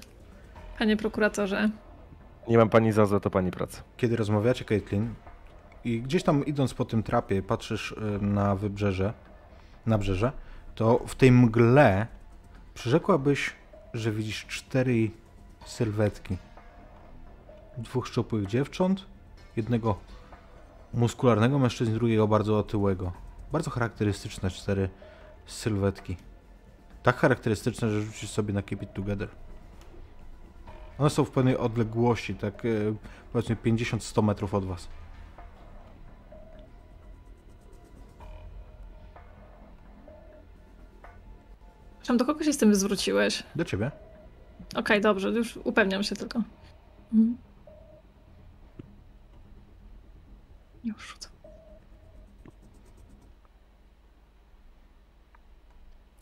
[0.79, 1.71] panie prokuratorze.
[2.49, 3.83] Nie mam pani za złe, to pani praca.
[3.97, 5.15] Kiedy rozmawiacie, Caitlin,
[5.85, 9.13] i gdzieś tam idąc po tym trapie, patrzysz y, na wybrzeże,
[9.89, 10.33] na brzeże,
[10.75, 12.07] to w tej mgle
[12.75, 13.53] przyrzekłabyś,
[13.95, 15.11] że widzisz cztery
[15.65, 16.37] sylwetki.
[17.79, 19.07] Dwóch szczupłych dziewcząt,
[19.57, 19.99] jednego
[20.95, 23.13] muskularnego mężczyzny, drugiego bardzo otyłego.
[23.53, 24.89] Bardzo charakterystyczne cztery
[25.47, 26.17] sylwetki.
[27.03, 29.29] Tak charakterystyczne, że rzucisz sobie na Keep It Together.
[30.99, 32.69] One są w pewnej odległości, tak e,
[33.33, 34.89] powiedzmy 50-100 metrów od was.
[42.09, 43.43] Czym do kogo się z tym zwróciłeś?
[43.57, 43.91] Do ciebie.
[44.77, 46.43] Okej, dobrze, już upewniam się tylko.
[47.13, 47.37] Mhm.
[50.85, 51.29] Już rzucę.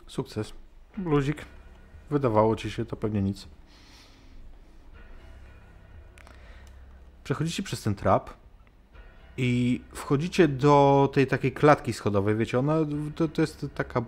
[0.07, 0.53] Sukces.
[0.99, 1.45] Luzik.
[2.11, 3.49] Wydawało ci się to pewnie nic.
[7.25, 8.31] Przechodzicie przez ten trap
[9.37, 12.37] i wchodzicie do tej takiej klatki schodowej.
[12.37, 12.77] Wiecie, ona
[13.15, 14.03] to, to jest taka.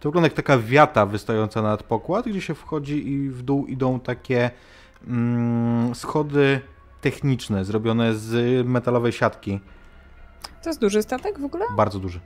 [0.00, 4.00] To wygląda jak taka wiata wystająca nad pokład, gdzie się wchodzi i w dół idą
[4.00, 4.50] takie
[5.06, 6.60] mm, schody
[7.00, 9.60] techniczne, zrobione z metalowej siatki.
[10.62, 11.64] To jest duży statek w ogóle?
[11.76, 12.20] Bardzo duży.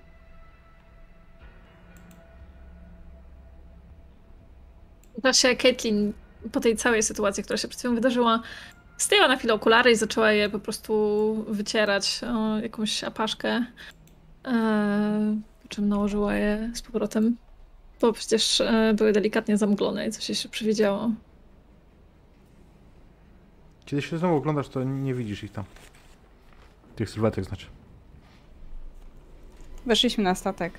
[5.18, 6.12] Właśnie Caitlin
[6.52, 8.41] po tej całej sytuacji, która się przed chwilą wydarzyła,
[8.99, 13.65] zdjęła na chwilę okulary i zaczęła je po prostu wycierać o jakąś apaszkę.
[14.44, 17.36] E, po czym nałożyła je z powrotem.
[18.03, 21.11] Bo przecież e, były delikatnie zamglone i coś się przywidziało.
[23.85, 25.65] Kiedy się znowu oglądasz, to nie widzisz ich tam.
[26.97, 27.67] Tych sylwetek znaczy.
[29.87, 30.73] Weszliśmy na statek.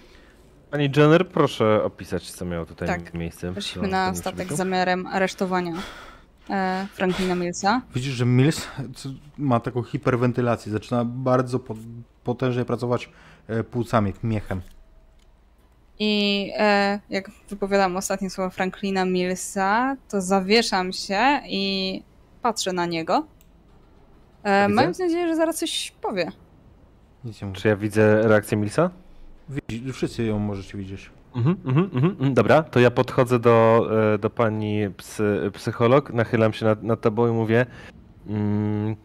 [0.72, 3.14] Pani Jenner, proszę opisać, co miało tutaj Tak.
[3.14, 3.52] miejsce.
[3.52, 5.74] w Weszliśmy na statek z zamiarem aresztowania
[6.50, 7.82] e, Franklina Millsa.
[7.96, 8.68] Widzisz, że Mills
[9.38, 10.72] ma taką hiperwentylację.
[10.72, 11.76] Zaczyna bardzo po-
[12.24, 13.10] potężnie pracować
[13.48, 14.62] e, płucami, miechem.
[16.06, 22.04] I e, jak wypowiadam ostatnie słowa Franklina Millsa, to zawieszam się i
[22.42, 23.28] patrzę na niego.
[24.44, 26.32] E, mając nadzieję, że zaraz coś powie.
[27.54, 28.90] Czy ja widzę reakcję Milsa?
[29.50, 31.10] Widzi, wszyscy ją możecie widzieć.
[31.36, 32.34] Mhm, mhm, mhm, mhm.
[32.34, 37.28] Dobra, to ja podchodzę do, e, do pani psy, psycholog, nachylam się nad, nad tobą
[37.28, 37.66] i mówię.
[38.28, 38.96] Mm,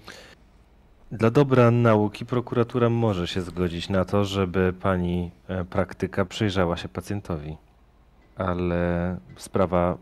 [1.13, 6.89] dla dobra nauki prokuratura może się zgodzić na to, żeby pani e, praktyka przyjrzała się
[6.89, 7.57] pacjentowi,
[8.37, 9.99] ale sprawa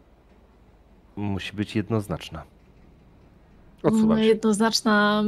[1.17, 2.43] musi być jednoznaczna.
[3.83, 4.25] Odsuwam No, się.
[4.25, 5.25] jednoznaczna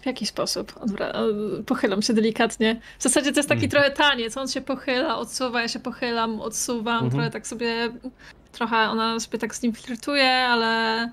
[0.00, 0.72] w jaki sposób?
[0.72, 1.12] Odwra-
[1.66, 2.80] pochylam się delikatnie.
[2.98, 3.70] W zasadzie to jest taki Mhm.
[3.70, 4.36] trochę taniec.
[4.36, 6.94] On się pochyla, odsuwa, ja się pochylam, odsuwam.
[6.94, 7.10] Mhm.
[7.10, 7.92] Trochę tak sobie,
[8.52, 11.10] trochę ona sobie tak z nim flirtuje, ale...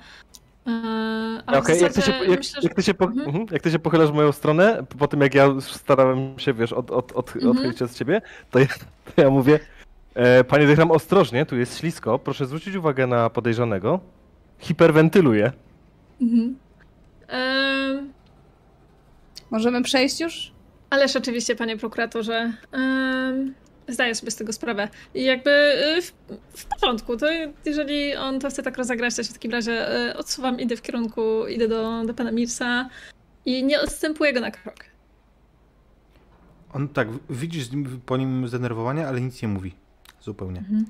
[1.46, 2.68] Ale w Okej, jak, ty się, jak, myślę, że...
[2.68, 3.28] jak, ty się po, Mhm.
[3.28, 3.46] mhm.
[3.52, 6.92] jak ty się pochylasz w moją stronę, po tym jak ja starałem się, wiesz, od,
[6.92, 7.52] od, od, Mhm.
[7.52, 8.22] odchylić się od ciebie,
[8.52, 8.66] to ja,
[9.16, 9.60] to ja mówię,
[10.14, 14.00] e, panie Dychram, ostrożnie, tu jest ślisko, proszę zwrócić uwagę na podejrzanego.
[14.60, 15.52] Hiperwentyluje.
[16.22, 16.56] Mhm.
[17.30, 18.04] Yy,
[19.52, 20.52] Możemy przejść już?
[20.90, 23.54] Ależ oczywiście, panie prokuratorze, em,
[23.88, 24.90] zdaję sobie z tego sprawę.
[25.14, 25.52] I jakby
[25.98, 26.14] y, w,
[26.54, 27.28] w porządku, to
[27.66, 30.82] jeżeli on to chce tak rozegrać, to się w takim razie y, odsuwam, idę w
[30.82, 32.90] kierunku, idę do, do pana Mirsa
[33.46, 34.76] i nie odstępuję go na krok.
[36.74, 37.70] On tak, widzisz
[38.06, 39.76] po nim zdenerwowanie, ale nic nie mówi.
[40.22, 40.60] Zupełnie.
[40.60, 40.86] Mhm.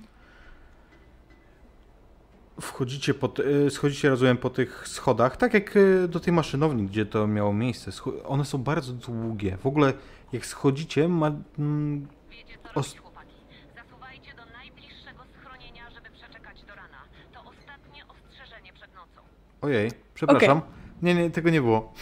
[2.62, 5.74] Wchodzicie, pod, y, schodzicie, rozumiem, po tych schodach, tak jak
[6.08, 7.92] do tej maszynowni, gdzie to miało miejsce.
[8.26, 9.58] One są bardzo długie.
[9.58, 9.94] W ogóle,
[10.34, 13.36] jak schodzicie, ma, mm, Wiecie co Os- robić, chłopaki.
[13.76, 16.98] Zasuwajcie do najbliższego schronienia, żeby przeczekać do rana.
[17.34, 19.22] To ostatnie ostrzeżenie przed nocą.
[19.62, 20.62] Ojej, przepraszam.
[21.02, 21.94] Nie, nie, tego nie było.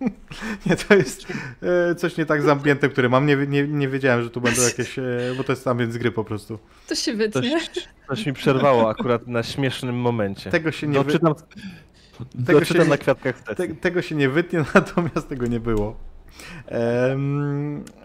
[0.66, 1.26] nie, to jest
[1.90, 3.26] e, coś nie tak zamknięte, które mam.
[3.26, 5.02] Nie, nie, nie wiedziałem, że tu będą jakieś, e,
[5.36, 6.58] bo to jest tam z gry po prostu.
[6.88, 7.60] To się Coś, wytnie.
[8.08, 10.50] coś mi przerwało akurat na śmiesznym momencie.
[10.50, 11.34] Tego się nie, wy, Doczytam,
[12.46, 15.96] tego doczytam się- na kwiatkach te, tego się nie wytnie, natomiast tego nie było.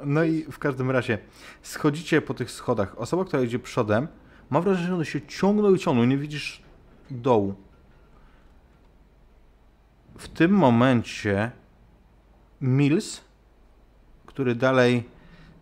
[0.06, 1.17] No i w każdym razie
[1.61, 2.99] schodzicie po tych schodach.
[2.99, 4.08] Osoba, która idzie przodem,
[4.49, 6.06] ma wrażenie, że one się ciągną i ciągną.
[6.06, 6.61] Nie widzisz
[7.11, 7.56] dołu.
[10.17, 11.51] W tym momencie
[12.61, 13.22] Mills,
[14.25, 15.03] który dalej.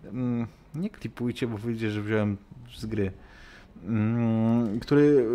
[0.03, 2.37] Mm, nie klipujcie, bo wyjdzie, że wziąłem
[2.75, 3.11] z gry.
[3.85, 5.25] Mm, który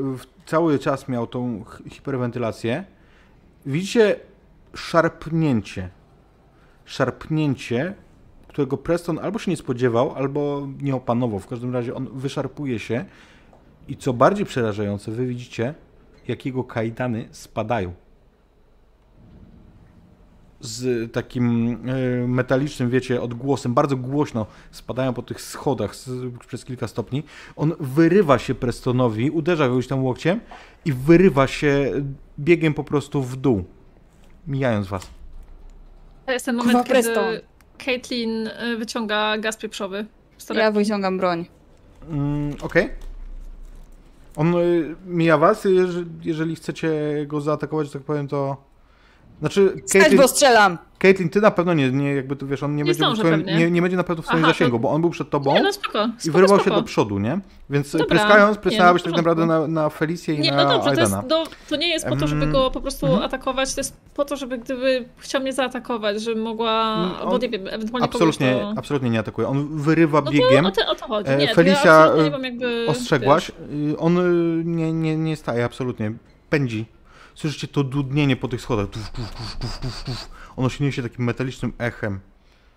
[0.47, 2.85] cały czas miał tą hi- hiperwentylację.
[3.67, 4.21] Widzicie
[4.75, 5.89] szarpnięcie.
[6.85, 7.95] Szarpnięcie,
[8.49, 11.39] którego Preston albo się nie spodziewał, albo nie opanował.
[11.39, 13.05] W każdym razie on wyszarpuje się.
[13.89, 15.75] I co bardziej przerażające, wy widzicie,
[16.29, 17.93] jak jego kajdany spadają.
[20.61, 25.95] Z takim e, metalicznym, wiecie, odgłosem, bardzo głośno spadają po tych schodach
[26.47, 27.23] przez kilka stopni.
[27.57, 30.41] On wyrywa się Prestonowi, uderza go już tam łokciem
[30.85, 31.93] i wyrywa się
[32.39, 33.65] biegiem po prostu w dół,
[34.47, 35.22] mijając was.
[36.33, 37.25] To jest ten moment, kiedy Preston.
[37.79, 40.07] Caitlin y, wyciąga gaz pieprzowy.
[40.55, 41.47] Ja wyciągam broń.
[42.09, 42.89] Mm, Okej.
[44.37, 46.91] On y, mija was, jeżeli, jeżeli chcecie
[47.27, 48.57] go zaatakować, tak powiem, to...
[49.43, 50.79] Znaczy, Stać, Caitlin, bo strzelam!
[50.99, 53.71] Caitlin, ty na pewno nie, nie jakby tu wiesz, on nie, Nie będzie, twoim, nie,
[53.71, 55.63] nie będzie na pewno w swoim Aha, to- zasięgu, bo on był przed tobą Nie,
[55.63, 56.71] no spoko, i spoko, wyrywał spoko.
[56.71, 57.41] się do przodu, nie?
[57.71, 58.07] Więc Dobra.
[58.07, 61.13] pryskając, pryskałabyś no tak naprawdę na, na Felicję i Nie, na no dobrze, to, jest,
[61.15, 61.29] Aidana.
[61.29, 63.25] no, to nie jest po to, żeby Em, go po prostu mhm.
[63.25, 67.49] atakować, to jest po to, żeby gdyby chciał mnie zaatakować, żeby mogła, Mm, bo nie
[67.49, 68.79] wiem, ewentualnie Absolutnie, kogoś to...
[68.79, 69.49] absolutnie nie atakuje.
[69.49, 70.65] On wyrywa No biegiem.
[70.65, 71.31] to o, to o to chodzi.
[71.31, 72.87] E, Nie, to Felicia, ja absolutnie nie e, mam jakby...
[72.89, 73.51] Ostrzegłaś.
[73.71, 76.13] wiesz, Y, On y, nie, nie, nie staje, absolutnie.
[76.51, 76.87] Pędzi.
[77.35, 78.89] Słyszycie to dudnienie po tych schodach.
[78.91, 80.31] Tuf, tuf, tuf, tuf, tuf, tuf.
[80.57, 82.21] Ono się niesie takim metalicznym echem.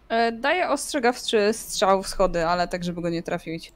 [0.10, 3.74] E, daję ostrzegawczy strzał w schody, ale tak, żeby go nie trafić.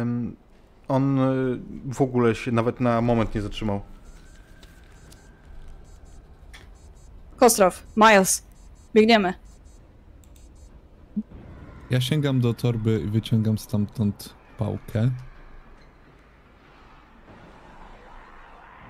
[0.00, 0.36] Ym,
[0.88, 1.58] On y,
[1.92, 3.80] w ogóle się nawet na moment nie zatrzymał.
[7.36, 8.42] Kostrow, Miles,
[8.94, 9.34] biegniemy.
[11.90, 15.10] Ja sięgam do torby i wyciągam stamtąd pałkę.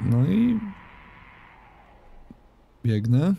[0.01, 0.59] No i
[2.85, 3.35] biegnę.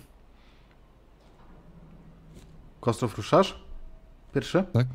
[2.82, 3.60] Kostrow, ruszasz?
[4.34, 4.64] Pierwszy?
[4.74, 4.88] Tak.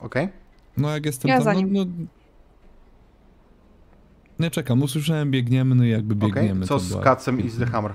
[0.00, 0.28] Okej.
[0.76, 1.72] No jak jestem Ja tam, za no, nim.
[1.72, 1.84] no...
[4.38, 6.66] Nie czekam, usłyszałem biegniemy, no i jakby biegniemy.
[6.66, 7.92] Co to z Kacem i z The Hammer?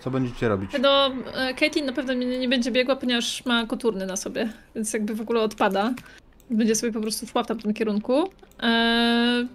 [0.00, 0.70] Co będziecie robić?
[0.80, 4.92] No, e, Caitlyn na pewno nie, nie będzie biegła, ponieważ ma koturny na sobie, więc
[4.92, 5.94] jakby w ogóle odpada.
[6.50, 8.30] Będzie sobie po prostu szła w tamtym kierunku.
[8.60, 9.48] Eee,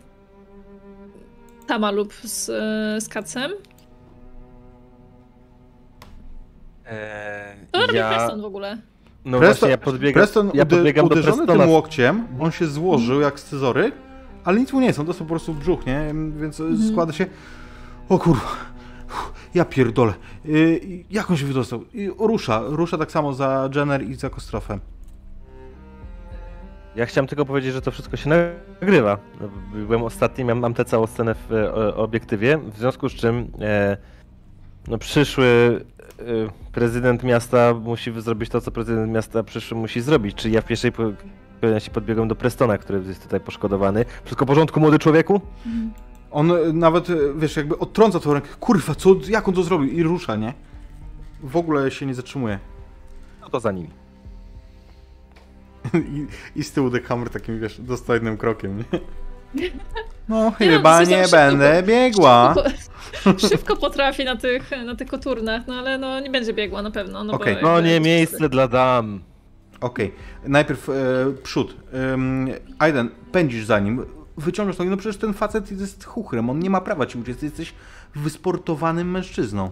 [1.68, 3.52] Tama lub z, e, z Kacem.
[6.86, 8.10] Eee, To robi ja...
[8.10, 8.78] Preston w ogóle.
[9.26, 11.64] No Preston- właśnie, ja podbiegam, Preston ja podbiegam do uderzony Prestona.
[11.64, 13.96] tym łokciem, on się złożył jak scyzoryk,
[14.44, 16.06] ale nic mu nie jest, on dostał po prostu w brzuch, nie?
[16.42, 16.90] Więc Mhm.
[16.92, 17.26] składa się...
[18.10, 18.48] O kurwa,
[19.54, 20.14] ja pierdolę.
[20.46, 20.80] Yy,
[21.10, 21.84] jak on się wydostał?
[21.94, 24.80] I rusza, rusza tak samo za Jenner i za Kostrofem.
[26.98, 29.18] Ja chciałem tylko powiedzieć, że to wszystko się nagrywa.
[29.74, 33.98] Byłem ostatni, mam, mam tę całą scenę w e, obiektywie, w związku z czym e,
[34.88, 35.46] no, przyszły
[36.20, 36.24] e,
[36.72, 40.36] prezydent miasta musi zrobić to, co prezydent miasta przyszły musi zrobić.
[40.36, 40.92] Czyli ja w pierwszej
[41.62, 44.06] kolejności podbiegłem do Prestona, który jest tutaj poszkodowany.
[44.24, 45.42] Wszystko w porządku, młody człowieku?
[46.32, 48.48] On y, nawet, y, wiesz, jakby odtrąca tą rękę.
[48.60, 49.90] Kurwa, co, jak on to zrobił?
[49.90, 50.54] I rusza, nie?
[51.44, 52.60] W ogóle się nie zatrzymuje.
[53.42, 54.07] No to za nimi.
[56.16, 56.28] I,
[56.60, 58.84] i z tyłu The Hammer takim, wiesz, dostojnym krokiem, nie?
[60.30, 62.56] No, Nie no, chyba dosyć nie szybko- będę biegła.
[63.24, 66.92] Szybko, szybko potrafi na tych, na tych koturnach, no ale no nie będzie biegła na
[66.92, 67.24] pewno.
[67.24, 67.54] No, bo Okej.
[67.54, 69.22] jakby- No nie miejsce dla dam.
[69.82, 70.94] Okej, najpierw e,
[71.44, 71.76] przód.
[72.14, 72.50] Ym,
[72.80, 74.06] Aiden, pędzisz za nim,
[74.38, 77.74] wyciągasz nogi, no przecież ten facet jest chuchrem, on nie ma prawa ci uciec, jesteś
[78.16, 79.70] wysportowanym mężczyzną.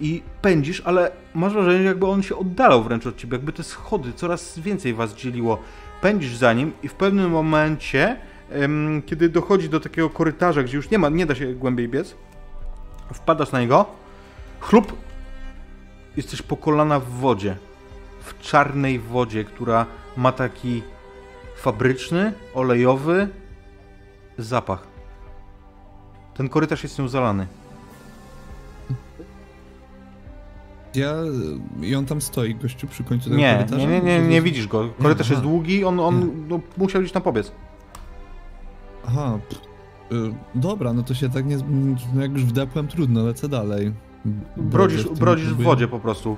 [0.00, 4.12] I pędzisz, ale masz wrażenie, jakby on się oddalał wręcz od ciebie, jakby te schody,
[4.12, 5.58] coraz więcej was dzieliło.
[6.00, 8.16] Pędzisz za nim i w pewnym momencie,
[9.06, 12.14] kiedy dochodzi do takiego korytarza, gdzie już nie ma, nie da się głębiej biec,
[13.14, 13.86] wpadasz na niego,
[14.60, 14.96] chlup,
[16.16, 17.56] jesteś po kolana w wodzie
[18.20, 20.82] w czarnej wodzie, która ma taki
[21.56, 23.28] fabryczny, olejowy
[24.38, 24.86] zapach.
[26.34, 27.46] Ten korytarz jest nią zalany.
[30.94, 31.14] Ja...
[31.82, 33.86] I on tam stoi, gościu, przy końcu tego Nie, korytarza?
[33.86, 34.88] nie, nie, nie, nie widzisz go.
[35.02, 37.52] Korytarz jest długi, on, on no, musiał gdzieś tam pobiec.
[39.06, 39.38] Aha,
[40.12, 40.14] y,
[40.54, 41.56] dobra, no to się tak nie...
[42.14, 43.92] No jak już wdepłem, trudno, lecę dalej.
[44.56, 46.36] Brodzisz, brodzisz w wodzie po prostu.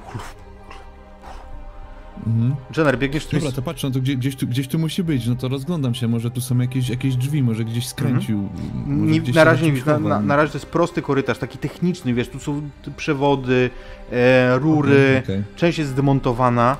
[2.26, 2.56] Mhm.
[2.76, 3.36] Jenner, biegniesz tu.
[3.36, 5.94] Dobra, to patrz, no to gdzie, gdzieś, tu, gdzieś tu musi być, no to rozglądam
[5.94, 8.38] się, może tu są jakieś, jakieś drzwi, może gdzieś skręcił.
[8.38, 9.10] może Mhm.
[9.10, 11.58] Nie, gdzieś na razie nie widzisz, na, na, na razie to jest prosty korytarz, taki
[11.58, 13.70] techniczny, wiesz, tu są przewody,
[14.12, 15.56] e, rury, Okej, okej.
[15.56, 16.76] część jest zdemontowana,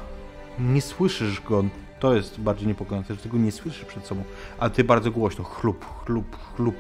[0.59, 1.65] nie słyszysz go,
[2.01, 4.23] to jest bardziej niepokojące, że tego nie słyszysz przed sobą,
[4.59, 6.77] a ty bardzo głośno, chlup, chlup, chlup.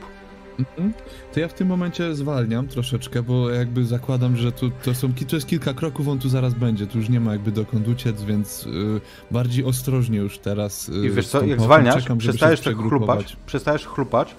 [0.59, 0.93] Mhm.
[1.35, 5.36] To ja w tym momencie zwalniam troszeczkę, bo jakby zakładam, że tu to są to
[5.36, 8.67] jest kilka kroków, on tu zaraz będzie, tu już nie ma jakby dokąd uciec, więc
[8.67, 10.89] y, bardziej ostrożnie już teraz.
[10.89, 14.35] Y, I wiesz co, jak zwalniasz, czekam, przestajesz tak chlupać, przestajesz chlupać,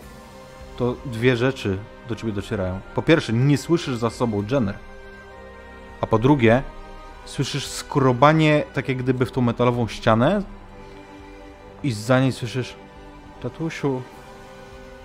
[0.77, 1.77] to dwie rzeczy
[2.09, 2.79] do ciebie docierają.
[2.95, 4.75] Po pierwsze, nie słyszysz za sobą Jenner,
[6.01, 6.63] a po drugie,
[7.25, 10.43] słyszysz skrobanie tak jak gdyby w tą metalową ścianę
[11.83, 12.75] i za niej słyszysz
[13.41, 14.01] Tatusiu,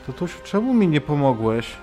[0.07, 1.77] tatusiu, czemu mi nie pomogłeś?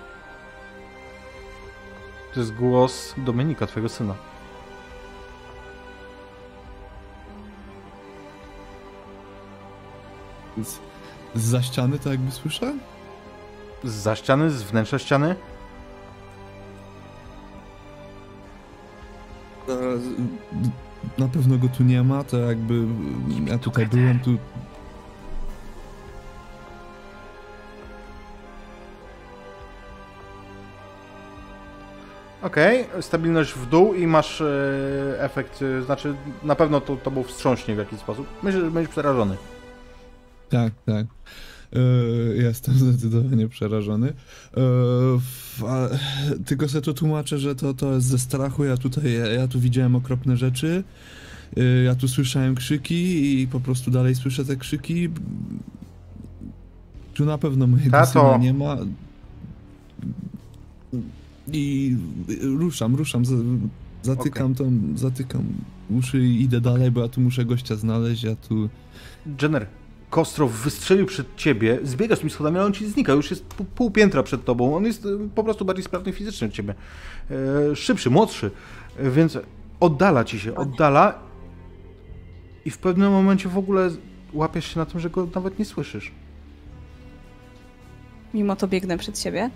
[2.33, 4.15] To jest głos Dominika, twojego syna.
[10.63, 10.79] Z,
[11.35, 12.73] za ściany to jakby słyszę?
[13.83, 15.35] Za ściany, z wnętrza ściany?
[21.17, 22.85] Na pewno go tu nie ma, to jakby
[23.45, 24.37] ja tutaj byłem tu.
[32.41, 34.47] Okej, stabilność w dół i masz e,
[35.17, 38.27] efekt, e, znaczy na pewno to, to był wstrząśnie w jakiś sposób.
[38.43, 39.37] Myślę, że będziesz przerażony.
[40.49, 41.05] Tak, tak.
[41.73, 41.79] E,
[42.35, 44.13] jestem zdecydowanie przerażony.
[45.17, 45.89] F- a,
[46.45, 48.63] tylko sobie to tłumaczę, że to, to jest ze strachu.
[48.63, 50.83] Ja tutaj, ja, ja tu widziałem okropne rzeczy.
[51.85, 55.09] Ja tu słyszałem krzyki i po prostu dalej słyszę te krzyki.
[57.13, 58.11] Tu na pewno mojego Tato.
[58.11, 58.77] syna nie ma.
[61.53, 61.97] I
[62.41, 63.35] ruszam, ruszam, za-
[64.01, 65.43] zatykam tam, zatykam
[65.89, 68.69] uszy i idę dalej, bo ja tu muszę gościa znaleźć, ja tu...
[69.41, 69.67] Jenner,
[70.09, 73.91] Kostrow wystrzelił przed ciebie, zbiegasz tymi schodami, ale on ci znika, już jest pół, pół
[73.91, 74.75] piętra przed tobą.
[74.75, 76.73] On jest e, po prostu bardziej sprawny fizycznie od ciebie.
[77.71, 78.51] E, szybszy, młodszy.
[78.99, 79.37] Więc
[79.79, 81.19] oddala ci się, oddala
[82.65, 83.89] i w pewnym momencie w ogóle
[84.33, 86.11] łapiesz się na tym, że go nawet nie słyszysz.
[88.33, 89.49] Mimo to biegnę przed siebie.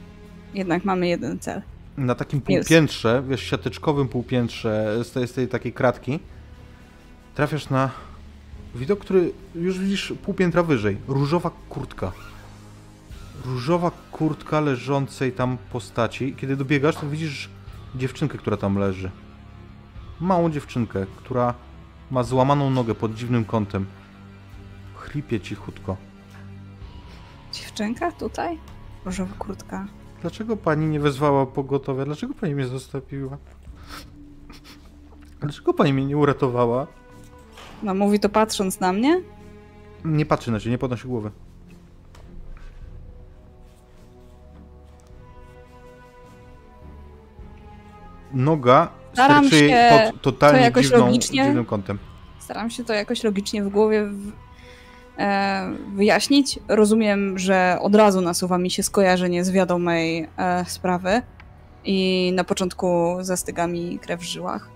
[0.54, 1.62] Jednak mamy jeden cel.
[1.98, 2.68] Na takim Jest.
[2.70, 6.20] półpiętrze, wiesz, siateczkowym półpiętrze z tej, z tej takiej kratki
[7.36, 7.90] trafiasz na
[8.76, 10.98] widok, który już widzisz pół piętra wyżej.
[11.08, 12.12] Różowa kurtka.
[13.46, 16.36] Różowa kurtka leżącej tam postaci.
[16.38, 17.50] Kiedy dobiegasz, to widzisz
[17.96, 19.12] dziewczynkę, która tam leży.
[20.20, 21.54] Małą dziewczynkę, która
[22.12, 23.86] ma złamaną nogę pod dziwnym kątem.
[24.96, 25.98] Chripie cichutko.
[27.54, 28.58] Dziewczynka tutaj?
[29.06, 29.88] Różowa kurtka.
[30.24, 32.06] Dlaczego pani nie wezwała pogotowia?
[32.06, 33.38] Dlaczego pani mnie zostawiła?
[35.42, 36.88] Dlaczego pani mnie nie uratowała?
[37.84, 39.22] No mówi to patrząc na mnie.
[40.06, 41.32] Nie patrzy na ciebie, nie podnosi głowy.
[48.34, 51.98] Noga Staram sterczy się pod totalnie to jakoś dziwną, logicznie- dziwnym kątem.
[52.40, 54.08] Staram się to jakoś logicznie w głowie
[55.96, 56.60] wyjaśnić.
[56.68, 61.22] Rozumiem, że od razu nasuwa mi się skojarzenie z wiadomej e, sprawy
[61.86, 64.70] i na początku zastyga mi krew w żyłach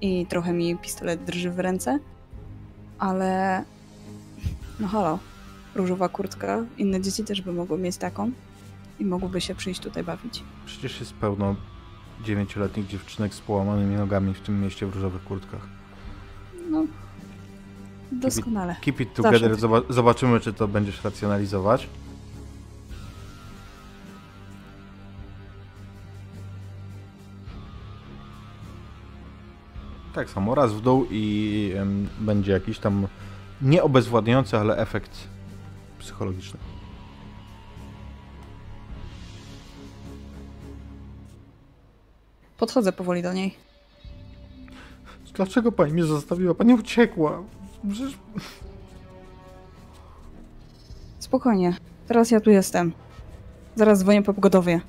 [0.00, 1.98] i trochę mi pistolet drży w ręce,
[2.98, 3.64] ale
[4.80, 5.18] no halo,
[5.74, 8.30] różowa kurtka, inne dzieci też by mogły mieć taką
[9.00, 10.44] i mogłyby się przyjść tutaj bawić.
[10.66, 11.56] Przecież jest pełno
[12.24, 15.68] dziewięcioletnich dziewczynek z połamanymi nogami w tym mieście w różowych kurtkach.
[16.70, 16.84] No,
[18.12, 18.76] doskonale.
[18.80, 19.60] Keep it Zawsze together, tak.
[19.60, 21.86] zoba- zobaczymy czy to będziesz racjonalizować.
[30.14, 33.06] Tak samo, raz w dół i em, będzie jakiś tam
[33.62, 35.28] nie obezwładniający, ale efekt
[35.98, 36.60] psychologiczny.
[42.58, 43.54] Podchodzę powoli do niej.
[45.34, 46.54] Dlaczego pani mnie zostawiła?
[46.54, 47.42] Pani uciekła.
[47.88, 48.18] Przecież
[51.18, 51.74] Spokojnie,
[52.06, 52.92] teraz ja tu jestem.
[53.76, 54.80] Zaraz dzwonię po pogodowie.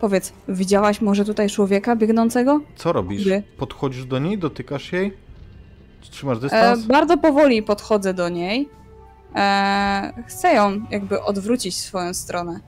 [0.00, 2.60] Powiedz, widziałaś może tutaj człowieka biegnącego?
[2.76, 3.22] co robisz?
[3.22, 3.42] Gdzie?
[3.56, 5.16] Podchodzisz do niej, dotykasz jej?
[6.10, 6.86] Trzymasz E, dystans?
[6.86, 8.68] bardzo powoli podchodzę do niej.
[9.34, 12.60] E, chcę ją jakby odwrócić w swoją stronę.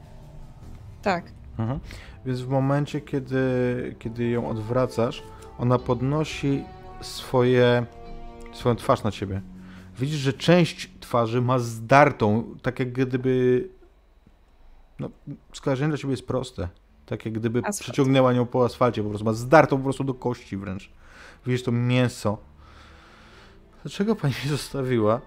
[1.03, 1.25] Tak.
[1.59, 1.81] Mhm.
[2.27, 5.23] Więc w momencie, kiedy, kiedy ją odwracasz,
[5.59, 6.65] ona podnosi
[7.01, 7.87] swoje,
[8.59, 9.43] swoją twarz na ciebie.
[9.99, 13.69] Widzisz, że część twarzy ma zdartą, tak jak gdyby.
[14.99, 15.11] No,
[15.53, 16.69] skojarzenie dla ciebie jest proste.
[17.07, 17.81] Tak jak gdyby Asfalt.
[17.81, 20.91] przyciągnęła nią po asfalcie, po prostu ma zdartą po prostu do kości wręcz.
[21.47, 22.39] Widzisz to mięso.
[23.83, 25.21] Dlaczego pani mnie zostawiła?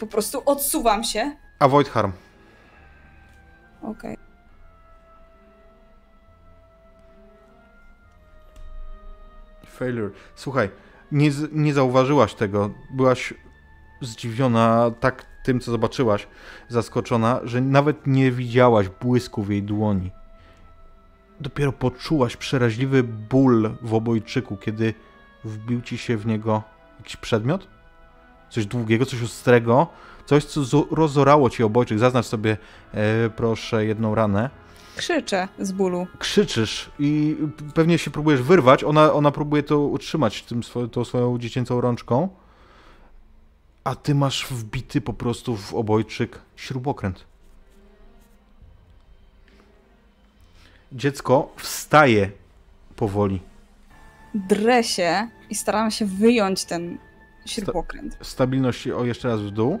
[0.00, 1.36] Po prostu odsuwam się.
[1.58, 2.12] Avoid harm.
[3.82, 4.16] Okej.
[9.66, 10.10] Failure.
[10.34, 10.70] Słuchaj,
[11.12, 12.70] nie, nie zauważyłaś tego.
[12.90, 13.34] Byłaś
[14.00, 16.26] zdziwiona tak tym, co zobaczyłaś,
[16.68, 20.10] zaskoczona, że nawet nie widziałaś błysku w jej dłoni.
[21.40, 24.94] Dopiero poczułaś przeraźliwy ból w obojczyku, kiedy
[25.44, 26.62] wbił ci się w niego
[26.98, 27.68] jakiś przedmiot?
[28.50, 29.86] Coś długiego, coś ostrego,
[30.26, 31.98] coś, co zo- rozorało ci obojczyk.
[31.98, 32.56] Zaznacz sobie,
[32.94, 34.50] e, proszę, jedną ranę
[34.96, 36.06] Krzyczę z bólu.
[36.18, 37.36] krzyczysz i
[37.74, 42.28] pewnie się próbujesz wyrwać, ona, ona próbuje to utrzymać tym swo- tą swoją dziecięcą rączką,
[43.84, 47.24] a ty masz wbity po prostu w obojczyk śrubokręt.
[50.92, 52.30] Dziecko wstaje
[52.96, 53.40] powoli.
[54.34, 56.98] Drę się i staram się wyjąć ten
[57.46, 58.18] śrubokręt.
[58.22, 59.80] Stabilność o jeszcze raz w dół.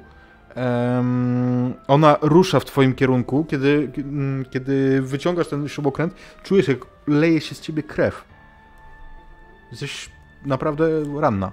[0.56, 7.40] Em, ona rusza w twoim kierunku, kiedy, mm, kiedy wyciągasz ten śrubokręt, czujesz jak leje
[7.40, 8.24] się z ciebie krew.
[9.70, 10.10] Jesteś
[10.46, 10.84] naprawdę
[11.20, 11.52] ranna.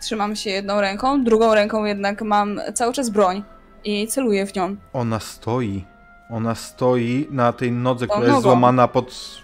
[0.00, 3.42] Trzymam się jedną ręką, drugą ręką jednak mam cały czas broń
[3.84, 4.76] i celuję w nią.
[4.92, 5.84] Ona stoi.
[6.30, 8.42] Ona stoi na tej nodze, Tą która jest nogą.
[8.50, 9.38] złamana pod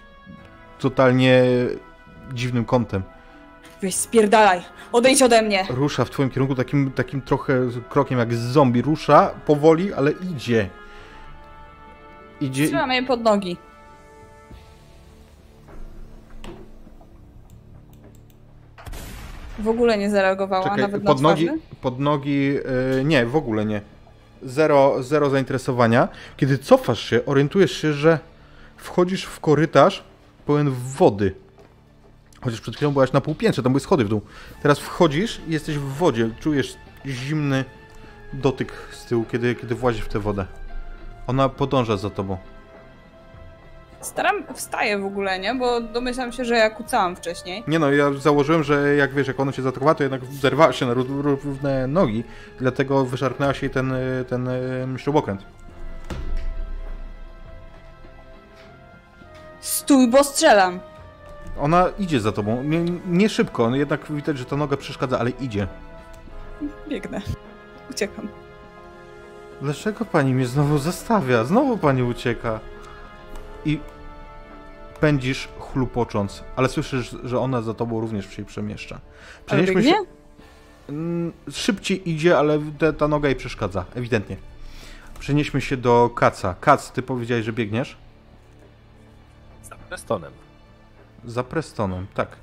[0.79, 1.45] totalnie
[2.33, 3.03] dziwnym kątem.
[3.83, 4.61] Weź spierdalaj,
[4.93, 5.67] odejdź ode mnie.
[5.71, 7.55] Rusza w twoim kierunku takim, takim trochę
[7.89, 8.83] krokiem jak z zombie.
[8.83, 10.69] Rusza powoli, ale idzie.
[12.41, 12.67] Idzie.
[12.67, 13.57] Trzymam jej pod nogi.
[19.59, 21.61] W ogóle nie zareagowała, Czekaj, nawet pod na nogi, twarzy.
[21.81, 23.81] pod nogi, yy, nie, w ogóle nie.
[24.43, 26.09] Zero, zero zainteresowania.
[26.37, 28.19] Kiedy cofasz się, orientujesz się, że
[28.77, 30.05] wchodzisz w korytarz
[30.47, 31.35] pełen wody.
[32.45, 34.21] Chociaż przed chwilą byłaś na półpiętrze, tam były schody w dół.
[34.63, 36.31] Teraz wchodzisz i jesteś w wodzie.
[36.41, 37.65] Czujesz zimny
[38.33, 40.47] dotyk z tyłu, kiedy, kiedy włazisz w tę wodę.
[41.27, 42.37] Ona podąża za tobą.
[44.01, 45.55] Staram, wstaję w ogóle, nie?
[45.55, 47.65] Bo domyślam się, że ja kucałam wcześniej.
[47.67, 50.87] Nie no, ja założyłem, że jak wiesz, jak ona cię zaatakowała, to jednak zerwała się
[50.87, 52.25] na ró- ró- równe nogi,
[52.59, 53.95] dlatego wyszarpnęła się ten,
[54.29, 54.49] ten
[54.97, 55.43] śrubokręt.
[59.61, 60.81] Stój, bo strzelam!
[61.61, 65.31] Ona idzie za tobą, nie, nie szybko, no jednak widać, że ta noga przeszkadza, ale
[65.31, 65.67] idzie.
[66.89, 67.21] Biegnę.
[67.91, 68.29] Uciekam.
[69.63, 71.45] Dlaczego pani mnie znowu zostawia?
[71.45, 72.61] Znowu pani ucieka.
[73.65, 73.79] I
[75.01, 79.01] pędzisz chlupocząc, ale słyszysz, że ona za tobą również się przemieszcza.
[79.47, 79.95] Przenieśmy się...
[80.89, 84.37] Mm, Szybciej idzie, ale te, ta noga jej przeszkadza, ewidentnie.
[85.19, 86.55] Przenieśmy się do Kaca.
[86.61, 87.97] Kac, ty powiedziałeś, że biegniesz?
[89.63, 90.33] Za Prestonem.
[91.27, 92.37] Za Prestonem, tak.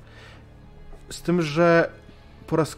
[1.10, 1.90] Z tym, że
[2.46, 2.76] po raz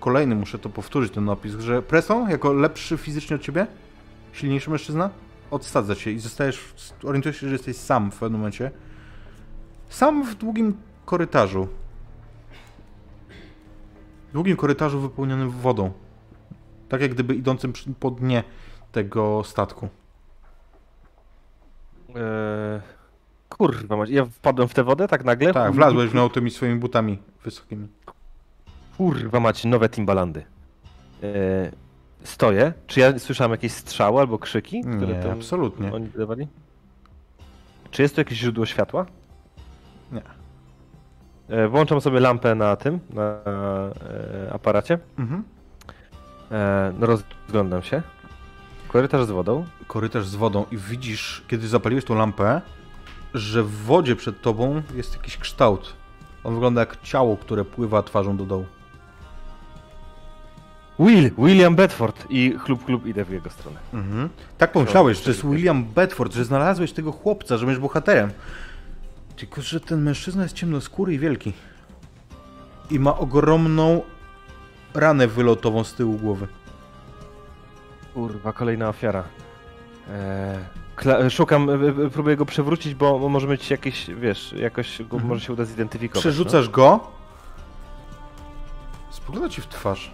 [0.00, 3.66] kolejny muszę to powtórzyć, ten opis, że Preston, jako lepszy fizycznie od ciebie,
[4.32, 5.10] silniejszy mężczyzna,
[5.50, 8.70] odsadza cię i zostajesz, orientujesz się, że jesteś sam w pewnym momencie.
[9.88, 11.68] Sam w długim korytarzu.
[14.32, 15.92] Długim korytarzu wypełnionym wodą.
[16.88, 18.44] Tak jak gdyby idącym po dnie
[18.92, 19.88] tego statku.
[22.08, 22.80] Eee,
[23.60, 25.52] kurwa, mać, ja wpadłem w tę wodę tak nagle?
[25.52, 27.88] Tak, wlazłeś w nią tymi swoimi butami wysokimi.
[28.96, 30.44] Kurwa mać, nowe Timbalandy.
[31.22, 31.70] Eee,
[32.22, 32.72] stoję.
[32.86, 34.80] Czy ja słyszałem jakieś strzały albo krzyki?
[34.80, 35.92] Które Nie, to absolutnie.
[35.92, 36.48] Oni wydawali?
[37.90, 39.06] Czy jest tu jakieś źródło światła?
[40.12, 40.22] Nie.
[41.48, 44.98] E, włączam sobie lampę na tym, na e, aparacie.
[45.18, 45.44] Mhm.
[46.52, 48.02] E, no rozglądam się.
[48.88, 49.64] Korytarz z wodą.
[49.86, 52.60] korytarz z wodą i widzisz, kiedy zapaliłeś tą lampę,
[53.34, 55.92] że w wodzie przed tobą jest jakiś kształt.
[56.44, 58.66] On wygląda jak ciało, które pływa twarzą do dołu.
[60.98, 61.30] Will!
[61.38, 62.26] William Bedford!
[62.30, 63.80] I chlub, chlub, idę w jego stronę.
[63.94, 64.28] Mhm.
[64.58, 68.30] Tak pomyślałeś, że jest William Bedford, że znalazłeś tego chłopca, że będziesz bohaterem.
[69.36, 71.52] Tylko, że ten mężczyzna jest ciemnoskóry i wielki.
[72.90, 74.02] I ma ogromną
[74.94, 76.48] ranę wylotową z tyłu głowy.
[78.14, 79.24] Kurwa, kolejna ofiara.
[80.10, 80.79] E, kla-
[81.30, 85.26] szukam, e, e, próbuję go przewrócić, bo może mieć jakieś, wiesz, jakoś go Mhm.
[85.28, 86.20] może się uda zidentyfikować.
[86.20, 87.00] Przerzucasz go.
[89.10, 90.10] Spogląda ci w twarz.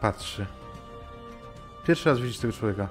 [0.00, 0.46] Patrzy.
[1.86, 2.88] Pierwszy raz widzisz tego człowieka.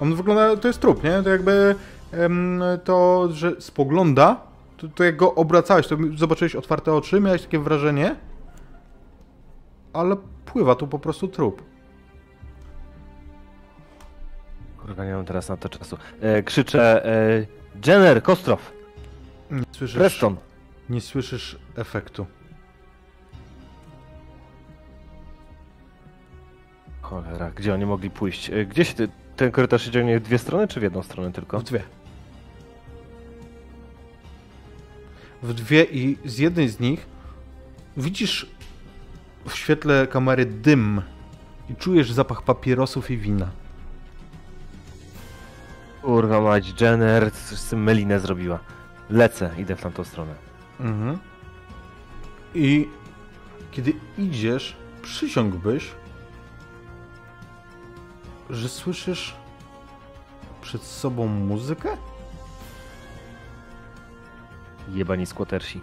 [0.00, 1.22] On wygląda, to jest trup, nie?
[1.22, 1.74] To jakby
[2.84, 4.49] to, że spogląda,
[4.80, 8.16] to, to jak go obracałeś, to zobaczyłeś otwarte oczy, miałeś takie wrażenie,
[9.92, 11.62] ale pływa tu po prostu trup.
[14.78, 15.96] Kurwa, nie mam teraz na to czasu.
[16.20, 17.46] E, krzyczę, e,
[17.86, 18.72] Jenner, Kostrow,
[19.50, 20.36] Nie słyszysz, Preston.
[20.90, 22.26] nie słyszysz efektu.
[27.02, 28.50] Cholera, gdzie oni mogli pójść?
[28.50, 31.32] E, Gdzie się ty, ten korytarz się ciągnie w dwie strony, czy w jedną stronę
[31.32, 31.58] tylko?
[31.60, 31.82] W dwie.
[35.42, 37.06] W dwie i z jednej z nich
[37.96, 38.46] widzisz
[39.46, 41.02] w świetle kamery dym
[41.70, 43.50] i czujesz zapach papierosów i wina.
[46.02, 48.58] Kurwa mać, Jenner, coś z tym melinę zrobiła.
[49.10, 50.34] Lecę, idę w tamtą stronę.
[50.80, 51.18] Mhm.
[52.54, 52.88] I
[53.70, 55.90] kiedy idziesz, przysiągłbyś,
[58.50, 59.34] że słyszysz
[60.62, 61.96] przed sobą muzykę?
[64.94, 65.80] Jebani skłotersi.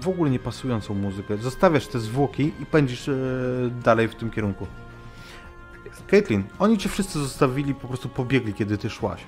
[0.00, 1.36] W ogóle nie pasującą muzykę.
[1.36, 3.12] Zostawiasz te zwłoki i pędzisz e,
[3.84, 4.66] dalej w tym kierunku.
[6.10, 9.20] Caitlin, oni cię wszyscy zostawili, po prostu pobiegli, kiedy ty szłaś.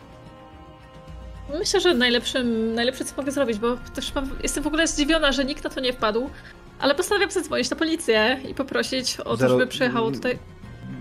[1.59, 5.45] Myślę, że najlepszym, najlepsze co mogę zrobić, bo też mam, jestem w ogóle zdziwiona, że
[5.45, 6.31] nikt na to nie wpadł,
[6.79, 10.39] ale postanawiam zadzwonić na policję i poprosić o to, Zero- żeby przyjechało tutaj.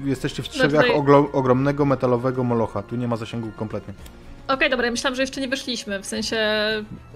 [0.06, 2.82] Jesteście w trzewiach tutaj- ogromnego metalowego molocha.
[2.84, 3.94] Tu nie ma zasięgu kompletnie.
[4.48, 6.38] Okej, dobra, ja myślałam, że jeszcze nie wyszliśmy, w sensie...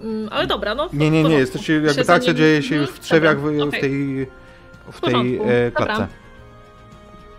[0.02, 0.88] Mm, ale dobra, no.
[0.92, 1.34] Nie, nie, nie.
[1.34, 3.78] Jesteście, jakby Się ta akcja za nim- dzieje się już w Mhm, trzewiach w, dobra,
[3.78, 4.26] w tej,
[4.92, 6.08] w tej e, klatce.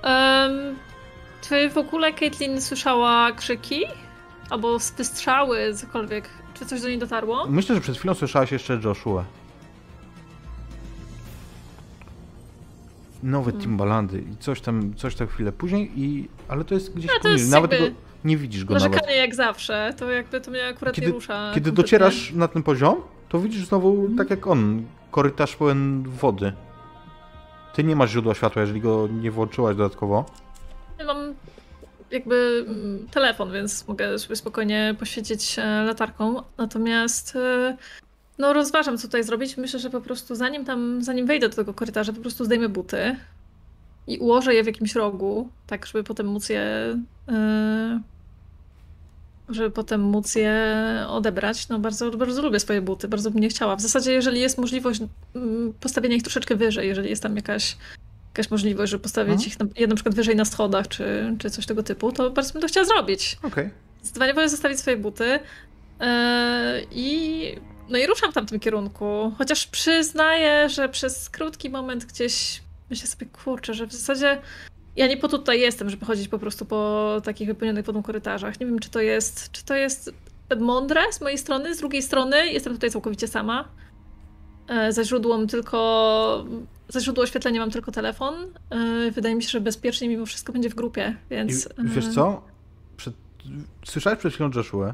[0.02, 0.76] Em,
[1.42, 3.84] czy w ogóle Caitlin słyszała krzyki?
[4.50, 6.30] Albo wystrzały, cokolwiek?
[6.54, 7.46] Czy coś do niej dotarło?
[7.48, 9.26] Myślę, że przed chwilą słyszałaś jeszcze Joshua.
[13.24, 13.62] Nowe Hmm.
[13.62, 16.28] Timbalandy i coś tam, coś tam chwilę później i...
[16.48, 18.92] Ale to jest gdzieś A, to Nawet jakby go nie widzisz go nawet.
[18.92, 21.52] Narzekanie jak zawsze, to jakby to mnie akurat Kiedy- nie rusza.
[21.54, 21.84] Kiedy kompletnie.
[21.84, 26.54] docierasz na ten poziom, to widzisz znowu, tak jak on, korytarz pełen wody.
[27.74, 30.26] Ty nie masz źródła światła, jeżeli go nie włączyłaś dodatkowo.
[31.00, 31.34] Ja mam
[32.12, 36.42] jakby mm, telefon, więc mogę sobie spokojnie poświecić e, latarką.
[36.58, 37.78] Natomiast e,
[38.38, 39.58] No rozważam, co tutaj zrobić.
[39.58, 43.16] Myślę, że po prostu zanim tam, zanim wejdę do tego korytarza, po prostu zdejmę buty
[44.10, 46.98] i ułożę je w jakimś rogu, tak żeby potem móc je
[47.28, 48.00] yy,
[49.50, 50.56] żeby potem móc je
[51.08, 51.70] odebrać.
[51.70, 53.76] No bardzo, bardzo lubię swoje buty, bardzo bym nie chciała.
[53.76, 55.02] W zasadzie, jeżeli jest możliwość
[55.36, 57.78] mm, postawienia ich troszeczkę wyżej, jeżeli jest tam jakaś,
[58.34, 59.50] jakaś możliwość, żeby postawić Mhm.
[59.50, 62.54] ich na, je na przykład wyżej na schodach, czy, czy coś tego typu, to bardzo
[62.54, 63.38] bym to chciała zrobić.
[63.44, 63.70] Okej.
[64.02, 65.40] Zdecydowanie wolę zostawić swoje buty.
[66.00, 66.08] Yy,
[66.92, 67.42] I
[67.90, 69.32] no i ruszam w tamtym kierunku.
[69.38, 74.42] Chociaż przyznaję, że przez krótki moment gdzieś myślę sobie, kurczę, że w zasadzie
[74.96, 78.60] ja nie po to tutaj jestem, żeby chodzić po prostu po takich wypełnionych wodą korytarzach.
[78.60, 80.14] Nie wiem, czy to jest, czy to jest
[80.60, 81.76] mądre z mojej strony.
[81.76, 83.68] Z drugiej strony jestem tutaj całkowicie sama.
[84.68, 86.46] E, Za źródło mam tylko.
[86.90, 88.36] Za źródło oświetlenia mam tylko telefon.
[88.70, 91.70] E, Wydaje mi się, że bezpiecznie mimo wszystko będzie w grupie, I więc.
[91.84, 92.42] wiesz e, co?
[92.98, 93.14] Przed...
[93.86, 94.94] Słyszałeś przed chwilą Joshua?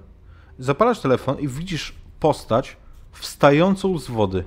[0.60, 2.78] Zapalasz telefon i widzisz postać
[3.12, 4.44] wstającą z wody.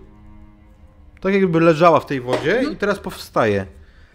[1.20, 3.66] Tak jakby leżała w tej wodzie i teraz powstaje.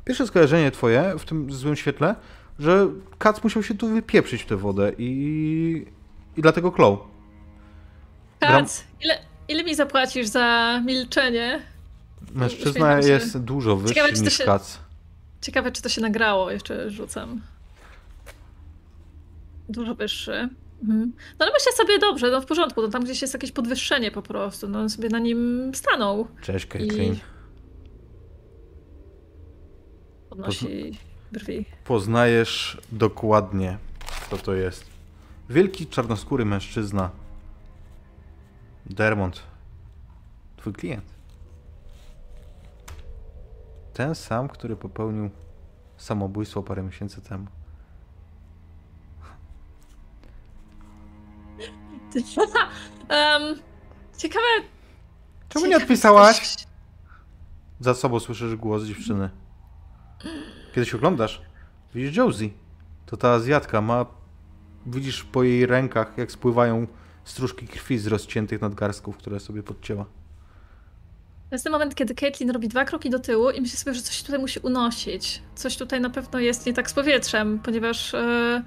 [0.05, 2.15] Pierwsze skojarzenie twoje w tym złym świetle,
[2.59, 5.85] że Kac musiał się tu wypieprzyć w tę wodę i...
[6.37, 7.03] I dlatego klął.
[8.39, 11.61] Kac, ile, ile mi zapłacisz za milczenie?
[12.33, 14.79] Mężczyzna jest dużo wyższy Ciekawe, niż się- Kac.
[15.41, 17.41] Ciekawe, czy to się nagrało, jeszcze rzucam.
[19.69, 20.49] Dużo wyższy.
[20.83, 21.13] Mhm.
[21.39, 24.21] No ale myślę sobie dobrze, no w porządku, no tam gdzieś jest jakieś podwyższenie po
[24.21, 26.27] prostu, no on sobie na nim stanął.
[26.41, 27.13] Cześć, Caitlin.
[27.13, 27.19] I-
[30.29, 30.97] Podnosi
[31.31, 31.65] brwi.
[31.85, 33.77] Poznajesz dokładnie,
[34.27, 34.85] kto to jest.
[35.49, 37.09] Wielki czarnoskóry mężczyzna.
[38.85, 39.41] Dermont.
[40.57, 41.05] Twój klient.
[43.93, 45.29] Ten sam, który popełnił
[45.97, 47.45] samobójstwo parę miesięcy temu.
[52.19, 53.59] um,
[54.17, 54.45] ciekawe...
[55.49, 56.55] Czemu nie odpisałaś?
[57.79, 59.29] Za sobą słyszysz głos dziewczyny.
[60.75, 61.41] Kiedy się oglądasz,
[61.95, 62.49] widzisz Josie.
[63.05, 64.05] To ta Azjatka ma...
[64.85, 66.87] Widzisz po jej rękach, jak spływają
[67.23, 70.05] stróżki krwi z rozciętych nadgarstków, które sobie podcięła.
[71.49, 74.01] To jest ten moment, kiedy Caitlyn robi dwa kroki do tyłu i myśli sobie, że
[74.01, 75.41] coś tutaj musi unosić.
[75.55, 78.63] Coś tutaj na pewno jest nie tak z powietrzem, ponieważ e,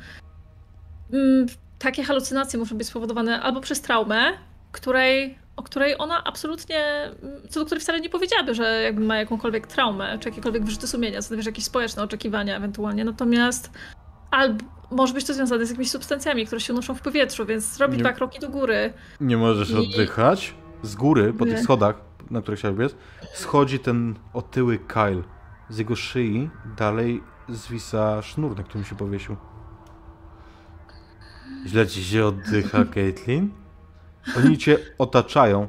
[1.13, 1.47] mm,
[1.79, 4.33] takie halucynacje muszą być spowodowane albo przez traumę,
[4.73, 7.11] której, o której ona absolutnie,
[7.51, 11.23] co do której wcale nie powiedziałaby, że jakby ma jakąkolwiek traumę, czy jakiekolwiek wyrzuty sumienia,
[11.23, 13.05] co wiesz, jakieś społeczne oczekiwania ewentualnie.
[13.05, 13.71] Natomiast
[14.31, 17.97] albo może być to związane z jakimiś substancjami, które się unoszą w powietrzu, więc robi
[17.97, 18.93] Nie- dwa kroki do góry.
[19.21, 20.55] Nie możesz I- oddychać.
[20.83, 21.63] Z góry, po tych Nie.
[21.63, 21.97] schodach,
[22.31, 22.95] na których chciałeś biec,
[23.35, 25.23] schodzi ten otyły Kyle.
[25.69, 29.37] Z jego szyi dalej zwisa sznur, na którym się powiesił.
[31.67, 33.51] Źle ci się oddycha, Caitlin?
[34.37, 35.69] Oni cię otaczają.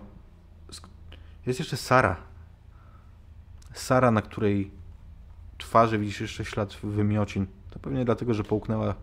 [1.46, 2.16] Jest jeszcze Sara.
[3.74, 4.72] Sara, na której
[5.58, 7.46] twarzy widzisz jeszcze ślad wymiocin.
[7.70, 8.96] To pewnie dlatego, że połknęła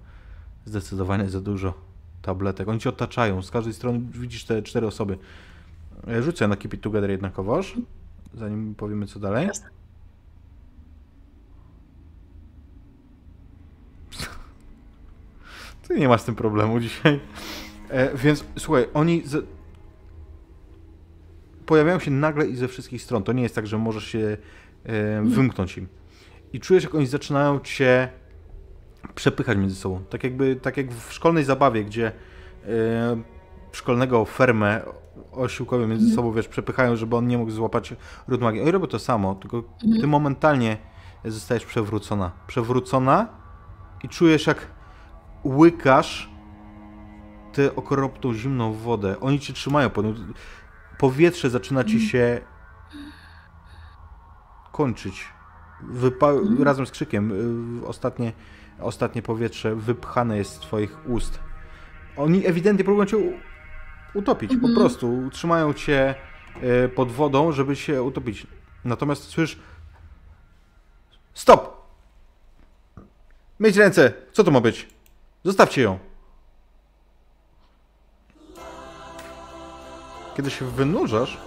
[0.64, 1.74] zdecydowanie za dużo
[2.22, 2.68] tabletek.
[2.68, 3.42] Oni cię otaczają.
[3.42, 5.18] Z każdej strony widzisz te cztery osoby.
[6.08, 7.74] E, Rzucę na Keep It Together jednakowoż,
[8.34, 9.46] zanim powiemy co dalej.
[9.46, 9.68] Jasne.
[15.88, 17.20] Ty nie masz z tym problemu dzisiaj.
[17.88, 19.46] E, więc słuchaj, oni z...
[21.66, 23.22] pojawiają się nagle i ze wszystkich stron.
[23.22, 24.36] To nie jest tak, że możesz się
[24.84, 25.88] e, wymknąć im.
[26.52, 28.08] I czujesz, jak oni zaczynają cię
[29.14, 30.04] przepychać między sobą.
[30.10, 32.12] Tak jakby, tak jak w szkolnej zabawie, gdzie
[32.66, 33.22] e,
[33.72, 34.80] szkolnego fermę
[35.32, 37.94] osiłkowie między sobą, wiesz, przepychają, żeby on nie mógł złapać
[38.28, 38.60] ród magii.
[38.60, 39.62] Oni robią to samo, tylko
[40.00, 40.76] ty momentalnie
[41.24, 42.32] zostajesz przewrócona.
[42.46, 43.28] Przewrócona
[44.04, 44.73] i czujesz, jak
[45.44, 46.30] łykasz
[47.52, 49.20] tę okropną, zimną wodę.
[49.20, 50.14] Oni cię trzymają pod nią.
[50.98, 52.40] Powietrze zaczyna ci się
[54.72, 55.28] kończyć.
[55.92, 57.32] Wypa- Razem z krzykiem.
[57.82, 58.32] y, Ostatnie,
[58.80, 61.38] ostatnie powietrze wypchane jest z twoich ust.
[62.16, 63.16] Oni ewidentnie próbują cię
[64.14, 64.52] utopić.
[64.62, 66.14] Po prostu trzymają cię
[66.84, 68.46] y, pod wodą, żeby się utopić.
[68.84, 69.58] Natomiast słyszysz
[71.34, 71.84] Stop!
[73.58, 74.12] Myć ręce!
[74.32, 74.93] Co to ma być?
[75.44, 75.98] Zostawcie ją!
[80.36, 81.38] Kiedy się wynurzasz,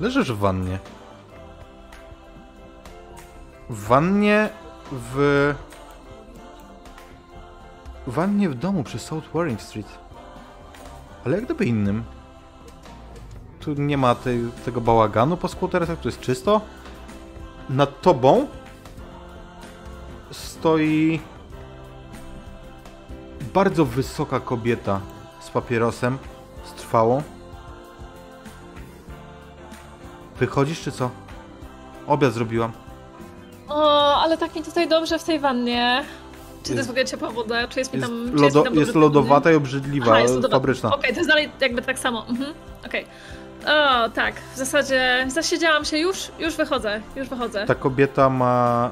[0.00, 0.78] leżysz w wannie.
[3.70, 4.48] W wannie
[4.92, 5.54] w...
[8.06, 9.98] w wannie w domu przy South Waring Street.
[11.24, 12.04] Ale jak gdyby innym.
[13.60, 16.60] Tu nie ma tej, tego bałaganu po skłoterach, tu jest czysto.
[17.70, 18.48] Nad tobą
[20.60, 21.20] stoi
[23.54, 25.00] bardzo wysoka kobieta
[25.40, 26.18] z papierosem
[26.76, 27.22] trwało.
[30.38, 31.10] Wychodzisz czy co?
[32.06, 32.72] Obiad zrobiłam.
[33.68, 36.04] O, ale tak mi tutaj dobrze w tej wannie.
[36.62, 37.68] Czy to Jest- w ogóle ciepła woda?
[37.68, 38.24] Czy jest mi tam...
[38.32, 40.94] lodo, jest, mi tam jest lodowata i obrzydliwa, Aha, jest fabryczna.
[40.94, 42.26] Okej, to jest dalej jakby tak samo.
[42.28, 42.54] Mhm.
[42.86, 43.06] Okej.
[43.66, 44.34] O, tak.
[44.54, 47.66] W zasadzie zasiedziałam się już, już wychodzę, już wychodzę.
[47.66, 48.90] Ta kobieta ma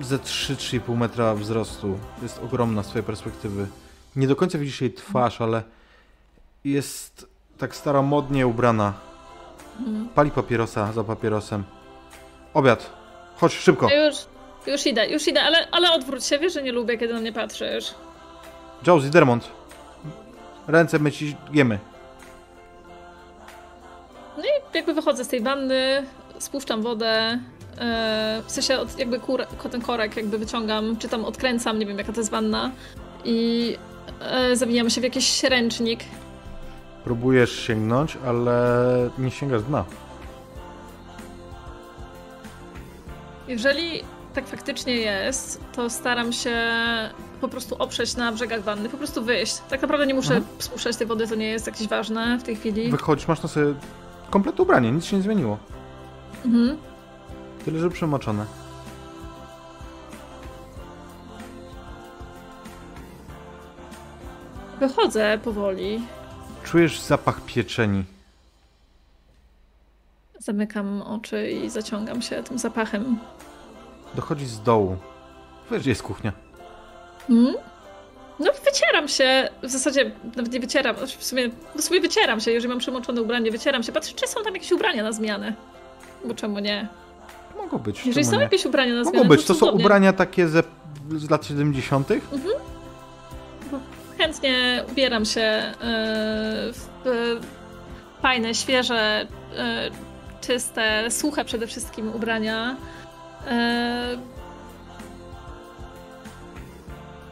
[0.00, 1.98] ze 3-3,5 metra wzrostu.
[2.22, 3.66] Jest ogromna z twojej perspektywy.
[4.16, 5.62] Nie do końca widzisz jej twarz, ale
[6.64, 7.26] jest
[7.58, 8.92] tak staromodnie ubrana.
[9.78, 10.08] Mhm.
[10.08, 11.64] Pali papierosa za papierosem.
[12.54, 12.90] Obiad.
[13.36, 13.88] Chodź, szybko.
[13.90, 14.16] Już,
[14.66, 17.32] już idę, już idę, ale, ale odwróć się, wiesz, że nie lubię, kiedy na mnie
[17.32, 17.94] patrzysz.
[18.86, 19.50] Josie, Dermont.
[20.66, 21.78] Ręce myci, jemy.
[24.36, 26.06] No i jakby wychodzę z tej wanny,
[26.38, 27.38] spuszczam wodę,
[28.46, 32.12] w sensie od, jakby kur, ten korek jakby wyciągam, czy tam odkręcam, nie wiem jaka
[32.12, 32.70] to jest wanna
[33.24, 33.76] i
[34.20, 34.56] e,
[34.90, 36.00] się w jakiś ręcznik.
[37.04, 39.84] Próbujesz sięgnąć, ale nie sięgasz dna.
[43.48, 44.02] Jeżeli
[44.34, 46.56] tak faktycznie jest, to staram się
[47.40, 49.58] po prostu oprzeć na brzegach wanny, po prostu wyjść.
[49.70, 50.56] Tak naprawdę nie muszę Mhm.
[50.58, 52.90] spuszczać tej wody, to nie jest jakieś ważne w tej chwili.
[52.90, 53.74] Wychodzisz, masz na sobie
[54.30, 55.58] kompletne ubranie, nic się nie zmieniło.
[56.44, 56.76] Mhm.
[57.68, 58.46] Tyle, że przemoczone.
[64.80, 66.00] Wychodzę powoli,
[66.64, 68.04] Czujesz zapach pieczeni.
[70.38, 73.18] zamykam oczy i zaciągam się tym zapachem.
[74.14, 74.96] Dochodzi z dołu.
[75.70, 76.32] Wiesz, gdzie jest kuchnia.
[77.30, 77.54] Mm?
[78.38, 82.68] No wycieram się, w zasadzie nawet nie wycieram, w sumie, w sumie wycieram się, jeżeli
[82.68, 85.54] mam przemoczone ubranie, wycieram się, patrzę czy są tam jakieś ubrania na zmianę.
[86.24, 86.88] Bo czemu nie?
[87.58, 88.42] Mogą być, Jeżeli są nie?
[88.42, 89.84] jakieś ubrania na zmianę, Mogą być, to są cudownie.
[89.84, 90.62] ubrania takie ze,
[91.16, 92.08] z lat 70.
[94.18, 95.74] Chętnie ubieram się e,
[96.72, 97.10] w e,
[98.22, 99.90] fajne, świeże, e,
[100.40, 102.76] czyste, suche przede wszystkim ubrania.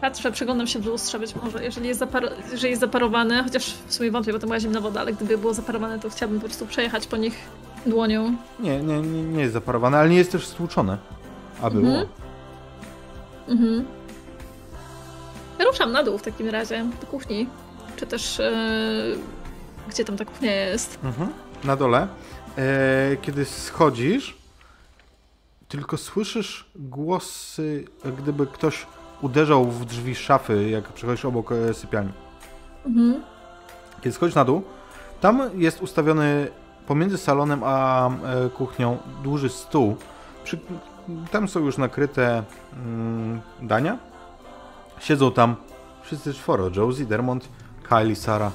[0.00, 3.94] Patrzę, przyglądam się w lustrze, być może, jeżeli jest, zapar- jeżeli jest zaparowane, chociaż w
[3.94, 6.66] sumie wątpię, bo to była zimna woda, ale gdyby było zaparowane, to chciałabym po prostu
[6.66, 7.34] przejechać po nich
[7.86, 8.36] dłonią.
[8.60, 10.98] Nie, nie, nie, nie jest zaparowane, ale nie jest też stłuczone.
[11.62, 11.86] A było.
[11.86, 12.06] Mhm.
[13.48, 13.84] Mhm.
[15.66, 17.48] Ruszam na dół w takim razie, do kuchni.
[17.96, 18.40] Czy też.
[18.40, 18.52] e,
[19.88, 20.98] gdzie tam ta kuchnia jest?
[21.04, 21.32] Mhm.
[21.64, 22.08] Na dole.
[22.58, 24.36] E, kiedy schodzisz,
[25.68, 27.84] tylko słyszysz głosy,
[28.18, 28.86] gdyby ktoś
[29.22, 32.12] uderzał w drzwi szafy, jak przechodzisz obok e, sypialni.
[32.86, 33.22] Mhm.
[34.00, 34.62] Kiedy schodzisz na dół,
[35.20, 36.48] tam jest ustawiony
[36.86, 39.96] pomiędzy salonem a e, kuchnią duży stół.
[40.44, 40.58] Przy,
[41.30, 42.42] tam są już nakryte
[42.72, 43.98] mm, dania.
[44.98, 45.56] Siedzą tam
[46.02, 46.70] wszyscy czworo.
[46.76, 47.48] Josie, Dermont,
[47.88, 48.50] Kylie, Sara.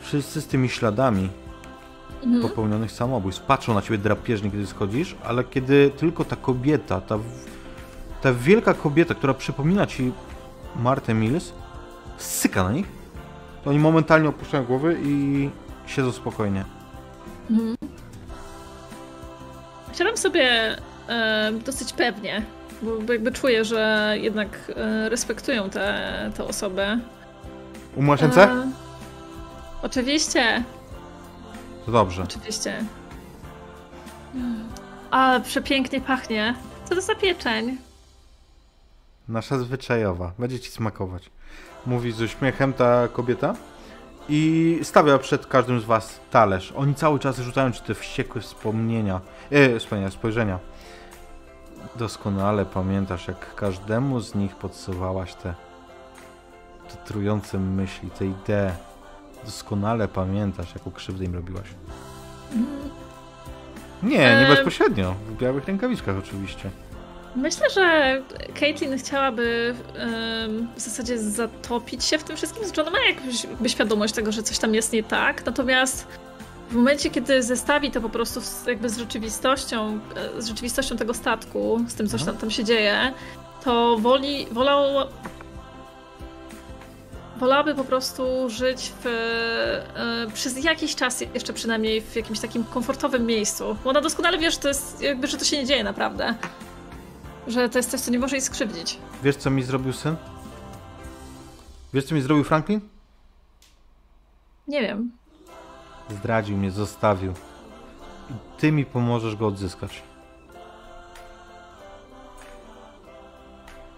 [0.00, 1.28] Wszyscy z tymi śladami
[2.24, 2.42] Mhm.
[2.42, 3.42] popełnionych samobójstw.
[3.42, 7.18] Patrzą na ciebie drapieżnie, kiedy schodzisz, ale kiedy tylko ta kobieta, ta,
[8.22, 10.12] ta wielka kobieta, która przypomina ci
[10.76, 11.52] Martę Mills,
[12.16, 12.86] syka na nich,
[13.64, 15.50] to oni momentalnie opuszczają głowy i
[15.86, 16.64] siedzą spokojnie.
[17.50, 17.76] Mhm.
[19.98, 20.76] Siadam sobie
[21.08, 22.42] e, dosyć pewnie,
[22.82, 26.98] bo, jakby czuję, że jednak e, respektują tę tę osobę.
[27.96, 28.42] Umyłaś ręce?
[28.42, 28.70] E,
[29.82, 30.64] oczywiście,
[31.86, 32.22] To dobrze.
[32.22, 32.84] oczywiście.
[35.10, 36.54] A przepięknie pachnie.
[36.84, 37.76] Co to za pieczeń?
[39.28, 40.32] Nasza zwyczajowa.
[40.38, 41.30] Będzie ci smakować.
[41.86, 43.54] Mówi z uśmiechem ta kobieta
[44.28, 46.72] i stawia przed każdym z was talerz.
[46.76, 49.20] Oni cały czas rzucają ci te wściekłe wspomnienia,
[49.50, 50.58] e, wspomnienia, spojrzenia.
[51.96, 55.54] Doskonale pamiętasz, jak każdemu z nich podsuwałaś te,
[56.88, 58.72] te trujące myśli, te idee.
[59.44, 61.68] Doskonale pamiętasz, jaką krzywdę im robiłaś.
[64.02, 64.56] Nie, nie Em.
[64.56, 65.14] bezpośrednio.
[65.28, 66.70] W białych rękawiczkach oczywiście.
[67.36, 68.22] Myślę, że
[68.60, 69.74] Caitlyn chciałaby
[70.76, 72.64] w zasadzie zatopić się w tym wszystkim.
[72.64, 76.06] Znaczy ona ma jakąś świadomość tego, że coś tam jest nie tak, natomiast
[76.70, 80.00] w momencie, kiedy zestawi to po prostu z, jakby z rzeczywistością,
[80.36, 83.12] e, z rzeczywistością tego statku, z tym, co tam, tam się dzieje,
[83.64, 85.08] to woli, wolał,
[87.36, 89.06] wolałaby po prostu żyć w,
[89.96, 93.76] e, przez jakiś czas jeszcze przynajmniej w jakimś takim komfortowym miejscu.
[93.84, 96.34] Bo ona doskonale wie, że to, jest, jakby, że to się nie dzieje naprawdę.
[97.46, 98.98] Że to jest coś, co nie może jej skrzywdzić.
[99.22, 100.16] Wiesz, co mi zrobił syn?
[101.94, 102.80] Wiesz, co mi zrobił Franklin?
[104.68, 105.10] Nie wiem.
[106.10, 107.32] Zdradził mnie, zostawił.
[108.30, 110.02] I ty mi pomożesz go odzyskać.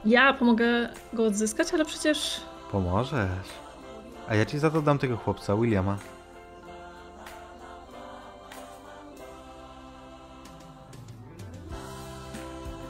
[0.05, 2.41] Ja pomogę go odzyskać, ale przecież
[2.73, 3.49] Pomożesz.
[4.29, 5.99] A ja ci za to dam tego chłopca, Williama.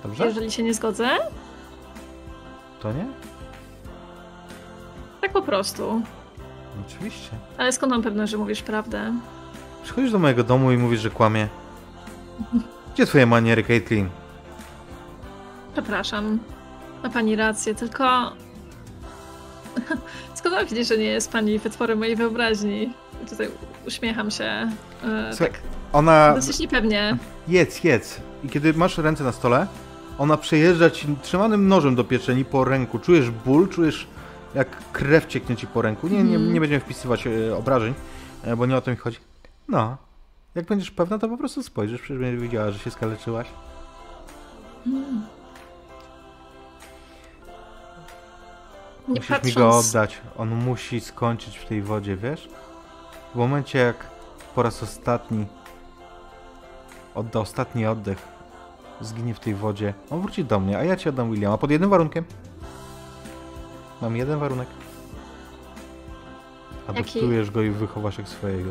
[0.07, 0.25] Dobrze?
[0.27, 1.09] Jeżeli się nie zgodzę,
[2.83, 3.07] To nie?
[5.21, 6.03] tak po prostu.
[6.87, 7.31] Oczywiście.
[7.59, 9.13] Ale skąd mam pewność, że mówisz prawdę?
[9.85, 11.49] Przychodzisz do mojego domu i mówisz, że kłamie.
[12.95, 14.09] Gdzie twoje maniery, Caitlin?
[15.73, 16.39] Przepraszam.
[17.03, 18.33] Ma pani rację, tylko.
[20.35, 22.93] Skąd mam wiedzieć, że nie jest pani wytworem mojej wyobraźni?
[23.31, 23.49] Tutaj
[23.87, 24.45] uśmiecham się.
[24.45, 24.71] E,
[25.31, 25.61] Słuchaj, tak,
[25.93, 26.35] ona...
[26.35, 27.17] dosyć niepewnie.
[27.49, 28.21] Jedz, jedz.
[28.45, 29.67] I kiedy masz ręce na stole,
[30.19, 32.99] ona przejeżdża ci trzymanym nożem do pieczeni po ręku.
[32.99, 34.07] Czujesz ból, czujesz
[34.55, 36.09] jak krew cieknie ci po ręku.
[36.09, 36.53] Nie, nie, Mhm.
[36.55, 37.95] nie będziemy wpisywać e, obrażeń,
[38.45, 39.19] e, bo nie o to mi chodzi.
[39.69, 39.97] No.
[40.55, 43.47] Jak będziesz pewna, to po prostu spojrzysz, przecież będziesz wiedziała, że się skaleczyłaś.
[44.87, 45.23] Mm.
[49.09, 50.21] Nie Musisz mi go patrząc, oddać.
[50.39, 52.49] On musi skończyć w tej wodzie, wiesz?
[53.35, 54.07] W momencie jak
[54.55, 55.47] po raz ostatni
[57.15, 58.19] odda ostatni oddech,
[59.01, 61.91] zginie w tej wodzie, on wróci do mnie, a ja ci oddam Williama pod jednym
[61.91, 62.25] warunkiem.
[64.03, 64.69] Mam jeden warunek.
[66.89, 68.71] Adoptujesz go i wychowasz jak swojego.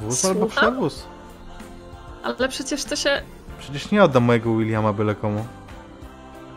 [0.00, 0.72] Wóz albo Słucham?
[0.72, 1.04] przewóz.
[2.22, 3.22] Ale przecież to się.
[3.58, 5.44] Przecież nie oddam mojego Williama byle komu.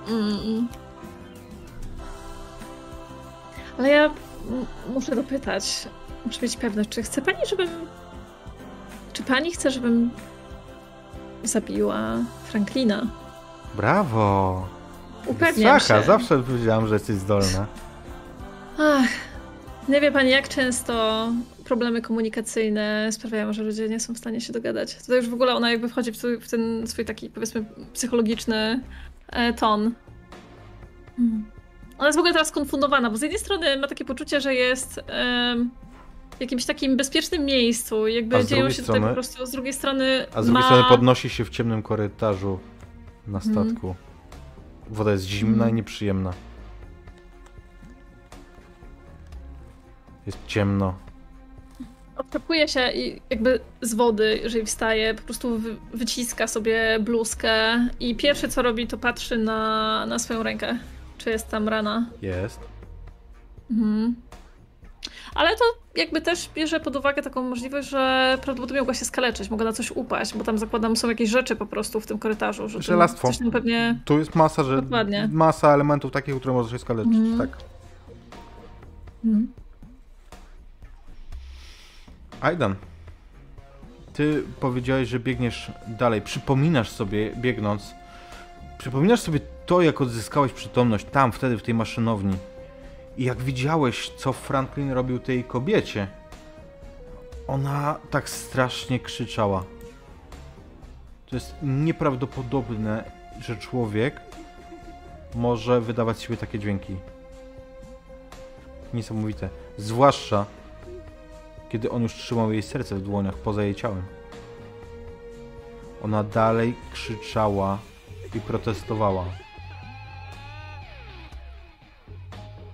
[0.08, 0.68] Mm.
[3.80, 4.10] Ale ja
[4.94, 5.88] muszę dopytać.
[6.26, 7.70] Muszę mieć pewność, czy chce pani, żebym.
[9.22, 10.10] Czy pani chce, żebym
[11.44, 13.08] zabiła Franklina?
[13.76, 14.68] Brawo!
[15.26, 16.08] Upewniam Saka, się.
[16.08, 17.68] zawsze wiedziałam, że jesteś zdolna.
[18.80, 19.10] Ach,
[19.90, 21.28] nie wie pani, jak często
[21.66, 24.96] problemy komunikacyjne sprawiają, że ludzie nie są w stanie się dogadać.
[24.96, 28.82] Tutaj już w ogóle ona jakby wchodzi w, ten swój taki, powiedzmy, psychologiczny
[29.28, 29.92] e, ton.
[31.18, 31.46] Hmm.
[31.98, 35.00] Ona jest w ogóle teraz skonfundowana, bo z jednej strony ma takie poczucie, że jest
[35.08, 35.70] em,
[36.42, 39.74] w jakimś takim bezpiecznym miejscu A jakby dzieją się tutaj strony- po prostu, z drugiej
[39.74, 40.68] strony A z drugiej ma...
[40.68, 42.60] strony podnosi się w ciemnym korytarzu
[43.28, 43.70] na Mhm.
[43.70, 43.96] statku.
[44.90, 45.70] Woda jest zimna Mhm.
[45.70, 46.34] i nieprzyjemna.
[50.26, 50.96] Jest ciemno.
[52.18, 58.16] Odczepuje się i jakby z wody, jeżeli wstaje, po prostu wy, wyciska sobie bluzkę i
[58.16, 60.78] pierwsze co robi, to patrzy na, na swoją rękę.
[61.18, 62.10] Czy jest tam rana.
[62.22, 62.60] Jest.
[63.72, 64.16] Mhm.
[65.36, 65.64] Ale to
[65.96, 69.92] jakby też bierze pod uwagę taką możliwość, że prawdopodobnie mogła się skaleczyć, mogła na coś
[69.92, 72.70] upaść, bo tam zakładam są jakieś rzeczy po prostu w tym korytarzu.
[72.70, 73.28] Że Żelastwo.
[73.28, 74.00] Coś tam pewnie...
[74.06, 75.30] Tu jest masa, że Dokładnie.
[75.32, 77.14] masa elementów takich, które może się skaleczyć.
[77.14, 77.38] Mhm.
[77.38, 77.58] Tak.
[79.26, 79.48] Mhm.
[82.42, 82.76] Aidan,
[84.14, 86.22] ty powiedziałeś, że biegniesz dalej.
[86.22, 87.94] Przypominasz sobie, biegnąc,
[88.78, 92.34] przypominasz sobie to, jak odzyskałeś przytomność tam, wtedy, w tej maszynowni.
[93.22, 96.08] I jak widziałeś, co Franklin robił tej kobiecie.
[97.48, 99.64] Ona tak strasznie krzyczała.
[101.30, 104.22] To jest nieprawdopodobne, że człowiek
[105.36, 106.96] może wydawać z siebie takie dźwięki.
[108.94, 109.50] Niesamowite.
[109.78, 110.46] Zwłaszcza
[111.70, 114.04] kiedy on już trzymał jej serce w dłoniach poza jej ciałem.
[116.04, 117.80] Ona dalej krzyczała
[118.36, 119.26] i protestowała.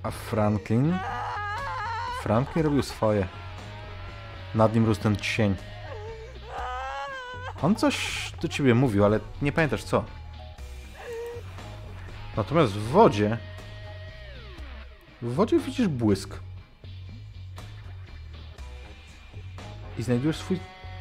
[0.08, 0.98] A Franklin?
[2.24, 3.28] Franklin robił swoje.
[4.56, 5.56] Nad nim rósł ten cień.
[7.62, 10.04] On coś do ciebie mówił, ale nie pamiętasz co.
[12.38, 13.38] Natomiast w wodzie.
[15.22, 16.40] W wodzie widzisz błysk.
[20.00, 20.60] i znajdujesz swój,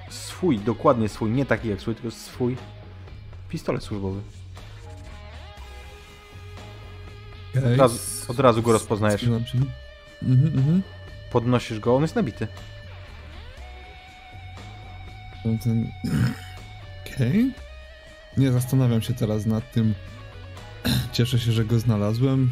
[0.08, 2.56] swój, dokładnie swój, nie taki jak swój, tylko swój
[3.48, 4.20] pistolet służbowy.
[7.58, 7.72] Okej.
[7.72, 9.22] Od razu, od razu go rozpoznajesz.
[9.22, 9.44] Mhm,
[10.22, 10.82] mhm.
[11.30, 12.48] Podnosisz go, on jest nabity.
[15.64, 15.90] Ten...
[17.06, 17.52] Okej.
[18.36, 19.94] Nie zastanawiam się teraz nad tym.
[21.12, 22.50] Cieszę się, że go znalazłem.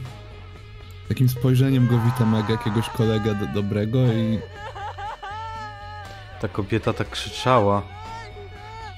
[1.09, 4.39] Takim spojrzeniem go witam jak jakiegoś kolegę do, dobrego i
[6.41, 7.83] Ta kobieta tak krzyczała.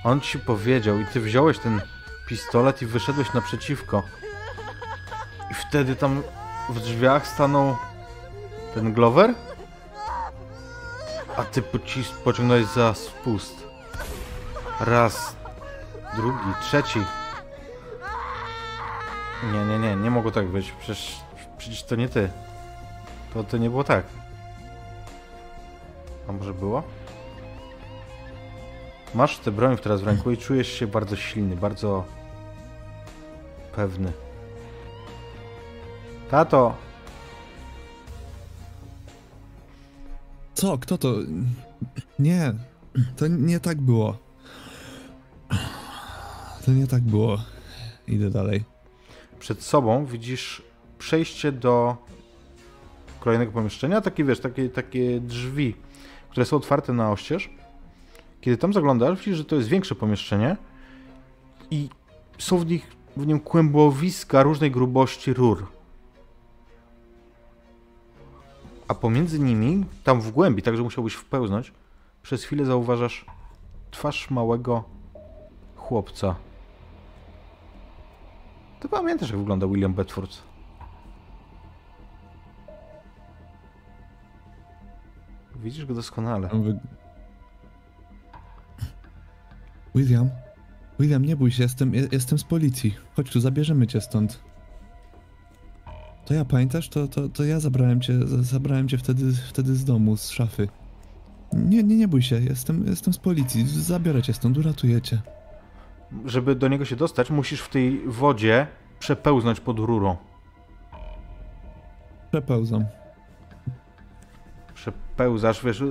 [0.05, 1.81] On ci powiedział i ty wziąłeś ten
[2.29, 4.03] pistolet i wyszedłeś naprzeciwko.
[5.51, 6.23] I wtedy tam
[6.69, 7.77] w drzwiach stanął
[8.75, 9.35] ten Glover?
[11.37, 13.67] A ty pocis- pociągnąłeś za spust.
[14.81, 15.37] Raz,
[16.17, 17.01] drugi, trzeci.
[19.53, 20.73] Nie, nie, nie, nie mogło tak być.
[20.73, 21.17] Przecież,
[21.59, 22.31] przecież to nie ty.
[23.35, 24.05] To, to nie było tak.
[26.29, 26.83] A może było?
[29.15, 32.05] Masz tę broń teraz w ręku i czujesz się bardzo silny, bardzo
[33.77, 34.13] pewny.
[36.31, 36.75] Tato,
[40.57, 40.79] Co?
[40.79, 41.15] Kto to?
[42.19, 42.53] Nie,
[43.17, 44.17] to nie tak było.
[46.65, 47.39] To nie tak było.
[48.09, 48.65] Idę dalej.
[49.39, 50.63] przed sobą widzisz
[50.99, 51.97] przejście do
[53.21, 55.75] kolejnego pomieszczenia, takie wiesz, takie, takie drzwi,
[56.31, 57.51] które są otwarte na oścież.
[58.41, 60.57] Kiedy tam zaglądasz, widzisz, że to jest większe pomieszczenie
[61.71, 61.89] i
[62.39, 65.76] są w, nich, w nim kłębowiska różnej grubości rur.
[68.89, 71.73] A pomiędzy nimi, tam w głębi, także musiałbyś wpełznąć,
[72.23, 73.25] przez chwilę zauważasz
[73.91, 74.85] twarz małego
[75.77, 76.35] chłopca.
[78.81, 80.43] Ty pamiętasz, jak wygląda William Bedford?
[85.57, 86.49] Widzisz go doskonale.
[89.95, 90.31] William?
[90.99, 92.95] William, nie bój się, jestem, je- jestem z policji.
[93.17, 94.43] Chodź tu, zabierzemy cię stąd.
[96.27, 96.89] To ja, pamiętasz?
[96.89, 100.69] To, to, to ja zabrałem cię, zabrałem cię wtedy, wtedy z domu, z szafy.
[101.53, 103.67] Nie, nie, nie bój się, jestem, jestem z policji.
[103.69, 105.19] Zabiorę cię stąd, uratuję cię.
[106.25, 108.67] Żeby do niego się dostać, musisz w tej wodzie
[108.99, 110.17] przepełznąć pod rurą.
[112.31, 112.85] Przepełzam.
[114.75, 115.89] Przepełzasz, wiesz, yy,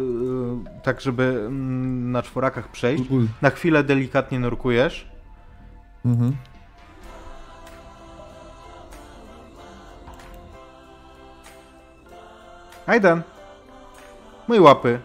[0.84, 3.04] tak żeby mm, na czworakach przejść.
[3.42, 5.08] Na chwilę delikatnie nurkujesz.
[6.06, 6.36] Mhm.
[12.86, 13.22] Ajdan!
[14.48, 15.00] Moje łapy.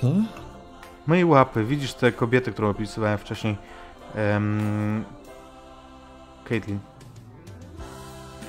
[0.00, 0.08] To?
[1.06, 1.64] Moje łapy.
[1.64, 3.56] Widzisz tę kobietę, którą opisywałem wcześniej.
[4.32, 5.04] Um,
[6.48, 6.78] Caitlin.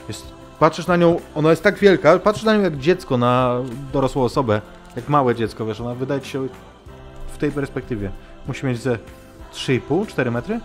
[0.07, 3.59] Jest, patrzysz na nią, ona jest tak wielka, patrzysz na nią jak dziecko na
[3.93, 4.61] dorosłą osobę.
[4.95, 6.47] Jak małe dziecko, wiesz, ona wydaje ci się
[7.33, 8.11] w tej perspektywie.
[8.47, 8.97] Musi mieć ze
[9.53, 10.59] 3,5-4 metry?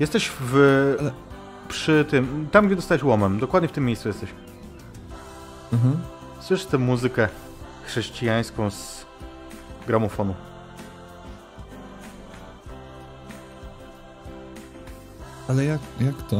[0.00, 0.54] Jesteś w...
[1.00, 1.12] Ale-
[1.68, 4.30] przy tym, tam gdzie dostałeś łomem, dokładnie w tym miejscu jesteś.
[5.72, 5.98] Mhm.
[6.40, 7.28] Słyszysz tę muzykę
[7.84, 9.06] chrześcijańską z
[9.86, 10.34] gramofonu.
[15.48, 16.36] Ale jak, jak to?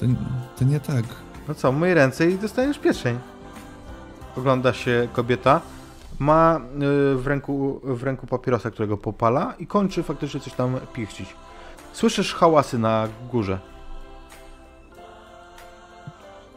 [0.00, 0.06] to?
[0.58, 1.04] To nie tak.
[1.48, 3.18] No co, myj ręce i dostaniesz pieczeń.
[4.36, 5.60] Ogląda się kobieta.
[6.20, 11.34] Ma y, w, ręku, w ręku papierosa, którego popala i kończy faktycznie coś tam pichcić.
[11.92, 13.58] Słyszysz hałasy na górze.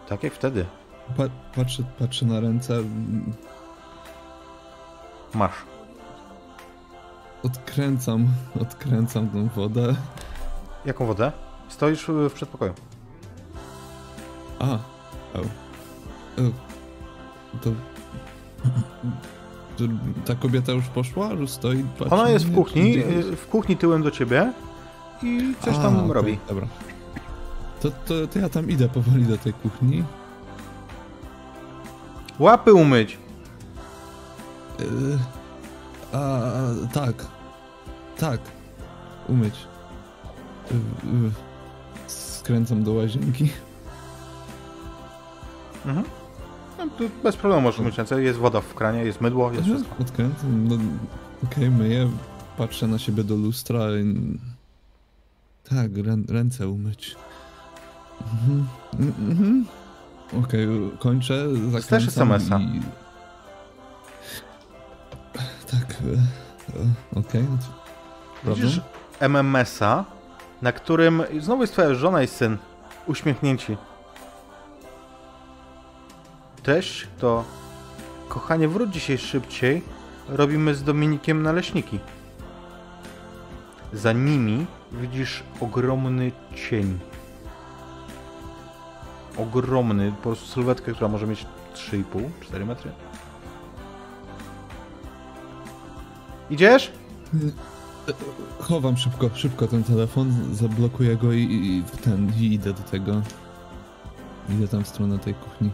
[0.08, 0.66] Tak jak wtedy.
[1.18, 1.24] Pa,
[1.56, 2.84] patrzę, patrzę na ręce.
[5.34, 5.54] Masz.
[7.44, 8.28] Odkręcam,
[8.62, 9.96] odkręcam tą wodę.
[10.86, 11.32] Jaką wodę?
[11.68, 12.74] Stoisz w przedpokoju.
[14.60, 15.40] A, o.
[16.38, 16.52] o.
[17.62, 17.70] To...
[20.26, 21.34] Ta kobieta już poszła?
[21.34, 21.84] Już stoi?
[22.00, 24.54] patrzy Ona na jest w kuchni, y, w kuchni tyłem do ciebie
[25.24, 26.40] i coś A, tam okej, robi.
[26.50, 26.68] Dobra.
[27.82, 30.04] To, to, to ja tam idę powoli do tej kuchni.
[32.40, 33.18] Łapy umyć.
[34.80, 35.20] Yy,
[36.14, 36.52] a,
[36.94, 37.26] tak.
[38.18, 38.40] Tak.
[39.28, 39.56] Umyć.
[40.72, 40.78] Yy,
[41.24, 41.32] yy.
[42.08, 43.50] Skręcam do łazienki.
[45.86, 46.23] Mhm.
[46.86, 48.24] No, tu bez problemu możesz myć ręce.
[48.24, 50.02] Jest woda w kranie, jest mydło, jest Mhm, wszystko.
[50.04, 50.68] Odkręcam.
[50.68, 50.76] No,
[51.44, 52.10] Okej, myję.
[52.58, 53.80] Patrzę na siebie do lustra.
[54.00, 54.40] i-
[55.70, 57.16] Tak, rę, ręce umyć.
[58.22, 58.68] Mhm.
[59.30, 59.66] mhm.
[60.44, 60.68] Okej,
[61.00, 61.48] kończę.
[61.72, 62.60] Dostajesz zakręcam SMS-a.
[62.60, 62.82] i...
[65.72, 65.92] Tak.
[65.92, 66.14] e,
[66.80, 67.46] e, Okej.
[68.44, 68.62] Prawda?
[68.64, 68.82] Widzisz
[69.20, 70.06] MMS-a,
[70.62, 72.58] na którym znowu jest twoja żona i syn
[73.08, 73.78] uśmiechnięci.
[76.64, 77.44] Treść to
[78.30, 79.82] kochanie, wróć dzisiaj szybciej.
[80.30, 82.00] Robimy z Dominikiem naleśniki.
[83.94, 86.32] Za nimi widzisz ogromny
[86.70, 87.00] cień.
[89.38, 92.92] Ogromny, po prostu sylwetkę, która może mieć 3,5-4 metry.
[96.50, 96.92] Idziesz?
[98.60, 103.22] Chowam szybko, szybko ten telefon, zablokuję go i i ten, i idę do tego.
[104.50, 105.72] Idę tam w stronę tej kuchni.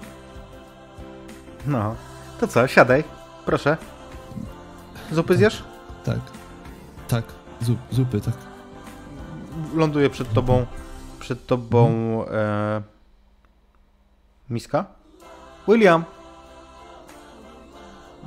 [1.67, 1.95] No.
[2.39, 3.03] To co, siadaj.
[3.45, 3.77] Proszę.
[5.11, 5.63] Zupy zjesz?
[6.03, 6.19] Tak.
[7.07, 7.23] Tak,
[7.61, 8.33] zup, zupy, tak.
[9.75, 10.65] Ląduje przed tobą,
[11.19, 11.89] przed tobą
[12.31, 12.81] e,
[14.49, 14.85] miska.
[15.67, 16.03] William!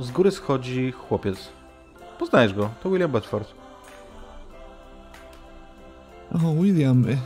[0.01, 1.49] Z góry schodzi chłopiec.
[2.19, 3.55] Poznajesz go, to William Bedford.
[6.35, 7.09] O, William.
[7.09, 7.19] y,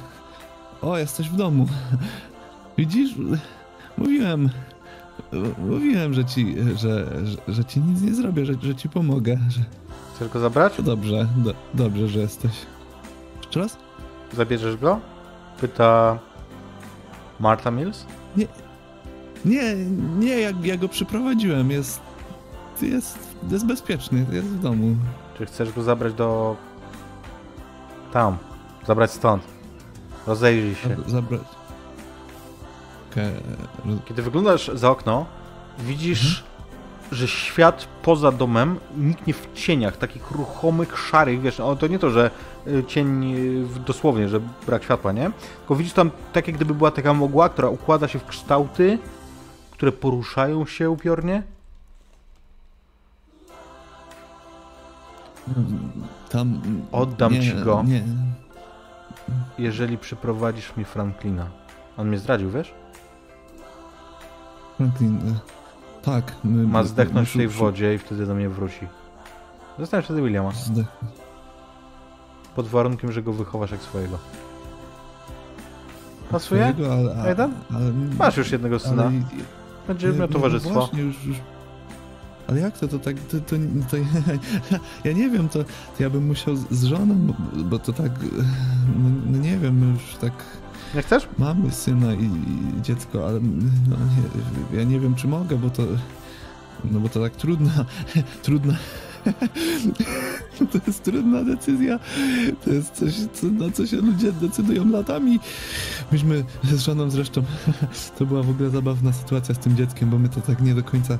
[0.83, 1.67] O, jesteś w domu.
[2.78, 3.15] Widzisz?
[3.99, 4.51] Mówiłem.
[5.59, 9.39] Mówiłem, że ci, że, że, że ci nic nie zrobię, że, że ci pomogę.
[9.49, 9.61] Że...
[10.15, 10.77] Chcesz go zabrać?
[10.77, 12.53] To dobrze, do, dobrze, że jesteś.
[13.43, 13.77] Jeszcze raz?
[14.33, 15.01] Zabierzesz go?
[15.61, 16.19] Pyta
[17.41, 18.07] Martha Mills.
[19.45, 19.75] Nie,
[20.19, 22.01] nie, ja, ja go przyprowadziłem, jest,
[22.83, 23.19] jest,
[23.51, 24.97] jest bezpieczny, jest w domu.
[25.39, 26.57] Czy chcesz go zabrać do...
[28.13, 28.37] Tam.
[28.87, 29.43] Zabrać stąd.
[30.27, 30.89] Rozejrzyj się.
[30.89, 31.56] Zab- Zabrać.
[33.86, 35.27] Roz- Kiedy wyglądasz za okno,
[35.78, 36.45] widzisz,
[37.12, 42.11] że świat poza domem niknie w cieniach, takich ruchomych, szarych, wiesz, o, to nie to,
[42.11, 42.31] że
[42.67, 45.31] y, cień w- dosłownie, że brak światła, nie?
[45.59, 48.99] Tylko widzisz tam tak, jak gdyby była taka mgła, która układa się w kształty,
[49.70, 51.43] które poruszają się upiornie.
[56.28, 56.61] tam...
[56.93, 57.83] Oddam nie, ci go.
[57.86, 58.03] Nie,
[59.59, 61.47] Jeżeli przyprowadzisz mi Franklina.
[61.97, 62.75] On mnie zdradził, wiesz?
[64.77, 65.35] Franklin, e,
[66.03, 66.33] tak.
[66.45, 68.87] My, Ma my- zdechnąć w tej wodzie i wtedy do mnie wróci.
[69.79, 70.53] Zostaniesz wtedy Williama.
[72.57, 74.19] Pod warunkiem, że go wychowasz jak swojego.
[76.31, 76.75] Pasuje?
[77.27, 77.53] Jeden?
[78.19, 79.13] Masz już jednego syna.
[79.89, 80.73] Będzie miał no towarzystwo.
[80.73, 81.37] Właśnie, już, już.
[82.49, 83.57] Ale jak to, to tak, to, to,
[83.91, 83.97] to
[85.09, 88.13] ja nie wiem, to, to ja bym musiał z, z żoną, bo, bo to tak,
[88.99, 90.33] no, no nie wiem, już tak
[90.97, 91.28] Nie chcesz?
[91.39, 93.41] mamy syna i, i dziecko, ale
[93.89, 95.83] no nie, ja nie wiem, czy mogę, bo to,
[96.84, 97.84] no bo to tak trudna,
[98.42, 98.75] trudna,
[100.73, 101.99] to jest trudna decyzja,
[102.65, 105.41] to jest coś, co, na co się ludzie decydują latami.
[106.12, 107.42] Myśmy z żoną zresztą,
[108.18, 110.83] to była w ogóle zabawna sytuacja z tym dzieckiem, bo my to tak nie do
[110.83, 111.18] końca,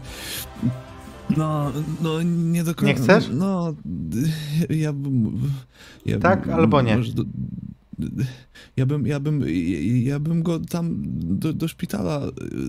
[1.37, 1.73] no,
[2.03, 2.87] no nie do końca.
[2.87, 3.29] Nie chcesz?
[3.33, 3.75] No,
[4.71, 5.41] ja bym...
[6.07, 6.99] Ja Tak albo nie?
[7.15, 7.25] Do,
[8.77, 9.45] ja bym, ja bym,
[10.05, 10.95] ja bym go tam
[11.39, 12.21] do, do szpitala,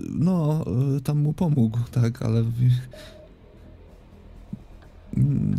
[0.08, 0.64] no,
[1.04, 2.44] tam mu pomógł, tak, ale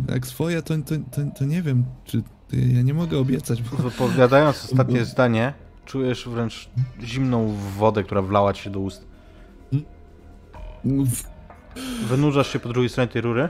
[0.08, 4.64] jak swoje, to, to, to, to nie wiem, czy ja nie mogę obiecać, bo Wypowiadając
[4.64, 6.70] ostatnie zdanie, czujesz wręcz
[7.02, 9.06] zimną wodę, która wlała ci się do ust.
[12.08, 13.48] Wynurzasz się po drugiej stronie tej rury,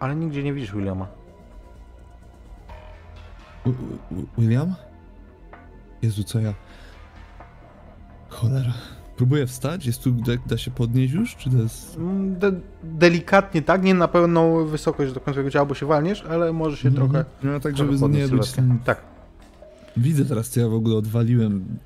[0.00, 1.21] ale nigdzie nie widzisz Williama.
[4.38, 4.74] William?
[6.02, 6.54] Jezu, co ja...
[8.28, 8.72] Cholera.
[9.16, 9.86] Próbuję wstać?
[9.86, 11.36] Jest tu, da, da się podnieść już?
[11.36, 11.96] Czy to jest...
[11.96, 12.52] Mm, De
[12.84, 13.82] delikatnie, tak?
[13.82, 17.08] Nie na pełną wysokość do końca jego ciała, bo się walniesz, ale może się Mhm.
[17.10, 17.24] trochę...
[17.42, 18.78] No tak, żeby nie być tam...
[18.84, 19.00] Tak.
[19.96, 21.78] Widzę teraz, co ja w ogóle odwaliłem.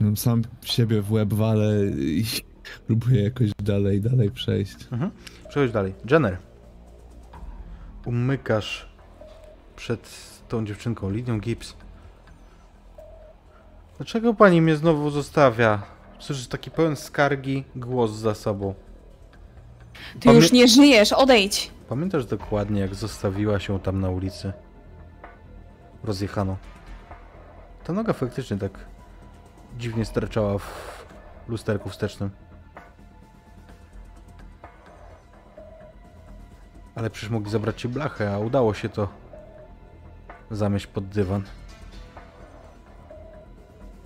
[0.00, 2.24] No, Sam siebie w łeb walę i
[2.86, 4.76] próbuję jakoś dalej, dalej przejść.
[4.92, 5.10] Mhm.
[5.48, 5.94] Przechodź dalej.
[6.10, 6.38] Jenner.
[8.08, 8.88] Umykasz
[9.76, 10.10] przed
[10.48, 11.74] tą dziewczynką, Lidią Gibbs.
[13.96, 15.82] Dlaczego pani mnie znowu zostawia?
[16.18, 18.74] Słyszysz taki pełen skargi głos za sobą.
[20.20, 21.70] Ty już nie żyjesz, odejdź!
[21.88, 24.52] Pamiętasz dokładnie, jak zostawiła się tam na ulicy?
[26.04, 26.56] Rozjechano.
[27.84, 28.72] Ta noga faktycznie tak
[29.78, 31.04] dziwnie sterczała w
[31.48, 32.30] lusterku wstecznym.
[36.98, 39.08] Ale przecież mogli zabrać ci blachę, a udało się to
[40.50, 41.42] zamieść pod dywan.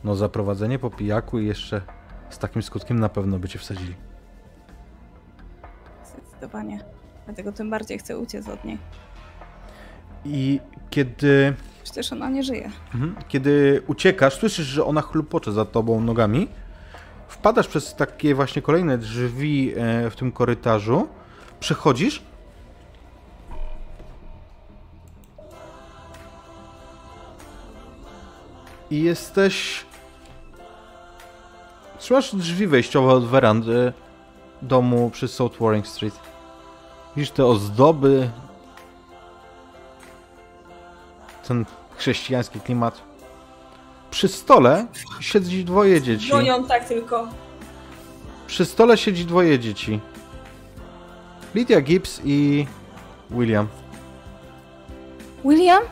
[0.04, 1.80] No zaprowadzenie po pijaku i jeszcze
[2.30, 3.94] z takim skutkiem na pewno by cię wsadzili.
[6.04, 6.84] Zdecydowanie.
[7.24, 8.78] Dlatego tym bardziej chcę uciec od niej.
[10.24, 11.54] I kiedy
[11.84, 12.70] Przecież ona nie żyje.
[12.94, 13.14] Mhm.
[13.28, 16.48] Kiedy uciekasz, słyszysz, że ona chlupocze za tobą nogami.
[17.28, 21.08] Wpadasz przez takie właśnie kolejne drzwi e, w tym korytarzu.
[21.60, 22.31] Przechodzisz.
[28.92, 29.84] I jesteś.
[31.98, 33.92] Trzymasz drzwi wejściowe od werandy
[34.62, 36.14] domu przy South Warring Street.
[37.16, 38.30] Widzisz te ozdoby.
[41.48, 41.64] Ten
[41.96, 43.02] chrześcijański klimat.
[44.10, 44.86] Przy stole
[45.20, 46.30] siedzi dwoje dzieci.
[46.30, 47.28] Gonią tak tylko.
[48.46, 50.00] Przy stole siedzi dwoje dzieci.
[51.54, 52.66] Lydia Gibbs i
[53.30, 53.68] William.
[55.44, 55.82] William?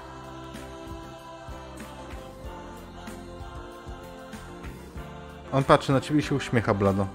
[5.53, 7.07] On patrzy na ciebie i się uśmiecha blado.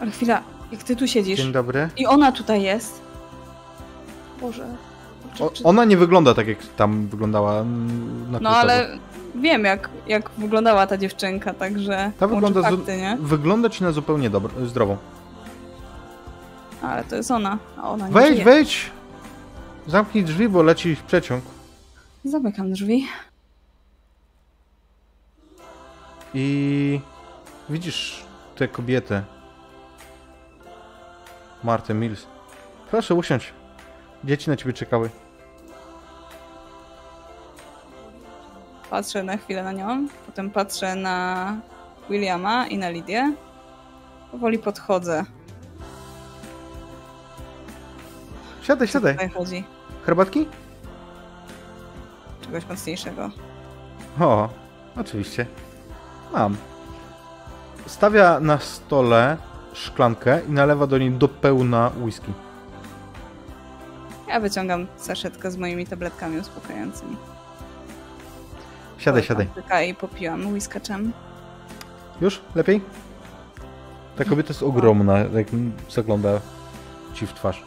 [0.00, 1.88] Ale chwila, jak ty tu siedzisz Dzień dobry.
[1.96, 3.00] i ona tutaj jest.
[4.40, 4.66] Boże.
[5.34, 5.64] Czy, O, czy...
[5.64, 8.98] ona nie wygląda tak, jak tam wyglądała mm, na No ale
[9.34, 13.16] wiem jak, jak wyglądała ta dziewczynka, także Ta wygląda, fakty, nie?
[13.20, 14.96] wygląda ci na zupełnie dobro, zdrową.
[16.82, 18.44] Ale to jest ona, a ona nie Wejdź, żyje.
[18.44, 18.90] wejdź!
[19.86, 21.44] Zamknij drzwi, bo leci w przeciąg.
[22.24, 23.06] Zamykam drzwi.
[26.34, 27.00] I
[27.70, 28.24] widzisz
[28.56, 29.22] tę kobietę.
[31.64, 32.26] Martę Mills.
[32.90, 33.52] Proszę usiądź.
[34.24, 35.10] Dzieci na ciebie czekały.
[38.90, 41.56] Patrzę na chwilę na nią, potem patrzę na
[42.10, 43.32] Williama i na Lidię.
[44.32, 45.24] Powoli podchodzę.
[48.62, 49.12] Siadaj, siadaj.
[49.12, 49.64] tutaj chodzi?
[50.06, 50.46] Herbatki?
[52.44, 53.30] Czegoś mocniejszego.
[54.20, 54.48] O,
[54.96, 55.46] oczywiście.
[56.32, 56.56] Mam.
[57.88, 59.36] Stawia na stole
[59.72, 62.32] szklankę i nalewa do niej do pełna whisky.
[64.28, 67.16] Ja wyciągam saszetkę z moimi tabletkami uspokajającymi.
[68.98, 69.48] Siadaj, siadaj.
[69.88, 71.12] I popijam whiskaczem.
[72.20, 72.40] Już?
[72.54, 72.80] Lepiej?
[74.16, 75.46] Ta kobieta jest ogromna, jak
[75.90, 76.40] zagląda
[77.14, 77.62] ci w twarz.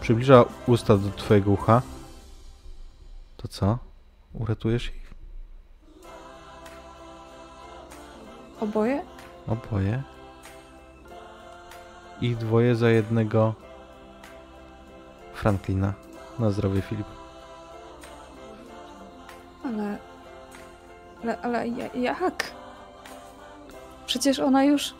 [0.00, 1.82] Przybliża usta do twojego ucha.
[3.36, 3.78] To co?
[4.34, 5.12] Uratujesz ich?
[8.60, 9.02] Oboje?
[9.48, 10.02] Oboje?
[12.20, 13.54] I dwoje za jednego
[15.34, 15.92] Franklina.
[16.38, 17.06] Na zdrowie, Filip.
[19.64, 19.98] Ale...
[21.22, 22.50] Ale, ale ja- jak?
[24.06, 24.94] Przecież ona już...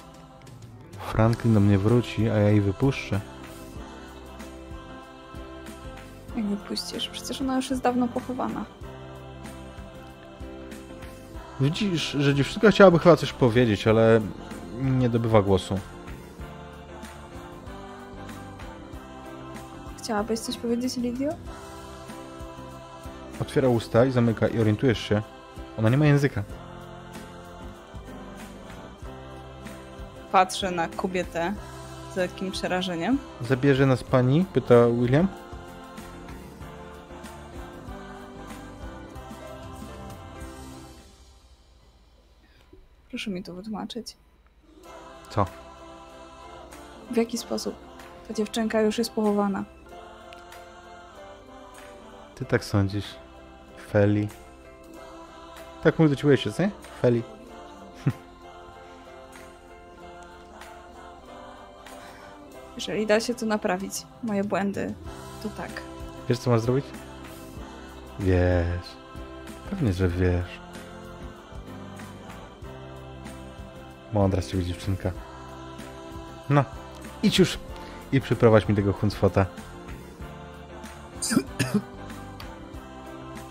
[0.99, 3.21] Franklin do mnie wróci, a ja jej wypuszczę.
[6.37, 7.09] Jak wypuścisz?
[7.09, 8.65] Przecież ona już jest dawno pochowana.
[11.61, 14.21] Widzisz, że dziewczynka chciałaby chyba coś powiedzieć, ale
[14.81, 15.79] nie dobywa głosu.
[19.99, 21.31] Chciałabyś coś powiedzieć, Lidio?
[23.41, 25.23] Otwiera usta i zamyka i orientujesz się.
[25.79, 26.43] Ona nie ma języka.
[30.33, 31.55] Patrzę na kobietę
[32.15, 33.19] z lekkim przerażeniem.
[33.41, 34.45] Zabierze nas pani?
[34.53, 35.29] Pyta William.
[43.13, 44.17] Proszę mi to wytłumaczyć.
[45.31, 45.47] Co?
[47.11, 47.75] W jaki sposób
[48.29, 49.65] ta dziewczynka już jest pochowana?
[52.35, 53.05] Ty tak sądzisz.
[53.91, 54.29] Feli.
[55.83, 56.71] Tak mówi do ciebie ojciec, nie?
[57.03, 57.23] Feli.
[62.77, 64.95] Jeżeli da się to naprawić, moje błędy,
[65.43, 65.71] to tak.
[66.29, 66.85] Wiesz co masz zrobić?
[68.21, 68.87] Wiesz.
[69.71, 70.62] Pewnie, że wiesz.
[74.13, 75.11] Mądra z ciebie dziewczynka.
[76.51, 76.65] No,
[77.23, 77.59] idź już
[78.13, 79.47] i przyprowadź mi tego huncfota.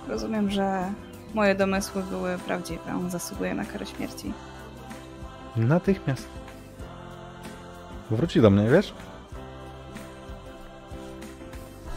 [0.10, 0.92] Rozumiem, że
[1.34, 2.96] moje domysły były prawdziwe.
[2.96, 4.34] On zasługuje na karę śmierci.
[5.56, 6.28] Natychmiast.
[8.12, 8.94] Wróci do mnie, wiesz?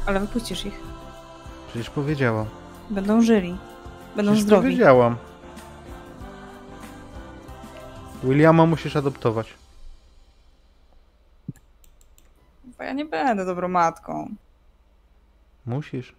[0.07, 0.81] Ale wypuścisz ich.
[1.69, 2.47] Przecież powiedziałam.
[2.91, 3.57] Będą żyli.
[4.17, 4.63] Będą Przecież zdrowi.
[4.63, 5.17] powiedziałam.
[8.25, 9.55] Williama musisz adoptować.
[12.79, 14.35] Bo ja nie będę dobrą matką.
[15.67, 16.15] Musisz.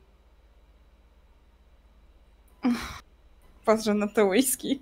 [3.66, 4.80] Patrzę na te whisky.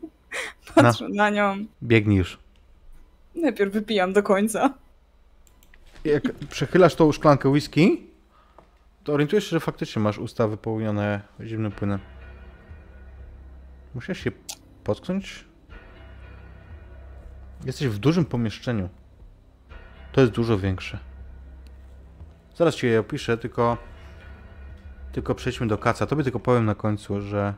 [0.76, 1.66] Patrzę na nią.
[1.84, 2.40] Biegnij już.
[3.36, 4.74] Najpierw wypijam do końca.
[6.04, 8.08] Jak przechylasz tą szklankę whisky,
[9.04, 12.00] to orientujesz się, że faktycznie masz usta wypełnione zimnym płynem.
[13.96, 14.32] Musisz się
[14.84, 15.46] potknąć.
[17.66, 18.90] Jesteś w dużym pomieszczeniu.
[20.12, 21.00] To jest dużo większe.
[22.56, 23.78] Zaraz ci je opiszę, tylko...
[25.12, 26.06] Tylko przejdźmy do kaca.
[26.06, 27.54] Tobie tylko powiem na końcu, że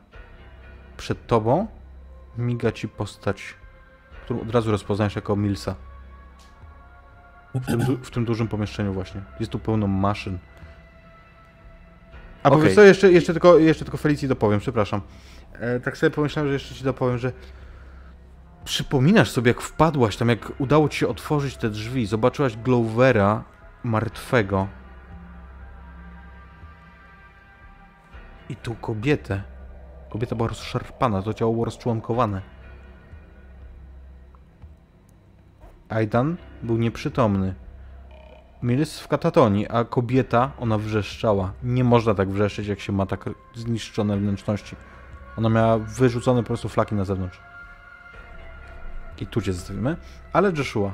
[0.98, 1.68] przed tobą
[2.38, 3.56] miga ci postać,
[4.26, 5.76] którą od razu rozpoznajesz jako Milsa.
[7.56, 9.22] W tym, w tym dużym pomieszczeniu właśnie.
[9.40, 10.38] Jest tu pełno maszyn.
[12.44, 12.60] A Okej.
[12.60, 15.02] powiedz co, jeszcze, jeszcze, tylko, jeszcze tylko Felicji dopowiem, przepraszam.
[15.54, 17.32] E, tak sobie pomyślałem, że jeszcze ci dopowiem, że
[18.66, 23.44] przypominasz sobie, jak wpadłaś tam, jak udało ci się otworzyć te drzwi, zobaczyłaś Glovera
[23.84, 24.68] martwego.
[28.50, 29.44] I tu kobietę.
[30.10, 32.42] Kobieta była rozszarpana, to ciało było rozczłonkowane.
[35.90, 37.56] Aidan był nieprzytomny.
[38.64, 41.54] Mills w katatonii, a kobieta, ona wrzeszczała.
[41.64, 44.76] Nie można tak wrzeszczeć, jak się ma tak zniszczone wnętrzności.
[45.38, 47.45] Ona miała wyrzucone po prostu flaki na zewnątrz.
[49.20, 49.96] I tu cię zostawimy.
[50.34, 50.92] Ale Joshua.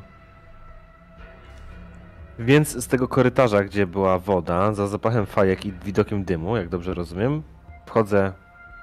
[2.40, 6.93] Więc z tego korytarza, gdzie była woda, za zapachem fajek i widokiem dymu, jak dobrze
[6.93, 7.43] rozumiem,
[7.85, 8.33] wchodzę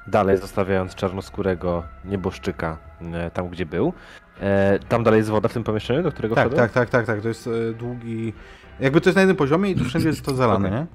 [0.07, 2.78] dalej, zostawiając czarnoskórego nieboszczyka
[3.12, 3.92] e, tam, gdzie był.
[4.41, 6.68] E, tam dalej jest woda w tym pomieszczeniu, do którego Tak, wszedłem?
[6.68, 7.20] tak, tak, tak, tak.
[7.23, 8.33] To jest e, długi.
[8.81, 10.81] Jakby to jest na jednym poziomie i tu wszędzie jest to zalane, Okej.
[10.81, 10.86] nie?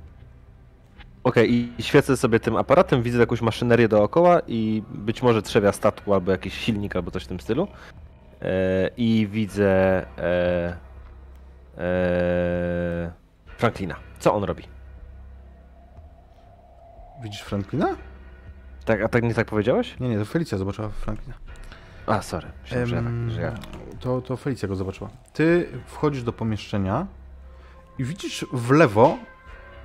[1.24, 5.72] Okej, i- i świecę sobie tym aparatem, widzę jakąś maszynerię dookoła i być może trzewia
[5.72, 7.68] statku albo jakiś silnik albo coś w tym stylu.
[8.44, 10.78] E, i widzę e,
[11.78, 13.12] e,
[13.58, 13.96] Franklina.
[14.20, 14.64] Co on robi?
[17.24, 17.96] Widzisz Franklina?
[18.86, 20.00] Tak, a tak nie tak powiedziałeś?
[20.00, 21.36] Nie, nie, to Felicja zobaczyła Franklina.
[22.08, 22.48] A, sorry.
[22.62, 23.54] Myślałem, że, tak, że ja...
[24.00, 25.10] to, to Felicja go zobaczyła.
[25.34, 27.08] Ty wchodzisz do pomieszczenia
[28.00, 29.18] i widzisz w lewo,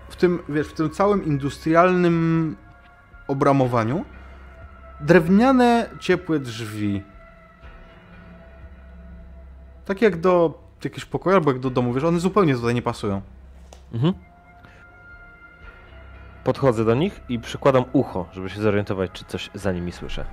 [0.09, 2.57] w tym, wiesz, w tym całym industrialnym
[3.28, 4.05] obramowaniu,
[5.01, 7.03] drewniane, ciepłe drzwi.
[9.89, 13.23] Tak jak do jakiegoś pokoju albo jak do domu, wiesz, one zupełnie tutaj nie pasują.
[13.92, 14.15] Mhm.
[16.44, 20.25] Podchodzę do nich i przykładam ucho, żeby się zorientować, czy coś za nimi słyszę.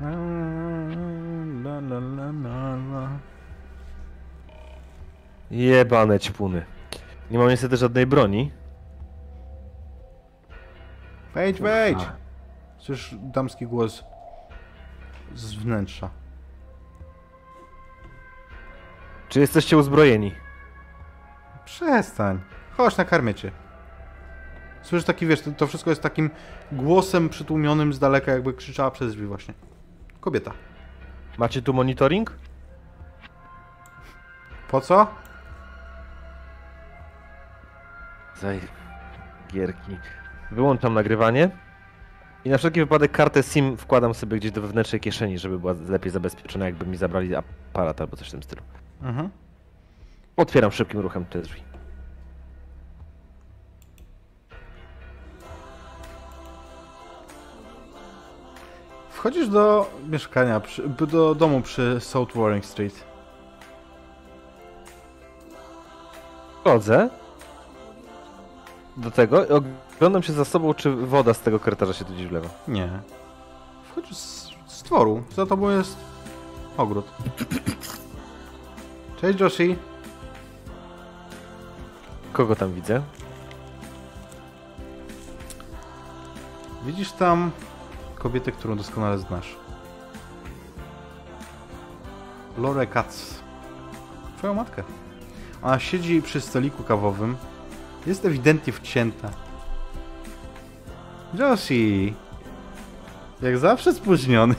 [0.00, 3.08] La, la, la, la, la.
[5.50, 6.64] Jebane ćpuny.
[7.30, 8.50] Nie mam niestety żadnej broni.
[11.34, 12.08] Wejdź, wejdź!
[12.78, 14.04] Słyszysz damski głos
[15.34, 16.10] z wnętrza.
[19.36, 20.34] Czy jesteście uzbrojeni?
[21.64, 22.40] Przestań.
[22.76, 23.50] Chodź, nakarmię cię.
[24.82, 26.30] Słyszysz taki, wiesz, to, wszystko jest takim
[26.72, 29.54] głosem przytłumionym z daleka, jakby krzyczała przez drzwi właśnie.
[30.20, 30.52] Kobieta.
[31.38, 32.32] Macie tu monitoring?
[34.68, 35.06] Po co?
[38.36, 38.60] Zaj...
[39.52, 39.96] Gierki.
[40.50, 41.50] Wyłączam nagrywanie.
[42.44, 46.12] I na wszelki wypadek kartę SIM wkładam sobie gdzieś do wewnętrznej kieszeni, żeby była lepiej
[46.12, 48.62] zabezpieczona, jakby mi zabrali aparat albo coś w tym stylu.
[49.02, 49.30] Mhm.
[50.36, 51.62] Otwieram szybkim ruchem te drzwi.
[59.10, 63.04] Wchodzisz do mieszkania, przy, do domu przy South Warring Street.
[66.60, 67.10] Wchodzę
[68.96, 69.48] do tego i
[69.96, 72.48] oglądam się za sobą, czy woda z tego korytarza się tu gdzieś wlewa.
[72.68, 72.88] Nie.
[73.90, 75.22] Wchodzisz z, z dworu.
[75.34, 75.96] Za tobą jest
[76.76, 77.06] ogród.
[79.20, 79.76] Cześć, Joshi.
[82.32, 83.02] Kogo tam widzę?
[86.86, 87.50] Widzisz tam
[88.14, 89.56] kobietę, którą doskonale znasz.
[92.58, 93.40] Lore Katz.
[94.38, 94.82] Twoją matkę.
[95.62, 97.36] Ona siedzi przy stoliku kawowym.
[98.06, 99.30] Jest ewidentnie wcięta.
[101.34, 102.14] Joshi!
[103.42, 104.54] Jak zawsze spóźniony.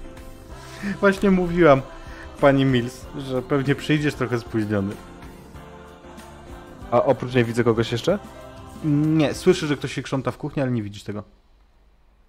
[1.00, 1.82] Właśnie mówiłam
[2.42, 4.94] pani Mills, że pewnie przyjdziesz trochę spóźniony.
[6.90, 8.18] A oprócz niej widzę kogoś jeszcze?
[8.84, 11.22] Nie, słyszę, że ktoś się krząta w kuchni, ale nie widzisz tego.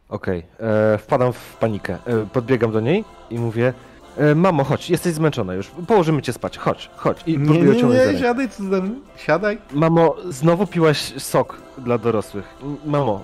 [0.10, 1.98] Okej, e, wpadam w panikę.
[2.06, 3.74] E, podbiegam do niej i mówię:
[4.18, 5.72] e, Mamo, chodź, jesteś zmęczona już.
[5.88, 6.58] Położymy cię spać.
[6.58, 7.24] Chodź, chodź.
[7.28, 8.20] I Nie, nie, nie, rękę.
[8.20, 8.96] siadaj, co tam?
[9.16, 9.58] Siadaj.
[9.72, 12.56] Mamo, znowu piłaś sok dla dorosłych.
[12.86, 13.24] Mamo,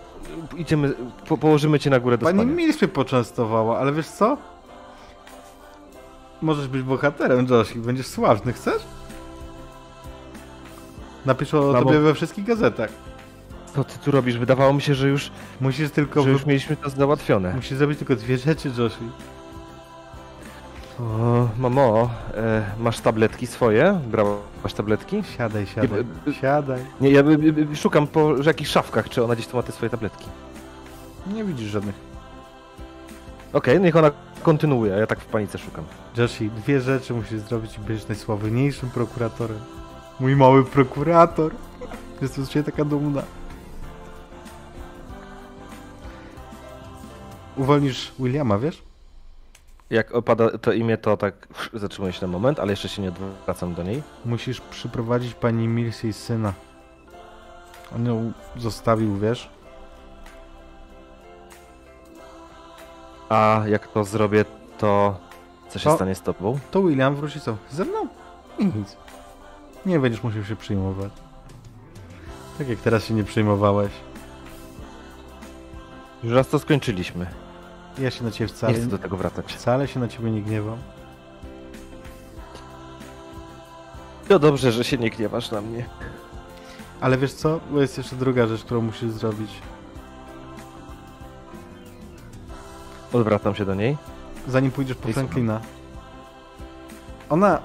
[0.58, 0.94] idziemy,
[1.28, 2.56] po, położymy cię na górę do Pani spania.
[2.56, 4.38] Mills mnie poczęstowała, ale wiesz co?
[6.42, 8.82] Możesz być bohaterem, Josh, i będziesz sławny, chcesz?
[11.26, 11.86] Napiszą o Mamo.
[11.86, 12.90] tobie we wszystkich gazetach.
[13.76, 14.38] Co ty tu robisz?
[14.38, 16.24] Wydawało mi się, że już, Musisz tylko...
[16.24, 17.54] że już mieliśmy to załatwione.
[17.56, 19.10] Musisz zrobić tylko dwie rzeczy, Joshi.
[21.00, 24.00] O, mamo, e, masz tabletki swoje?
[24.08, 25.24] Brałaś tabletki?
[25.38, 26.80] Siadaj, siadaj, Nie, siadaj.
[27.02, 29.72] Nie, ja y, y, y, szukam po jakichś szafkach, czy ona gdzieś tu ma te
[29.72, 30.26] swoje tabletki.
[31.34, 31.96] Nie widzisz żadnych.
[33.54, 35.86] Okej, niech ona kontynuuje, a ja tak w panice szukam.
[36.18, 39.60] Joshi, dwie rzeczy musisz zrobić i będziesz najsławniejszym prokuratorem.
[40.20, 41.52] Mój mały prokurator.
[42.22, 43.24] Jestem z ciebie taka dumna.
[47.58, 48.84] Uwolnisz Williama, wiesz?
[49.90, 53.74] Jak opada to imię, to tak zatrzymuję się na moment, ale jeszcze się nie odwracam
[53.74, 54.04] do niej.
[54.26, 56.54] Musisz przyprowadzić pani Mills jej syna.
[57.96, 59.50] On ją zostawił, wiesz?
[63.30, 64.46] A jak to zrobię,
[64.78, 65.18] to
[65.70, 66.60] co się To- stanie z tobą?
[66.72, 67.58] To William wróci co?
[67.72, 68.08] Ze mną?
[68.60, 68.98] Nic.
[69.86, 71.12] Nie będziesz musiał się przyjmować.
[72.58, 73.92] Tak jak teraz się nie przejmowałeś.
[76.24, 77.26] Już raz to skończyliśmy.
[77.98, 79.54] Ja się na ciebie Nie wcale, chcę do tego wracać.
[79.54, 80.78] wcale się na ciebie nie gniewam.
[84.28, 85.86] To dobrze, że się nie gniewasz na mnie.
[87.02, 87.60] Ale wiesz co?
[87.72, 89.52] Bo jest jeszcze druga rzecz, którą musisz zrobić.
[93.14, 93.98] Odwracam się do niej.
[94.48, 95.08] Zanim pójdziesz po.
[95.14, 95.62] Franklina.
[97.30, 97.60] Ona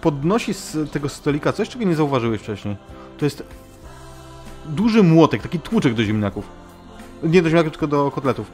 [0.00, 2.76] podnosi z tego stolika coś, czego nie zauważyłeś wcześniej.
[3.18, 3.42] To jest
[4.66, 6.44] duży młotek, taki tłuczek do ziemniaków.
[7.22, 8.50] Nie do ziemniaków, tylko do kotletów.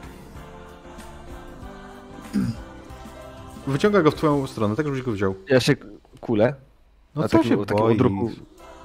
[3.67, 5.35] Wyciąga go w twoją stronę, tak żebyś go wziął.
[5.49, 5.75] Ja się
[6.21, 6.55] kulę.
[7.15, 8.29] No A co takim- się takim odruchu-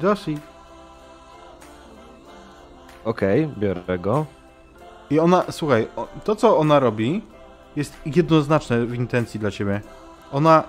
[0.00, 0.38] Joshi.
[3.04, 4.26] Okej, biorę go.
[5.10, 5.88] I ona, słuchaj,
[6.24, 7.22] to co ona robi
[7.76, 9.80] jest jednoznaczne w intencji dla ciebie.
[10.32, 10.64] Ona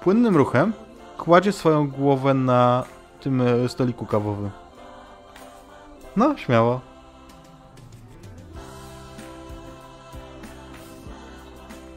[0.00, 0.72] płynnym ruchem
[1.18, 2.84] kładzie swoją głowę na
[3.20, 4.50] tym e, stoliku kawowym.
[6.16, 6.80] No, śmiało.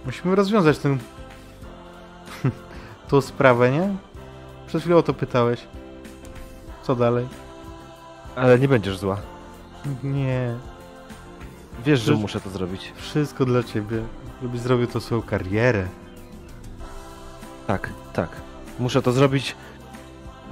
[0.06, 0.98] Musimy rozwiązać tę
[3.10, 3.96] tą sprawę, nie?
[4.68, 5.68] Przed chwilą o to pytałeś.
[6.84, 7.28] Co dalej?
[8.36, 9.18] Ale nie będziesz zła.
[10.04, 10.56] Nie.
[11.86, 12.94] Wiesz, że muszę to zrobić.
[12.96, 14.04] Wszystko dla ciebie.
[14.42, 15.88] Żebyś zrobił to swoją karierę.
[17.68, 18.30] Tak, tak.
[18.80, 19.56] Muszę to zrobić.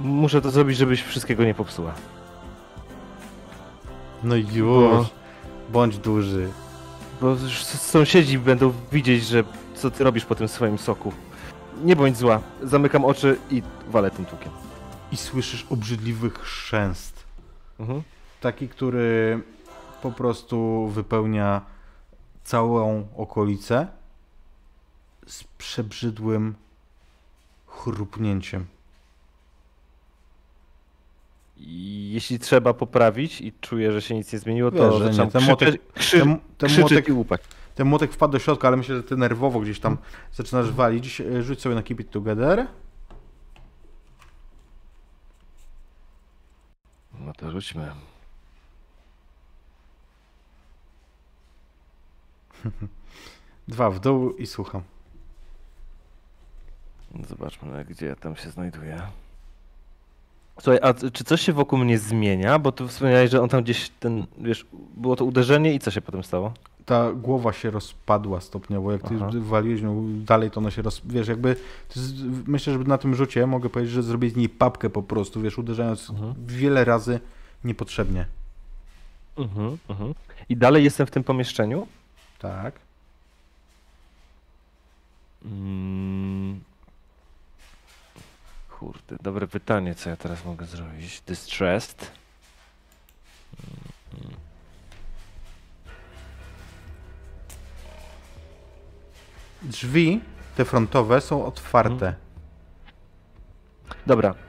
[0.00, 1.94] Muszę to zrobić, żebyś wszystkiego nie popsuła.
[4.22, 4.92] No i już.
[4.92, 5.06] No.
[5.72, 6.48] Bądź duży.
[7.20, 11.12] Bo sąsiedzi będą widzieć, że co ty robisz po tym swoim soku.
[11.84, 12.40] Nie bądź zła.
[12.62, 14.52] Zamykam oczy i walę tym tłukiem.
[15.12, 17.24] I słyszysz obrzydliwy chrzęst.
[17.80, 18.02] Mhm.
[18.40, 19.40] Taki, który
[20.02, 21.60] po prostu wypełnia
[22.44, 23.86] całą okolicę
[25.26, 26.54] z przebrzydłym
[27.66, 28.66] chrupnięciem.
[32.10, 35.12] Jeśli trzeba poprawić i czuję, że się nic nie zmieniło, Wiesz, to że nie.
[35.12, 37.40] zaczynam Ten krzyczeć, młotek- krzy, ten- ten młotek- i łupać.
[37.74, 39.98] Ten młotek wpadł do środka, ale myślę, że ty nerwowo gdzieś tam
[40.32, 41.20] zaczynasz walić.
[41.20, 42.66] E, Rzuć sobie na Keep It Together.
[47.20, 47.90] No to rzućmy.
[53.68, 54.82] Dwa w dół i słucham.
[57.28, 59.02] Zobaczmy, gdzie ja tam się znajduję.
[60.60, 62.58] Słuchaj, a czy coś się wokół mnie zmienia?
[62.58, 66.00] Bo tu wspomniałeś, że on tam gdzieś ten, wiesz, było to uderzenie i co się
[66.00, 66.52] potem stało?
[66.88, 68.92] ta głowa się rozpadła stopniowo.
[68.92, 69.30] Jak ty Aha.
[69.34, 71.02] waliłeś nią dalej, to ona się roz...
[71.04, 71.56] Wiesz, jakby...
[71.96, 72.14] Jest,
[72.46, 75.58] myślę, że na tym rzucie mogę powiedzieć, że zrobię z niej papkę po prostu, wiesz,
[75.58, 76.34] uderzając Mhm.
[76.46, 77.20] wiele razy
[77.64, 78.26] niepotrzebnie.
[79.38, 80.14] Mhm, mhm.
[80.48, 81.86] I dalej jestem w tym pomieszczeniu?
[82.38, 82.74] Tak.
[85.44, 86.60] Mm.
[88.70, 91.20] Kurde, dobre pytanie, co ja teraz mogę zrobić.
[91.20, 92.12] Distressed.
[99.62, 100.20] Drzwi,
[100.56, 102.06] te frontowe, są otwarte.
[102.06, 102.14] Mhm.
[104.06, 104.47] Dobra.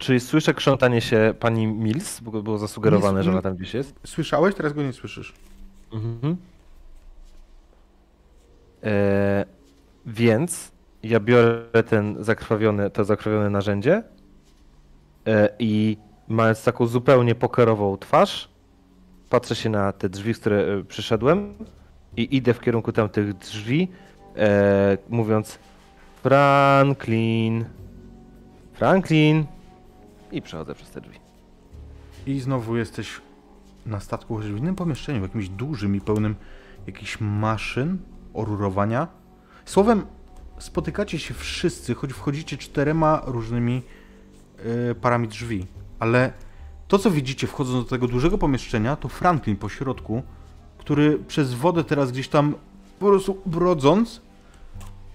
[0.00, 2.20] Czy słyszę krzątanie się pani Mills?
[2.20, 3.42] Bo było zasugerowane, Nie, że ona nie.
[3.42, 3.94] tam gdzieś jest.
[4.06, 4.54] Słyszałeś?
[4.54, 5.32] Teraz go nie słyszysz.
[5.92, 6.36] Mhm.
[8.84, 9.44] E,
[10.06, 10.72] więc
[11.02, 14.02] ja biorę ten zakrwawiony, to zakrwawione narzędzie
[15.26, 15.96] e, i
[16.28, 18.48] mając taką zupełnie pokerową twarz,
[19.30, 21.54] patrzę się na te drzwi, z które e, przyszedłem
[22.16, 23.88] i idę w kierunku tamtych drzwi,
[24.36, 25.58] e, mówiąc
[26.22, 27.64] Franklin,
[28.72, 29.44] Franklin
[30.32, 31.18] i przechodzę przez te drzwi.
[32.26, 33.20] I znowu jesteś
[33.86, 36.34] na statku, chociaż w innym pomieszczeniu, w jakimś dużym i pełnym
[36.86, 37.98] jakichś maszyn,
[38.34, 39.08] orurowania.
[39.64, 40.06] Słowem,
[40.58, 43.82] spotykacie się wszyscy, choć wchodzicie czterema różnymi
[44.90, 45.66] e, parami drzwi.
[45.98, 46.32] Ale
[46.88, 50.22] to, co widzicie wchodząc do tego dużego pomieszczenia, to Franklin po środku,
[50.78, 52.54] który przez wodę teraz gdzieś tam
[52.98, 54.20] po prostu brodząc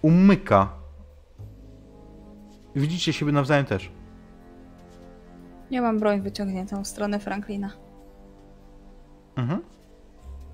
[0.02, 0.70] umyka.
[2.76, 3.92] Widzicie siebie nawzajem też.
[5.72, 7.72] Ja mam broń wyciągniętą w stronę Franklina.
[9.36, 9.62] Mhm.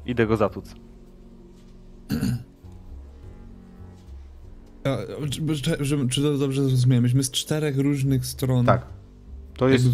[0.06, 0.76] Idę go zatłuc.
[4.84, 4.98] A,
[5.30, 7.04] czy, czy, czy, czy to dobrze zrozumiałem?
[7.04, 8.86] Myśmy z czterech różnych stron Tak.
[9.58, 9.86] To jest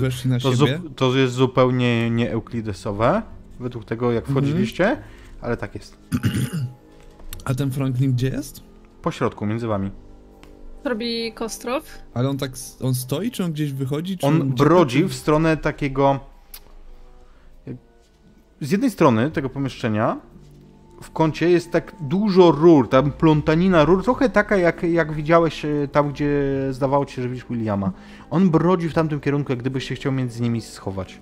[0.42, 0.56] To, siebie.
[0.84, 3.22] zu, to jest zupełnie nieeuklidesowe,
[3.60, 4.36] według tego jak Mhm.
[4.46, 4.98] wchodziliście,
[5.42, 5.98] ale tak jest.
[7.46, 8.64] A ten Franklin gdzie jest?
[9.02, 9.92] Po środku, między wami.
[10.84, 11.84] Robi Kostrow.
[12.14, 14.18] Ale on tak, on stoi, czy on gdzieś wychodzi?
[14.18, 16.20] Czy On gdzie- brodzi w stronę takiego...
[18.62, 20.18] Z jednej strony tego pomieszczenia
[21.02, 25.88] w kącie jest tak dużo rur, tam plątanina rur, trochę taka jak, jak widziałeś e,
[25.92, 27.92] tam, gdzie zdawało ci się, że widzisz Williama.
[28.30, 31.22] On brodzi w tamtym kierunku, jak gdybyś się chciał między nimi schować.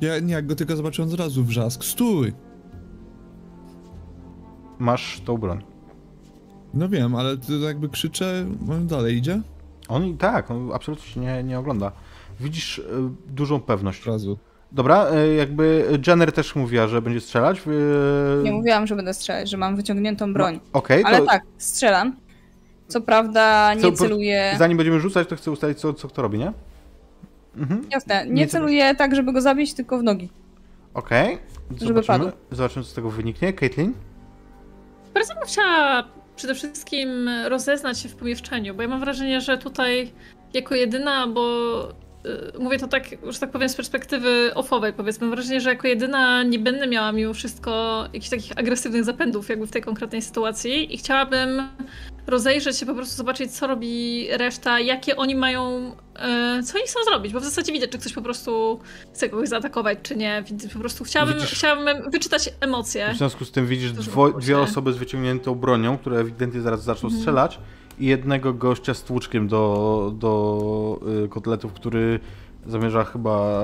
[0.00, 1.84] Ja nie, jak go tylko zobaczyłem od razu wrzask.
[1.84, 2.32] Stój!
[4.78, 5.64] Masz tą broń.
[6.74, 9.40] No wiem, ale to jakby krzyczę, on dalej idzie?
[9.88, 11.92] On i tak, on absolutnie się nie, nie ogląda.
[12.40, 12.82] Widzisz e,
[13.26, 14.00] dużą pewność.
[14.00, 14.38] Od razu.
[14.72, 17.60] Dobra, e, jakby Jenner też mówiła, że będzie strzelać.
[18.42, 20.60] Nie mówiłam, że będę strzelać, że mam wyciągniętą broń.
[20.72, 22.16] Okej, Ale to tak, strzelam.
[22.88, 24.54] Co prawda nie Co, celuję...
[24.58, 26.52] zanim będziemy rzucać, to chcę ustalić, co, co kto robi, nie?
[27.56, 27.84] Mhm.
[27.90, 28.94] Jasne, Nie nie celuję.
[28.94, 30.28] tak, żeby go zabić, tylko w nogi.
[30.94, 31.38] Okej.
[31.70, 32.18] Żeby Zobaczymy.
[32.18, 32.36] padł.
[32.50, 33.52] Zobaczymy, co z tego wyniknie.
[33.52, 33.92] Caitlin?
[35.14, 36.04] Bardzo bym chciała
[36.38, 40.12] przede wszystkim rozeznać się w pomieszczeniu, bo ja mam wrażenie, że tutaj
[40.54, 41.88] jako jedyna, bo
[42.58, 45.26] mówię to tak, że tak powiem, z perspektywy offowej, powiedzmy.
[45.26, 49.66] Mam wrażenie, że jako jedyna nie będę miała mimo wszystko jakichś takich agresywnych zapędów, jakby
[49.66, 51.68] w tej konkretnej sytuacji i chciałabym
[52.26, 57.00] rozejrzeć się, po prostu zobaczyć, co robi reszta, jakie oni mają, e, co oni chcą
[57.08, 58.80] zrobić, bo w zasadzie widzę, czy ktoś po prostu
[59.14, 60.44] chce kogoś zaatakować, czy nie.
[60.72, 63.10] Po prostu chciałabym, Widzisz- chciałabym wyczytać emocje.
[63.14, 67.06] W związku z tym widzisz dwo, dwie osoby z wyciągniętą bronią, które ewidentnie zaraz zaczną
[67.06, 67.20] Mhm.
[67.20, 67.58] strzelać
[68.00, 72.20] jednego gościa z tłuczkiem do, do y, kotletów, który
[72.66, 73.62] zamierza chyba...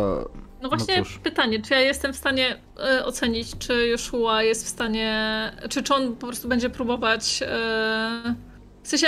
[0.63, 1.19] No właśnie cóż.
[1.19, 5.95] pytanie, czy ja jestem w stanie e, ocenić, czy Joshua jest w stanie, czy, czy
[5.95, 8.35] on po prostu będzie próbować, e,
[8.83, 9.07] w sensie,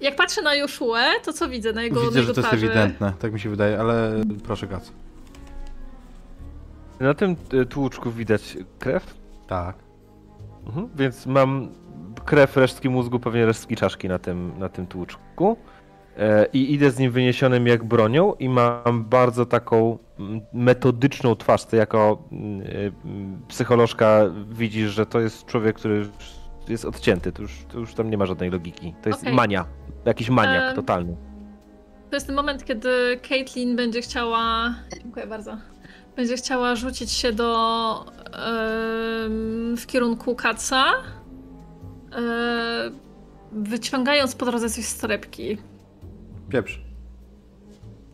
[0.00, 2.48] jak patrzę na Joshuę, to co widzę na jego, na Widzę, jego że to jest
[2.48, 2.66] twarzy?
[2.66, 4.92] ewidentne, tak mi się wydaje, ale proszę Kac.
[7.00, 9.14] Na tym y, tłuczku widać krew,
[9.46, 9.76] Tak.
[10.66, 10.88] mhm.
[10.96, 11.68] więc mam
[12.24, 15.56] krew, resztki mózgu, pewnie resztki czaszki na tym, na tym tłuczku.
[16.18, 21.64] E, I idę z nim wyniesionym jak bronią i mam bardzo taką mm, metodyczną twarz.
[21.64, 22.92] Ty jako mm, y,
[23.48, 26.08] psycholożka widzisz, że to jest człowiek, który
[26.68, 27.32] jest odcięty.
[27.32, 28.94] To już, to już tam nie ma żadnej logiki.
[29.02, 29.34] To jest Okej.
[29.34, 29.64] mania.
[30.04, 31.16] Jakiś maniak Em, totalny.
[32.10, 35.56] To jest ten moment, kiedy Caitlyn będzie chciała, dziękuję bardzo,
[36.16, 38.04] będzie chciała rzucić się do,
[39.76, 41.25] w kierunku Katsa, e,
[43.52, 45.58] wyciągając po drodze coś z torebki.
[46.48, 46.80] Pieprz.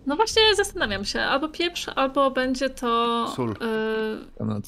[0.07, 3.29] No właśnie zastanawiam się, albo pieprz, albo będzie to.
[3.37, 3.51] Sól.
[3.51, 4.61] e,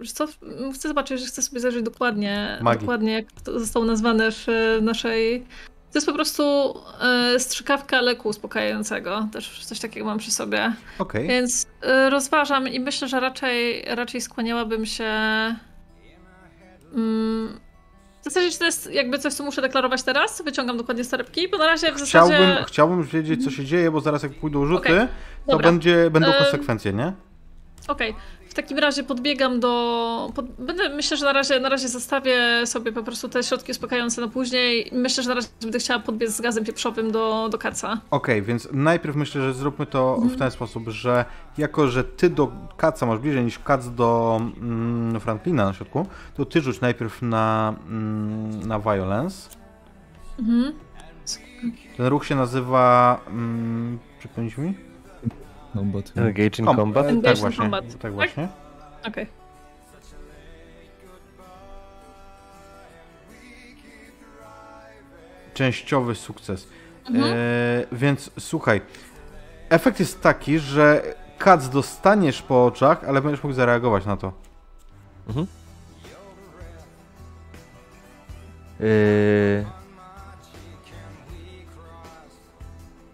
[0.00, 0.26] wiesz co,
[0.74, 2.80] chcę zobaczyć, że chcę sobie zajrzeć dokładnie, Magii.
[2.80, 5.46] dokładnie jak to zostało nazwane w e, naszej.
[5.92, 9.28] To jest po prostu e, strzykawka leku uspokajającego.
[9.32, 10.74] Też coś takiego mam przy sobie.
[10.98, 11.28] Okej.
[11.28, 15.04] Więc e, rozważam i myślę, że raczej, raczej skłaniałabym się.
[16.94, 17.60] Mm,
[18.24, 20.42] w zasadzie, czy to jest jakby coś, co muszę deklarować teraz?
[20.42, 22.34] Wyciągam dokładnie torebki, bo na razie w zasadzie.
[22.34, 25.08] Chciałbym, chciałbym wiedzieć, co się dzieje, bo zaraz jak pójdą rzuty, Okej,
[25.46, 27.12] to będzie, będą konsekwencje, nie?
[27.88, 28.14] Okej,
[28.54, 30.32] w takim razie podbiegam do.
[30.34, 30.46] Pod...
[30.50, 34.28] Będę, myślę, że na razie, na razie zostawię sobie po prostu te środki uspokajające na
[34.28, 34.90] później.
[34.92, 38.00] Myślę, że na razie będę chciała podbiec z gazem pieprzowym do, do kaca.
[38.10, 40.30] Okej, więc najpierw myślę, że zróbmy to Mhm.
[40.30, 41.24] w ten sposób, że
[41.58, 46.44] jako, że ty do Kaca masz bliżej niż Kac do mm, Franklina na środku, to
[46.44, 49.48] ty rzuć najpierw na, mm, na Violence.
[50.38, 50.72] Mhm.
[51.96, 53.20] Ten ruch się nazywa...
[53.28, 54.74] Mm, przypomnieć mi?
[55.74, 56.12] Combat.
[56.16, 57.06] Engage in combat.
[57.06, 57.84] e, Engage Tak in właśnie, combat.
[57.92, 58.12] tak Tak?
[58.12, 58.48] właśnie.
[59.08, 59.26] Okej.
[65.54, 66.68] Częściowy sukces.
[67.08, 67.24] Mhm.
[67.24, 67.36] E,
[67.92, 68.80] więc słuchaj,
[69.70, 71.02] efekt jest taki, że
[71.38, 74.32] Kac dostaniesz po oczach, ale będziesz mógł zareagować na to.
[75.28, 75.46] Mhm.
[78.80, 79.64] Yy...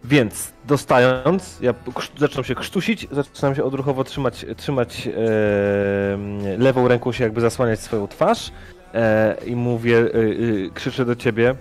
[0.05, 1.75] Więc dostając, ja
[2.19, 5.11] zaczynam się krztusić, zaczynam się odruchowo trzymać, trzymać e,
[6.59, 8.51] lewą ręką się jakby zasłaniać swoją twarz
[8.95, 11.55] e, i mówię, e, e, krzyczę do ciebie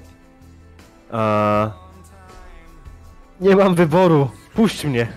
[1.11, 1.71] a,
[3.41, 5.07] nie mam wyboru, puść mnie.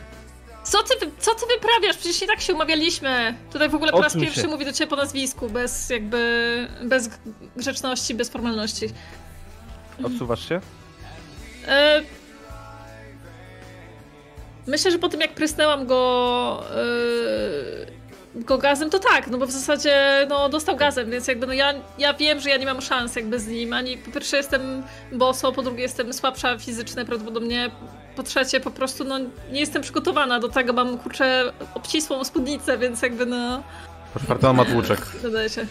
[0.62, 1.96] Co ty, co ty wyprawiasz?
[1.96, 3.34] Przecież i tak się umawialiśmy.
[3.52, 4.48] Tutaj w ogóle po raz pierwszy się.
[4.48, 7.10] mówi do ciebie po nazwisku, bez jakby, bez
[7.56, 8.86] grzeczności, bez formalności.
[10.04, 10.60] Odsuwasz się?
[11.68, 12.21] E...
[14.66, 18.40] Myślę, że po tym jak prysnęłam go, e...
[18.40, 21.74] go gazem, to tak, no bo w zasadzie no, dostał gazem, więc jakby no ja,
[21.98, 24.82] ja wiem, że ja nie mam szans jakby z nim, ani po pierwsze jestem
[25.12, 27.70] boso, po drugie jestem słabsza fizycznie prawdopodobnie,
[28.16, 29.18] po trzecie po prostu no
[29.52, 33.62] nie jestem przygotowana do tego, mam kurczę obcisłą spódnicę, więc jakby no
[34.14, 35.00] Po czwarte ma tłuczek.
[35.00, 35.66] wydaje się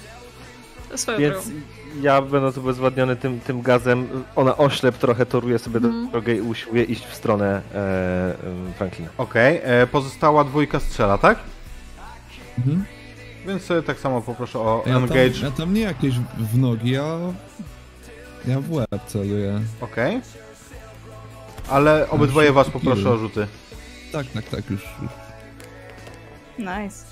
[0.96, 1.50] swoją Więc drogą.
[2.02, 6.10] Ja będąc ubezwładniony tym, tym gazem, ona oślep trochę toruje sobie Mhm.
[6.12, 7.78] drogę i usiłuje iść w stronę e,
[8.48, 9.10] em, Franklina.
[9.18, 11.40] Okej, e, pozostała dwójka strzela, tak?
[12.58, 12.86] Mhm.
[13.48, 15.40] Więc sobie tak samo poproszę o Ja tam, engage.
[15.44, 17.04] ja tam nie jakieś w nogi, ja...
[18.48, 19.62] Ja w łeb celuję.
[19.82, 20.22] Okej.
[21.70, 23.48] Ale obydwoje was poproszę o rzuty.
[24.12, 24.82] Tak, tak, tak, już.
[25.02, 25.12] już.
[26.58, 27.06] Nice.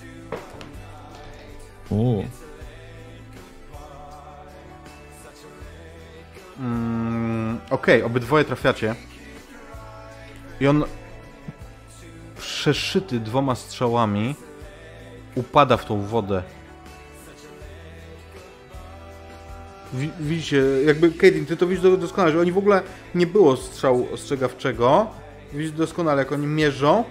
[1.91, 2.24] O,
[6.59, 8.95] Mm, Okej, obydwoje trafiacie.
[10.59, 10.83] I on
[12.38, 14.35] przeszyty dwoma strzałami
[15.35, 16.43] upada w tą wodę.
[19.93, 22.81] Wi- Widzicie, jakby Caitlyn, ty to widzisz do- doskonale, że oni w ogóle
[23.15, 25.07] nie było strzału ostrzegawczego.
[25.53, 27.03] Widzisz doskonale, jak oni mierzą.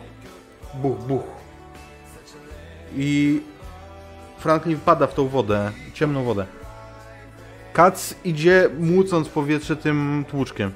[0.75, 1.25] Buch, buch.
[2.97, 3.41] I
[4.39, 6.47] Franklin wpada w tą wodę, ciemną wodę.
[7.73, 10.73] Kac idzie młócąc powietrze tym tłuczkiem.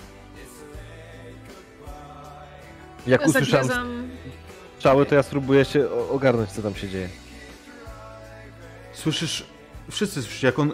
[3.07, 4.09] Jak usłyszałem, Zagryzam
[4.77, 7.09] strzały, to ja spróbuję się ogarnąć, co tam się dzieje.
[8.93, 9.47] Słyszysz,
[9.91, 10.73] wszyscy słyszycie, jak on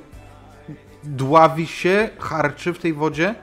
[1.04, 3.34] dławi się, harczy w tej wodzie.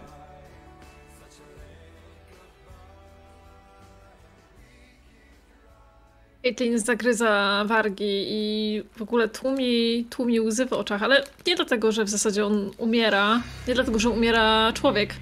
[6.45, 12.03] Caitlyn zagryza wargi i w ogóle tłumi, tłumi łzy w oczach, ale nie dlatego, że
[12.03, 15.15] w zasadzie on umiera, nie dlatego, że umiera człowiek,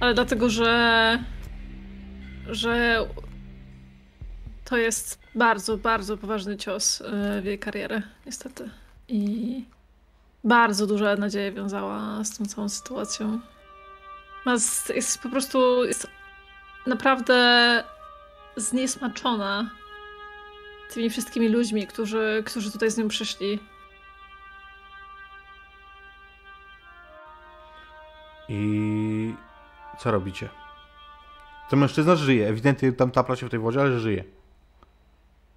[0.00, 1.18] ale dlatego, że
[2.50, 3.06] że
[4.64, 8.70] to jest bardzo, bardzo poważny cios e, w jej karierę, niestety.
[9.08, 9.64] I
[10.44, 13.40] bardzo duża nadzieja wiązała z tą całą sytuacją.
[14.58, 16.06] Z, jest po prostu jest
[16.86, 17.84] naprawdę
[18.56, 19.70] zniesmaczona
[20.94, 23.58] tymi wszystkimi ludźmi, którzy, którzy tutaj z nią przyszli.
[28.48, 29.34] I
[29.98, 30.48] co robicie?
[31.70, 34.24] Ten mężczyzna żyje, ewidentnie tam tapla się w tej wodzie, ale żyje.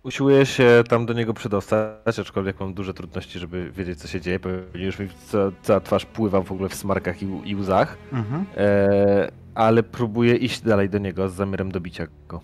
[0.03, 4.39] Usiłuję się tam do niego przedostać, aczkolwiek mam duże trudności, żeby wiedzieć, co się dzieje.
[4.39, 8.45] Pewnie już mi ca- cała twarz pływa w ogóle w smarkach i, i łzach, Mhm.
[8.57, 12.41] e, ale próbuję iść dalej do niego z zamiarem dobicia go.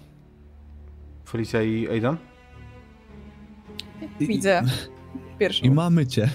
[1.30, 2.18] Felicia i Aidan?
[4.20, 4.62] I- Widzę.
[5.40, 5.66] Pierwszą.
[5.66, 6.30] I mamy cię.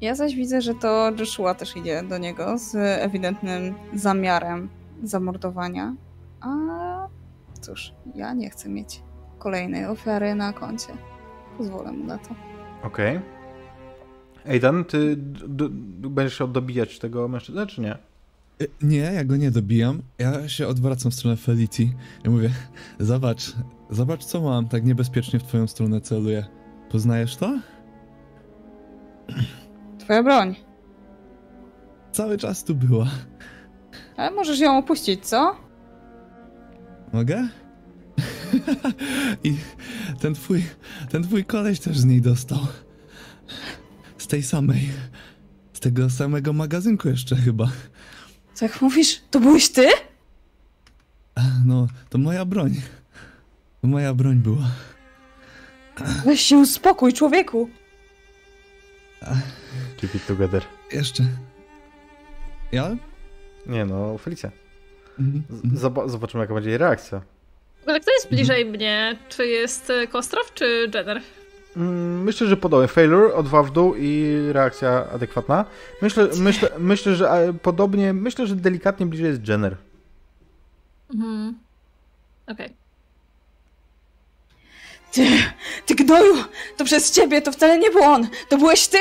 [0.00, 4.68] Ja zaś widzę, że to Joshua też idzie do niego z ewidentnym zamiarem
[5.02, 5.94] zamordowania.
[6.40, 6.48] A
[7.60, 9.02] cóż, ja nie chcę mieć
[9.38, 10.92] kolejnej ofiary na koncie.
[11.58, 12.34] Pozwolę mu na to.
[12.82, 13.20] Okej.
[14.48, 17.98] Aidan, ty d- d- będziesz chciał dobijać tego mężczyznę, czy nie?
[18.62, 20.02] Y, Nie, ja go nie dobijam.
[20.18, 21.92] Ja się odwracam w stronę Felici.
[22.24, 22.50] Ja mówię,
[23.00, 23.52] zobacz,
[23.90, 26.44] zobacz co mam, tak niebezpiecznie w twoją stronę celuję.
[26.90, 27.58] Poznajesz to?
[29.98, 30.54] Twoja broń.
[32.12, 33.06] Cały czas tu była.
[34.16, 35.56] Ale możesz ją opuścić, co?
[37.12, 37.48] Mogę?
[39.44, 39.56] I
[40.20, 40.64] ten twój,
[41.10, 42.58] ten twój koleś też z niej dostał.
[44.18, 44.88] Z tej samej.
[45.72, 47.68] Z tego samego magazynku jeszcze chyba.
[48.54, 49.22] Co jak mówisz?
[49.30, 49.86] To byłeś ty?
[51.64, 52.74] No, to moja broń.
[53.82, 54.64] Moja broń była.
[56.24, 57.70] Weź się uspokój, człowieku.
[60.00, 60.62] Keep it together.
[60.92, 61.24] Jeszcze.
[62.72, 62.96] Ja?
[63.66, 64.50] Nie no, Felicia.
[65.18, 65.44] Mhm.
[65.76, 67.20] Z- Zob- zobaczymy, jaka będzie jej reakcja.
[67.78, 69.16] W ogóle kto jest bliżej mnie?
[69.28, 71.20] Czy jest e, Kostrow, czy Jenner?
[71.76, 72.88] Mm, Myślę, że podobnie.
[72.88, 75.64] Failure, o dwa w dół i reakcja adekwatna.
[76.02, 79.76] Myślę, myślę, myślę że podobnie, myślę, że delikatnie bliżej jest Jenner.
[81.14, 81.58] Mhm.
[82.46, 82.74] Okej.
[85.12, 85.26] Ty,
[85.86, 86.34] ty gnoju!
[86.76, 88.28] To przez ciebie, to wcale nie był on!
[88.48, 88.98] To byłeś ty!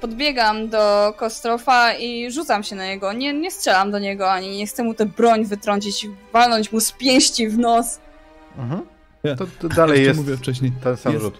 [0.00, 3.12] Podbiegam do Kostrofa i rzucam się na niego.
[3.12, 6.92] Nie, nie strzelam do niego, ani nie chcę mu tę broń wytrącić, walnąć mu z
[6.92, 7.98] pięści w nos.
[8.58, 8.82] Mhm.
[9.22, 10.72] Ja- To, to dalej jest mówię wcześniej.
[10.84, 11.38] ten sam jest- rzut.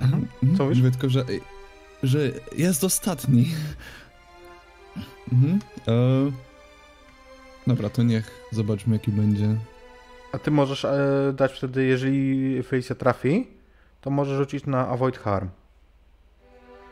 [0.00, 0.26] Mhm.
[0.56, 0.78] Co mówisz?
[0.78, 1.24] Mówię tylko, że,
[2.02, 2.18] że
[2.56, 3.48] jest ostatni.
[5.32, 5.58] Mhm.
[5.88, 5.92] E...
[7.66, 9.56] Dobra, to niech zobaczmy jaki będzie.
[10.32, 10.98] A ty możesz e,
[11.34, 13.46] dać wtedy, jeżeli Felicia trafi,
[14.00, 15.48] to możesz rzucić na Avoid Harm.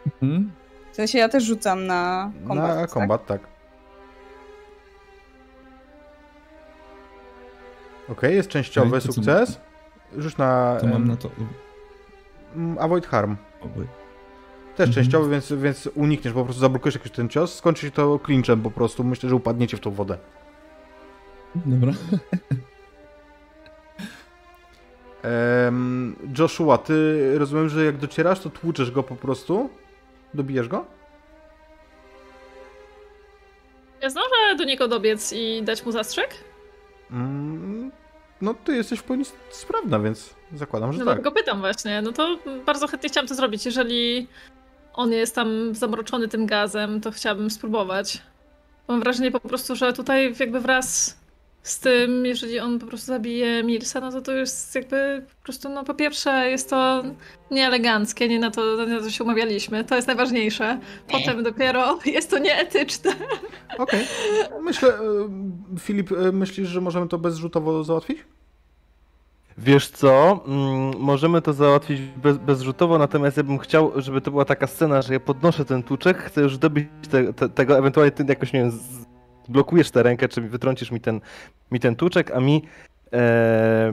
[0.07, 0.51] Mhm.
[0.93, 2.69] W sensie ja też rzucam na kombat.
[2.69, 2.91] na tak?
[2.91, 3.41] kombat, tak.
[8.09, 9.61] Okej, jest częściowy to co- sukces.
[10.17, 11.31] Rzuć na To mam na to.
[12.57, 13.37] mm, Avoid Harm.
[13.63, 13.87] Oj.
[14.77, 14.93] Też Mhm.
[15.05, 18.71] częściowy, więc, więc unikniesz, po prostu zablokujesz jakiś ten cios, skończy się to clinczem po
[18.71, 20.19] prostu, myślę, że upadniecie w tą wodę.
[21.55, 21.93] Dobra.
[26.39, 29.71] Joshua, ty rozumiem, że jak docierasz, to tłuczesz go po prostu?
[30.35, 30.85] Dobijasz go?
[34.03, 36.29] Ja zdążę do niego dobiec i dać mu zastrzyk?
[37.11, 37.91] Mm,
[38.41, 41.15] no, ty jesteś w pełni sprawna, więc zakładam, że No tak.
[41.15, 42.03] dlatego pytam właśnie.
[42.03, 43.67] No to bardzo chętnie chciałam to zrobić.
[43.67, 44.29] Jeżeli
[44.95, 48.23] on jest tam zamroczony tym gazem, to chciałabym spróbować.
[48.89, 51.18] Mam wrażenie po prostu, że tutaj jakby wraz
[51.69, 55.69] z tym, jeżeli on po prostu zabije Milsa, no to to jest jakby po prostu,
[55.69, 57.03] no po pierwsze jest to
[57.51, 59.85] nieeleganckie, nie na to, na to się umawialiśmy.
[59.85, 60.79] To jest najważniejsze.
[61.09, 63.13] Potem dopiero jest to nieetyczne.
[63.79, 64.05] Okej.
[64.63, 64.99] Myślę, e,
[65.81, 68.19] Filip, e, myślisz, że możemy to bezrzutowo załatwić?
[69.59, 74.45] Wiesz co, mm, możemy to załatwić bez, bezrzutowo, natomiast ja bym chciał, żeby to była
[74.45, 78.25] taka scena, że ja podnoszę ten tłuczek, chcę już dobić te, te, tego, ewentualnie ty
[78.29, 79.08] jakoś, nie wiem, z-
[79.49, 81.21] blokujesz tę rękę, czy wytrącisz mi ten,
[81.71, 82.63] mi ten tuczek, a mi
[83.13, 83.93] e,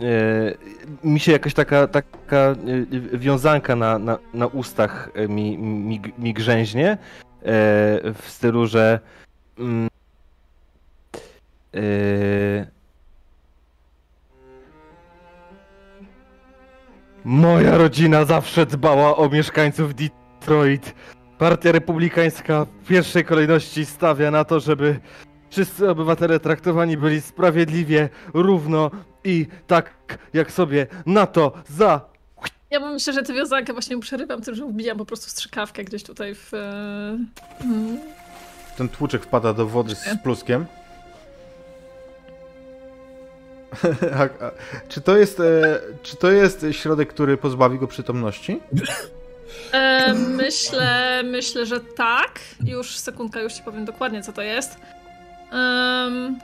[0.00, 0.54] e,
[1.04, 6.34] mi się jakaś taka, taka e, wiązanka na, na, na ustach e, mi, mi, mi
[6.34, 6.98] grzęźnie e,
[8.12, 9.00] w stylu, że
[9.58, 9.88] mm,
[11.74, 12.76] e,
[17.26, 20.94] Moja rodzina zawsze dbała o mieszkańców Detroit.
[21.38, 25.00] Partia Republikańska w pierwszej kolejności stawia na to, żeby
[25.50, 28.90] wszyscy obywatele traktowani byli sprawiedliwie, równo
[29.24, 29.94] i tak
[30.32, 32.00] jak sobie na to za.
[32.70, 36.02] Ja mam myślę, że tę wiązankę właśnie przerywam tym, że wbijam po prostu strzykawkę gdzieś
[36.02, 36.54] tutaj w...
[36.54, 37.18] e,
[37.60, 37.98] mm,
[38.76, 40.66] Ten tłuczek wpada do wody z pluskiem.
[44.18, 44.50] A, a,
[44.88, 48.60] czy, to jest, e, czy to jest środek, który pozbawi go przytomności?
[49.72, 52.40] E, myślę, myślę, że tak.
[52.64, 54.76] Już sekundka, już ci powiem dokładnie, co to jest.
[55.52, 56.38] Em,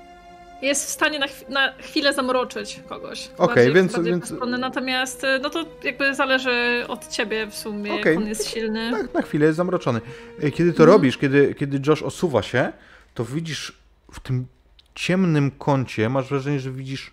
[0.62, 3.30] jest w stanie na, chw- na chwilę zamroczyć kogoś.
[3.38, 7.96] Okej, Bardziej- więc- bardziej więc- Natomiast, e, no to jakby zależy od ciebie w sumie,
[7.96, 8.90] jak on jest silny.
[8.90, 10.00] Tak, na chwilę jest zamroczony.
[10.42, 10.88] E, Kiedy to Mhm.
[10.88, 12.72] robisz, kiedy, kiedy Josh osuwa się,
[13.14, 13.72] to widzisz
[14.12, 14.46] w tym
[14.94, 17.12] ciemnym kącie, masz wrażenie, że widzisz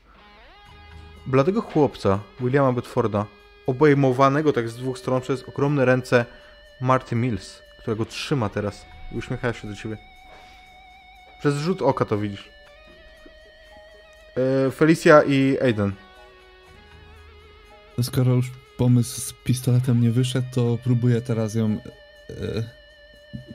[1.28, 3.26] bladego chłopca, Williama Bedforda,
[3.70, 6.26] obejmowanego tak z dwóch stron przez ogromne ręce
[6.82, 9.98] Marty Mills, którego trzyma teraz i uśmiecha się do ciebie.
[11.40, 12.50] Przez rzut oka to widzisz.
[14.68, 15.94] E, Felicia i Aiden.
[18.02, 21.84] Skoro już pomysł z pistoletem nie wyszedł, to próbuję teraz ją e,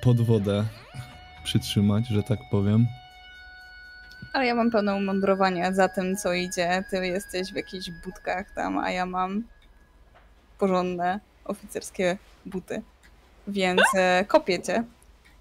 [0.00, 0.64] pod wodę
[1.44, 2.86] przytrzymać, że tak powiem.
[4.32, 6.84] Ale ja mam pełne umądrowanie za tym, co idzie.
[6.90, 9.44] Ty jesteś w jakichś budkach tam, a ja mam
[10.58, 12.82] porządne oficerskie buty.
[13.48, 14.84] Więc e, kopię cię.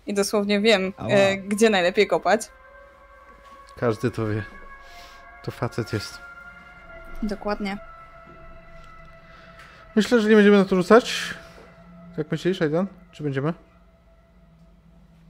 [0.07, 2.41] I dosłownie wiem, e, gdzie najlepiej kopać.
[3.79, 4.43] Każdy to wie.
[5.43, 6.19] To facet jest.
[7.23, 7.77] Dokładnie.
[9.95, 11.33] Myślę, że nie będziemy na to rzucać.
[12.17, 12.87] Jak myślisz, Aiden?
[13.11, 13.53] Czy będziemy?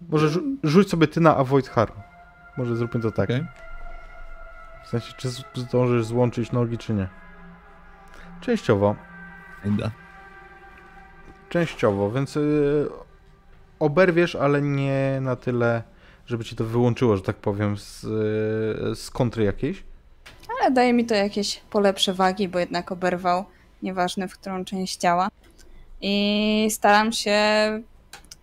[0.09, 1.93] Może rzu- rzuć sobie ty na Avoid Harm.
[2.57, 3.29] Może zróbmy to tak.
[3.29, 3.45] Okej.
[4.85, 7.07] W sensie, czy zdążysz złączyć nogi, czy nie.
[8.41, 8.95] Częściowo.
[9.65, 9.91] Idę.
[11.49, 12.89] Częściowo, więc yy,
[13.79, 15.83] oberwiesz, ale nie na tyle,
[16.25, 19.83] żeby ci to wyłączyło, że tak powiem, z, yy, z kontry jakiejś.
[20.59, 23.45] Ale daje mi to jakieś pole przewagi, bo jednak oberwał,
[23.81, 25.29] nieważne w którą część ciała.
[26.01, 27.39] I staram się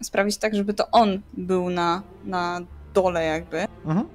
[0.03, 2.61] sprawić tak, żeby to on był na, na
[2.95, 3.65] dole jakby.
[3.87, 4.09] Mhm.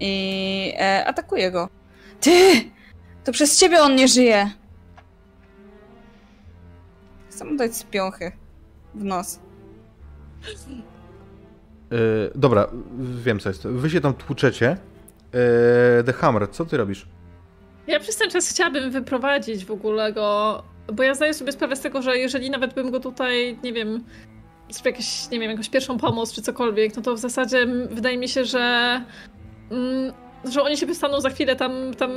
[0.00, 1.68] I e, atakuję go.
[2.20, 2.70] Ty!
[3.24, 4.50] To przez ciebie on nie żyje!
[7.30, 8.32] Chcę mu dać spiąchy
[8.94, 9.40] w nos.
[11.90, 11.98] Yy,
[12.34, 12.68] dobra,
[12.98, 13.66] wiem co jest.
[13.66, 14.76] Wy się tam tłuczecie.
[15.96, 17.06] Yy, The Hammer, co ty robisz?
[17.86, 21.80] Ja przez ten czas chciałabym wyprowadzić w ogóle go, bo ja zdaję sobie sprawę z
[21.80, 24.04] tego, że jeżeli nawet bym go tutaj, nie wiem,
[24.70, 28.28] zrobił jakieś, nie wiem, jakąś pierwszą pomoc czy cokolwiek, no to w zasadzie wydaje mi
[28.28, 28.60] się, że
[29.70, 30.12] mm,
[30.44, 32.10] że oni się wystaną za chwilę tam, tam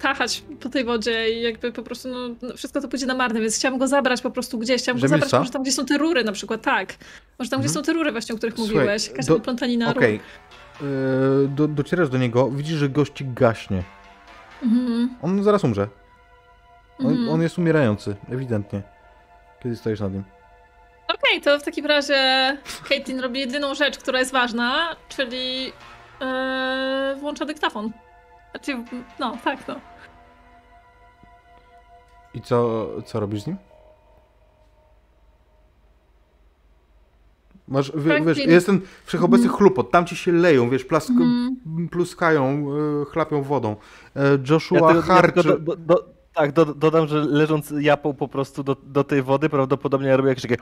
[0.00, 3.40] tachać po tej wodzie i jakby po prostu, no, no, wszystko to pójdzie na marne,
[3.40, 5.98] więc chciałam go zabrać po prostu gdzieś, chciałam go zabrać może tam, gdzie są te
[5.98, 6.94] rury na przykład, tak.
[7.38, 7.74] Może tam, gdzie Mhm.
[7.74, 9.98] są te rury właśnie, o których Słuchaj, mówiłeś, jakaś do- plątanina rur.
[9.98, 10.20] Okej.
[10.80, 13.82] Yy, do, docierasz do niego, widzisz, że gości gaśnie.
[14.62, 15.14] Mhm.
[15.22, 15.88] On zaraz umrze.
[16.98, 17.28] On, Mhm.
[17.28, 18.82] on jest umierający, ewidentnie.
[19.62, 20.24] Kiedy stoisz nad nim.
[21.08, 22.16] Okej, to w takim razie
[22.88, 25.72] Caitlin robi jedyną rzecz, która jest ważna, czyli
[26.20, 27.90] e, włącza dyktafon.
[28.50, 28.84] Znaczy,
[29.18, 29.74] no, tak, no.
[32.34, 33.56] I co, co robisz z nim?
[37.68, 38.24] Masz, wie, Franklin.
[38.34, 39.58] wiesz, jest ten wszechobecny Mhm.
[39.58, 41.88] chlupot, tam ci się leją, wiesz, plask, Mhm.
[41.90, 42.66] pluskają,
[43.02, 43.76] e, chlapią wodą.
[44.16, 44.20] E,
[44.50, 45.42] Joshua Ja ja harczy...
[45.42, 49.48] do, do, do, tak, do, dodam, że leżąc japą po prostu do, do tej wody,
[49.48, 50.56] prawdopodobnie ja robię jakieś takie...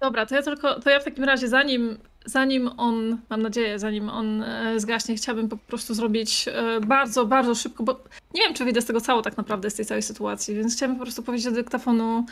[0.00, 4.08] Dobra, to ja tylko, to ja w takim razie zanim, zanim on, mam nadzieję, zanim
[4.08, 7.92] on e, zgaśnie, chciałabym po prostu zrobić e, bardzo, bardzo szybko, bo
[8.34, 10.98] nie wiem, czy wyjdę z tego cało tak naprawdę, z tej całej sytuacji, więc chciałabym
[10.98, 12.26] po prostu powiedzieć do dyktafonu,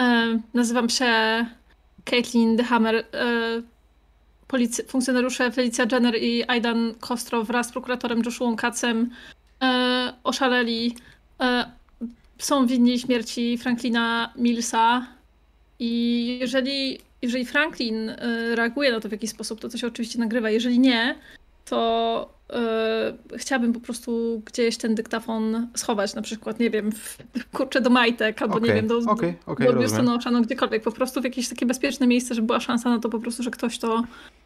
[0.00, 1.06] e, nazywam się
[2.04, 3.06] Caitlin The Hammer,
[4.88, 9.10] funkcjonariusze Felicia Jenner i Aidan Kostro wraz z prokuratorem Joshuą Kacem
[9.62, 10.96] e, oszaleli,
[12.38, 15.06] są winni śmierci Franklina Millsa,
[15.84, 18.16] i jeżeli, jeżeli Franklin y,
[18.56, 20.50] reaguje na to w jakiś sposób, to to się oczywiście nagrywa.
[20.50, 21.14] Jeżeli nie,
[21.64, 22.34] to
[23.34, 27.18] y, chciałabym po prostu gdzieś ten dyktafon schować, na przykład, nie wiem, w,
[27.52, 29.34] kurczę do majtek, albo nie Okej, wiem, do, rozumiem.
[29.78, 33.08] biustonosza, no gdziekolwiek, po prostu w jakieś takie bezpieczne miejsce, żeby była szansa na to
[33.08, 34.02] po prostu, że ktoś to,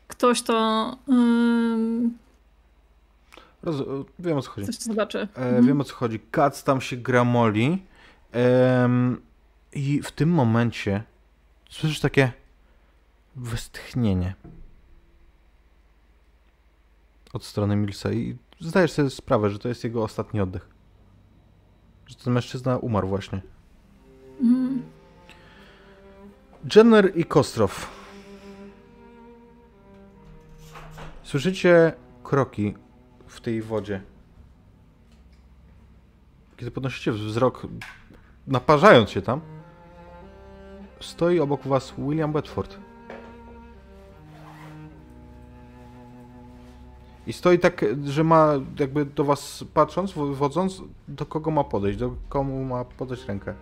[0.09, 2.17] ktoś to, ym,
[3.63, 3.77] Roz...
[4.19, 4.67] Wiem o co chodzi.
[4.67, 5.19] to zobaczy.
[5.37, 5.67] E, Mhm.
[5.67, 6.21] Wiem o co chodzi.
[6.31, 7.83] Kac tam się gramoli.
[8.33, 9.21] Em,
[9.73, 11.03] I w tym momencie
[11.71, 12.33] słyszysz takie
[13.37, 14.35] westchnienie
[17.33, 20.69] od strony Milsa i zdajesz sobie sprawę, że to jest jego ostatni oddech.
[22.07, 23.43] Że ten mężczyzna umarł właśnie.
[24.41, 24.83] Mhm.
[26.77, 27.91] Jenner i Kostrow.
[31.23, 31.93] Słyszycie
[32.23, 32.75] kroki
[33.27, 34.03] w tej wodzie.
[36.57, 37.67] Kiedy podnosicie wzrok,
[38.47, 39.41] naparzając się tam,
[41.01, 42.86] stoi obok was William Bedford.
[47.27, 52.17] I stoi tak, że ma jakby do was patrząc, wodząc, do kogo ma podejść, do
[52.29, 53.55] komu ma podać rękę.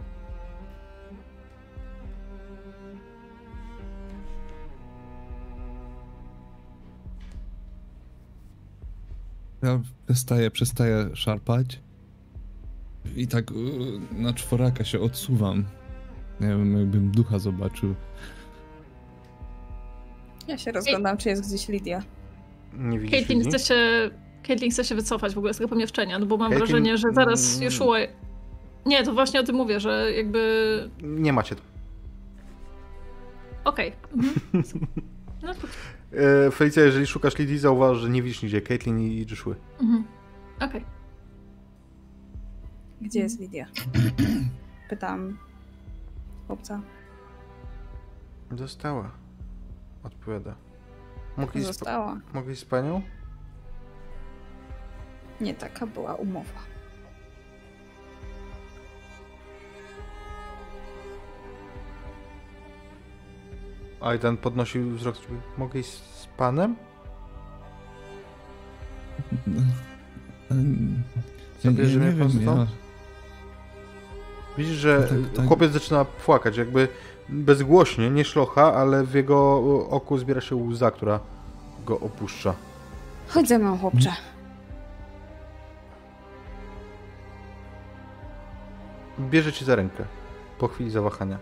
[9.62, 11.80] Ja przestaję, przestaję szarpać.
[13.16, 13.44] I tak
[14.12, 15.64] na czworaka się odsuwam.
[16.40, 17.94] Nie wiem, jakbym ducha zobaczył.
[20.48, 22.02] Ja się rozglądam, czy jest gdzieś Lidia.
[22.78, 23.52] Nie widzisz Caitlin Lidii?
[23.52, 24.10] chce się...
[24.46, 27.08] Caitlin chce się wycofać w ogóle z tego pomieszczenia, no bo mam Caitlin- wrażenie, że
[27.12, 27.64] zaraz mm.
[27.64, 27.96] Joshua...
[28.86, 30.90] Nie, to właśnie o tym mówię, że jakby...
[31.02, 31.54] Nie macie.
[33.64, 33.92] Okej.
[34.12, 34.34] Mhm.
[35.42, 35.66] No to...
[36.46, 39.54] E, Felicia, jeżeli szukasz Lidii, zauważ, że nie widzisz nigdzie Caitlin i Joshua.
[39.80, 40.04] Mhm.
[40.60, 40.84] Okej.
[43.00, 43.66] Gdzie jest Lidia?
[44.90, 45.38] Pytam
[46.46, 46.80] chłopca.
[48.52, 49.10] Została.
[50.02, 50.54] Odpowiada.
[51.36, 52.20] Mogli z, Została.
[52.54, 53.02] z panią?
[55.40, 56.60] Nie taka była umowa.
[64.00, 65.16] Aidan podnosił wzrok.
[65.16, 66.76] żeby- Mogę iść z panem?
[71.62, 72.70] Zabierze mnie pan stąd?
[74.58, 75.46] Widzisz, że tak, tak.
[75.46, 76.88] chłopiec zaczyna płakać, jakby
[77.28, 79.56] bezgłośnie, nie szlocha, ale w jego
[79.90, 81.20] oku zbiera się łza, która
[81.86, 82.54] go opuszcza.
[83.28, 84.12] Chodź ze mną, chłopcze.
[89.18, 90.04] Bierze ci za rękę.
[90.58, 91.38] Po chwili zawahania.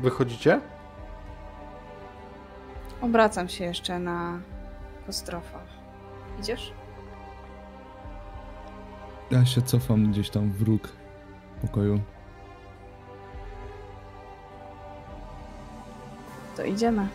[0.00, 0.60] Wychodzicie?
[3.00, 4.38] Obracam się jeszcze na
[5.06, 5.58] Kostrofa.
[6.40, 6.72] Idziesz?
[9.30, 10.88] Ja się cofam gdzieś tam w róg
[11.62, 12.00] pokoju.
[16.56, 17.08] To idziemy.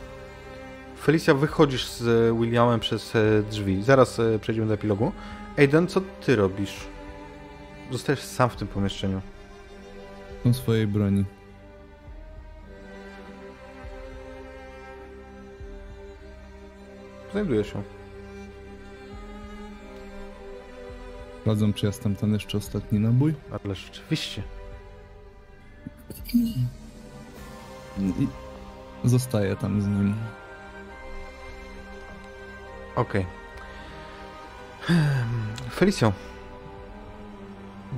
[1.02, 3.84] Felicia, wychodzisz z Williamem przez e, drzwi.
[3.84, 5.12] Zaraz e, przejdziemy do epilogu.
[5.58, 6.76] Aiden, co ty robisz?
[7.92, 9.22] Zostajesz sam w tym pomieszczeniu.
[10.44, 11.26] Są swojej broni.
[17.32, 17.84] Znajduje się.
[21.42, 23.34] Sprawdzam, czy jest tam ten jeszcze ostatni nabój.
[23.66, 24.44] Ale rzeczywiście.
[28.00, 28.28] I
[29.04, 30.16] zostaję tam z nim.
[32.96, 33.26] Okej.
[35.72, 36.14] Felicjo.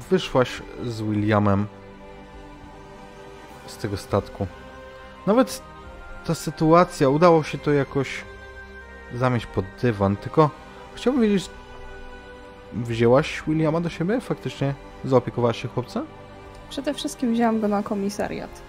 [0.10, 1.68] Wyszłaś z Williamem
[3.68, 4.48] z tego statku.
[5.28, 5.62] Nawet
[6.26, 8.24] ta sytuacja, udało się to jakoś
[9.16, 10.50] zamieść pod dywan, tylko
[10.96, 11.50] chciałbym wiedzieć,
[12.74, 14.22] wzięłaś Williama do siebie?
[14.22, 14.74] Faktycznie
[15.06, 16.06] zaopiekowałaś się chłopcem?
[16.70, 18.62] Przede wszystkim wzięłam go na komisariat,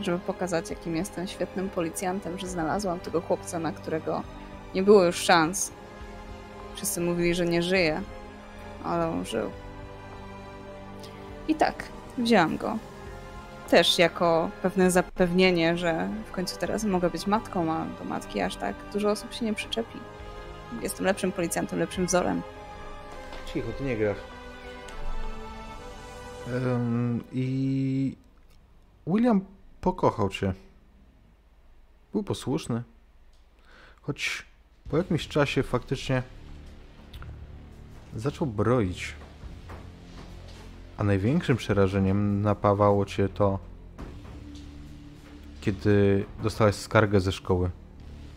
[0.00, 4.22] żeby pokazać, jakim jestem świetnym policjantem, że znalazłam tego chłopca, na którego
[4.74, 5.72] nie było już szans.
[6.74, 8.02] Wszyscy mówili, że nie żyje,
[8.84, 9.50] ale on żył.
[11.48, 11.84] I tak,
[12.18, 12.78] wzięłam go.
[13.70, 18.56] Też jako pewne zapewnienie, że w końcu teraz mogę być matką, a do matki aż
[18.56, 19.98] tak dużo osób się nie przyczepi.
[20.82, 22.42] Jestem lepszym policjantem, lepszym wzorem.
[23.52, 24.16] Cicho, ty nie grasz.
[26.48, 28.16] Ym, I
[29.06, 29.40] William
[29.84, 30.54] pokochał cię.
[32.12, 32.82] Był posłuszny.
[34.02, 34.42] Choć
[34.90, 36.22] po jakimś czasie faktycznie
[38.16, 39.14] zaczął broić.
[40.96, 43.58] A największym przerażeniem napawało cię to,
[45.60, 47.70] kiedy dostałeś skargę ze szkoły,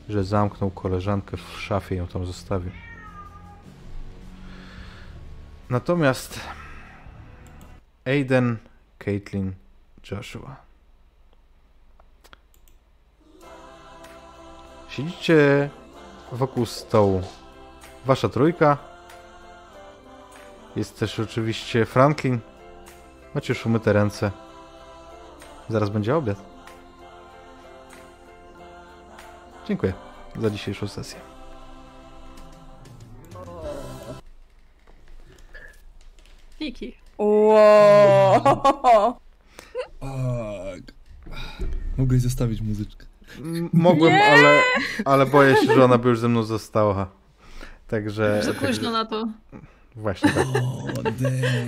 [0.09, 2.72] że zamknął koleżankę w szafie i ją tam zostawił.
[5.69, 6.40] Natomiast
[8.06, 8.58] Aiden,
[9.00, 9.53] Caitlin,
[10.11, 10.66] Joshua.
[14.98, 15.69] Siedzicie
[16.32, 17.22] wokół stołu.
[18.06, 18.77] Wasza trójka.
[20.76, 22.40] Jest też oczywiście Franklin.
[23.35, 24.32] Macie już umyte ręce.
[25.69, 26.38] Zaraz będzie obiad.
[29.67, 29.93] Dziękuję
[30.35, 31.19] za dzisiejszą sesję.
[36.61, 36.95] Niki.
[37.17, 38.42] Wow.
[40.00, 40.93] Tak.
[41.98, 43.07] Mogłeś zostawić muzyczkę.
[43.73, 44.59] Mogłem, ale,
[45.06, 47.07] ale boję się, że ona by już ze mną została.
[47.88, 49.27] Także, Za także późno na to.
[49.95, 50.47] właśnie tak.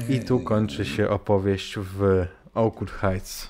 [0.10, 3.50] I tu kończy się opowieść w Oakwood Heights.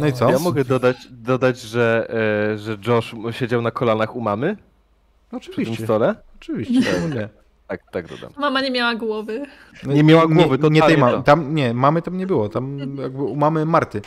[0.00, 0.30] No i co?
[0.30, 2.06] Ja mogę dodać, dodać że,
[2.54, 6.14] e, że Josh siedział na kolanach u mamy przy tym Oczywiście, stole?
[6.36, 7.28] oczywiście, czemu nie?
[7.68, 8.32] Tak, tak dodam.
[8.38, 9.46] Mama nie miała głowy.
[9.86, 11.22] No, Nie miała głowy, nie, nie tej totalnie ma- to.
[11.22, 14.02] tam Nie, mamy tam nie było, tam jakby u mamy Marty.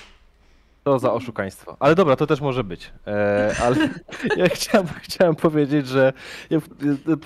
[0.85, 1.77] To za oszukaństwo.
[1.79, 2.91] Ale dobra, to też może być.
[3.07, 3.75] E, ale
[4.37, 6.13] ja chciałem, chciałem powiedzieć, że
[6.49, 6.59] ja,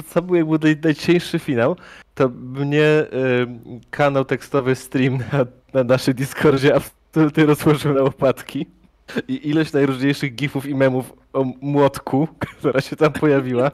[0.07, 1.75] sam był jakby naj, najcieńszy finał,
[2.15, 3.07] to mnie e,
[3.89, 8.65] kanał tekstowy stream na, na naszym Discordzie absolutnie rozłożył na łopatki.
[9.27, 12.27] I ilość najróżniejszych gifów i memów o młotku,
[12.59, 13.71] która się tam pojawiła.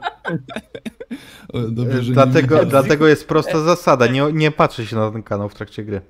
[1.48, 5.22] O, dobrze, że nie Dlatego, dlatego jest prosta zasada, nie, nie patrzy się na ten
[5.22, 6.00] kanał w trakcie gry.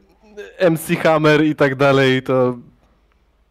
[0.70, 2.58] MC Hammer i tak dalej, to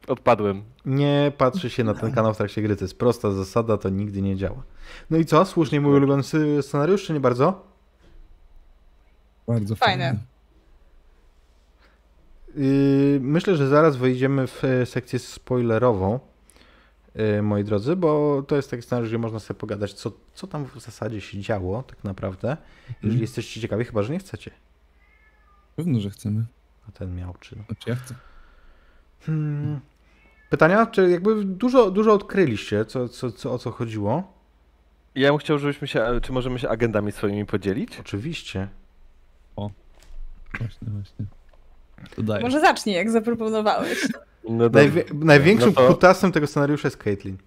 [0.08, 0.64] odpadłem.
[0.86, 4.22] Nie patrzy się na ten kanał w trakcie gry, to jest prosta zasada, to nigdy
[4.22, 4.64] nie działa.
[5.10, 6.24] No i co, słusznie mój ulubiony
[6.62, 7.64] scenariusz, czy nie bardzo?
[9.48, 10.04] Bardzo Fajne.
[10.06, 10.20] fajne.
[12.56, 16.20] Yy, myślę, że zaraz wejdziemy w e, sekcję spoilerową,
[17.16, 20.66] yy, moi drodzy, bo to jest taki scenariusz, gdzie można sobie pogadać, co, co tam
[20.66, 22.58] w zasadzie się działo, tak naprawdę.
[22.88, 23.22] Jeżeli Mhm.
[23.22, 24.52] jesteście ciekawi, chyba że nie chcecie.
[25.76, 26.46] Pewno, że chcemy.
[26.90, 27.56] A ten miał, czy.
[27.56, 28.16] Znaczy ja chcę.
[29.26, 29.80] Hmm.
[30.50, 30.86] Pytania?
[30.86, 34.34] Czy jakby dużo, dużo odkryliście, co, co, co, o co chodziło?
[35.16, 38.00] Ja bym chciał, żebyśmy się, czy możemy się agendami swoimi podzielić?
[38.00, 38.68] Oczywiście.
[40.60, 41.26] Właśnie, właśnie.
[42.16, 42.44] To dajesz.
[42.44, 44.08] Może zacznij, jak zaproponowałeś.
[44.50, 44.70] No.
[44.70, 47.38] Najwie- największym No to- kutasem tego scenariusza jest Caitlyn.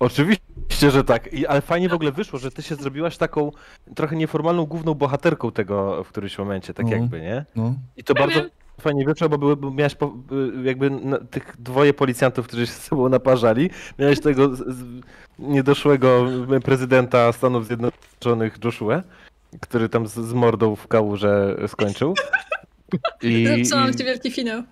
[0.00, 1.32] Oczywiście, że tak.
[1.32, 3.52] I, ale fajnie w ogóle wyszło, że ty się zrobiłaś taką
[3.94, 6.92] trochę nieformalną główną bohaterką tego w którymś momencie, tak No.
[6.92, 7.44] jakby, nie?
[7.56, 8.40] No, I to bardzo.
[8.80, 12.72] Fajnie wyszło, bo, były, bo miałeś po, y, jakby na, tych dwoje policjantów, którzy się
[12.72, 13.70] z sobą naparzali.
[13.98, 14.84] Miałeś tego z, z,
[15.38, 16.26] niedoszłego
[16.64, 19.02] prezydenta Stanów Zjednoczonych Joshua,
[19.60, 22.14] który tam z, z mordą w kałuże skończył.
[23.22, 24.62] I, Zepsułam ci wielki finał.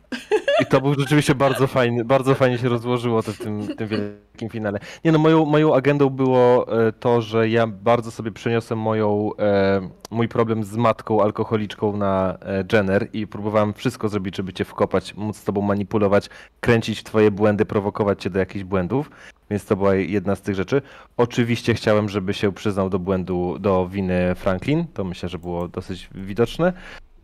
[0.60, 4.48] I to był rzeczywiście bardzo fajny, bardzo fajnie się rozłożyło to w tym, tym wielkim
[4.48, 4.78] finale.
[5.04, 9.88] Nie no, moją, moją agendą było e, to, że ja bardzo sobie przeniosłem moją, e,
[10.10, 15.14] mój problem z matką alkoholiczką na e, Jenner i próbowałem wszystko zrobić, żeby cię wkopać,
[15.14, 16.28] móc z tobą manipulować,
[16.60, 19.10] kręcić w twoje błędy, prowokować cię do jakichś błędów,
[19.50, 20.82] więc to była jedna z tych rzeczy.
[21.16, 26.08] Oczywiście chciałem, żeby się przyznał do błędu, do winy Franklin, to myślę, że było dosyć
[26.14, 26.72] widoczne.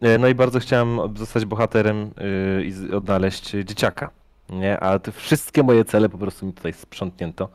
[0.00, 2.10] E, No i bardzo chciałem zostać bohaterem
[2.56, 4.10] yy, i odnaleźć dzieciaka.
[4.50, 7.48] Nie, a te wszystkie moje cele po prostu mi tutaj sprzątnięto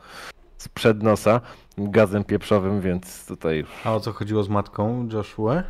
[0.57, 1.41] sprzed nosa
[1.77, 3.69] gazem pieprzowym, więc tutaj już.
[3.83, 5.63] A o co chodziło z matką Joshua?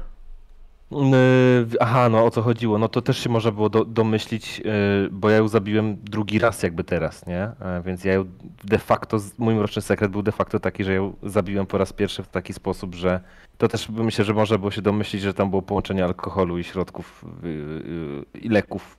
[0.96, 2.78] Yy, aha, no o co chodziło?
[2.78, 4.64] No to też się można było do, domyślić, yy,
[5.12, 7.42] bo ja ją zabiłem drugi raz jakby teraz, nie?
[7.44, 8.26] E, Więc ja ją
[8.64, 12.24] de facto, mój mroczny sekret był de facto taki, że ją zabiłem po raz pierwszy
[12.24, 13.20] w taki sposób, że
[13.58, 17.26] to też myślę, że można było się domyślić, że tam było połączenie alkoholu i środków
[17.44, 18.98] yy, i leków.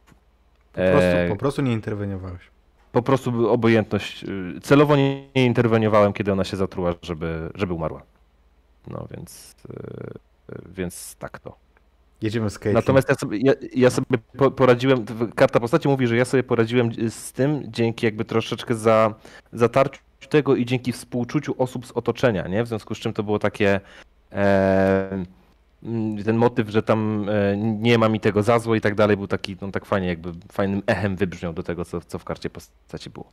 [0.73, 2.41] Po prostu, E, po prostu nie interweniowałeś.
[2.93, 4.25] po prostu obojętność.
[4.25, 8.03] y, Celowo nie, nie interweniowałem, kiedy ona się zatruła, żeby, żeby umarła.
[8.89, 9.55] No więc.
[9.71, 11.57] y, y, Więc tak to.
[12.25, 12.75] Jedziemy z Caitlyn.
[12.75, 15.05] Natomiast ja sobie, ja, ja sobie po- poradziłem.
[15.35, 19.15] Karta postaci mówi, że ja sobie poradziłem z tym dzięki jakby troszeczkę za,
[19.53, 22.65] zatarciu tego i dzięki współczuciu osób z otoczenia, nie?
[22.65, 23.81] W związku z czym to było takie.
[24.33, 25.25] E,
[26.25, 29.27] ten motyw, że tam e, nie ma mi tego za zło i tak dalej, był
[29.27, 33.11] taki, no tak fajnie, jakby fajnym echem wybrzmiał do tego, co, co w karcie postaci
[33.11, 33.33] było.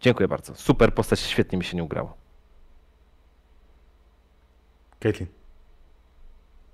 [0.00, 0.54] Dziękuję bardzo.
[0.54, 2.16] Super postać, świetnie mi się nie ugrało.
[5.00, 5.39] Caitlyn.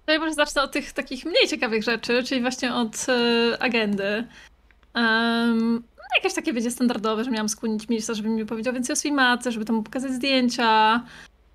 [0.06, 4.26] To ja może zacznę od tych takich mniej ciekawych rzeczy, czyli właśnie od e, agendy.
[4.94, 8.96] Um, no jakieś takie, wiecie, standardowe, że miałam skłonić Milsa, żeby mi powiedział więcej o
[8.96, 11.02] swojej matce, żeby tam mu pokazać zdjęcia,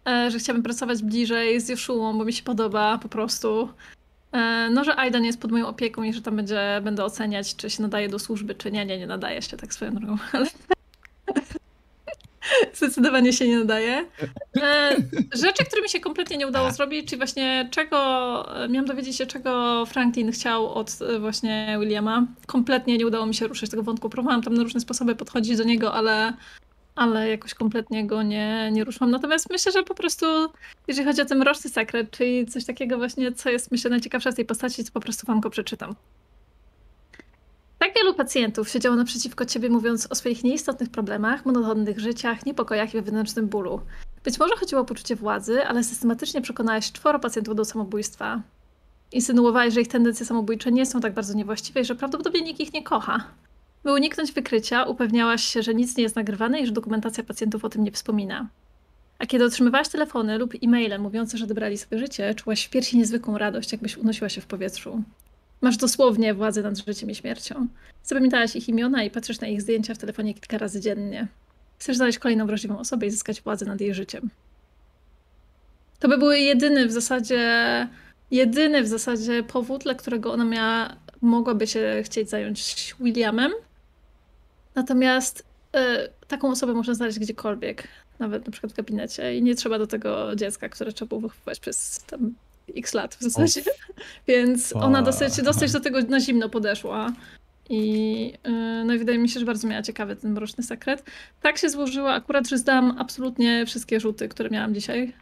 [0.10, 3.70] e, że chciałabym pracować bliżej z Joshuą, bo mi się podoba po prostu.
[4.32, 7.70] E, no, że Aidan jest pod moją opieką i że tam będzie, będę oceniać, czy
[7.70, 8.86] się nadaje do służby, czy nie.
[8.86, 10.46] Nie, nie nadaje się tak swoją drogą, ale
[12.74, 14.06] zdecydowanie się nie nadaje.
[14.58, 14.96] E,
[15.36, 19.26] rzeczy, które mi się kompletnie nie udało zrobić, czyli właśnie czego, e, miałam dowiedzieć się,
[19.26, 22.28] czego Franklin chciał od e, właśnie Williama.
[22.46, 24.10] Kompletnie nie udało mi się ruszyć tego wątku.
[24.10, 26.34] Próbowałam tam na różne sposoby podchodzić do niego, ale,
[26.96, 29.12] ale jakoś kompletnie go nie, nie ruszyłam.
[29.12, 30.26] Natomiast myślę, że po prostu,
[30.88, 34.36] jeżeli chodzi o ten mroczny sekret, czyli coś takiego właśnie, co jest myślę najciekawsze z
[34.36, 35.96] tej postaci, to po prostu wam go przeczytam.
[37.82, 43.01] Tak wielu pacjentów siedziało naprzeciwko ciebie, mówiąc o swoich nieistotnych problemach, monotonnych życiach, niepokojach i
[43.01, 43.82] wewnętrznym bólu.
[44.24, 48.42] Być może chodziło o poczucie władzy, ale systematycznie przekonałeś czworo pacjentów do samobójstwa.
[49.11, 52.74] Insynuowałeś, że ich tendencje samobójcze nie są tak bardzo niewłaściwe i że prawdopodobnie nikt ich
[52.74, 53.24] nie kocha.
[53.84, 57.69] By uniknąć wykrycia, upewniałaś się, że nic nie jest nagrywane i że dokumentacja pacjentów o
[57.69, 58.48] tym nie wspomina.
[59.19, 63.38] A kiedy otrzymywałaś telefony lub e-maile mówiące, że odebrali sobie życie, czułaś w piersi niezwykłą
[63.38, 65.03] radość, jakbyś unosiła się w powietrzu.
[65.61, 67.67] Masz dosłownie władzę nad życiem i śmiercią.
[68.03, 71.27] Zapamiętałaś ich imiona i patrzysz na ich zdjęcia w telefonie kilka razy dziennie.
[71.80, 74.30] Chcesz znaleźć kolejną wrażliwą osobę i zyskać władzę nad jej życiem.
[75.99, 77.88] To by był jedyny w zasadzie,
[78.31, 83.51] jedyny w zasadzie powód, dla którego ona miała, mogłaby się chcieć zająć Williamem.
[84.75, 85.40] Natomiast
[85.75, 87.88] y, taką osobę można znaleźć gdziekolwiek,
[88.19, 91.59] nawet na przykład w gabinecie i nie trzeba do tego dziecka, które trzeba było wychowywać
[91.59, 92.33] przez tam
[92.77, 93.61] x lat w zasadzie.
[94.27, 97.11] Więc ona dosyć, dosyć do tego na zimno podeszła.
[97.69, 101.03] I, y, no i wydaje mi się, że bardzo miała ciekawy ten mroczny sekret.
[101.41, 105.14] Tak się złożyło akurat, że zdałam absolutnie wszystkie rzuty, które miałam dzisiaj.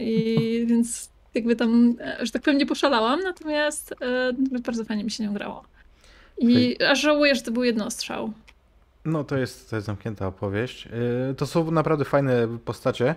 [0.00, 0.36] I
[0.68, 5.24] więc jakby tam, e, że tak powiem, nie poszalałam, natomiast e, bardzo fajnie mi się
[5.24, 5.64] nią grało.
[6.38, 8.32] I aż żałuję, że to był jednostrzał.
[9.04, 10.86] No to jest, to jest zamknięta opowieść.
[11.28, 13.14] Yy, To są naprawdę fajne postacie,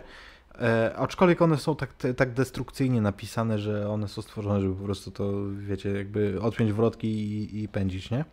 [0.62, 4.84] e, aczkolwiek one są tak, te- tak destrukcyjnie napisane, że one są stworzone, żeby po
[4.84, 8.26] prostu to, wiecie, jakby odpiąć wrotki i, i pędzić, nie?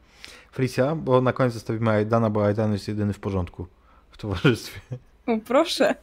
[0.52, 3.66] Felicia, bo na koniec zostawimy Aidana, bo Aidan jest jedyny w porządku
[4.10, 4.80] w towarzystwie.
[5.26, 5.94] O, proszę.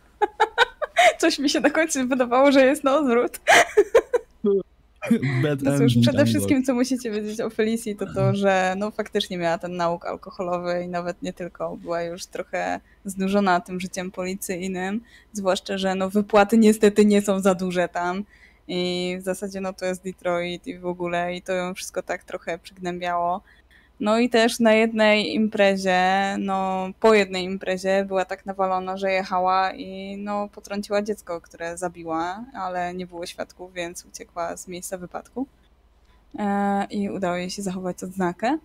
[1.19, 3.39] Coś mi się na końcu wydawało, że jest na odwrót.
[5.43, 9.37] Bad No cóż, przede wszystkim, co musicie wiedzieć o Felicji, to to, że no faktycznie
[9.37, 15.01] miała ten nauk alkoholowy i nawet nie tylko, była już trochę znużona tym życiem policyjnym,
[15.33, 18.23] zwłaszcza, że no wypłaty niestety nie są za duże tam
[18.69, 22.23] i w zasadzie no to jest Detroit i w ogóle i to ją wszystko tak
[22.23, 23.41] trochę przygnębiało.
[23.99, 29.73] No i też na jednej imprezie, no po jednej imprezie była tak nawalona, że jechała
[29.73, 35.47] i no potrąciła dziecko, które zabiła, ale nie było świadków, więc uciekła z miejsca wypadku.
[36.39, 38.57] E, I udało jej się zachować odznakę.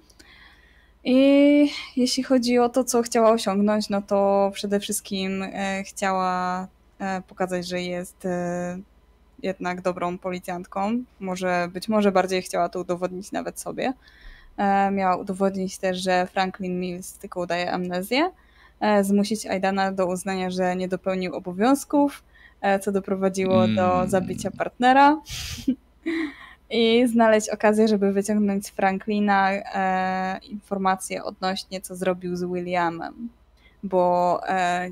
[1.05, 6.67] I jeśli chodzi o to, co chciała osiągnąć, no to przede wszystkim e, chciała
[6.99, 8.79] e, pokazać, że jest e,
[9.43, 11.05] jednak dobrą policjantką.
[11.21, 13.93] Może, być może bardziej chciała to udowodnić nawet sobie.
[14.57, 18.31] E, Miała udowodnić też, że Franklin Mills tylko udaje amnezję,
[18.81, 22.23] e, zmusić Aidana do uznania, że nie dopełnił obowiązków,
[22.61, 24.09] e, co doprowadziło do Mm.
[24.11, 25.17] zabicia partnera.
[26.71, 33.29] I znaleźć okazję, żeby wyciągnąć z Franklina e, informacje odnośnie, co zrobił z Williamem.
[33.83, 34.91] Bo e,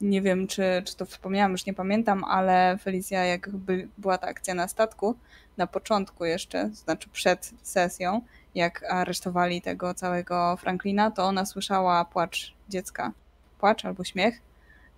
[0.00, 4.26] nie wiem, czy, czy to wspomniałam, już nie pamiętam, ale Felicia, jak by, była ta
[4.26, 5.14] akcja na statku,
[5.56, 8.20] na początku jeszcze, znaczy przed sesją,
[8.58, 13.12] jak aresztowali tego całego Franklina, to ona słyszała płacz dziecka.
[13.58, 14.40] Płacz albo śmiech.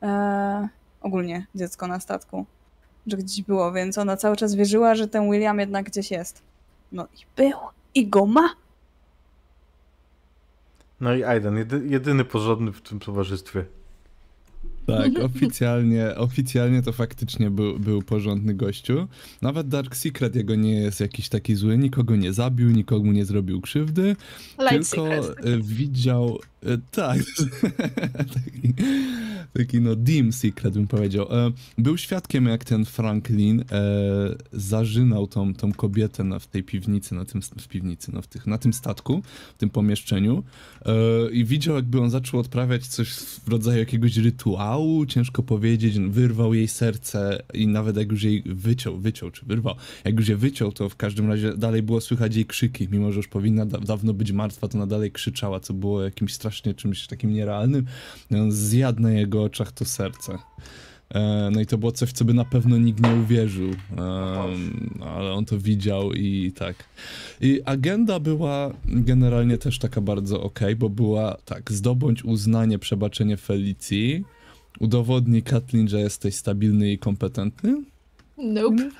[0.02, 0.68] E,
[1.00, 2.46] ogólnie dziecko na statku,
[3.06, 6.42] że gdzieś było, więc ona cały czas wierzyła, że ten William jednak gdzieś jest.
[6.92, 7.58] No i był.
[7.94, 8.48] I go ma.
[11.00, 13.64] No i Aidan, jedy, jedyny porządny w tym towarzystwie.
[14.86, 19.08] Tak, oficjalnie, oficjalnie to faktycznie był, był porządny gościu.
[19.42, 23.60] Nawet Dark Secret jego nie jest jakiś taki zły, nikogo nie zabił, nikomu nie zrobił
[23.60, 24.16] krzywdy,
[24.58, 25.46] Light tylko secret.
[25.46, 27.18] e, widział, e, tak,
[28.34, 28.74] taki,
[29.52, 31.26] taki no dim secret bym powiedział.
[31.46, 33.64] E, Był świadkiem jak ten Franklin e,
[34.52, 38.46] zażynał tą, tą kobietę na, w tej piwnicy, na tym, w piwnicy, no w tych,
[38.46, 39.22] na tym statku,
[39.54, 40.44] w tym pomieszczeniu.
[40.86, 40.92] E,
[41.30, 46.68] i widział jakby on zaczął odprawiać coś w rodzaju jakiegoś rytuału, ciężko powiedzieć, wyrwał jej
[46.68, 49.74] serce i nawet jak już jej wyciął, wyciął czy wyrwał,
[50.04, 53.16] jak już je wyciął, to w każdym razie dalej było słychać jej krzyki, mimo że
[53.16, 57.06] już powinna da dawno być martwa, to ona dalej krzyczała, co było jakimś strasznie czymś
[57.06, 57.86] takim nierealnym.
[58.34, 60.38] On zjadł na jego oczach to serce.
[61.14, 63.70] E, No i to było coś, co by na pewno nikt nie uwierzył,
[65.00, 66.76] ale on to widział i tak.
[67.40, 74.24] I agenda była generalnie też taka bardzo okej, bo była tak, zdobądź uznanie, przebaczenie Felicji,
[74.80, 77.82] udowodnij Kathleen, że jesteś stabilny i kompetentny.
[78.42, 78.90] Nope.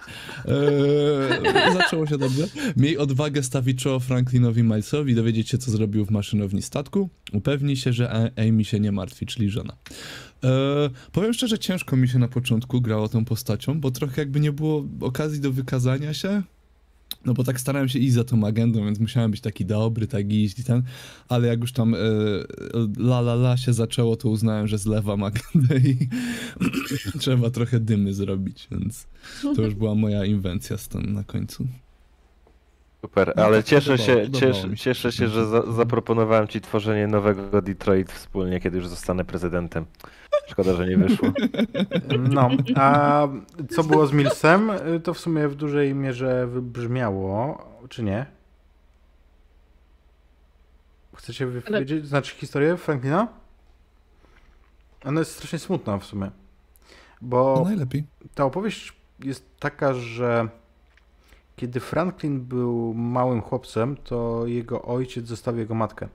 [0.49, 2.47] Eee, zaczęło się dobrze.
[2.77, 7.09] Miej odwagę stawić czoło Franklinowi Milesowi, dowiedzieć się, co zrobił w maszynowni statku.
[7.33, 9.77] Upewnij się, że Amy się nie martwi, czyli żona.
[10.43, 10.51] Eee,
[11.12, 14.85] powiem szczerze, ciężko mi się na początku grało tą postacią, bo trochę jakby nie było
[15.01, 16.43] okazji do wykazania się.
[17.24, 20.32] No bo tak starałem się iść za tą agendą, więc musiałem być taki dobry, tak
[20.32, 20.82] iść i ten,
[21.28, 21.99] ale jak już tam e,
[22.99, 26.08] la la la się zaczęło, to uznałem, że zlewam agendę i
[27.20, 29.07] trzeba trochę dymy zrobić, więc
[29.57, 31.66] to już była moja inwencja stąd na końcu.
[33.01, 37.07] Super, No, ale tak cieszę się, podobało cieszę, cieszę się, że za, zaproponowałem ci tworzenie
[37.07, 39.87] nowego Detroit wspólnie, kiedy już zostanę prezydentem.
[40.49, 41.29] Szkoda, że nie wyszło.
[42.19, 43.29] No, a
[43.70, 44.70] co było z Millsem,
[45.05, 48.27] to w sumie w dużej mierze wybrzmiało, czy nie?
[51.17, 53.29] Chcecie wypowiedzieć, znaczy historię Franklina?
[55.05, 56.31] Ona jest strasznie smutna w sumie.
[57.20, 58.05] Bo No najlepiej.
[58.35, 58.93] ta opowieść
[59.25, 60.49] jest taka, że
[61.61, 66.09] kiedy Franklin był małym chłopcem, to jego ojciec zostawił jego matkę.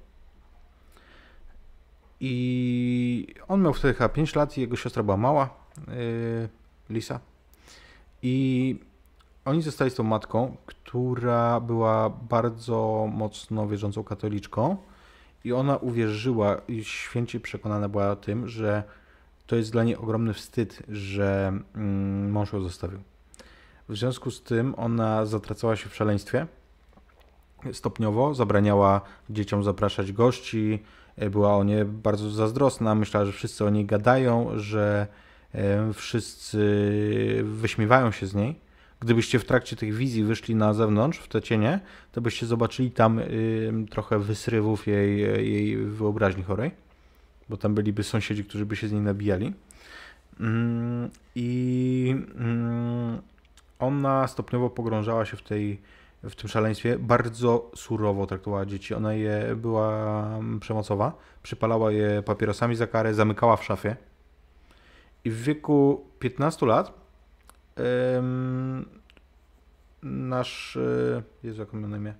[2.19, 5.49] I on miał wtedy chyba 5 lat i jego siostra była mała,
[5.87, 6.49] yy,
[6.89, 7.19] Lisa.
[8.21, 8.79] I
[9.45, 14.77] oni zostali z tą matką, która była bardzo mocno wierzącą katoliczką
[15.43, 18.83] i ona uwierzyła i święcie przekonana była tym, że
[19.47, 22.99] to jest dla niej ogromny wstyd, że mm, mąż ją zostawił.
[23.89, 26.47] W związku z tym ona zatracała się w szaleństwie
[27.73, 30.83] stopniowo, zabraniała dzieciom zapraszać gości,
[31.15, 35.07] e, była o nie bardzo zazdrosna, myślała, że wszyscy o niej gadają, że
[35.53, 36.59] e, wszyscy
[37.43, 38.65] wyśmiewają się z niej.
[38.99, 41.79] Gdybyście w trakcie tych wizji wyszli na zewnątrz, w te cienie,
[42.11, 43.21] to byście zobaczyli tam
[43.89, 46.71] trochę wysrywów jej, jej wyobraźni chorej,
[47.49, 49.53] bo tam byliby sąsiedzi, którzy by się z niej nabijali.
[50.39, 53.21] Mm, I mm,
[53.79, 55.81] ona stopniowo pogrążała się w, tej,
[56.23, 56.99] w tym szaleństwie.
[56.99, 58.93] Bardzo surowo traktowała dzieci.
[58.93, 63.95] Ona je była mm, przemocowa, przypalała je papierosami za karę, zamykała w szafie.
[65.25, 66.93] I w wieku 15 lat
[67.75, 68.85] em,
[70.03, 70.77] nasz.
[70.77, 72.13] e, Jezu, jak on imię?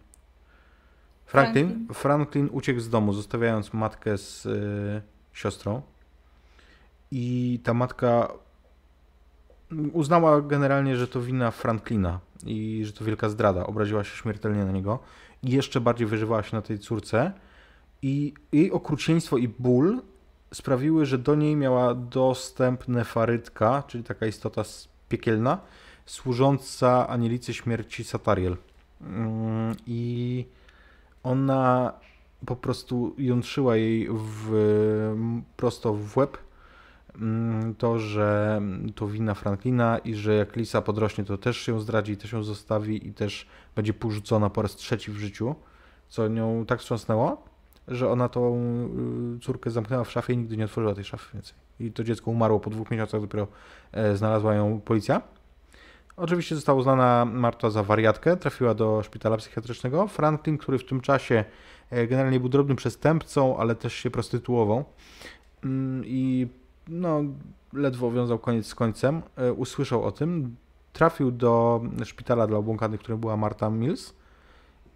[1.26, 1.94] Franklin, Franklin.
[1.94, 4.50] Franklin uciekł z domu, zostawiając matkę z e,
[5.34, 5.82] siostrą.
[7.12, 8.32] I ta matka
[9.94, 13.68] uznała generalnie, że to wina Franklina i że to wielka zdrada.
[13.68, 15.00] Obraziła się śmiertelnie na niego
[15.44, 17.32] i jeszcze bardziej wyżywała się na tej córce.
[18.02, 20.02] I jej okrucieństwo i ból
[20.54, 24.64] sprawiły, że do niej miała dostęp nefarytka, czyli taka istota
[25.10, 25.58] piekielna,
[26.06, 28.58] służąca anielicy śmierci Satariel.
[29.02, 30.46] Mm, I
[31.24, 31.94] ona
[32.46, 36.38] po prostu jątrzyła jej w, prosto w łeb
[37.78, 38.62] to, że
[38.96, 43.08] to wina Franklina i że jak Lisa podrośnie, to też ją zdradzi, też ją zostawi
[43.08, 45.56] i też będzie porzucona po raz trzeci w życiu,
[46.10, 47.44] co nią tak wstrząsnęło,
[47.88, 48.58] że ona tą
[49.38, 51.54] y, córkę zamknęła w szafie i nigdy nie otworzyła tej szafy więcej.
[51.80, 53.48] I to dziecko umarło po dwóch miesiącach, dopiero
[53.92, 55.22] e, znalazła ją policja.
[56.18, 60.08] Oczywiście została uznana Marta za wariatkę, trafiła do szpitala psychiatrycznego.
[60.08, 61.44] Franklin, który w tym czasie
[61.90, 64.86] e, generalnie był drobnym przestępcą, ale też się prostytuował
[65.66, 66.48] Mm, i
[66.88, 67.24] no,
[67.74, 70.56] ledwo wiązał koniec z końcem, e, usłyszał o tym,
[70.94, 74.14] trafił do szpitala dla obłąkanych, którym była Marta Mills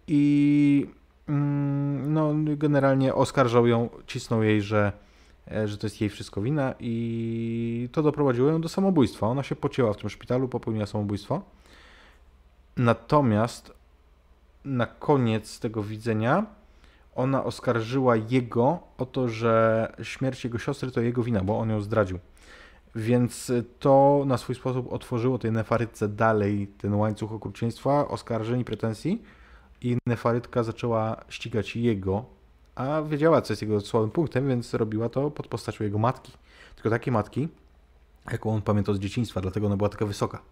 [0.06, 0.86] i
[1.28, 4.92] mm, no, generalnie oskarżał ją, cisnął jej, że,
[5.50, 9.26] e, że to jest jej wszystko wina i to doprowadziło ją do samobójstwa.
[9.26, 11.42] Ona się pocięła w tym szpitalu, popełniła samobójstwo.
[12.76, 13.72] Natomiast
[14.64, 16.46] na koniec tego widzenia
[17.20, 21.80] ona oskarżyła jego o to, że śmierć jego siostry to jego wina, bo on ją
[21.80, 22.18] zdradził.
[22.94, 29.22] Więc to na swój sposób otworzyło tej nefarytce dalej ten łańcuch okrucieństwa, oskarżeń i pretensji
[29.80, 32.24] i nefarytka zaczęła ścigać jego,
[32.74, 36.32] a wiedziała, co jest jego słabym punktem, więc robiła to pod postacią jego matki.
[36.74, 37.48] Tylko takiej matki,
[38.32, 40.42] jaką on pamiętał z dzieciństwa, dlatego ona była taka wysoka.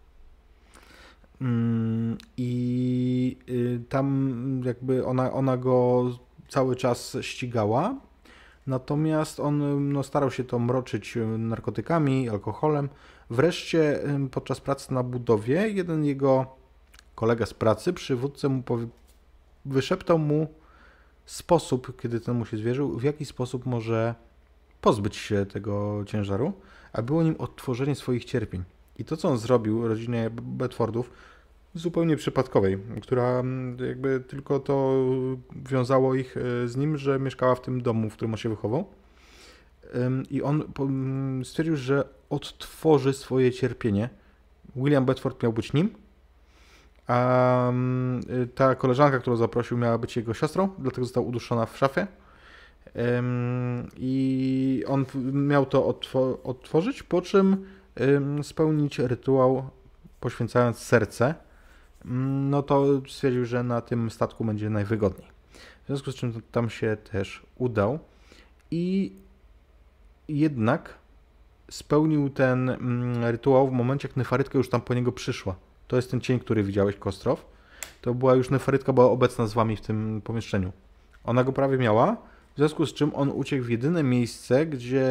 [1.41, 6.11] Mm, I y, tam jakby ona, ona go
[6.49, 7.95] cały czas ścigała,
[8.67, 12.89] natomiast on no, starał się to mroczyć y, narkotykami, alkoholem.
[13.31, 16.47] Wreszcie podczas pracy na budowie jeden jego
[17.15, 18.87] kolega z pracy, przywódca mu powie,
[19.65, 20.47] wyszeptał mu
[21.27, 24.15] sposób, kiedy ten mu się zwierzył, w jaki sposób może
[24.81, 26.53] pozbyć się tego ciężaru,
[26.93, 28.65] a było nim odtworzenie swoich cierpień.
[28.99, 31.11] I to, co on zrobił rodzinie Bedfordów,
[31.75, 35.05] zupełnie przypadkowej, która mm, jakby tylko to
[35.71, 38.87] wiązało ich e, z nim, że mieszkała w tym domu, w którym on się wychował.
[40.31, 44.09] I on mm, stwierdził, że odtworzy swoje cierpienie.
[44.77, 45.91] William Bedford miał być nim,
[47.07, 48.23] a mm,
[48.55, 52.07] ta koleżanka, którą zaprosił, miała być jego siostrą, dlatego została uduszona w szafie.
[53.97, 57.67] I on miał to odtwo- odtworzyć, po czym
[58.01, 59.71] ym, spełnić rytuał
[60.21, 61.35] poświęcając serce.
[62.05, 65.29] Ym, No to stwierdził, że na tym statku będzie najwygodniej.
[65.85, 67.99] W związku z czym tam się też udał.
[68.71, 69.13] I
[70.29, 70.95] jednak
[71.71, 75.55] spełnił ten mm, rytuał w momencie, jak nefarytka już tam po niego przyszła.
[75.89, 77.47] To jest ten cień, który widziałeś, Kostrow.
[78.03, 80.73] To była już nefarytka, była obecna z wami w tym pomieszczeniu.
[81.25, 82.17] Ona go prawie miała,
[82.55, 85.07] w związku z czym on uciekł w jedyne miejsce, gdzie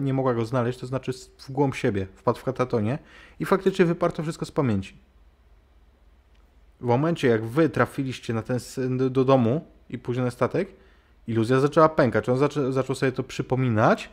[0.00, 2.98] nie mogła go znaleźć, to znaczy w głąb siebie, wpadł w katatonie
[3.40, 4.96] i faktycznie wyparł to wszystko z pamięci.
[6.80, 8.58] W momencie, jak wy trafiliście na ten,
[9.10, 10.72] do domu i później na statek,
[11.26, 12.28] iluzja zaczęła pękać.
[12.28, 14.10] On zaczą, zaczął sobie to przypominać,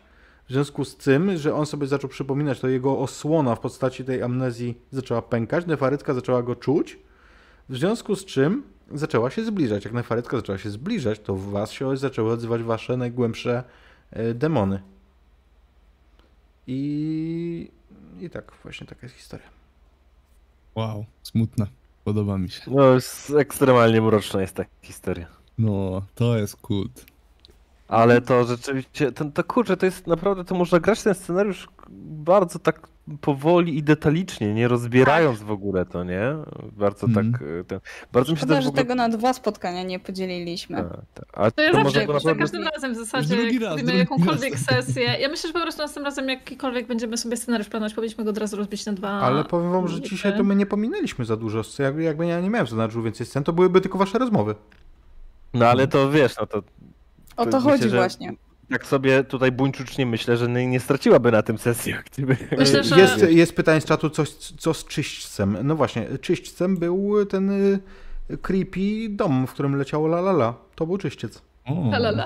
[0.49, 4.23] W związku z tym, że on sobie zaczął przypominać, to jego osłona w postaci tej
[4.23, 6.99] amnezji zaczęła pękać, nefarytka zaczęła go czuć,
[7.69, 9.85] w związku z czym zaczęła się zbliżać.
[9.85, 13.63] Jak nefarytka zaczęła się zbliżać, to w was się zaczęły odzywać wasze najgłębsze
[14.11, 14.81] e, demony.
[16.67, 17.71] I,
[18.19, 19.47] I tak, właśnie taka jest historia.
[20.75, 21.67] Wow, smutna.
[22.07, 22.61] Podoba mi się.
[22.67, 25.27] No, jest ekstremalnie mroczna jest ta historia.
[25.57, 27.05] No, to jest kult.
[27.87, 31.67] Ale to rzeczywiście, to, to kurczę, to jest naprawdę, to można grać ten scenariusz
[32.09, 32.87] bardzo tak
[33.21, 36.21] powoli i detalicznie, nie rozbierając w ogóle to, nie?
[36.71, 37.31] Bardzo Mhm.
[37.31, 37.79] tak, y, ten,
[38.11, 38.83] bardzo mi się Szkoda, też w że ogóle...
[38.83, 40.77] tego na dwa spotkania nie podzieliliśmy.
[40.77, 41.25] Tak, tak.
[41.33, 42.41] A To ja to zawsze, może jak, go za naprawdę...
[42.43, 44.61] każdym razem w zasadzie, jak raz, robimy jakąkolwiek raz.
[44.85, 45.03] sesję.
[45.03, 48.37] Ja myślę, że po prostu następnym razem jakikolwiek będziemy sobie scenariusz planować, powinniśmy go od
[48.37, 49.09] razu rozbić na dwa.
[49.09, 51.83] Ale powiem wam, że dzisiaj to my nie pominęliśmy za dużo scen.
[51.85, 54.55] Jakby, jakby ja nie miałem scenariuszu więcej scen, to byłyby tylko wasze rozmowy.
[55.53, 56.57] No ale to wiesz, no to
[57.37, 58.33] O to myślę, chodzi że- właśnie.
[58.71, 61.93] Tak sobie tutaj buńczucznie myślę, że nie, straciłaby na tym sesji.
[62.11, 65.57] gdyby- Myślę, że- Jest, jest pytanie z czatu, coś, co z czyśćcem.
[65.63, 67.79] No właśnie, czyśćcem był ten y,
[68.41, 70.53] creepy dom, w którym leciało la la la.
[70.75, 71.41] To był czyściec.
[71.91, 72.25] Lalala.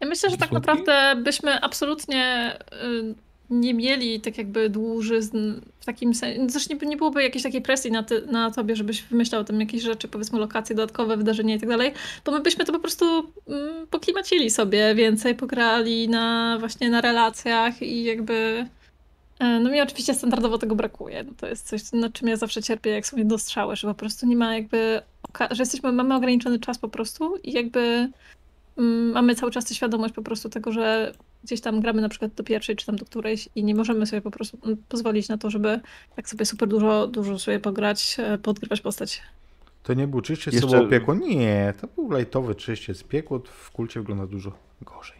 [0.00, 3.14] Ja myślę, że tak naprawdę byśmy absolutnie y,
[3.50, 6.46] nie mieli tak jakby dłużyzn w takim sensie.
[6.48, 9.82] Zresztą nie, nie byłoby jakiejś takiej presji na, ty, na tobie, żebyś wymyślał tam jakieś
[9.82, 11.92] rzeczy, powiedzmy lokacje dodatkowe, wydarzenia i tak dalej,
[12.24, 13.04] bo my byśmy to po prostu
[13.48, 18.66] mm, poklimacili sobie więcej, pograli na właśnie na relacjach i jakby
[19.38, 21.24] e, no mi oczywiście standardowo tego brakuje.
[21.24, 23.94] No to jest coś, nad czym ja zawsze cierpię, jak są jedno strzały, że po
[23.94, 25.00] prostu nie ma jakby,
[25.50, 28.08] że jesteśmy, mamy ograniczony czas po prostu i jakby
[28.78, 31.12] mm, mamy cały czas tę świadomość po prostu tego, że
[31.44, 34.22] gdzieś tam gramy na przykład do pierwszej czy tam do którejś i nie możemy sobie
[34.22, 35.80] po prostu mm, pozwolić na to, żeby
[36.16, 39.22] tak sobie super dużo, dużo sobie pograć, e, podgrywać postać.
[39.82, 41.14] To nie był czyściec, Jeszcze- było piekło?
[41.14, 43.02] Nie, to był lajtowy czyściec.
[43.02, 45.16] Piekło w kulcie wygląda dużo gorzej.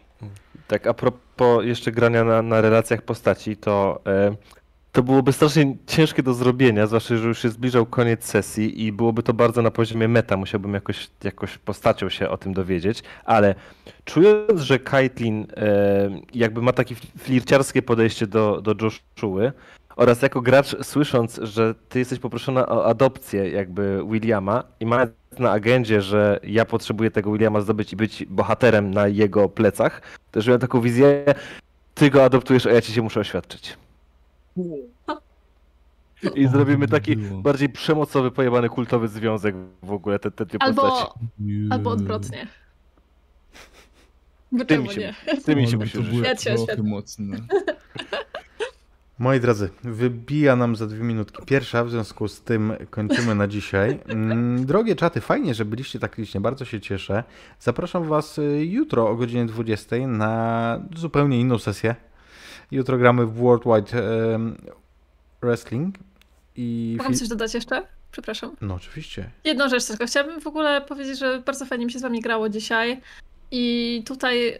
[0.67, 4.35] Tak, a propos jeszcze grania na, na relacjach postaci, to e,
[4.95, 9.23] to byłoby strasznie ciężkie do zrobienia, zwłaszcza, że już się zbliżał koniec sesji i byłoby
[9.23, 13.55] to bardzo na poziomie meta, musiałbym jakoś, jakoś postacią się o tym dowiedzieć, ale
[14.05, 19.51] czując, że Kaitlin e, jakby ma takie flirciarskie podejście do, do Joshuły
[19.95, 25.51] oraz jako gracz słysząc, że ty jesteś poproszona o adopcję jakby Williama i mając na
[25.51, 30.01] agendzie, że ja potrzebuję tego Williama zdobyć i być bohaterem na jego plecach,
[30.31, 31.25] też miałem taką wizję,
[31.93, 33.84] ty go adoptujesz, a ja ci się muszę oświadczyć.
[36.35, 41.19] I zrobimy taki bardziej przemocowy, pojebany kultowy związek w ogóle, te, te dwie Albo, postaci.
[41.69, 42.47] albo odwrotnie.
[44.51, 45.41] Bo Ty mi czemu się- nie?
[45.45, 45.93] Ty mi się musisz
[46.39, 46.75] cię trochę.
[49.19, 53.99] Moi drodzy, wybija nam za dwie minutki pierwsza, w związku z tym kończymy na dzisiaj.
[54.07, 57.23] Mm, Drogie czaty, fajnie, że byliście tak licznie, bardzo się cieszę.
[57.59, 61.95] Zapraszam Was y, jutro o godzinie 20 na zupełnie inną sesję.
[62.71, 64.01] Jutro gramy w Worldwide
[65.41, 65.95] Wrestling
[66.55, 66.97] i...
[67.07, 67.87] Fi- coś dodać jeszcze?
[68.11, 68.55] Przepraszam.
[68.61, 69.29] No oczywiście.
[69.43, 70.05] Jedną rzecz tylko.
[70.05, 73.01] Chciałabym w ogóle powiedzieć, że bardzo fajnie mi się z wami grało dzisiaj.
[73.51, 74.57] I tutaj yy,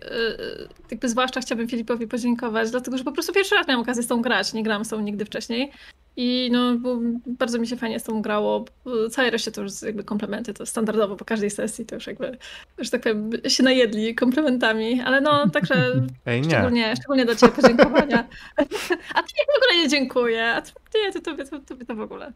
[0.91, 4.21] jakby zwłaszcza chciałabym Filipowi podziękować, dlatego że po prostu pierwszy raz miałam okazję z tą
[4.21, 5.71] grać, nie grałam z tą nigdy wcześniej.
[6.17, 8.65] I no, bo bardzo mi się fajnie z tą grało.
[9.11, 12.37] Całej reszcie to już jakby komplementy, to standardowo po każdej sesji to już jakby,
[12.77, 15.75] że tak powiem, się najedli komplementami, ale no, także
[16.25, 16.49] Ej, nie.
[16.49, 18.27] szczególnie, szczególnie do ciebie podziękowania.
[19.15, 20.71] A ty w ogóle nie dziękuję, a ty,
[21.05, 22.33] nie, to tobie to, tobie to w ogóle.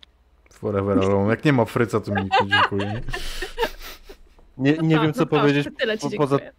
[0.51, 1.29] Forever Alone.
[1.29, 2.85] Jak nie ma fryca, to mi nikt nie dziękuję.
[2.85, 3.01] nie?
[4.57, 6.51] Nie, nie wiem, co Naprawdę, powiedzieć Tyle ci po- poza- dziękuję.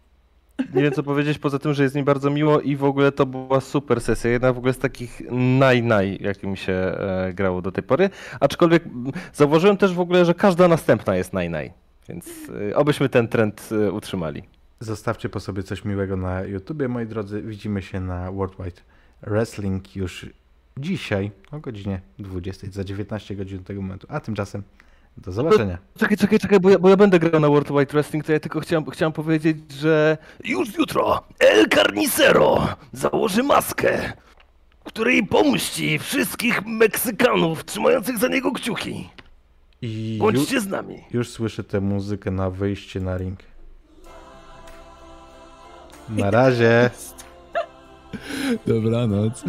[0.73, 3.25] Nie wiem co powiedzieć, poza tym, że jest mi bardzo miło i w ogóle to
[3.25, 4.31] była super sesja.
[4.31, 8.09] Jedna w ogóle z takich naj-naj, jakie mi się e, grało do tej pory.
[8.39, 8.83] Aczkolwiek
[9.33, 11.71] zauważyłem też w ogóle, że każda następna jest naj-naj.
[12.09, 12.29] Więc
[12.71, 14.43] e, obyśmy ten trend e, utrzymali.
[14.79, 17.41] Zostawcie po sobie coś miłego na YouTubie, moi drodzy.
[17.41, 18.81] Widzimy się na Worldwide
[19.21, 20.25] Wrestling już
[20.77, 24.07] dzisiaj o godzinie 20, za 19 godzin do tego momentu.
[24.09, 24.63] A tymczasem
[25.21, 25.77] do zobaczenia.
[25.97, 28.39] Czekaj, czekaj, czekaj, bo ja, bo ja będę grał na World Wide Wrestling, to ja
[28.39, 34.13] tylko chciałem, chciałem powiedzieć, że już jutro El Carnicero założy maskę,
[34.83, 39.09] której pomści wszystkich Meksykanów trzymających za niego kciuki.
[39.81, 41.03] I ju, Bądźcie z nami.
[41.11, 43.39] już słyszę tę muzykę na wyjście na ring.
[46.09, 46.89] Na razie.
[48.67, 49.43] Dobranoc.